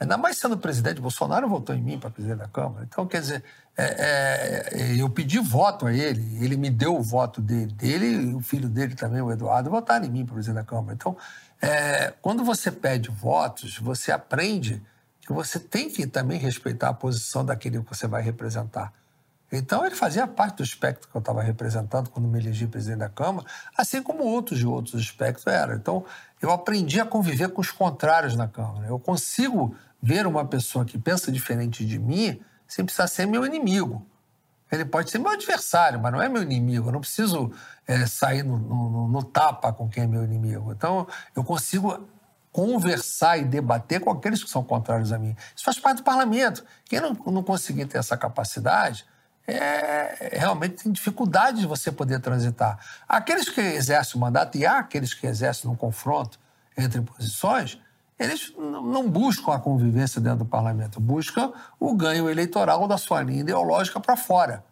Ainda 0.00 0.16
mais 0.16 0.38
sendo 0.38 0.56
presidente, 0.56 1.00
Bolsonaro 1.00 1.48
votou 1.48 1.74
em 1.74 1.82
mim 1.82 1.98
para 1.98 2.10
presidente 2.10 2.38
da 2.38 2.46
Câmara. 2.48 2.86
Então, 2.88 3.04
quer 3.04 3.20
dizer, 3.20 3.42
é, 3.76 4.68
é, 4.72 4.96
eu 4.96 5.10
pedi 5.10 5.40
voto 5.40 5.86
a 5.86 5.92
ele, 5.92 6.44
ele 6.44 6.56
me 6.56 6.70
deu 6.70 6.96
o 6.96 7.02
voto 7.02 7.40
dele, 7.40 7.72
dele 7.72 8.06
e 8.30 8.34
o 8.34 8.40
filho 8.40 8.68
dele 8.68 8.94
também, 8.94 9.20
o 9.20 9.32
Eduardo, 9.32 9.70
votaram 9.70 10.04
em 10.04 10.10
mim 10.10 10.24
para 10.24 10.34
presidente 10.34 10.62
da 10.62 10.64
Câmara. 10.64 10.94
Então, 10.94 11.16
é, 11.60 12.12
quando 12.22 12.44
você 12.44 12.70
pede 12.70 13.10
votos, 13.10 13.78
você 13.78 14.12
aprende 14.12 14.80
que 15.20 15.32
você 15.32 15.58
tem 15.58 15.90
que 15.90 16.06
também 16.06 16.38
respeitar 16.38 16.90
a 16.90 16.94
posição 16.94 17.44
daquele 17.44 17.82
que 17.82 17.88
você 17.88 18.06
vai 18.06 18.22
representar. 18.22 18.92
Então, 19.50 19.84
ele 19.84 19.94
fazia 19.94 20.26
parte 20.26 20.58
do 20.58 20.62
espectro 20.62 21.08
que 21.08 21.16
eu 21.16 21.20
estava 21.20 21.42
representando 21.42 22.10
quando 22.10 22.28
me 22.28 22.38
elegi 22.38 22.66
presidente 22.66 23.00
da 23.00 23.08
Câmara, 23.08 23.46
assim 23.76 24.02
como 24.02 24.22
outros 24.22 24.58
de 24.58 24.66
outros 24.66 25.00
espectros 25.00 25.46
eram. 25.46 25.74
Então, 25.74 26.04
eu 26.40 26.50
aprendi 26.50 27.00
a 27.00 27.06
conviver 27.06 27.48
com 27.48 27.60
os 27.60 27.70
contrários 27.70 28.36
na 28.36 28.46
Câmara. 28.46 28.86
Eu 28.86 28.98
consigo 28.98 29.74
ver 30.00 30.26
uma 30.26 30.44
pessoa 30.44 30.84
que 30.84 30.98
pensa 30.98 31.30
diferente 31.32 31.84
de 31.84 31.98
mim 31.98 32.40
sem 32.66 32.84
precisar 32.84 33.08
ser 33.08 33.26
meu 33.26 33.44
inimigo. 33.44 34.06
Ele 34.70 34.84
pode 34.84 35.10
ser 35.10 35.18
meu 35.18 35.30
adversário, 35.30 35.98
mas 35.98 36.12
não 36.12 36.20
é 36.20 36.28
meu 36.28 36.42
inimigo. 36.42 36.88
Eu 36.88 36.92
não 36.92 37.00
preciso 37.00 37.50
é, 37.86 38.06
sair 38.06 38.42
no, 38.42 38.58
no, 38.58 39.08
no, 39.08 39.22
tapa 39.24 39.72
com 39.72 39.88
quem 39.88 40.04
é 40.04 40.06
meu 40.06 40.22
inimigo. 40.22 40.72
Então, 40.72 41.06
eu 41.34 41.42
consigo 41.42 42.06
conversar 42.52 43.38
e 43.38 43.44
debater 43.44 44.00
com 44.00 44.10
aqueles 44.10 44.44
que 44.44 44.50
são 44.50 44.62
contrários 44.62 45.12
a 45.12 45.18
mim. 45.18 45.34
Isso 45.56 45.64
faz 45.64 45.78
parte 45.78 45.98
do 45.98 46.02
parlamento. 46.04 46.64
Quem 46.84 47.00
não, 47.00 47.14
não 47.14 47.42
conseguir 47.42 47.86
ter 47.86 47.98
essa 47.98 48.16
capacidade 48.16 49.06
é, 49.46 50.36
realmente 50.38 50.82
tem 50.82 50.92
dificuldade 50.92 51.60
de 51.60 51.66
você 51.66 51.90
poder 51.90 52.20
transitar. 52.20 52.78
Aqueles 53.08 53.48
que 53.48 53.60
exercem 53.60 54.16
o 54.16 54.20
mandato, 54.20 54.58
e 54.58 54.66
há 54.66 54.78
aqueles 54.78 55.14
que 55.14 55.26
exercem 55.26 55.70
um 55.70 55.74
confronto 55.74 56.38
entre 56.76 57.00
posições, 57.00 57.80
eles 58.18 58.52
não 58.56 59.08
buscam 59.08 59.52
a 59.52 59.60
convivência 59.60 60.20
dentro 60.20 60.40
do 60.40 60.44
parlamento, 60.44 61.00
buscam 61.00 61.52
o 61.78 61.94
ganho 61.94 62.28
eleitoral 62.28 62.88
da 62.88 62.98
sua 62.98 63.22
linha 63.22 63.40
ideológica 63.40 64.00
para 64.00 64.16
fora. 64.16 64.64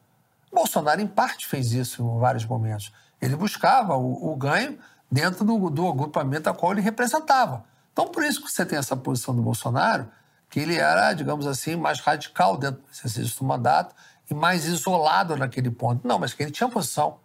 Bolsonaro, 0.52 1.00
em 1.00 1.06
parte, 1.06 1.46
fez 1.46 1.72
isso 1.72 2.02
em 2.02 2.18
vários 2.18 2.44
momentos. 2.44 2.92
Ele 3.20 3.36
buscava 3.36 3.96
o, 3.96 4.32
o 4.32 4.36
ganho 4.36 4.78
dentro 5.10 5.44
do, 5.44 5.70
do 5.70 5.86
agrupamento 5.86 6.50
a 6.50 6.54
qual 6.54 6.72
ele 6.72 6.80
representava. 6.80 7.64
Então, 7.92 8.08
por 8.08 8.24
isso 8.24 8.42
que 8.42 8.50
você 8.50 8.66
tem 8.66 8.78
essa 8.78 8.96
posição 8.96 9.34
do 9.34 9.42
Bolsonaro, 9.42 10.08
que 10.50 10.60
ele 10.60 10.76
era, 10.76 11.12
digamos 11.12 11.46
assim, 11.46 11.76
mais 11.76 12.00
radical 12.00 12.56
dentro 12.56 12.82
do 12.82 12.88
exercício 12.92 13.38
do 13.38 13.44
mandato 13.44 13.94
e 14.30 14.34
mais 14.34 14.64
isolado 14.64 15.36
naquele 15.36 15.70
ponto. 15.70 16.06
Não, 16.06 16.18
mas 16.18 16.34
que 16.34 16.42
ele 16.42 16.50
tinha 16.50 16.68
posição. 16.68 17.18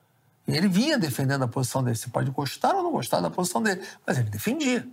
Ele 0.47 0.67
vinha 0.67 0.97
defendendo 0.97 1.43
a 1.43 1.47
posição 1.47 1.83
dele. 1.83 1.95
Você 1.95 2.09
pode 2.09 2.29
gostar 2.31 2.75
ou 2.75 2.83
não 2.83 2.91
gostar 2.91 3.21
da 3.21 3.29
posição 3.29 3.61
dele, 3.61 3.81
mas 4.05 4.17
ele 4.17 4.29
defendia. 4.29 4.87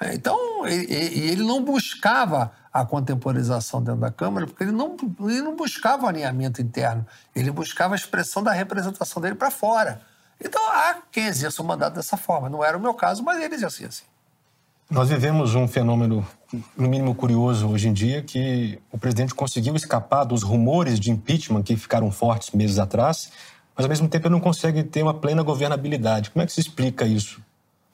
É, 0.00 0.14
então, 0.14 0.66
ele, 0.66 0.92
ele 0.92 1.42
não 1.42 1.64
buscava 1.64 2.52
a 2.72 2.84
contemporização 2.84 3.82
dentro 3.82 4.00
da 4.00 4.10
Câmara, 4.10 4.46
porque 4.46 4.64
ele 4.64 4.72
não, 4.72 4.96
ele 5.20 5.40
não 5.40 5.56
buscava 5.56 6.06
alinhamento 6.06 6.60
interno, 6.60 7.06
ele 7.34 7.50
buscava 7.50 7.94
a 7.94 7.96
expressão 7.96 8.42
da 8.42 8.52
representação 8.52 9.22
dele 9.22 9.34
para 9.34 9.50
fora. 9.50 10.02
Então, 10.38 10.60
há 10.70 10.98
quem 11.10 11.24
exerça 11.24 11.62
o 11.62 11.64
mandato 11.64 11.94
dessa 11.94 12.18
forma. 12.18 12.50
Não 12.50 12.62
era 12.62 12.76
o 12.76 12.80
meu 12.80 12.92
caso, 12.92 13.22
mas 13.22 13.42
ele 13.42 13.54
exercia 13.54 13.88
assim. 13.88 14.04
Nós 14.90 15.08
vivemos 15.08 15.54
um 15.54 15.66
fenômeno, 15.66 16.24
no 16.76 16.88
mínimo 16.88 17.14
curioso 17.14 17.66
hoje 17.68 17.88
em 17.88 17.92
dia, 17.92 18.22
que 18.22 18.78
o 18.92 18.98
presidente 18.98 19.34
conseguiu 19.34 19.74
escapar 19.74 20.24
dos 20.24 20.42
rumores 20.42 21.00
de 21.00 21.10
impeachment 21.10 21.62
que 21.62 21.76
ficaram 21.76 22.12
fortes 22.12 22.52
meses 22.52 22.78
atrás, 22.78 23.32
mas 23.74 23.84
ao 23.84 23.88
mesmo 23.88 24.08
tempo 24.08 24.26
ele 24.26 24.34
não 24.34 24.40
consegue 24.40 24.84
ter 24.84 25.02
uma 25.02 25.14
plena 25.14 25.42
governabilidade. 25.42 26.30
Como 26.30 26.42
é 26.42 26.46
que 26.46 26.52
se 26.52 26.60
explica 26.60 27.04
isso? 27.04 27.42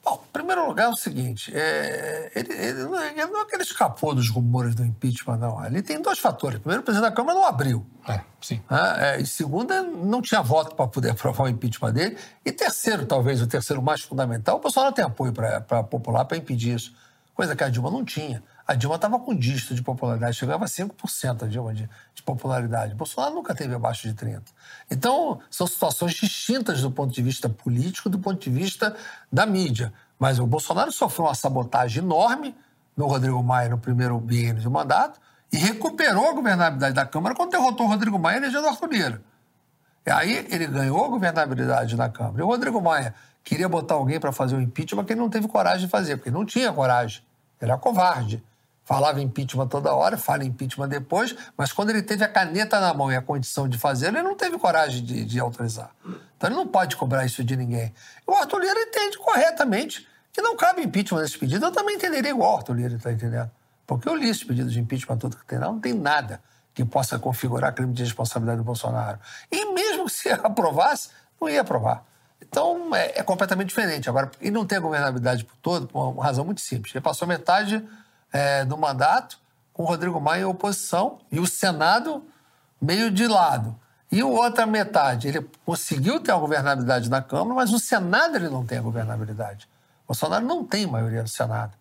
Bom, 0.03 0.21
em 0.27 0.31
primeiro 0.33 0.67
lugar 0.67 0.87
é 0.87 0.89
o 0.89 0.97
seguinte, 0.97 1.49
é, 1.55 2.29
ele, 2.35 2.51
ele, 2.51 2.83
não, 2.83 3.01
ele, 3.01 3.25
não 3.25 3.41
é 3.41 3.45
que 3.45 3.55
ele 3.55 3.63
escapou 3.63 4.13
dos 4.13 4.29
rumores 4.29 4.75
do 4.75 4.83
impeachment, 4.83 5.37
não. 5.37 5.65
Ele 5.65 5.81
tem 5.81 6.01
dois 6.01 6.19
fatores. 6.19 6.59
Primeiro, 6.59 6.81
o 6.81 6.83
presidente 6.83 7.09
da 7.09 7.15
Câmara 7.15 7.39
não 7.39 7.47
abriu. 7.47 7.85
É, 8.05 8.19
sim. 8.41 8.61
É, 8.99 9.21
e 9.21 9.25
segundo, 9.25 9.73
não 9.81 10.21
tinha 10.21 10.41
voto 10.41 10.75
para 10.75 10.87
poder 10.87 11.11
aprovar 11.11 11.45
o 11.45 11.47
impeachment 11.47 11.93
dele. 11.93 12.17
E 12.43 12.51
terceiro, 12.51 13.05
talvez, 13.05 13.41
o 13.41 13.47
terceiro 13.47 13.81
mais 13.81 14.01
fundamental, 14.01 14.57
o 14.57 14.59
Bolsonaro 14.59 14.93
tem 14.93 15.05
apoio 15.05 15.31
para 15.31 15.83
popular 15.83 16.25
para 16.25 16.35
impedir 16.35 16.75
isso. 16.75 16.93
Coisa 17.33 17.55
que 17.55 17.63
a 17.63 17.69
Dilma 17.69 17.89
não 17.89 18.03
tinha. 18.03 18.43
A 18.65 18.75
Dilma 18.75 18.95
estava 18.95 19.19
com 19.19 19.35
dígito 19.35 19.75
de 19.75 19.83
popularidade, 19.83 20.37
chegava 20.37 20.63
a 20.63 20.67
5% 20.67 21.43
a 21.43 21.47
Dilma 21.47 21.73
de, 21.73 21.89
de 22.15 22.23
popularidade. 22.23 22.95
Bolsonaro 22.95 23.35
nunca 23.35 23.53
teve 23.53 23.75
abaixo 23.75 24.07
de 24.07 24.13
30%. 24.13 24.41
Então, 24.89 25.41
são 25.51 25.67
situações 25.67 26.13
distintas 26.13 26.81
do 26.81 26.89
ponto 26.89 27.13
de 27.13 27.21
vista 27.21 27.49
político, 27.49 28.09
do 28.09 28.19
ponto 28.19 28.39
de 28.39 28.49
vista 28.49 28.95
da 29.31 29.45
mídia. 29.45 29.91
Mas 30.17 30.39
o 30.39 30.47
Bolsonaro 30.47 30.91
sofreu 30.91 31.25
uma 31.25 31.35
sabotagem 31.35 32.01
enorme 32.01 32.55
no 32.95 33.07
Rodrigo 33.07 33.41
Maia 33.43 33.69
no 33.69 33.77
primeiro 33.77 34.19
biênio 34.19 34.61
de 34.61 34.69
mandato 34.69 35.19
E 35.51 35.57
recuperou 35.57 36.29
a 36.29 36.33
governabilidade 36.33 36.93
da 36.93 37.05
Câmara 37.05 37.35
quando 37.35 37.51
derrotou 37.51 37.85
o 37.85 37.89
Rodrigo 37.89 38.17
Maia 38.17 38.35
e 38.35 38.37
elegeu 38.43 38.67
Arthur 38.67 38.89
Lira. 38.89 39.21
E 40.05 40.11
aí 40.11 40.47
ele 40.49 40.67
ganhou 40.67 41.03
a 41.03 41.07
governabilidade 41.09 41.95
na 41.95 42.09
Câmara. 42.09 42.39
E 42.39 42.41
o 42.41 42.47
Rodrigo 42.47 42.81
Maia 42.81 43.13
queria 43.43 43.67
botar 43.67 43.95
alguém 43.95 44.19
para 44.19 44.31
fazer 44.31 44.55
o 44.55 44.61
impeachment 44.61 45.03
que 45.05 45.13
ele 45.13 45.19
não 45.19 45.29
teve 45.29 45.47
coragem 45.47 45.85
de 45.85 45.91
fazer, 45.91 46.17
porque 46.17 46.31
não 46.31 46.45
tinha 46.45 46.71
coragem. 46.71 47.21
Ele 47.61 47.71
era 47.71 47.79
covarde. 47.79 48.43
Falava 48.85 49.21
impeachment 49.21 49.67
toda 49.67 49.93
hora, 49.93 50.17
fala 50.17 50.43
impeachment 50.43 50.89
depois, 50.89 51.33
mas 51.57 51.71
quando 51.71 51.91
ele 51.91 52.01
teve 52.01 52.23
a 52.23 52.27
caneta 52.27 52.81
na 52.81 52.93
mão 52.93 53.09
e 53.11 53.15
a 53.15 53.21
condição 53.21 53.67
de 53.67 53.77
fazer, 53.77 54.07
ele 54.07 54.21
não 54.21 54.35
teve 54.35 54.57
coragem 54.57 55.03
de, 55.03 55.23
de 55.23 55.39
autorizar. 55.39 55.91
Então 56.37 56.49
ele 56.49 56.55
não 56.55 56.67
pode 56.67 56.97
cobrar 56.97 57.25
isso 57.25 57.43
de 57.43 57.55
ninguém. 57.55 57.93
O 58.27 58.33
Arthur 58.33 58.59
Lira 58.59 58.81
entende 58.81 59.17
corretamente 59.17 60.05
que 60.33 60.41
não 60.41 60.57
cabe 60.57 60.81
impeachment 60.81 61.21
nesse 61.21 61.37
pedido. 61.37 61.65
Eu 61.65 61.71
também 61.71 61.95
entenderia 61.95 62.31
igual 62.31 62.55
o 62.55 62.57
Arthur 62.57 62.75
Lira 62.75 62.95
está 62.95 63.11
entendendo. 63.11 63.49
Porque 63.87 64.09
eu 64.09 64.15
li 64.15 64.29
esse 64.29 64.45
pedido 64.45 64.69
de 64.69 64.79
impeachment 64.79 65.17
todo 65.17 65.37
que 65.37 65.45
tem 65.45 65.59
lá, 65.59 65.67
não 65.67 65.79
tem 65.79 65.93
nada 65.93 66.41
que 66.73 66.83
possa 66.83 67.19
configurar 67.19 67.73
crime 67.73 67.93
de 67.93 68.03
responsabilidade 68.03 68.57
do 68.57 68.63
Bolsonaro. 68.63 69.19
E 69.51 69.73
mesmo 69.73 70.09
se 70.09 70.27
aprovasse, 70.43 71.09
não 71.39 71.47
ia 71.47 71.61
aprovar. 71.61 72.03
Então 72.41 72.93
é, 72.93 73.19
é 73.19 73.23
completamente 73.23 73.69
diferente. 73.69 74.09
Agora, 74.09 74.29
e 74.41 74.51
não 74.51 74.65
tem 74.65 74.79
governabilidade 74.79 75.45
por 75.45 75.55
todo, 75.57 75.87
por 75.87 76.09
uma 76.09 76.23
razão 76.23 76.43
muito 76.43 76.59
simples. 76.59 76.93
Ele 76.93 77.01
passou 77.01 77.27
metade 77.27 77.81
é, 78.33 78.65
do 78.65 78.75
mandato 78.75 79.39
com 79.71 79.83
o 79.83 79.85
Rodrigo 79.85 80.19
Maia 80.19 80.41
em 80.41 80.45
oposição 80.45 81.19
e 81.31 81.39
o 81.39 81.47
Senado 81.47 82.25
meio 82.81 83.09
de 83.09 83.27
lado. 83.27 83.79
E 84.11 84.21
outra 84.21 84.65
metade, 84.65 85.27
ele 85.27 85.49
conseguiu 85.65 86.19
ter 86.19 86.31
a 86.31 86.37
governabilidade 86.37 87.09
na 87.09 87.21
Câmara, 87.21 87.55
mas 87.55 87.71
no 87.71 87.79
Senado 87.79 88.35
ele 88.35 88.49
não 88.49 88.65
tem 88.65 88.77
a 88.77 88.81
governabilidade. 88.81 89.67
O 90.03 90.07
Bolsonaro 90.09 90.45
não 90.45 90.63
tem 90.63 90.85
maioria 90.85 91.21
no 91.21 91.27
Senado. 91.27 91.73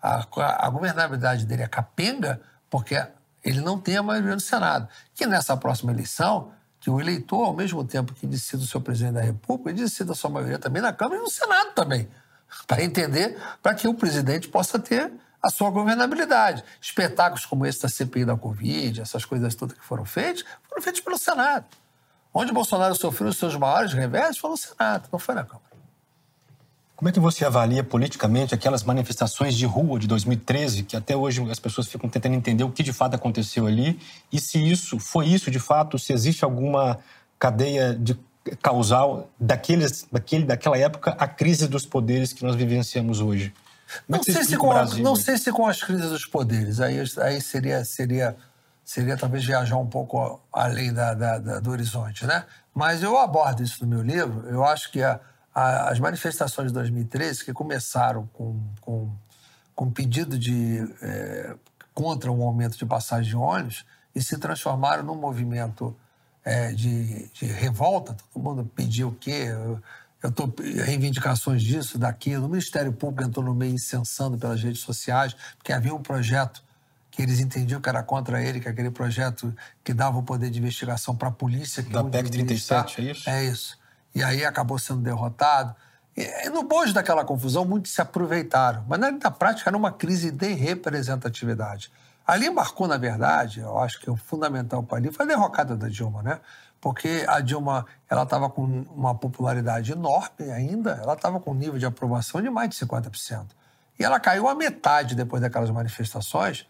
A, 0.00 0.24
a, 0.36 0.66
a 0.66 0.70
governabilidade 0.70 1.44
dele 1.44 1.62
é 1.62 1.68
capenga 1.68 2.40
porque 2.70 3.06
ele 3.42 3.60
não 3.60 3.78
tem 3.78 3.96
a 3.96 4.02
maioria 4.02 4.34
no 4.34 4.40
Senado. 4.40 4.88
Que 5.14 5.26
nessa 5.26 5.56
próxima 5.56 5.92
eleição, 5.92 6.52
que 6.80 6.88
o 6.88 7.00
eleitor, 7.00 7.44
ao 7.44 7.52
mesmo 7.52 7.84
tempo 7.84 8.14
que 8.14 8.26
decida 8.26 8.62
o 8.62 8.66
seu 8.66 8.80
presidente 8.80 9.14
da 9.14 9.20
República, 9.20 9.70
ele 9.70 9.82
decida 9.82 10.12
a 10.12 10.14
sua 10.14 10.30
maioria 10.30 10.58
também 10.58 10.80
na 10.80 10.92
Câmara 10.92 11.18
e 11.18 11.22
no 11.22 11.30
Senado 11.30 11.72
também. 11.74 12.08
Para 12.66 12.82
entender, 12.82 13.38
para 13.62 13.74
que 13.74 13.86
o 13.86 13.94
presidente 13.94 14.48
possa 14.48 14.78
ter 14.78 15.12
a 15.44 15.50
sua 15.50 15.70
governabilidade. 15.70 16.64
Espetáculos 16.80 17.44
como 17.44 17.66
esse 17.66 17.82
da 17.82 17.88
CPI 17.88 18.24
da 18.24 18.36
Covid, 18.36 19.02
essas 19.02 19.24
coisas 19.24 19.54
todas 19.54 19.76
que 19.76 19.84
foram 19.84 20.04
feitas, 20.04 20.44
foram 20.68 20.82
feitos 20.82 21.02
pelo 21.02 21.18
Senado. 21.18 21.66
Onde 22.32 22.52
Bolsonaro 22.52 22.94
sofreu 22.94 23.28
os 23.28 23.36
seus 23.36 23.54
maiores 23.54 23.92
reversos 23.92 24.38
foi 24.38 24.50
no 24.50 24.56
Senado, 24.56 25.08
não 25.12 25.18
foi 25.18 25.34
na 25.34 25.44
Câmara. 25.44 25.74
Como 26.96 27.08
é 27.08 27.12
que 27.12 27.20
você 27.20 27.44
avalia 27.44 27.84
politicamente 27.84 28.54
aquelas 28.54 28.82
manifestações 28.82 29.54
de 29.54 29.66
rua 29.66 29.98
de 29.98 30.06
2013, 30.06 30.84
que 30.84 30.96
até 30.96 31.14
hoje 31.14 31.42
as 31.50 31.58
pessoas 31.58 31.88
ficam 31.88 32.08
tentando 32.08 32.34
entender 32.34 32.64
o 32.64 32.70
que 32.70 32.82
de 32.82 32.92
fato 32.92 33.14
aconteceu 33.14 33.66
ali, 33.66 34.00
e 34.32 34.40
se 34.40 34.58
isso 34.58 34.98
foi 34.98 35.26
isso 35.26 35.50
de 35.50 35.58
fato, 35.58 35.98
se 35.98 36.12
existe 36.12 36.44
alguma 36.44 36.98
cadeia 37.38 37.94
de 37.94 38.16
causal 38.62 39.28
daqueles, 39.38 40.06
daquele, 40.10 40.44
daquela 40.44 40.78
época 40.78 41.14
a 41.18 41.26
crise 41.26 41.66
dos 41.66 41.84
poderes 41.84 42.32
que 42.32 42.44
nós 42.44 42.54
vivenciamos 42.54 43.20
hoje? 43.20 43.52
Não 44.08 44.22
sei, 44.22 44.44
se 44.44 44.56
com, 44.56 44.72
não 45.02 45.16
sei 45.16 45.38
se 45.38 45.52
com 45.52 45.66
as 45.66 45.82
crises 45.82 46.10
dos 46.10 46.26
poderes. 46.26 46.80
Aí, 46.80 47.02
aí 47.22 47.40
seria, 47.40 47.84
seria, 47.84 48.36
seria 48.84 49.16
talvez 49.16 49.44
viajar 49.44 49.76
um 49.76 49.86
pouco 49.86 50.40
além 50.52 50.92
da, 50.92 51.14
da, 51.14 51.38
da, 51.38 51.60
do 51.60 51.70
horizonte, 51.70 52.26
né? 52.26 52.44
Mas 52.74 53.02
eu 53.02 53.16
abordo 53.18 53.62
isso 53.62 53.84
no 53.84 53.88
meu 53.88 54.02
livro. 54.02 54.48
Eu 54.48 54.64
acho 54.64 54.90
que 54.90 55.02
a, 55.02 55.20
a, 55.54 55.90
as 55.90 56.00
manifestações 56.00 56.68
de 56.68 56.74
2013, 56.74 57.44
que 57.44 57.52
começaram 57.52 58.28
com, 58.32 58.60
com, 58.80 59.10
com 59.74 59.90
pedido 59.90 60.38
de 60.38 60.86
é, 61.00 61.54
contra 61.94 62.30
um 62.32 62.42
aumento 62.42 62.76
de 62.76 62.84
passagem 62.84 63.30
de 63.30 63.36
ônibus 63.36 63.84
e 64.14 64.20
se 64.20 64.36
transformaram 64.38 65.04
num 65.04 65.14
movimento 65.14 65.96
é, 66.44 66.72
de, 66.72 67.28
de 67.28 67.46
revolta. 67.46 68.16
Todo 68.32 68.42
mundo 68.42 68.70
pediu 68.74 69.08
o 69.08 69.14
quê? 69.14 69.48
eu 69.48 69.80
tô 70.30 70.52
reivindicações 70.58 71.62
disso, 71.62 71.98
daquilo. 71.98 72.46
O 72.46 72.48
Ministério 72.48 72.92
Público 72.92 73.28
entrou 73.28 73.44
no 73.44 73.54
meio 73.54 73.74
incensando 73.74 74.38
pelas 74.38 74.62
redes 74.62 74.80
sociais, 74.80 75.34
porque 75.58 75.72
havia 75.72 75.94
um 75.94 76.02
projeto 76.02 76.62
que 77.10 77.22
eles 77.22 77.38
entendiam 77.38 77.80
que 77.80 77.88
era 77.88 78.02
contra 78.02 78.42
ele, 78.42 78.58
que 78.58 78.68
aquele 78.68 78.90
projeto 78.90 79.54
que 79.84 79.94
dava 79.94 80.18
o 80.18 80.22
poder 80.22 80.50
de 80.50 80.58
investigação 80.58 81.14
para 81.14 81.28
a 81.28 81.30
polícia. 81.30 81.82
Que 81.82 81.90
da 81.90 82.02
PEC 82.02 82.30
37, 82.30 83.00
é 83.00 83.10
isso? 83.10 83.30
É 83.30 83.44
isso. 83.44 83.78
E 84.14 84.22
aí 84.22 84.44
acabou 84.44 84.78
sendo 84.78 85.00
derrotado. 85.00 85.74
E, 86.16 86.48
no 86.48 86.62
bojo 86.62 86.92
daquela 86.92 87.24
confusão, 87.24 87.64
muitos 87.64 87.92
se 87.92 88.00
aproveitaram. 88.00 88.84
Mas 88.88 88.98
na 88.98 89.30
prática 89.30 89.70
era 89.70 89.76
uma 89.76 89.92
crise 89.92 90.30
de 90.30 90.54
representatividade. 90.54 91.90
Ali 92.26 92.46
embarcou, 92.46 92.88
na 92.88 92.96
verdade, 92.96 93.60
eu 93.60 93.78
acho 93.78 94.00
que 94.00 94.10
o 94.10 94.16
fundamental 94.16 94.82
para 94.82 94.98
ali 94.98 95.12
foi 95.12 95.26
a 95.26 95.28
derrocada 95.28 95.76
da 95.76 95.88
Dilma, 95.88 96.22
né? 96.22 96.40
Porque 96.84 97.24
a 97.26 97.40
Dilma 97.40 97.86
ela 98.10 98.24
estava 98.24 98.50
com 98.50 98.62
uma 98.94 99.14
popularidade 99.14 99.92
enorme 99.92 100.50
ainda, 100.54 101.00
ela 101.02 101.14
estava 101.14 101.40
com 101.40 101.52
um 101.52 101.54
nível 101.54 101.78
de 101.78 101.86
aprovação 101.86 102.42
de 102.42 102.50
mais 102.50 102.68
de 102.68 102.76
50%. 102.76 103.46
E 103.98 104.04
ela 104.04 104.20
caiu 104.20 104.46
a 104.46 104.54
metade 104.54 105.14
depois 105.14 105.40
daquelas 105.40 105.70
manifestações 105.70 106.66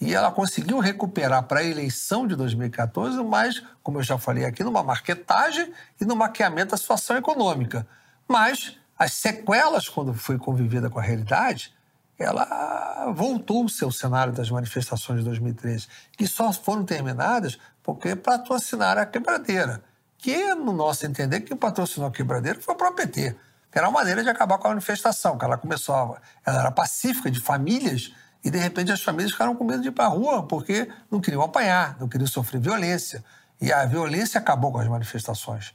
e 0.00 0.12
ela 0.12 0.32
conseguiu 0.32 0.80
recuperar 0.80 1.44
para 1.44 1.60
a 1.60 1.64
eleição 1.64 2.26
de 2.26 2.34
2014, 2.34 3.22
mas, 3.22 3.62
como 3.84 4.00
eu 4.00 4.02
já 4.02 4.18
falei 4.18 4.44
aqui, 4.44 4.64
numa 4.64 4.82
marketagem 4.82 5.72
e 6.00 6.04
no 6.04 6.16
maquiamento 6.16 6.72
da 6.72 6.76
situação 6.76 7.16
econômica. 7.16 7.86
Mas 8.26 8.76
as 8.98 9.12
sequelas, 9.12 9.88
quando 9.88 10.12
foi 10.12 10.38
convivida 10.38 10.90
com 10.90 10.98
a 10.98 11.02
realidade, 11.02 11.72
ela 12.18 13.12
voltou 13.14 13.62
ao 13.62 13.68
seu 13.68 13.92
cenário 13.92 14.32
das 14.32 14.50
manifestações 14.50 15.20
de 15.20 15.24
2013, 15.24 15.86
que 16.16 16.26
só 16.26 16.52
foram 16.52 16.84
terminadas 16.84 17.58
porque 17.82 18.14
patrocinaram 18.16 19.02
a 19.02 19.06
quebradeira. 19.06 19.82
Que, 20.18 20.54
no 20.54 20.72
nosso 20.72 21.04
entender, 21.04 21.40
quem 21.40 21.56
patrocinou 21.56 22.08
a 22.08 22.12
quebradeira 22.12 22.60
foi 22.60 22.74
o 22.74 22.76
próprio 22.76 23.06
PT. 23.06 23.34
Que 23.70 23.78
era 23.78 23.88
uma 23.88 23.98
maneira 24.00 24.22
de 24.22 24.28
acabar 24.28 24.58
com 24.58 24.68
a 24.68 24.70
manifestação, 24.70 25.36
que 25.36 25.44
ela 25.44 25.56
começou, 25.56 26.16
ela 26.44 26.60
era 26.60 26.70
pacífica, 26.70 27.30
de 27.30 27.40
famílias, 27.40 28.12
e 28.44 28.50
de 28.50 28.58
repente 28.58 28.92
as 28.92 29.02
famílias 29.02 29.32
ficaram 29.32 29.54
com 29.56 29.64
medo 29.64 29.82
de 29.82 29.88
ir 29.88 29.92
para 29.92 30.04
a 30.04 30.08
rua, 30.08 30.46
porque 30.46 30.88
não 31.10 31.20
queriam 31.20 31.42
apanhar, 31.42 31.96
não 31.98 32.08
queriam 32.08 32.26
sofrer 32.26 32.60
violência. 32.60 33.24
E 33.60 33.72
a 33.72 33.84
violência 33.84 34.38
acabou 34.38 34.72
com 34.72 34.78
as 34.78 34.88
manifestações. 34.88 35.74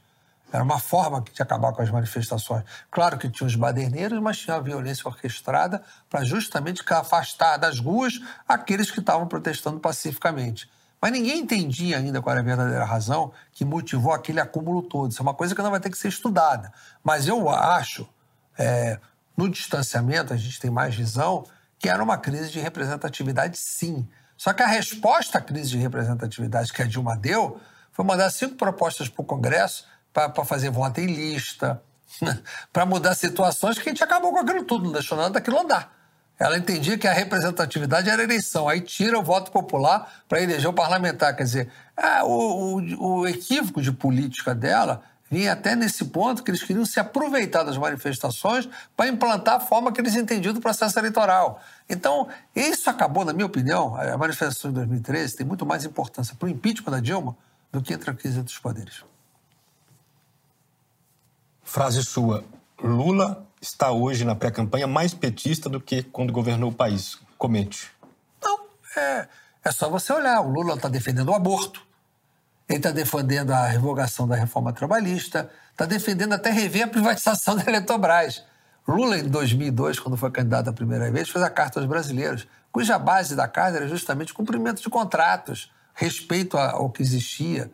Era 0.50 0.62
uma 0.62 0.78
forma 0.78 1.22
de 1.32 1.42
acabar 1.42 1.72
com 1.72 1.82
as 1.82 1.90
manifestações. 1.90 2.64
Claro 2.90 3.18
que 3.18 3.28
tinha 3.28 3.46
os 3.46 3.54
baderneiros, 3.54 4.18
mas 4.20 4.38
tinha 4.38 4.56
a 4.56 4.60
violência 4.60 5.06
orquestrada 5.06 5.82
para 6.08 6.24
justamente 6.24 6.82
afastar 6.88 7.58
das 7.58 7.78
ruas 7.78 8.20
aqueles 8.46 8.90
que 8.90 9.00
estavam 9.00 9.26
protestando 9.26 9.78
pacificamente. 9.78 10.70
Mas 11.00 11.12
ninguém 11.12 11.38
entendia 11.38 11.98
ainda 11.98 12.20
qual 12.20 12.32
era 12.32 12.40
a 12.40 12.44
verdadeira 12.44 12.84
razão 12.84 13.32
que 13.52 13.64
motivou 13.64 14.12
aquele 14.12 14.40
acúmulo 14.40 14.82
todo. 14.82 15.10
Isso 15.10 15.20
é 15.20 15.22
uma 15.22 15.34
coisa 15.34 15.54
que 15.54 15.62
não 15.62 15.70
vai 15.70 15.80
ter 15.80 15.90
que 15.90 15.98
ser 15.98 16.08
estudada. 16.08 16.72
Mas 17.04 17.28
eu 17.28 17.48
acho, 17.48 18.08
é, 18.58 18.98
no 19.36 19.48
distanciamento, 19.48 20.32
a 20.32 20.36
gente 20.36 20.58
tem 20.58 20.70
mais 20.70 20.94
visão, 20.94 21.44
que 21.78 21.88
era 21.88 22.02
uma 22.02 22.18
crise 22.18 22.50
de 22.50 22.58
representatividade, 22.58 23.56
sim. 23.56 24.08
Só 24.36 24.52
que 24.52 24.62
a 24.62 24.66
resposta 24.66 25.38
à 25.38 25.40
crise 25.40 25.70
de 25.70 25.78
representatividade 25.78 26.72
que 26.72 26.82
a 26.82 26.84
Dilma 26.84 27.16
deu 27.16 27.60
foi 27.92 28.04
mandar 28.04 28.30
cinco 28.30 28.56
propostas 28.56 29.08
para 29.08 29.22
o 29.22 29.24
Congresso 29.24 29.86
para 30.12 30.44
fazer 30.44 30.70
voto 30.70 31.00
em 31.00 31.06
lista, 31.06 31.80
para 32.72 32.84
mudar 32.84 33.14
situações 33.14 33.78
que 33.78 33.88
a 33.88 33.92
gente 33.92 34.02
acabou 34.02 34.32
com 34.32 34.38
aquilo 34.38 34.64
tudo, 34.64 34.84
não 34.84 34.92
deixou 34.92 35.16
nada 35.16 35.30
daquilo 35.30 35.60
andar. 35.60 35.97
Ela 36.38 36.56
entendia 36.56 36.96
que 36.96 37.08
a 37.08 37.12
representatividade 37.12 38.08
era 38.08 38.22
eleição, 38.22 38.68
aí 38.68 38.80
tira 38.80 39.18
o 39.18 39.22
voto 39.22 39.50
popular 39.50 40.22
para 40.28 40.40
eleger 40.40 40.68
o 40.68 40.72
parlamentar. 40.72 41.34
Quer 41.34 41.42
dizer, 41.42 41.72
é, 41.96 42.22
o, 42.22 42.78
o, 42.78 43.18
o 43.20 43.26
equívoco 43.26 43.82
de 43.82 43.90
política 43.90 44.54
dela 44.54 45.02
vinha 45.28 45.52
até 45.52 45.74
nesse 45.74 46.04
ponto 46.06 46.42
que 46.42 46.50
eles 46.50 46.62
queriam 46.62 46.86
se 46.86 47.00
aproveitar 47.00 47.64
das 47.64 47.76
manifestações 47.76 48.68
para 48.96 49.08
implantar 49.08 49.56
a 49.56 49.60
forma 49.60 49.92
que 49.92 50.00
eles 50.00 50.14
entendiam 50.14 50.54
do 50.54 50.60
processo 50.60 50.96
eleitoral. 50.98 51.60
Então, 51.88 52.28
isso 52.54 52.88
acabou, 52.88 53.24
na 53.24 53.32
minha 53.32 53.46
opinião, 53.46 53.96
a 53.96 54.16
manifestação 54.16 54.70
de 54.70 54.76
2013 54.76 55.36
tem 55.36 55.46
muito 55.46 55.66
mais 55.66 55.84
importância 55.84 56.36
para 56.36 56.46
o 56.46 56.48
impeachment 56.48 56.92
da 56.92 57.00
Dilma 57.00 57.36
do 57.72 57.82
que 57.82 57.92
entre 57.92 58.10
a 58.10 58.14
crise 58.14 58.42
dos 58.42 58.58
poderes. 58.58 59.04
Frase 61.62 62.02
sua. 62.02 62.44
Lula 62.82 63.47
está 63.60 63.90
hoje 63.90 64.24
na 64.24 64.34
pré-campanha 64.34 64.86
mais 64.86 65.14
petista 65.14 65.68
do 65.68 65.80
que 65.80 66.02
quando 66.02 66.32
governou 66.32 66.70
o 66.70 66.74
país? 66.74 67.18
Comente. 67.36 67.90
Não, 68.42 68.60
é, 68.96 69.28
é 69.64 69.72
só 69.72 69.88
você 69.88 70.12
olhar. 70.12 70.40
O 70.40 70.50
Lula 70.50 70.74
está 70.74 70.88
defendendo 70.88 71.28
o 71.28 71.34
aborto, 71.34 71.86
ele 72.68 72.78
está 72.78 72.90
defendendo 72.90 73.52
a 73.52 73.66
revogação 73.66 74.28
da 74.28 74.36
reforma 74.36 74.72
trabalhista, 74.72 75.50
está 75.70 75.86
defendendo 75.86 76.34
até 76.34 76.50
rever 76.50 76.84
a 76.84 76.88
privatização 76.88 77.56
da 77.56 77.64
Eletrobras. 77.66 78.44
Lula, 78.86 79.18
em 79.18 79.28
2002, 79.28 80.00
quando 80.00 80.16
foi 80.16 80.30
candidato 80.30 80.70
a 80.70 80.72
primeira 80.72 81.10
vez, 81.10 81.28
fez 81.28 81.44
a 81.44 81.50
Carta 81.50 81.78
aos 81.78 81.86
Brasileiros, 81.86 82.46
cuja 82.72 82.98
base 82.98 83.36
da 83.36 83.46
carta 83.46 83.76
era 83.76 83.88
justamente 83.88 84.32
cumprimento 84.32 84.82
de 84.82 84.88
contratos, 84.88 85.70
respeito 85.94 86.56
ao 86.56 86.90
que 86.90 87.02
existia. 87.02 87.70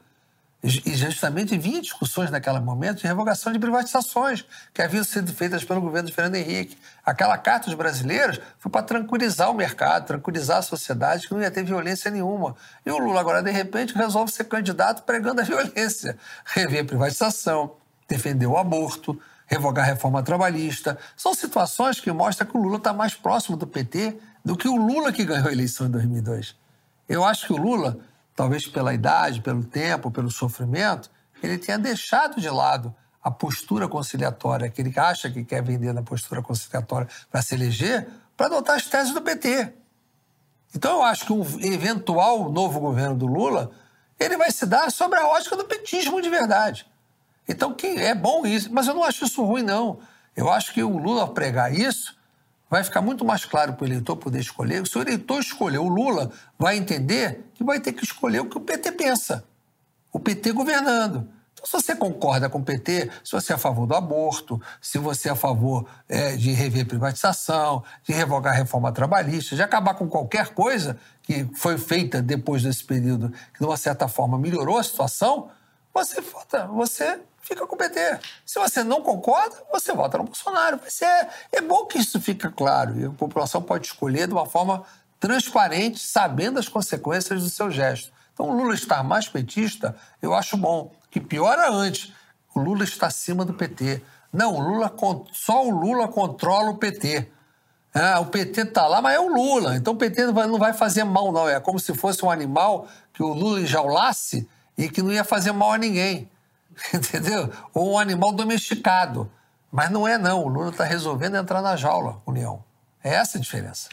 E 0.66 0.96
justamente 0.96 1.58
vinha 1.58 1.82
discussões 1.82 2.30
naquele 2.30 2.58
momento 2.58 3.02
de 3.02 3.06
revogação 3.06 3.52
de 3.52 3.58
privatizações 3.58 4.46
que 4.72 4.80
haviam 4.80 5.04
sido 5.04 5.30
feitas 5.30 5.62
pelo 5.62 5.78
governo 5.78 6.08
de 6.08 6.14
Fernando 6.14 6.36
Henrique. 6.36 6.78
Aquela 7.04 7.36
carta 7.36 7.66
dos 7.66 7.74
brasileiros 7.74 8.40
foi 8.58 8.72
para 8.72 8.82
tranquilizar 8.82 9.50
o 9.50 9.54
mercado, 9.54 10.06
tranquilizar 10.06 10.56
a 10.56 10.62
sociedade, 10.62 11.28
que 11.28 11.34
não 11.34 11.42
ia 11.42 11.50
ter 11.50 11.64
violência 11.64 12.10
nenhuma. 12.10 12.56
E 12.86 12.90
o 12.90 12.96
Lula 12.96 13.20
agora, 13.20 13.42
de 13.42 13.50
repente, 13.50 13.94
resolve 13.94 14.32
ser 14.32 14.44
candidato 14.44 15.02
pregando 15.02 15.42
a 15.42 15.44
violência. 15.44 16.16
Rever 16.46 16.80
a 16.80 16.86
privatização, 16.86 17.76
defender 18.08 18.46
o 18.46 18.56
aborto, 18.56 19.20
revogar 19.46 19.84
a 19.84 19.88
reforma 19.88 20.22
trabalhista. 20.22 20.96
São 21.14 21.34
situações 21.34 22.00
que 22.00 22.10
mostram 22.10 22.48
que 22.48 22.56
o 22.56 22.62
Lula 22.62 22.78
está 22.78 22.94
mais 22.94 23.14
próximo 23.14 23.54
do 23.54 23.66
PT 23.66 24.16
do 24.42 24.56
que 24.56 24.66
o 24.66 24.76
Lula 24.76 25.12
que 25.12 25.26
ganhou 25.26 25.48
a 25.48 25.52
eleição 25.52 25.86
em 25.86 25.90
2002. 25.90 26.56
Eu 27.06 27.22
acho 27.22 27.48
que 27.48 27.52
o 27.52 27.58
Lula 27.58 27.98
talvez 28.34 28.66
pela 28.66 28.92
idade, 28.92 29.40
pelo 29.40 29.64
tempo, 29.64 30.10
pelo 30.10 30.30
sofrimento, 30.30 31.10
ele 31.42 31.58
tenha 31.58 31.78
deixado 31.78 32.40
de 32.40 32.48
lado 32.48 32.94
a 33.22 33.30
postura 33.30 33.88
conciliatória 33.88 34.68
que 34.68 34.82
ele 34.82 34.92
acha 34.98 35.30
que 35.30 35.44
quer 35.44 35.62
vender 35.62 35.92
na 35.92 36.02
postura 36.02 36.42
conciliatória 36.42 37.08
para 37.30 37.40
se 37.40 37.54
eleger, 37.54 38.06
para 38.36 38.46
adotar 38.46 38.76
as 38.76 38.86
teses 38.86 39.14
do 39.14 39.22
PT. 39.22 39.72
Então 40.74 40.96
eu 40.96 41.02
acho 41.02 41.26
que 41.26 41.32
um 41.32 41.42
eventual 41.60 42.50
novo 42.50 42.80
governo 42.80 43.16
do 43.16 43.26
Lula, 43.26 43.70
ele 44.18 44.36
vai 44.36 44.50
se 44.50 44.66
dar 44.66 44.90
sobre 44.90 45.18
a 45.18 45.26
ótica 45.28 45.56
do 45.56 45.64
petismo 45.64 46.20
de 46.20 46.28
verdade. 46.28 46.86
Então 47.48 47.72
que 47.72 47.86
é 47.86 48.14
bom 48.14 48.44
isso, 48.44 48.72
mas 48.72 48.86
eu 48.86 48.94
não 48.94 49.04
acho 49.04 49.24
isso 49.24 49.42
ruim 49.44 49.62
não. 49.62 50.00
Eu 50.36 50.50
acho 50.50 50.74
que 50.74 50.82
o 50.82 50.98
Lula 50.98 51.32
pregar 51.32 51.72
isso 51.72 52.16
vai 52.74 52.82
ficar 52.82 53.00
muito 53.00 53.24
mais 53.24 53.44
claro 53.44 53.74
para 53.74 53.84
o 53.84 53.86
eleitor 53.86 54.16
poder 54.16 54.40
escolher. 54.40 54.84
Se 54.84 54.98
o 54.98 55.00
eleitor 55.00 55.38
escolher 55.38 55.78
o 55.78 55.86
Lula, 55.86 56.32
vai 56.58 56.76
entender 56.76 57.44
que 57.54 57.62
vai 57.62 57.78
ter 57.78 57.92
que 57.92 58.02
escolher 58.02 58.40
o 58.40 58.46
que 58.46 58.58
o 58.58 58.60
PT 58.60 58.90
pensa. 58.90 59.44
O 60.12 60.18
PT 60.18 60.50
governando. 60.50 61.28
Então, 61.52 61.66
se 61.66 61.70
você 61.70 61.94
concorda 61.94 62.50
com 62.50 62.58
o 62.58 62.64
PT, 62.64 63.12
se 63.22 63.30
você 63.30 63.52
é 63.52 63.54
a 63.54 63.58
favor 63.58 63.86
do 63.86 63.94
aborto, 63.94 64.60
se 64.80 64.98
você 64.98 65.28
é 65.28 65.30
a 65.30 65.36
favor 65.36 65.86
é, 66.08 66.34
de 66.34 66.50
rever 66.50 66.84
privatização, 66.84 67.84
de 68.02 68.12
revogar 68.12 68.52
a 68.52 68.56
reforma 68.56 68.90
trabalhista, 68.90 69.54
de 69.54 69.62
acabar 69.62 69.94
com 69.94 70.08
qualquer 70.08 70.48
coisa 70.48 70.98
que 71.22 71.48
foi 71.54 71.78
feita 71.78 72.20
depois 72.20 72.64
desse 72.64 72.82
período, 72.82 73.30
que 73.52 73.60
de 73.60 73.66
uma 73.66 73.76
certa 73.76 74.08
forma 74.08 74.36
melhorou 74.36 74.78
a 74.78 74.82
situação, 74.82 75.48
você 75.94 76.20
vota, 76.20 76.66
você 76.66 77.20
fica 77.44 77.66
com 77.66 77.74
o 77.74 77.78
PT. 77.78 78.18
Se 78.44 78.58
você 78.58 78.82
não 78.82 79.02
concorda, 79.02 79.56
você 79.70 79.92
vota 79.92 80.18
no 80.18 80.24
Bolsonaro. 80.24 80.80
Mas 80.82 81.00
é, 81.02 81.28
é 81.52 81.60
bom 81.60 81.86
que 81.86 81.98
isso 81.98 82.20
fique 82.20 82.48
claro 82.50 82.98
e 82.98 83.04
a 83.04 83.10
população 83.10 83.62
pode 83.62 83.86
escolher 83.86 84.26
de 84.26 84.32
uma 84.32 84.46
forma 84.46 84.84
transparente, 85.20 86.00
sabendo 86.00 86.58
as 86.58 86.68
consequências 86.68 87.42
do 87.42 87.50
seu 87.50 87.70
gesto. 87.70 88.12
Então, 88.32 88.50
o 88.50 88.52
Lula 88.52 88.74
estar 88.74 89.02
mais 89.04 89.28
petista, 89.28 89.94
eu 90.20 90.34
acho 90.34 90.56
bom. 90.56 90.92
Que 91.10 91.20
piora 91.20 91.70
antes, 91.70 92.12
o 92.54 92.60
Lula 92.60 92.82
está 92.82 93.06
acima 93.06 93.44
do 93.44 93.54
PT. 93.54 94.02
Não, 94.32 94.54
o 94.54 94.60
Lula, 94.60 94.92
só 95.32 95.64
o 95.64 95.70
Lula 95.70 96.08
controla 96.08 96.70
o 96.70 96.78
PT. 96.78 97.30
Ah, 97.94 98.18
o 98.18 98.26
PT 98.26 98.62
está 98.62 98.88
lá, 98.88 99.00
mas 99.00 99.14
é 99.14 99.20
o 99.20 99.28
Lula. 99.28 99.76
Então 99.76 99.92
o 99.92 99.96
PT 99.96 100.26
não 100.26 100.58
vai 100.58 100.72
fazer 100.72 101.04
mal, 101.04 101.30
não. 101.30 101.48
É 101.48 101.60
como 101.60 101.78
se 101.78 101.94
fosse 101.94 102.24
um 102.24 102.30
animal 102.30 102.88
que 103.12 103.22
o 103.22 103.32
Lula 103.32 103.60
enjaulasse 103.60 104.48
e 104.76 104.88
que 104.88 105.00
não 105.00 105.12
ia 105.12 105.22
fazer 105.22 105.52
mal 105.52 105.72
a 105.72 105.78
ninguém. 105.78 106.28
entendeu? 106.92 107.50
Ou 107.72 107.92
um 107.92 107.98
animal 107.98 108.32
domesticado. 108.32 109.30
Mas 109.70 109.90
não 109.90 110.06
é, 110.06 110.16
não. 110.16 110.44
O 110.44 110.48
Lula 110.48 110.70
está 110.70 110.84
resolvendo 110.84 111.36
entrar 111.36 111.60
na 111.60 111.76
jaula, 111.76 112.22
União. 112.26 112.62
É 113.02 113.14
essa 113.14 113.38
a 113.38 113.40
diferença. 113.40 113.88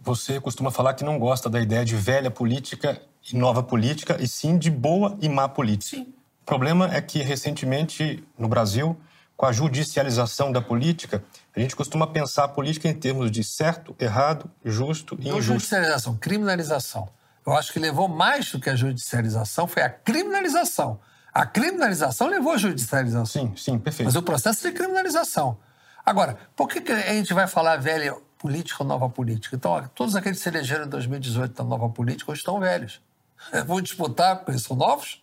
Você 0.00 0.40
costuma 0.40 0.70
falar 0.70 0.94
que 0.94 1.04
não 1.04 1.18
gosta 1.18 1.50
da 1.50 1.60
ideia 1.60 1.84
de 1.84 1.96
velha 1.96 2.30
política 2.30 3.00
e 3.30 3.36
nova 3.36 3.62
política, 3.62 4.16
e 4.20 4.26
sim 4.26 4.56
de 4.56 4.70
boa 4.70 5.18
e 5.20 5.28
má 5.28 5.48
política. 5.48 5.96
Sim. 5.96 6.14
O 6.42 6.46
problema 6.46 6.94
é 6.94 7.00
que, 7.02 7.22
recentemente, 7.22 8.24
no 8.38 8.48
Brasil, 8.48 8.98
com 9.36 9.46
a 9.46 9.52
judicialização 9.52 10.52
da 10.52 10.60
política, 10.60 11.22
a 11.54 11.60
gente 11.60 11.74
costuma 11.74 12.06
pensar 12.06 12.44
a 12.44 12.48
política 12.48 12.88
em 12.88 12.94
termos 12.94 13.30
de 13.30 13.42
certo, 13.42 13.94
errado, 13.98 14.50
justo 14.64 15.16
e 15.18 15.28
não 15.28 15.38
injusto. 15.38 15.52
judicialização, 15.54 16.16
criminalização. 16.16 17.08
Eu 17.46 17.54
acho 17.54 17.72
que 17.72 17.78
levou 17.78 18.06
mais 18.06 18.50
do 18.52 18.60
que 18.60 18.68
a 18.68 18.76
judicialização, 18.76 19.66
foi 19.66 19.82
a 19.82 19.90
criminalização. 19.90 21.00
A 21.32 21.46
criminalização 21.46 22.28
levou 22.28 22.52
à 22.52 22.56
judicialização. 22.56 23.26
Sim, 23.26 23.56
sim, 23.56 23.78
perfeito. 23.78 24.06
Mas 24.06 24.16
o 24.16 24.22
processo 24.22 24.66
de 24.66 24.72
criminalização. 24.72 25.58
Agora, 26.04 26.36
por 26.56 26.68
que, 26.68 26.80
que 26.80 26.92
a 26.92 27.12
gente 27.12 27.32
vai 27.32 27.46
falar 27.46 27.76
velha 27.76 28.16
política 28.38 28.82
ou 28.82 28.88
nova 28.88 29.08
política? 29.08 29.54
Então, 29.54 29.88
todos 29.94 30.16
aqueles 30.16 30.38
que 30.38 30.44
se 30.44 30.48
elegeram 30.48 30.86
em 30.86 30.88
2018 30.88 31.62
na 31.62 31.68
nova 31.68 31.88
política 31.88 32.32
hoje 32.32 32.40
estão 32.40 32.58
velhos. 32.58 33.00
Vão 33.66 33.80
disputar 33.80 34.36
porque 34.36 34.52
eles 34.52 34.62
são 34.62 34.76
novos? 34.76 35.22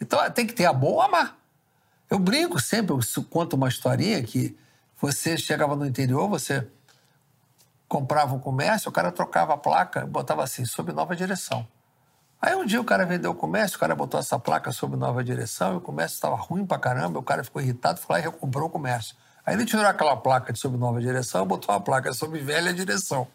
Então, 0.00 0.18
tem 0.30 0.46
que 0.46 0.52
ter 0.52 0.66
a 0.66 0.72
boa 0.72 0.94
ou 0.94 1.02
a 1.02 1.08
má. 1.08 1.34
Eu 2.10 2.18
brinco 2.18 2.60
sempre, 2.60 2.94
eu 2.94 3.24
conto 3.24 3.54
uma 3.54 3.68
historinha 3.68 4.22
que 4.22 4.56
você 5.00 5.36
chegava 5.36 5.74
no 5.74 5.86
interior, 5.86 6.28
você 6.28 6.66
comprava 7.88 8.34
um 8.34 8.38
comércio, 8.38 8.88
o 8.88 8.92
cara 8.92 9.10
trocava 9.10 9.54
a 9.54 9.56
placa, 9.56 10.06
botava 10.06 10.42
assim, 10.42 10.64
sob 10.64 10.92
nova 10.92 11.16
direção. 11.16 11.66
Aí 12.40 12.54
um 12.54 12.64
dia 12.64 12.80
o 12.80 12.84
cara 12.84 13.04
vendeu 13.06 13.30
o 13.30 13.34
comércio, 13.34 13.76
o 13.76 13.80
cara 13.80 13.94
botou 13.94 14.20
essa 14.20 14.38
placa 14.38 14.70
sob 14.70 14.96
nova 14.96 15.24
direção 15.24 15.74
e 15.74 15.76
o 15.76 15.80
comércio 15.80 16.14
estava 16.14 16.36
ruim 16.36 16.66
pra 16.66 16.78
caramba, 16.78 17.18
o 17.18 17.22
cara 17.22 17.42
ficou 17.42 17.62
irritado, 17.62 17.98
foi 17.98 18.16
lá 18.16 18.20
e 18.20 18.22
recomprou 18.22 18.68
o 18.68 18.70
comércio. 18.70 19.16
Aí 19.44 19.54
ele 19.54 19.64
tirou 19.64 19.86
aquela 19.86 20.16
placa 20.16 20.52
de 20.52 20.58
sob 20.58 20.76
nova 20.76 21.00
direção 21.00 21.44
e 21.44 21.46
botou 21.46 21.74
uma 21.74 21.80
placa 21.80 22.12
sob 22.12 22.38
velha 22.40 22.74
direção. 22.74 23.28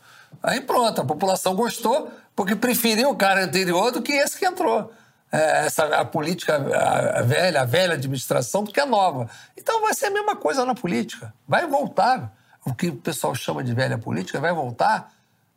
Aí 0.44 0.62
pronto, 0.62 1.02
a 1.02 1.06
população 1.06 1.56
gostou 1.56 2.12
porque 2.36 2.56
preferiu 2.56 3.10
o 3.10 3.16
cara 3.16 3.44
anterior 3.44 3.92
do 3.92 4.02
que 4.02 4.12
esse 4.12 4.38
que 4.38 4.46
entrou. 4.46 4.92
É, 5.32 5.66
essa, 5.66 5.86
a 5.86 6.04
política 6.04 6.56
a 6.56 7.22
velha, 7.22 7.62
a 7.62 7.66
velha 7.66 7.94
administração 7.94 8.66
do 8.66 8.72
que 8.72 8.80
a 8.82 8.86
nova. 8.86 9.30
Então 9.58 9.82
vai 9.82 9.94
ser 9.94 10.08
a 10.08 10.12
mesma 10.12 10.36
coisa 10.36 10.66
na 10.66 10.76
política. 10.76 11.34
Vai 11.48 11.66
voltar. 11.66 12.34
O 12.66 12.76
que 12.76 12.90
o 12.90 12.96
pessoal 12.96 13.34
chama 13.34 13.64
de 13.64 13.74
velha 13.74 13.98
política 13.98 14.40
vai 14.40 14.54
voltar 14.54 15.12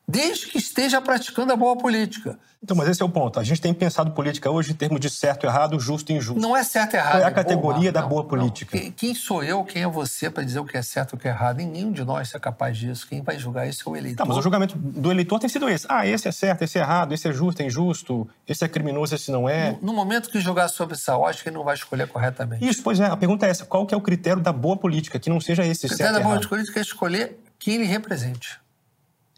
desde 0.07 0.47
que 0.47 0.59
esteja 0.59 1.01
praticando 1.01 1.53
a 1.53 1.57
boa 1.57 1.77
política. 1.77 2.39
Então, 2.65 2.75
mas 2.75 2.89
esse 2.89 3.03
é 3.03 3.05
o 3.05 3.11
ponto. 3.11 3.39
A 3.39 3.45
gente 3.45 3.61
tem 3.61 3.75
pensado 3.75 4.11
política 4.13 4.51
hoje 4.51 4.73
em 4.73 4.75
termos 4.75 4.99
de 4.99 5.11
certo, 5.11 5.45
errado, 5.45 5.79
justo 5.79 6.11
e 6.11 6.15
injusto. 6.15 6.41
Não 6.41 6.57
é 6.57 6.65
certo 6.65 6.95
e 6.95 6.97
errado. 6.97 7.21
É 7.21 7.25
a 7.25 7.31
categoria 7.31 7.93
da 7.93 8.01
não, 8.01 8.09
boa 8.09 8.25
política? 8.25 8.79
Não. 8.79 8.91
Quem 8.93 9.15
sou 9.15 9.45
eu, 9.45 9.63
quem 9.65 9.83
é 9.83 9.87
você 9.87 10.31
para 10.31 10.43
dizer 10.43 10.61
o 10.61 10.65
que 10.65 10.79
é 10.79 10.81
certo 10.81 11.13
e 11.13 11.17
o 11.17 11.19
que 11.19 11.29
é 11.29 11.31
errado? 11.31 11.61
E 11.61 11.67
nenhum 11.67 11.93
de 11.93 12.03
nós 12.05 12.35
é 12.35 12.39
capaz 12.39 12.79
disso. 12.79 13.07
Quem 13.07 13.21
vai 13.21 13.39
julgar 13.39 13.69
isso 13.69 13.83
é 13.87 13.93
o 13.93 13.95
eleitor. 13.95 14.23
Não, 14.23 14.29
mas 14.29 14.39
o 14.39 14.43
julgamento 14.43 14.79
do 14.79 15.11
eleitor 15.11 15.39
tem 15.39 15.49
sido 15.51 15.69
esse. 15.69 15.87
Ah, 15.91 16.07
esse 16.07 16.27
é 16.27 16.33
certo, 16.33 16.63
esse 16.63 16.79
é 16.79 16.81
errado, 16.81 17.13
esse 17.13 17.29
é 17.29 17.33
justo, 17.35 17.61
é 17.61 17.67
injusto, 17.67 18.27
esse 18.49 18.65
é 18.65 18.69
criminoso, 18.69 19.15
esse 19.15 19.31
não 19.31 19.47
é. 19.47 19.73
No, 19.73 19.89
no 19.89 19.93
momento 19.93 20.31
que 20.31 20.41
julgar 20.41 20.69
sobre 20.69 20.95
essa 20.95 21.19
ótica, 21.19 21.51
ele 21.51 21.57
não 21.59 21.65
vai 21.65 21.75
escolher 21.75 22.09
corretamente. 22.09 22.67
Isso, 22.67 22.83
pois 22.83 22.99
é. 22.99 23.05
A 23.05 23.17
pergunta 23.17 23.47
é 23.47 23.51
essa. 23.51 23.67
Qual 23.67 23.85
que 23.85 23.93
é 23.93 23.97
o 23.97 24.01
critério 24.01 24.43
da 24.43 24.55
boa 24.55 24.77
política? 24.79 25.19
Que 25.19 25.29
não 25.29 25.39
seja 25.39 25.67
esse 25.67 25.83
certo 25.83 25.93
O 25.93 25.97
critério 25.97 26.19
da 26.19 26.25
boa 26.25 26.41
política 26.49 26.81
é 26.81 26.83
escolher 26.83 27.39
quem 27.59 27.75
ele 27.75 27.85
represente 27.85 28.64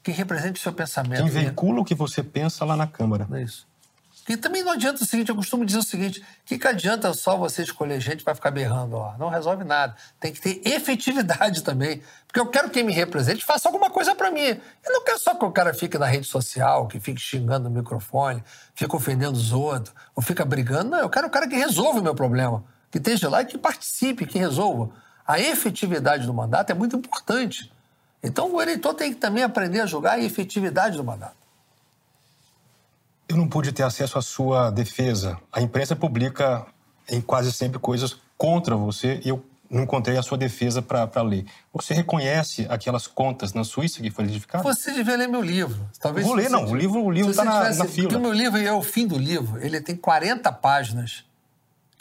que 0.06 0.12
represente 0.12 0.60
o 0.60 0.62
seu 0.62 0.72
pensamento. 0.72 1.20
Quem 1.20 1.28
veicula 1.28 1.80
o 1.80 1.84
que 1.84 1.92
você 1.92 2.22
pensa 2.22 2.64
lá 2.64 2.76
na 2.76 2.86
Câmara. 2.86 3.26
É 3.32 3.42
isso. 3.42 3.66
E 4.28 4.36
também 4.36 4.62
não 4.62 4.70
adianta 4.70 5.02
o 5.02 5.06
seguinte, 5.06 5.30
eu 5.30 5.34
costumo 5.34 5.64
dizer 5.64 5.78
o 5.78 5.82
seguinte, 5.82 6.20
o 6.20 6.24
que, 6.44 6.58
que 6.58 6.68
adianta 6.68 7.12
só 7.12 7.36
você 7.36 7.64
escolher 7.64 8.00
gente 8.00 8.22
para 8.22 8.32
ficar 8.32 8.52
berrando 8.52 8.96
lá? 8.98 9.16
Não 9.18 9.28
resolve 9.28 9.64
nada. 9.64 9.96
Tem 10.20 10.32
que 10.32 10.40
ter 10.40 10.60
efetividade 10.64 11.62
também. 11.64 12.02
Porque 12.24 12.38
eu 12.38 12.46
quero 12.46 12.68
que 12.68 12.74
quem 12.74 12.84
me 12.84 12.92
represente 12.92 13.44
faça 13.44 13.68
alguma 13.68 13.90
coisa 13.90 14.14
para 14.14 14.30
mim. 14.30 14.46
Eu 14.46 14.92
não 14.92 15.04
quero 15.04 15.18
só 15.18 15.34
que 15.34 15.44
o 15.44 15.50
cara 15.50 15.74
fique 15.74 15.98
na 15.98 16.06
rede 16.06 16.28
social, 16.28 16.86
que 16.86 17.00
fique 17.00 17.20
xingando 17.20 17.68
no 17.68 17.76
microfone, 17.76 18.44
fique 18.76 18.94
ofendendo 18.94 19.36
os 19.36 19.52
outros, 19.52 19.92
ou 20.14 20.22
fica 20.22 20.44
brigando. 20.44 20.90
Não, 20.90 20.98
eu 21.00 21.10
quero 21.10 21.26
o 21.26 21.30
cara 21.30 21.48
que 21.48 21.56
resolva 21.56 21.98
o 21.98 22.02
meu 22.02 22.14
problema. 22.14 22.62
Que 22.92 22.98
esteja 22.98 23.28
lá 23.28 23.42
e 23.42 23.44
que 23.44 23.58
participe, 23.58 24.24
que 24.24 24.38
resolva. 24.38 24.90
A 25.26 25.40
efetividade 25.40 26.26
do 26.26 26.32
mandato 26.32 26.70
é 26.70 26.74
muito 26.74 26.94
importante. 26.94 27.72
Então 28.26 28.52
o 28.52 28.60
eleitor 28.60 28.92
tem 28.92 29.14
que 29.14 29.20
também 29.20 29.44
aprender 29.44 29.80
a 29.80 29.86
julgar 29.86 30.14
a 30.14 30.20
efetividade 30.20 30.96
do 30.96 31.04
mandato. 31.04 31.36
Eu 33.28 33.36
não 33.36 33.48
pude 33.48 33.72
ter 33.72 33.84
acesso 33.84 34.18
à 34.18 34.22
sua 34.22 34.70
defesa. 34.70 35.38
A 35.52 35.60
imprensa 35.62 35.94
publica 35.94 36.66
em 37.08 37.20
quase 37.20 37.52
sempre 37.52 37.78
coisas 37.78 38.16
contra 38.36 38.76
você 38.76 39.20
e 39.24 39.28
eu 39.28 39.44
não 39.70 39.82
encontrei 39.82 40.16
a 40.16 40.22
sua 40.22 40.38
defesa 40.38 40.82
para 40.82 41.22
ler. 41.22 41.44
Você 41.72 41.94
reconhece 41.94 42.66
aquelas 42.68 43.06
contas 43.06 43.52
na 43.52 43.64
Suíça 43.64 44.00
que 44.00 44.10
foram 44.10 44.28
identificadas? 44.28 44.64
Você 44.64 44.92
devia 44.92 45.16
ler 45.16 45.28
meu 45.28 45.42
livro. 45.42 45.88
Talvez 46.00 46.26
Vou 46.26 46.34
ler, 46.34 46.50
não. 46.50 46.64
O 46.64 46.74
livro 46.74 47.02
o 47.02 47.10
livro 47.10 47.30
está 47.30 47.44
na, 47.44 47.74
na 47.74 47.84
fila. 47.84 48.08
Porque 48.08 48.16
o 48.16 48.20
meu 48.20 48.32
livro 48.32 48.58
é 48.60 48.72
o 48.72 48.82
fim 48.82 49.06
do 49.06 49.18
livro. 49.18 49.60
Ele 49.60 49.80
tem 49.80 49.96
40 49.96 50.50
páginas 50.52 51.24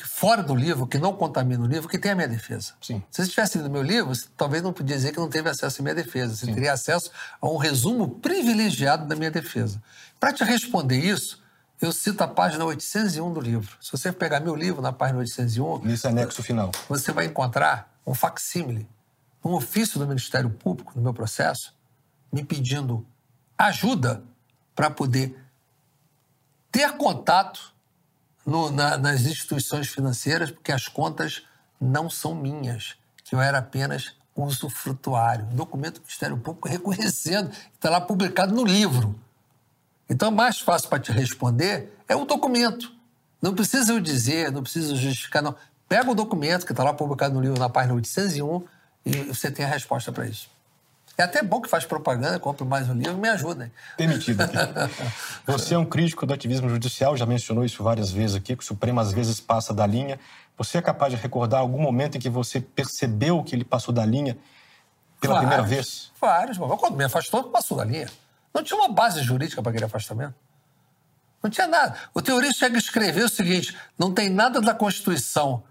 fora 0.03 0.43
do 0.43 0.53
livro, 0.53 0.85
que 0.85 0.97
não 0.97 1.13
contamina 1.13 1.63
o 1.63 1.67
livro, 1.67 1.87
que 1.87 1.97
tem 1.97 2.11
a 2.11 2.15
minha 2.15 2.27
defesa. 2.27 2.73
Sim. 2.81 3.01
Se 3.09 3.23
você 3.23 3.29
tivesse 3.29 3.57
lido 3.57 3.69
meu 3.69 3.81
livro, 3.81 4.13
você 4.13 4.27
talvez 4.35 4.61
não 4.61 4.73
podia 4.73 4.95
dizer 4.95 5.11
que 5.11 5.19
não 5.19 5.29
teve 5.29 5.49
acesso 5.49 5.81
à 5.81 5.83
minha 5.83 5.95
defesa. 5.95 6.35
Você 6.35 6.45
Sim. 6.45 6.53
teria 6.53 6.73
acesso 6.73 7.09
a 7.39 7.47
um 7.47 7.57
resumo 7.57 8.09
privilegiado 8.19 9.07
da 9.07 9.15
minha 9.15 9.31
defesa. 9.31 9.81
Para 10.19 10.33
te 10.33 10.43
responder 10.43 10.97
isso, 10.97 11.41
eu 11.81 11.91
cito 11.91 12.23
a 12.23 12.27
página 12.27 12.65
801 12.65 13.33
do 13.33 13.39
livro. 13.39 13.77
Se 13.79 13.91
você 13.91 14.11
pegar 14.11 14.39
meu 14.39 14.55
livro 14.55 14.81
na 14.81 14.91
página 14.91 15.19
801... 15.19 15.79
Nesse 15.85 16.07
anexo 16.07 16.41
final. 16.41 16.71
Você 16.89 17.11
vai 17.11 17.25
encontrar 17.25 17.93
um 18.05 18.13
facsímile, 18.13 18.87
um 19.43 19.53
ofício 19.53 19.99
do 19.99 20.07
Ministério 20.07 20.49
Público, 20.49 20.93
no 20.95 21.01
meu 21.01 21.13
processo, 21.13 21.75
me 22.31 22.43
pedindo 22.43 23.05
ajuda 23.57 24.23
para 24.75 24.89
poder 24.89 25.39
ter 26.71 26.91
contato 26.93 27.74
no, 28.45 28.71
na, 28.71 28.97
nas 28.97 29.21
instituições 29.21 29.87
financeiras 29.87 30.51
porque 30.51 30.71
as 30.71 30.87
contas 30.87 31.43
não 31.79 32.09
são 32.09 32.35
minhas, 32.35 32.95
que 33.23 33.35
eu 33.35 33.41
era 33.41 33.57
apenas 33.57 34.15
usufrutuário. 34.35 35.45
Documento 35.45 35.95
do 35.95 36.01
Ministério 36.01 36.37
Público 36.37 36.67
reconhecendo, 36.67 37.51
está 37.73 37.89
lá 37.89 38.01
publicado 38.01 38.53
no 38.53 38.63
livro. 38.63 39.15
Então, 40.09 40.29
mais 40.29 40.59
fácil 40.59 40.89
para 40.89 40.99
te 40.99 41.11
responder 41.11 41.97
é 42.07 42.15
o 42.15 42.25
documento. 42.25 42.93
Não 43.41 43.53
precisa 43.53 43.93
eu 43.93 43.99
dizer, 43.99 44.51
não 44.51 44.61
precisa 44.61 44.95
justificar, 44.95 45.41
não. 45.41 45.55
Pega 45.87 46.09
o 46.09 46.15
documento 46.15 46.65
que 46.65 46.71
está 46.71 46.83
lá 46.83 46.93
publicado 46.93 47.33
no 47.33 47.41
livro, 47.41 47.59
na 47.59 47.69
página 47.69 47.93
801, 47.93 48.63
e 49.05 49.11
você 49.23 49.51
tem 49.51 49.65
a 49.65 49.67
resposta 49.67 50.11
para 50.11 50.27
isso. 50.27 50.49
É 51.17 51.23
até 51.23 51.41
bom 51.41 51.61
que 51.61 51.69
faz 51.69 51.85
propaganda, 51.85 52.37
compre 52.39 52.65
mais 52.65 52.89
um 52.89 52.93
livro, 52.93 53.17
me 53.17 53.29
ajuda. 53.29 53.71
Permitido. 53.95 54.43
Você 55.47 55.73
é 55.73 55.77
um 55.77 55.85
crítico 55.85 56.25
do 56.25 56.33
ativismo 56.33 56.67
judicial, 56.69 57.15
já 57.15 57.25
mencionou 57.25 57.63
isso 57.63 57.81
várias 57.81 58.11
vezes 58.11 58.35
aqui, 58.35 58.55
que 58.55 58.63
o 58.63 58.65
Supremo 58.65 58.99
às 58.99 59.13
vezes 59.13 59.39
passa 59.39 59.73
da 59.73 59.87
linha. 59.87 60.19
Você 60.57 60.77
é 60.77 60.81
capaz 60.81 61.13
de 61.13 61.19
recordar 61.19 61.61
algum 61.61 61.81
momento 61.81 62.17
em 62.17 62.19
que 62.19 62.29
você 62.29 62.59
percebeu 62.59 63.41
que 63.43 63.55
ele 63.55 63.63
passou 63.63 63.93
da 63.93 64.05
linha 64.05 64.37
pela 65.21 65.35
vários, 65.35 65.49
primeira 65.49 65.63
vez? 65.63 66.11
Vários. 66.19 66.57
Quando 66.57 66.97
me 66.97 67.05
afastou, 67.05 67.45
passou 67.45 67.77
da 67.77 67.85
linha. 67.85 68.09
Não 68.53 68.61
tinha 68.61 68.77
uma 68.77 68.89
base 68.89 69.21
jurídica 69.21 69.61
para 69.61 69.69
aquele 69.69 69.85
afastamento. 69.85 70.35
Não 71.41 71.49
tinha 71.49 71.67
nada. 71.67 71.95
O 72.13 72.21
teorista 72.21 72.65
chega 72.65 72.75
a 72.75 72.79
escrever 72.79 73.23
o 73.23 73.29
seguinte: 73.29 73.77
não 73.97 74.13
tem 74.13 74.29
nada 74.29 74.59
da 74.59 74.73
Constituição 74.73 75.63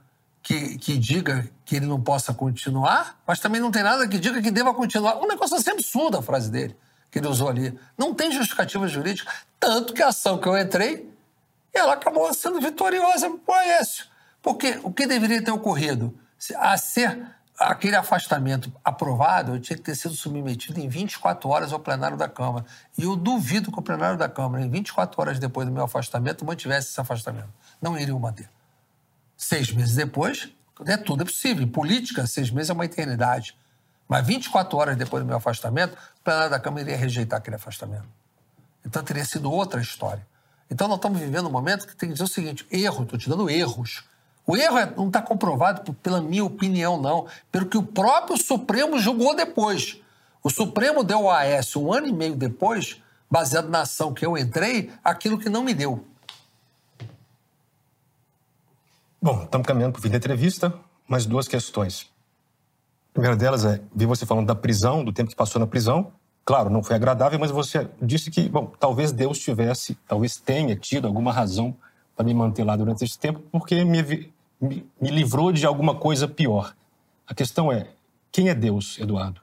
que, 0.42 0.78
que 0.78 0.96
diga 0.96 1.50
que 1.65 1.77
ele 1.77 1.86
não 1.86 2.01
possa 2.01 2.35
continuar, 2.35 3.20
mas 3.27 3.41
também 3.41 3.61
não 3.61 3.70
tem 3.70 3.82
nada 3.82 4.07
que 4.07 4.19
diga 4.19 4.43
que 4.43 4.51
deva 4.51 4.74
continuar. 4.74 5.16
Um 5.16 5.27
negócio 5.27 5.57
assim 5.57 5.70
absurdo 5.70 6.19
a 6.19 6.23
frase 6.23 6.51
dele, 6.51 6.77
que 7.11 7.19
ele 7.19 7.27
usou 7.27 7.49
ali. 7.49 7.78
Não 7.97 8.15
tem 8.15 8.31
justificativa 8.31 8.86
jurídica. 8.86 9.32
Tanto 9.59 9.95
que 9.95 10.03
a 10.03 10.09
ação 10.09 10.39
que 10.39 10.47
eu 10.47 10.57
entrei, 10.59 11.11
ela 11.73 11.95
acabou 11.95 12.32
sendo 12.35 12.61
vitoriosa 12.61 13.28
o 13.28 13.53
Aécio. 13.53 14.07
Porque 14.43 14.78
o 14.82 14.93
que 14.93 15.07
deveria 15.07 15.43
ter 15.43 15.51
ocorrido? 15.51 16.15
A 16.57 16.77
ser 16.77 17.35
aquele 17.59 17.97
afastamento 17.97 18.70
aprovado, 18.85 19.55
eu 19.55 19.61
tinha 19.61 19.77
que 19.77 19.82
ter 19.82 19.95
sido 19.95 20.15
submetido 20.15 20.78
em 20.81 20.89
24 20.89 21.49
horas 21.49 21.73
ao 21.73 21.78
plenário 21.78 22.16
da 22.16 22.28
Câmara. 22.28 22.66
E 22.99 23.05
eu 23.05 23.16
duvido 23.16 23.73
que 23.73 23.78
o 23.78 23.82
plenário 23.82 24.19
da 24.19 24.28
Câmara, 24.28 24.65
em 24.65 24.69
24 24.69 25.20
horas 25.20 25.39
depois 25.39 25.66
do 25.66 25.73
meu 25.73 25.85
afastamento, 25.85 26.45
mantivesse 26.45 26.91
esse 26.91 27.01
afastamento. 27.01 27.49
Não 27.81 27.99
iriam 27.99 28.19
manter. 28.19 28.51
Seis 29.36 29.73
meses 29.73 29.95
depois, 29.95 30.51
é 30.86 30.96
tudo 30.96 31.22
é 31.22 31.24
possível. 31.24 31.62
Em 31.62 31.68
política, 31.68 32.26
seis 32.26 32.51
meses 32.51 32.70
é 32.70 32.72
uma 32.72 32.84
eternidade. 32.84 33.56
Mas 34.09 34.26
24 34.26 34.76
horas 34.76 34.96
depois 34.96 35.22
do 35.22 35.26
meu 35.26 35.36
afastamento, 35.36 35.94
o 35.94 36.22
plenário 36.22 36.51
da 36.51 36.60
Câmara 36.60 36.82
iria 36.82 36.96
rejeitar 36.96 37.38
aquele 37.38 37.56
afastamento. 37.56 38.06
Então 38.84 39.02
teria 39.02 39.24
sido 39.24 39.51
outra 39.51 39.80
história. 39.80 40.26
Então 40.70 40.88
nós 40.88 40.96
estamos 40.96 41.20
vivendo 41.20 41.46
um 41.46 41.52
momento 41.52 41.86
que 41.86 41.96
tem 41.96 42.09
que 42.09 42.14
dizer 42.14 42.24
o 42.24 42.28
seguinte: 42.28 42.66
erro, 42.70 43.05
estou 43.05 43.18
te 43.18 43.28
dando 43.28 43.48
erros. 43.48 44.05
O 44.46 44.56
erro 44.56 44.76
é, 44.76 44.92
não 44.94 45.06
está 45.06 45.22
comprovado 45.22 45.94
pela 45.94 46.20
minha 46.20 46.44
opinião, 46.44 47.01
não, 47.01 47.26
pelo 47.51 47.66
que 47.66 47.78
o 47.78 47.82
próprio 47.82 48.36
Supremo 48.36 48.98
julgou 48.98 49.34
depois. 49.34 50.01
O 50.42 50.51
Supremo 50.51 51.02
deu 51.02 51.30
ao 51.30 51.30
AS 51.30 51.74
um 51.74 51.90
ano 51.90 52.06
e 52.06 52.12
meio 52.12 52.36
depois, 52.36 53.01
baseado 53.30 53.70
na 53.70 53.80
ação 53.80 54.12
que 54.12 54.26
eu 54.26 54.36
entrei, 54.36 54.92
aquilo 55.02 55.38
que 55.38 55.48
não 55.48 55.62
me 55.62 55.72
deu. 55.72 56.05
Bom, 59.24 59.44
estamos 59.44 59.66
caminhando 59.66 59.92
para 59.92 60.01
o 60.01 60.02
fim 60.02 60.10
da 60.10 60.18
entrevista, 60.18 60.78
mais 61.09 61.24
duas 61.24 61.48
questões. 61.48 62.12
A 63.09 63.12
primeira 63.14 63.34
delas 63.34 63.64
é, 63.64 63.80
vi 63.96 64.05
você 64.05 64.26
falando 64.26 64.46
da 64.46 64.55
prisão, 64.55 65.02
do 65.02 65.14
tempo 65.14 65.30
que 65.30 65.34
passou 65.34 65.59
na 65.59 65.66
prisão. 65.66 66.12
Claro, 66.44 66.68
não 66.68 66.82
foi 66.82 66.94
agradável, 66.94 67.38
mas 67.38 67.51
você 67.51 67.88
disse 68.02 68.30
que, 68.30 68.46
bom, 68.51 68.66
talvez 68.78 69.12
Deus 69.12 69.38
tivesse, 69.38 69.94
talvez 70.06 70.36
tenha 70.36 70.76
tido 70.76 71.06
alguma 71.06 71.32
razão 71.32 71.74
para 72.14 72.26
me 72.26 72.34
manter 72.34 72.64
lá 72.64 72.76
durante 72.76 73.02
esse 73.02 73.18
tempo, 73.18 73.40
porque 73.51 73.82
me, 73.82 74.02
me, 74.60 74.86
me 75.01 75.10
livrou 75.10 75.51
de 75.52 75.64
alguma 75.64 75.94
coisa 75.94 76.28
pior. 76.28 76.76
A 77.26 77.32
questão 77.32 77.72
é, 77.72 77.88
quem 78.30 78.51
é 78.51 78.55
Deus, 78.55 78.98
Eduardo? 78.98 79.40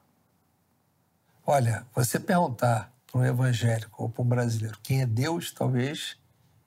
Olha, 1.43 1.87
você 1.95 2.19
perguntar 2.19 2.93
para 3.11 3.19
um 3.19 3.25
evangélico 3.25 4.03
ou 4.03 4.09
para 4.09 4.21
um 4.21 4.27
brasileiro 4.27 4.77
quem 4.83 5.01
é 5.01 5.07
Deus, 5.07 5.51
talvez 5.51 6.17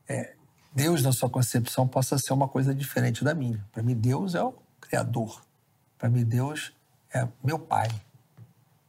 é, 0.09 0.35
Deus, 0.75 1.03
na 1.03 1.13
sua 1.13 1.31
concepção, 1.31 1.87
possa 1.87 2.19
ser 2.19 2.33
uma 2.33 2.49
coisa 2.49 2.75
diferente 2.75 3.23
da 3.23 3.33
minha. 3.35 3.65
Para 3.71 3.83
mim, 3.83 3.95
Deus 3.95 4.35
é 4.35 4.43
o 4.43 4.55
Criador. 4.81 5.41
Para 5.97 6.09
mim, 6.09 6.25
Deus 6.25 6.73
é 7.13 7.29
meu 7.43 7.59
Pai. 7.59 7.89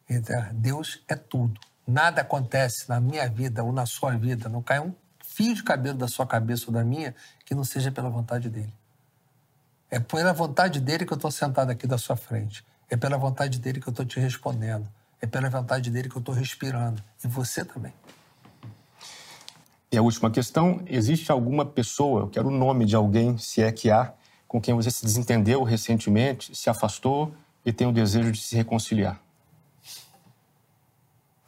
Então, 0.10 0.36
Deus 0.54 1.04
é 1.08 1.16
tudo. 1.16 1.60
Nada 1.88 2.22
acontece 2.22 2.90
na 2.90 3.00
minha 3.00 3.30
vida 3.30 3.64
ou 3.64 3.72
na 3.72 3.86
sua 3.86 4.18
vida, 4.18 4.50
não 4.50 4.64
cai 4.64 4.80
um 4.80 4.94
fio 5.24 5.54
de 5.54 5.64
cabelo 5.64 5.98
da 5.98 6.08
sua 6.08 6.26
cabeça 6.26 6.66
ou 6.68 6.74
da 6.74 6.84
minha 6.84 7.14
que 7.46 7.54
não 7.54 7.64
seja 7.64 7.92
pela 7.92 8.10
vontade 8.10 8.50
dele. 8.50 8.74
É 9.92 10.00
pela 10.00 10.34
vontade 10.34 10.80
dele 10.80 11.06
que 11.06 11.14
eu 11.14 11.18
estou 11.18 11.30
sentado 11.30 11.70
aqui 11.70 11.86
da 11.86 11.98
sua 11.98 12.16
frente. 12.16 12.66
É 12.90 12.98
pela 12.98 13.18
vontade 13.18 13.60
dele 13.60 13.80
que 13.80 13.88
eu 13.88 13.92
estou 13.92 14.06
te 14.06 14.20
respondendo. 14.20 14.88
É 15.22 15.28
pela 15.28 15.50
vontade 15.50 15.92
dele 15.92 16.10
que 16.10 16.16
eu 16.16 16.20
estou 16.20 16.34
respirando. 16.34 17.04
E 17.24 17.28
você 17.28 17.64
também. 17.64 17.94
E 19.96 19.98
a 19.98 20.02
última 20.02 20.30
questão: 20.30 20.82
existe 20.88 21.32
alguma 21.32 21.66
pessoa, 21.66 22.24
eu 22.24 22.28
quero 22.28 22.50
o 22.50 22.52
nome 22.52 22.86
de 22.86 22.98
alguém, 22.98 23.38
se 23.38 23.62
é 23.62 23.72
que 23.72 23.90
há, 23.90 24.14
com 24.46 24.60
quem 24.60 24.74
você 24.74 24.92
se 24.92 25.06
desentendeu 25.06 25.64
recentemente, 25.64 26.54
se 26.54 26.70
afastou 26.70 27.34
e 27.66 27.72
tem 27.72 27.88
o 27.88 27.94
desejo 27.94 28.30
de 28.30 28.42
se 28.42 28.58
reconciliar? 28.58 29.22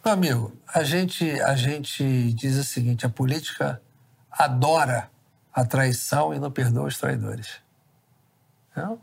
Meu 0.05 0.13
amigo, 0.13 0.53
a 0.65 0.81
gente, 0.81 1.29
a 1.41 1.57
gente 1.57 2.31
diz 2.31 2.55
o 2.55 2.63
seguinte: 2.63 3.05
a 3.05 3.09
política 3.09 3.81
adora 4.31 5.11
a 5.53 5.65
traição 5.65 6.33
e 6.33 6.39
não 6.39 6.49
perdoa 6.49 6.87
os 6.87 6.97
traidores. 6.97 7.59
Não? 8.73 8.97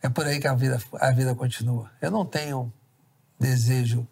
É 0.00 0.08
por 0.08 0.26
aí 0.26 0.38
que 0.38 0.46
a 0.46 0.54
vida, 0.54 0.80
a 1.00 1.10
vida 1.10 1.34
continua. 1.34 1.90
Eu 2.00 2.12
não 2.12 2.24
tenho 2.24 2.72
desejo 3.40 4.06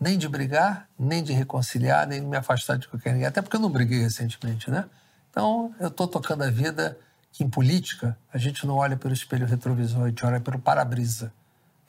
nem 0.00 0.16
de 0.16 0.28
brigar, 0.28 0.88
nem 0.98 1.22
de 1.22 1.32
reconciliar, 1.32 2.06
nem 2.06 2.20
de 2.20 2.26
me 2.26 2.36
afastar 2.36 2.78
de 2.78 2.86
qualquer 2.86 3.12
ninguém. 3.12 3.26
Até 3.26 3.42
porque 3.42 3.56
eu 3.56 3.60
não 3.60 3.70
briguei 3.70 4.00
recentemente, 4.00 4.70
né? 4.70 4.84
Então, 5.30 5.74
eu 5.80 5.88
estou 5.88 6.06
tocando 6.06 6.42
a 6.42 6.50
vida 6.50 6.98
que 7.32 7.44
em 7.44 7.50
política 7.50 8.16
a 8.32 8.38
gente 8.38 8.66
não 8.66 8.76
olha 8.76 8.96
pelo 8.96 9.12
espelho 9.12 9.46
retrovisor, 9.46 10.04
a 10.04 10.08
gente 10.08 10.24
olha 10.24 10.40
pelo 10.40 10.58
para-brisa. 10.58 11.32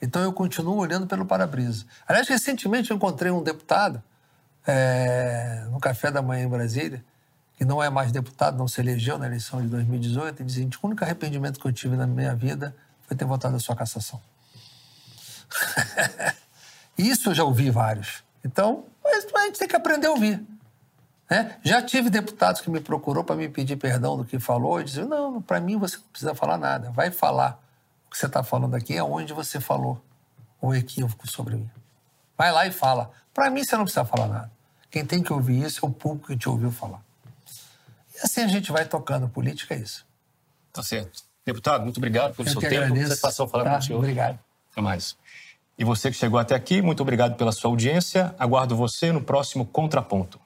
Então, 0.02 0.22
eu 0.22 0.32
continuo 0.32 0.76
olhando 0.76 1.06
pelo 1.06 1.24
para-brisa. 1.24 1.84
Aliás, 2.06 2.28
recentemente 2.28 2.90
eu 2.90 2.96
encontrei 2.96 3.30
um 3.30 3.42
deputado 3.42 4.02
é, 4.66 5.64
no 5.70 5.78
café 5.78 6.10
da 6.10 6.20
manhã 6.20 6.44
em 6.44 6.48
Brasília, 6.48 7.04
que 7.56 7.64
não 7.64 7.82
é 7.82 7.90
mais 7.90 8.10
deputado, 8.10 8.56
não 8.56 8.66
se 8.66 8.80
elegeu 8.80 9.18
na 9.18 9.26
eleição 9.26 9.60
de 9.60 9.68
2018, 9.68 10.42
e 10.42 10.44
dizia: 10.44 10.68
o 10.82 10.86
único 10.86 11.04
arrependimento 11.04 11.60
que 11.60 11.66
eu 11.66 11.72
tive 11.72 11.96
na 11.96 12.06
minha 12.06 12.34
vida 12.34 12.74
foi 13.06 13.16
ter 13.16 13.24
votado 13.24 13.56
a 13.56 13.60
sua 13.60 13.76
cassação. 13.76 14.20
Isso 17.00 17.30
eu 17.30 17.34
já 17.34 17.44
ouvi 17.44 17.70
vários. 17.70 18.22
Então, 18.44 18.84
a 19.04 19.46
gente 19.46 19.58
tem 19.58 19.68
que 19.68 19.76
aprender 19.76 20.06
a 20.06 20.10
ouvir. 20.10 20.44
Né? 21.30 21.56
Já 21.62 21.80
tive 21.80 22.10
deputados 22.10 22.60
que 22.60 22.68
me 22.68 22.80
procurou 22.80 23.22
para 23.22 23.36
me 23.36 23.48
pedir 23.48 23.76
perdão 23.76 24.16
do 24.16 24.24
que 24.24 24.38
falou 24.38 24.80
e 24.80 24.84
dizer, 24.84 25.06
não, 25.06 25.40
para 25.40 25.60
mim 25.60 25.78
você 25.78 25.96
não 25.96 26.04
precisa 26.04 26.34
falar 26.34 26.58
nada. 26.58 26.90
Vai 26.90 27.10
falar 27.10 27.62
o 28.06 28.10
que 28.10 28.18
você 28.18 28.26
está 28.26 28.42
falando 28.42 28.74
aqui 28.74 28.96
é 28.96 29.02
onde 29.02 29.32
você 29.32 29.60
falou 29.60 30.02
o 30.60 30.74
equívoco 30.74 31.30
sobre 31.30 31.54
mim. 31.54 31.70
Vai 32.36 32.50
lá 32.50 32.66
e 32.66 32.72
fala. 32.72 33.12
Para 33.32 33.48
mim 33.48 33.62
você 33.62 33.76
não 33.76 33.84
precisa 33.84 34.04
falar 34.04 34.26
nada. 34.26 34.50
Quem 34.90 35.06
tem 35.06 35.22
que 35.22 35.32
ouvir 35.32 35.62
isso 35.62 35.86
é 35.86 35.88
o 35.88 35.92
público 35.92 36.28
que 36.28 36.36
te 36.36 36.48
ouviu 36.48 36.72
falar. 36.72 37.00
E 38.14 38.18
assim 38.24 38.42
a 38.42 38.48
gente 38.48 38.72
vai 38.72 38.84
tocando. 38.84 39.28
Política 39.28 39.74
é 39.74 39.78
isso. 39.78 40.04
Tá 40.72 40.82
certo. 40.82 41.22
Deputado, 41.46 41.84
muito 41.84 41.98
obrigado 41.98 42.34
pelo 42.34 42.48
Eu 42.48 42.52
seu 42.52 42.60
tempo. 42.60 42.74
Agradeço. 42.74 43.08
Satisfação 43.08 43.46
falar 43.46 43.64
tá, 43.64 43.70
com 43.70 43.78
o 43.78 43.82
senhor. 43.82 43.98
Obrigado. 43.98 44.38
Até 44.72 44.80
mais. 44.80 45.16
E 45.80 45.84
você 45.84 46.10
que 46.10 46.16
chegou 46.18 46.38
até 46.38 46.54
aqui, 46.54 46.82
muito 46.82 47.00
obrigado 47.00 47.36
pela 47.36 47.52
sua 47.52 47.70
audiência. 47.70 48.34
Aguardo 48.38 48.76
você 48.76 49.10
no 49.10 49.22
próximo 49.22 49.64
Contraponto. 49.64 50.38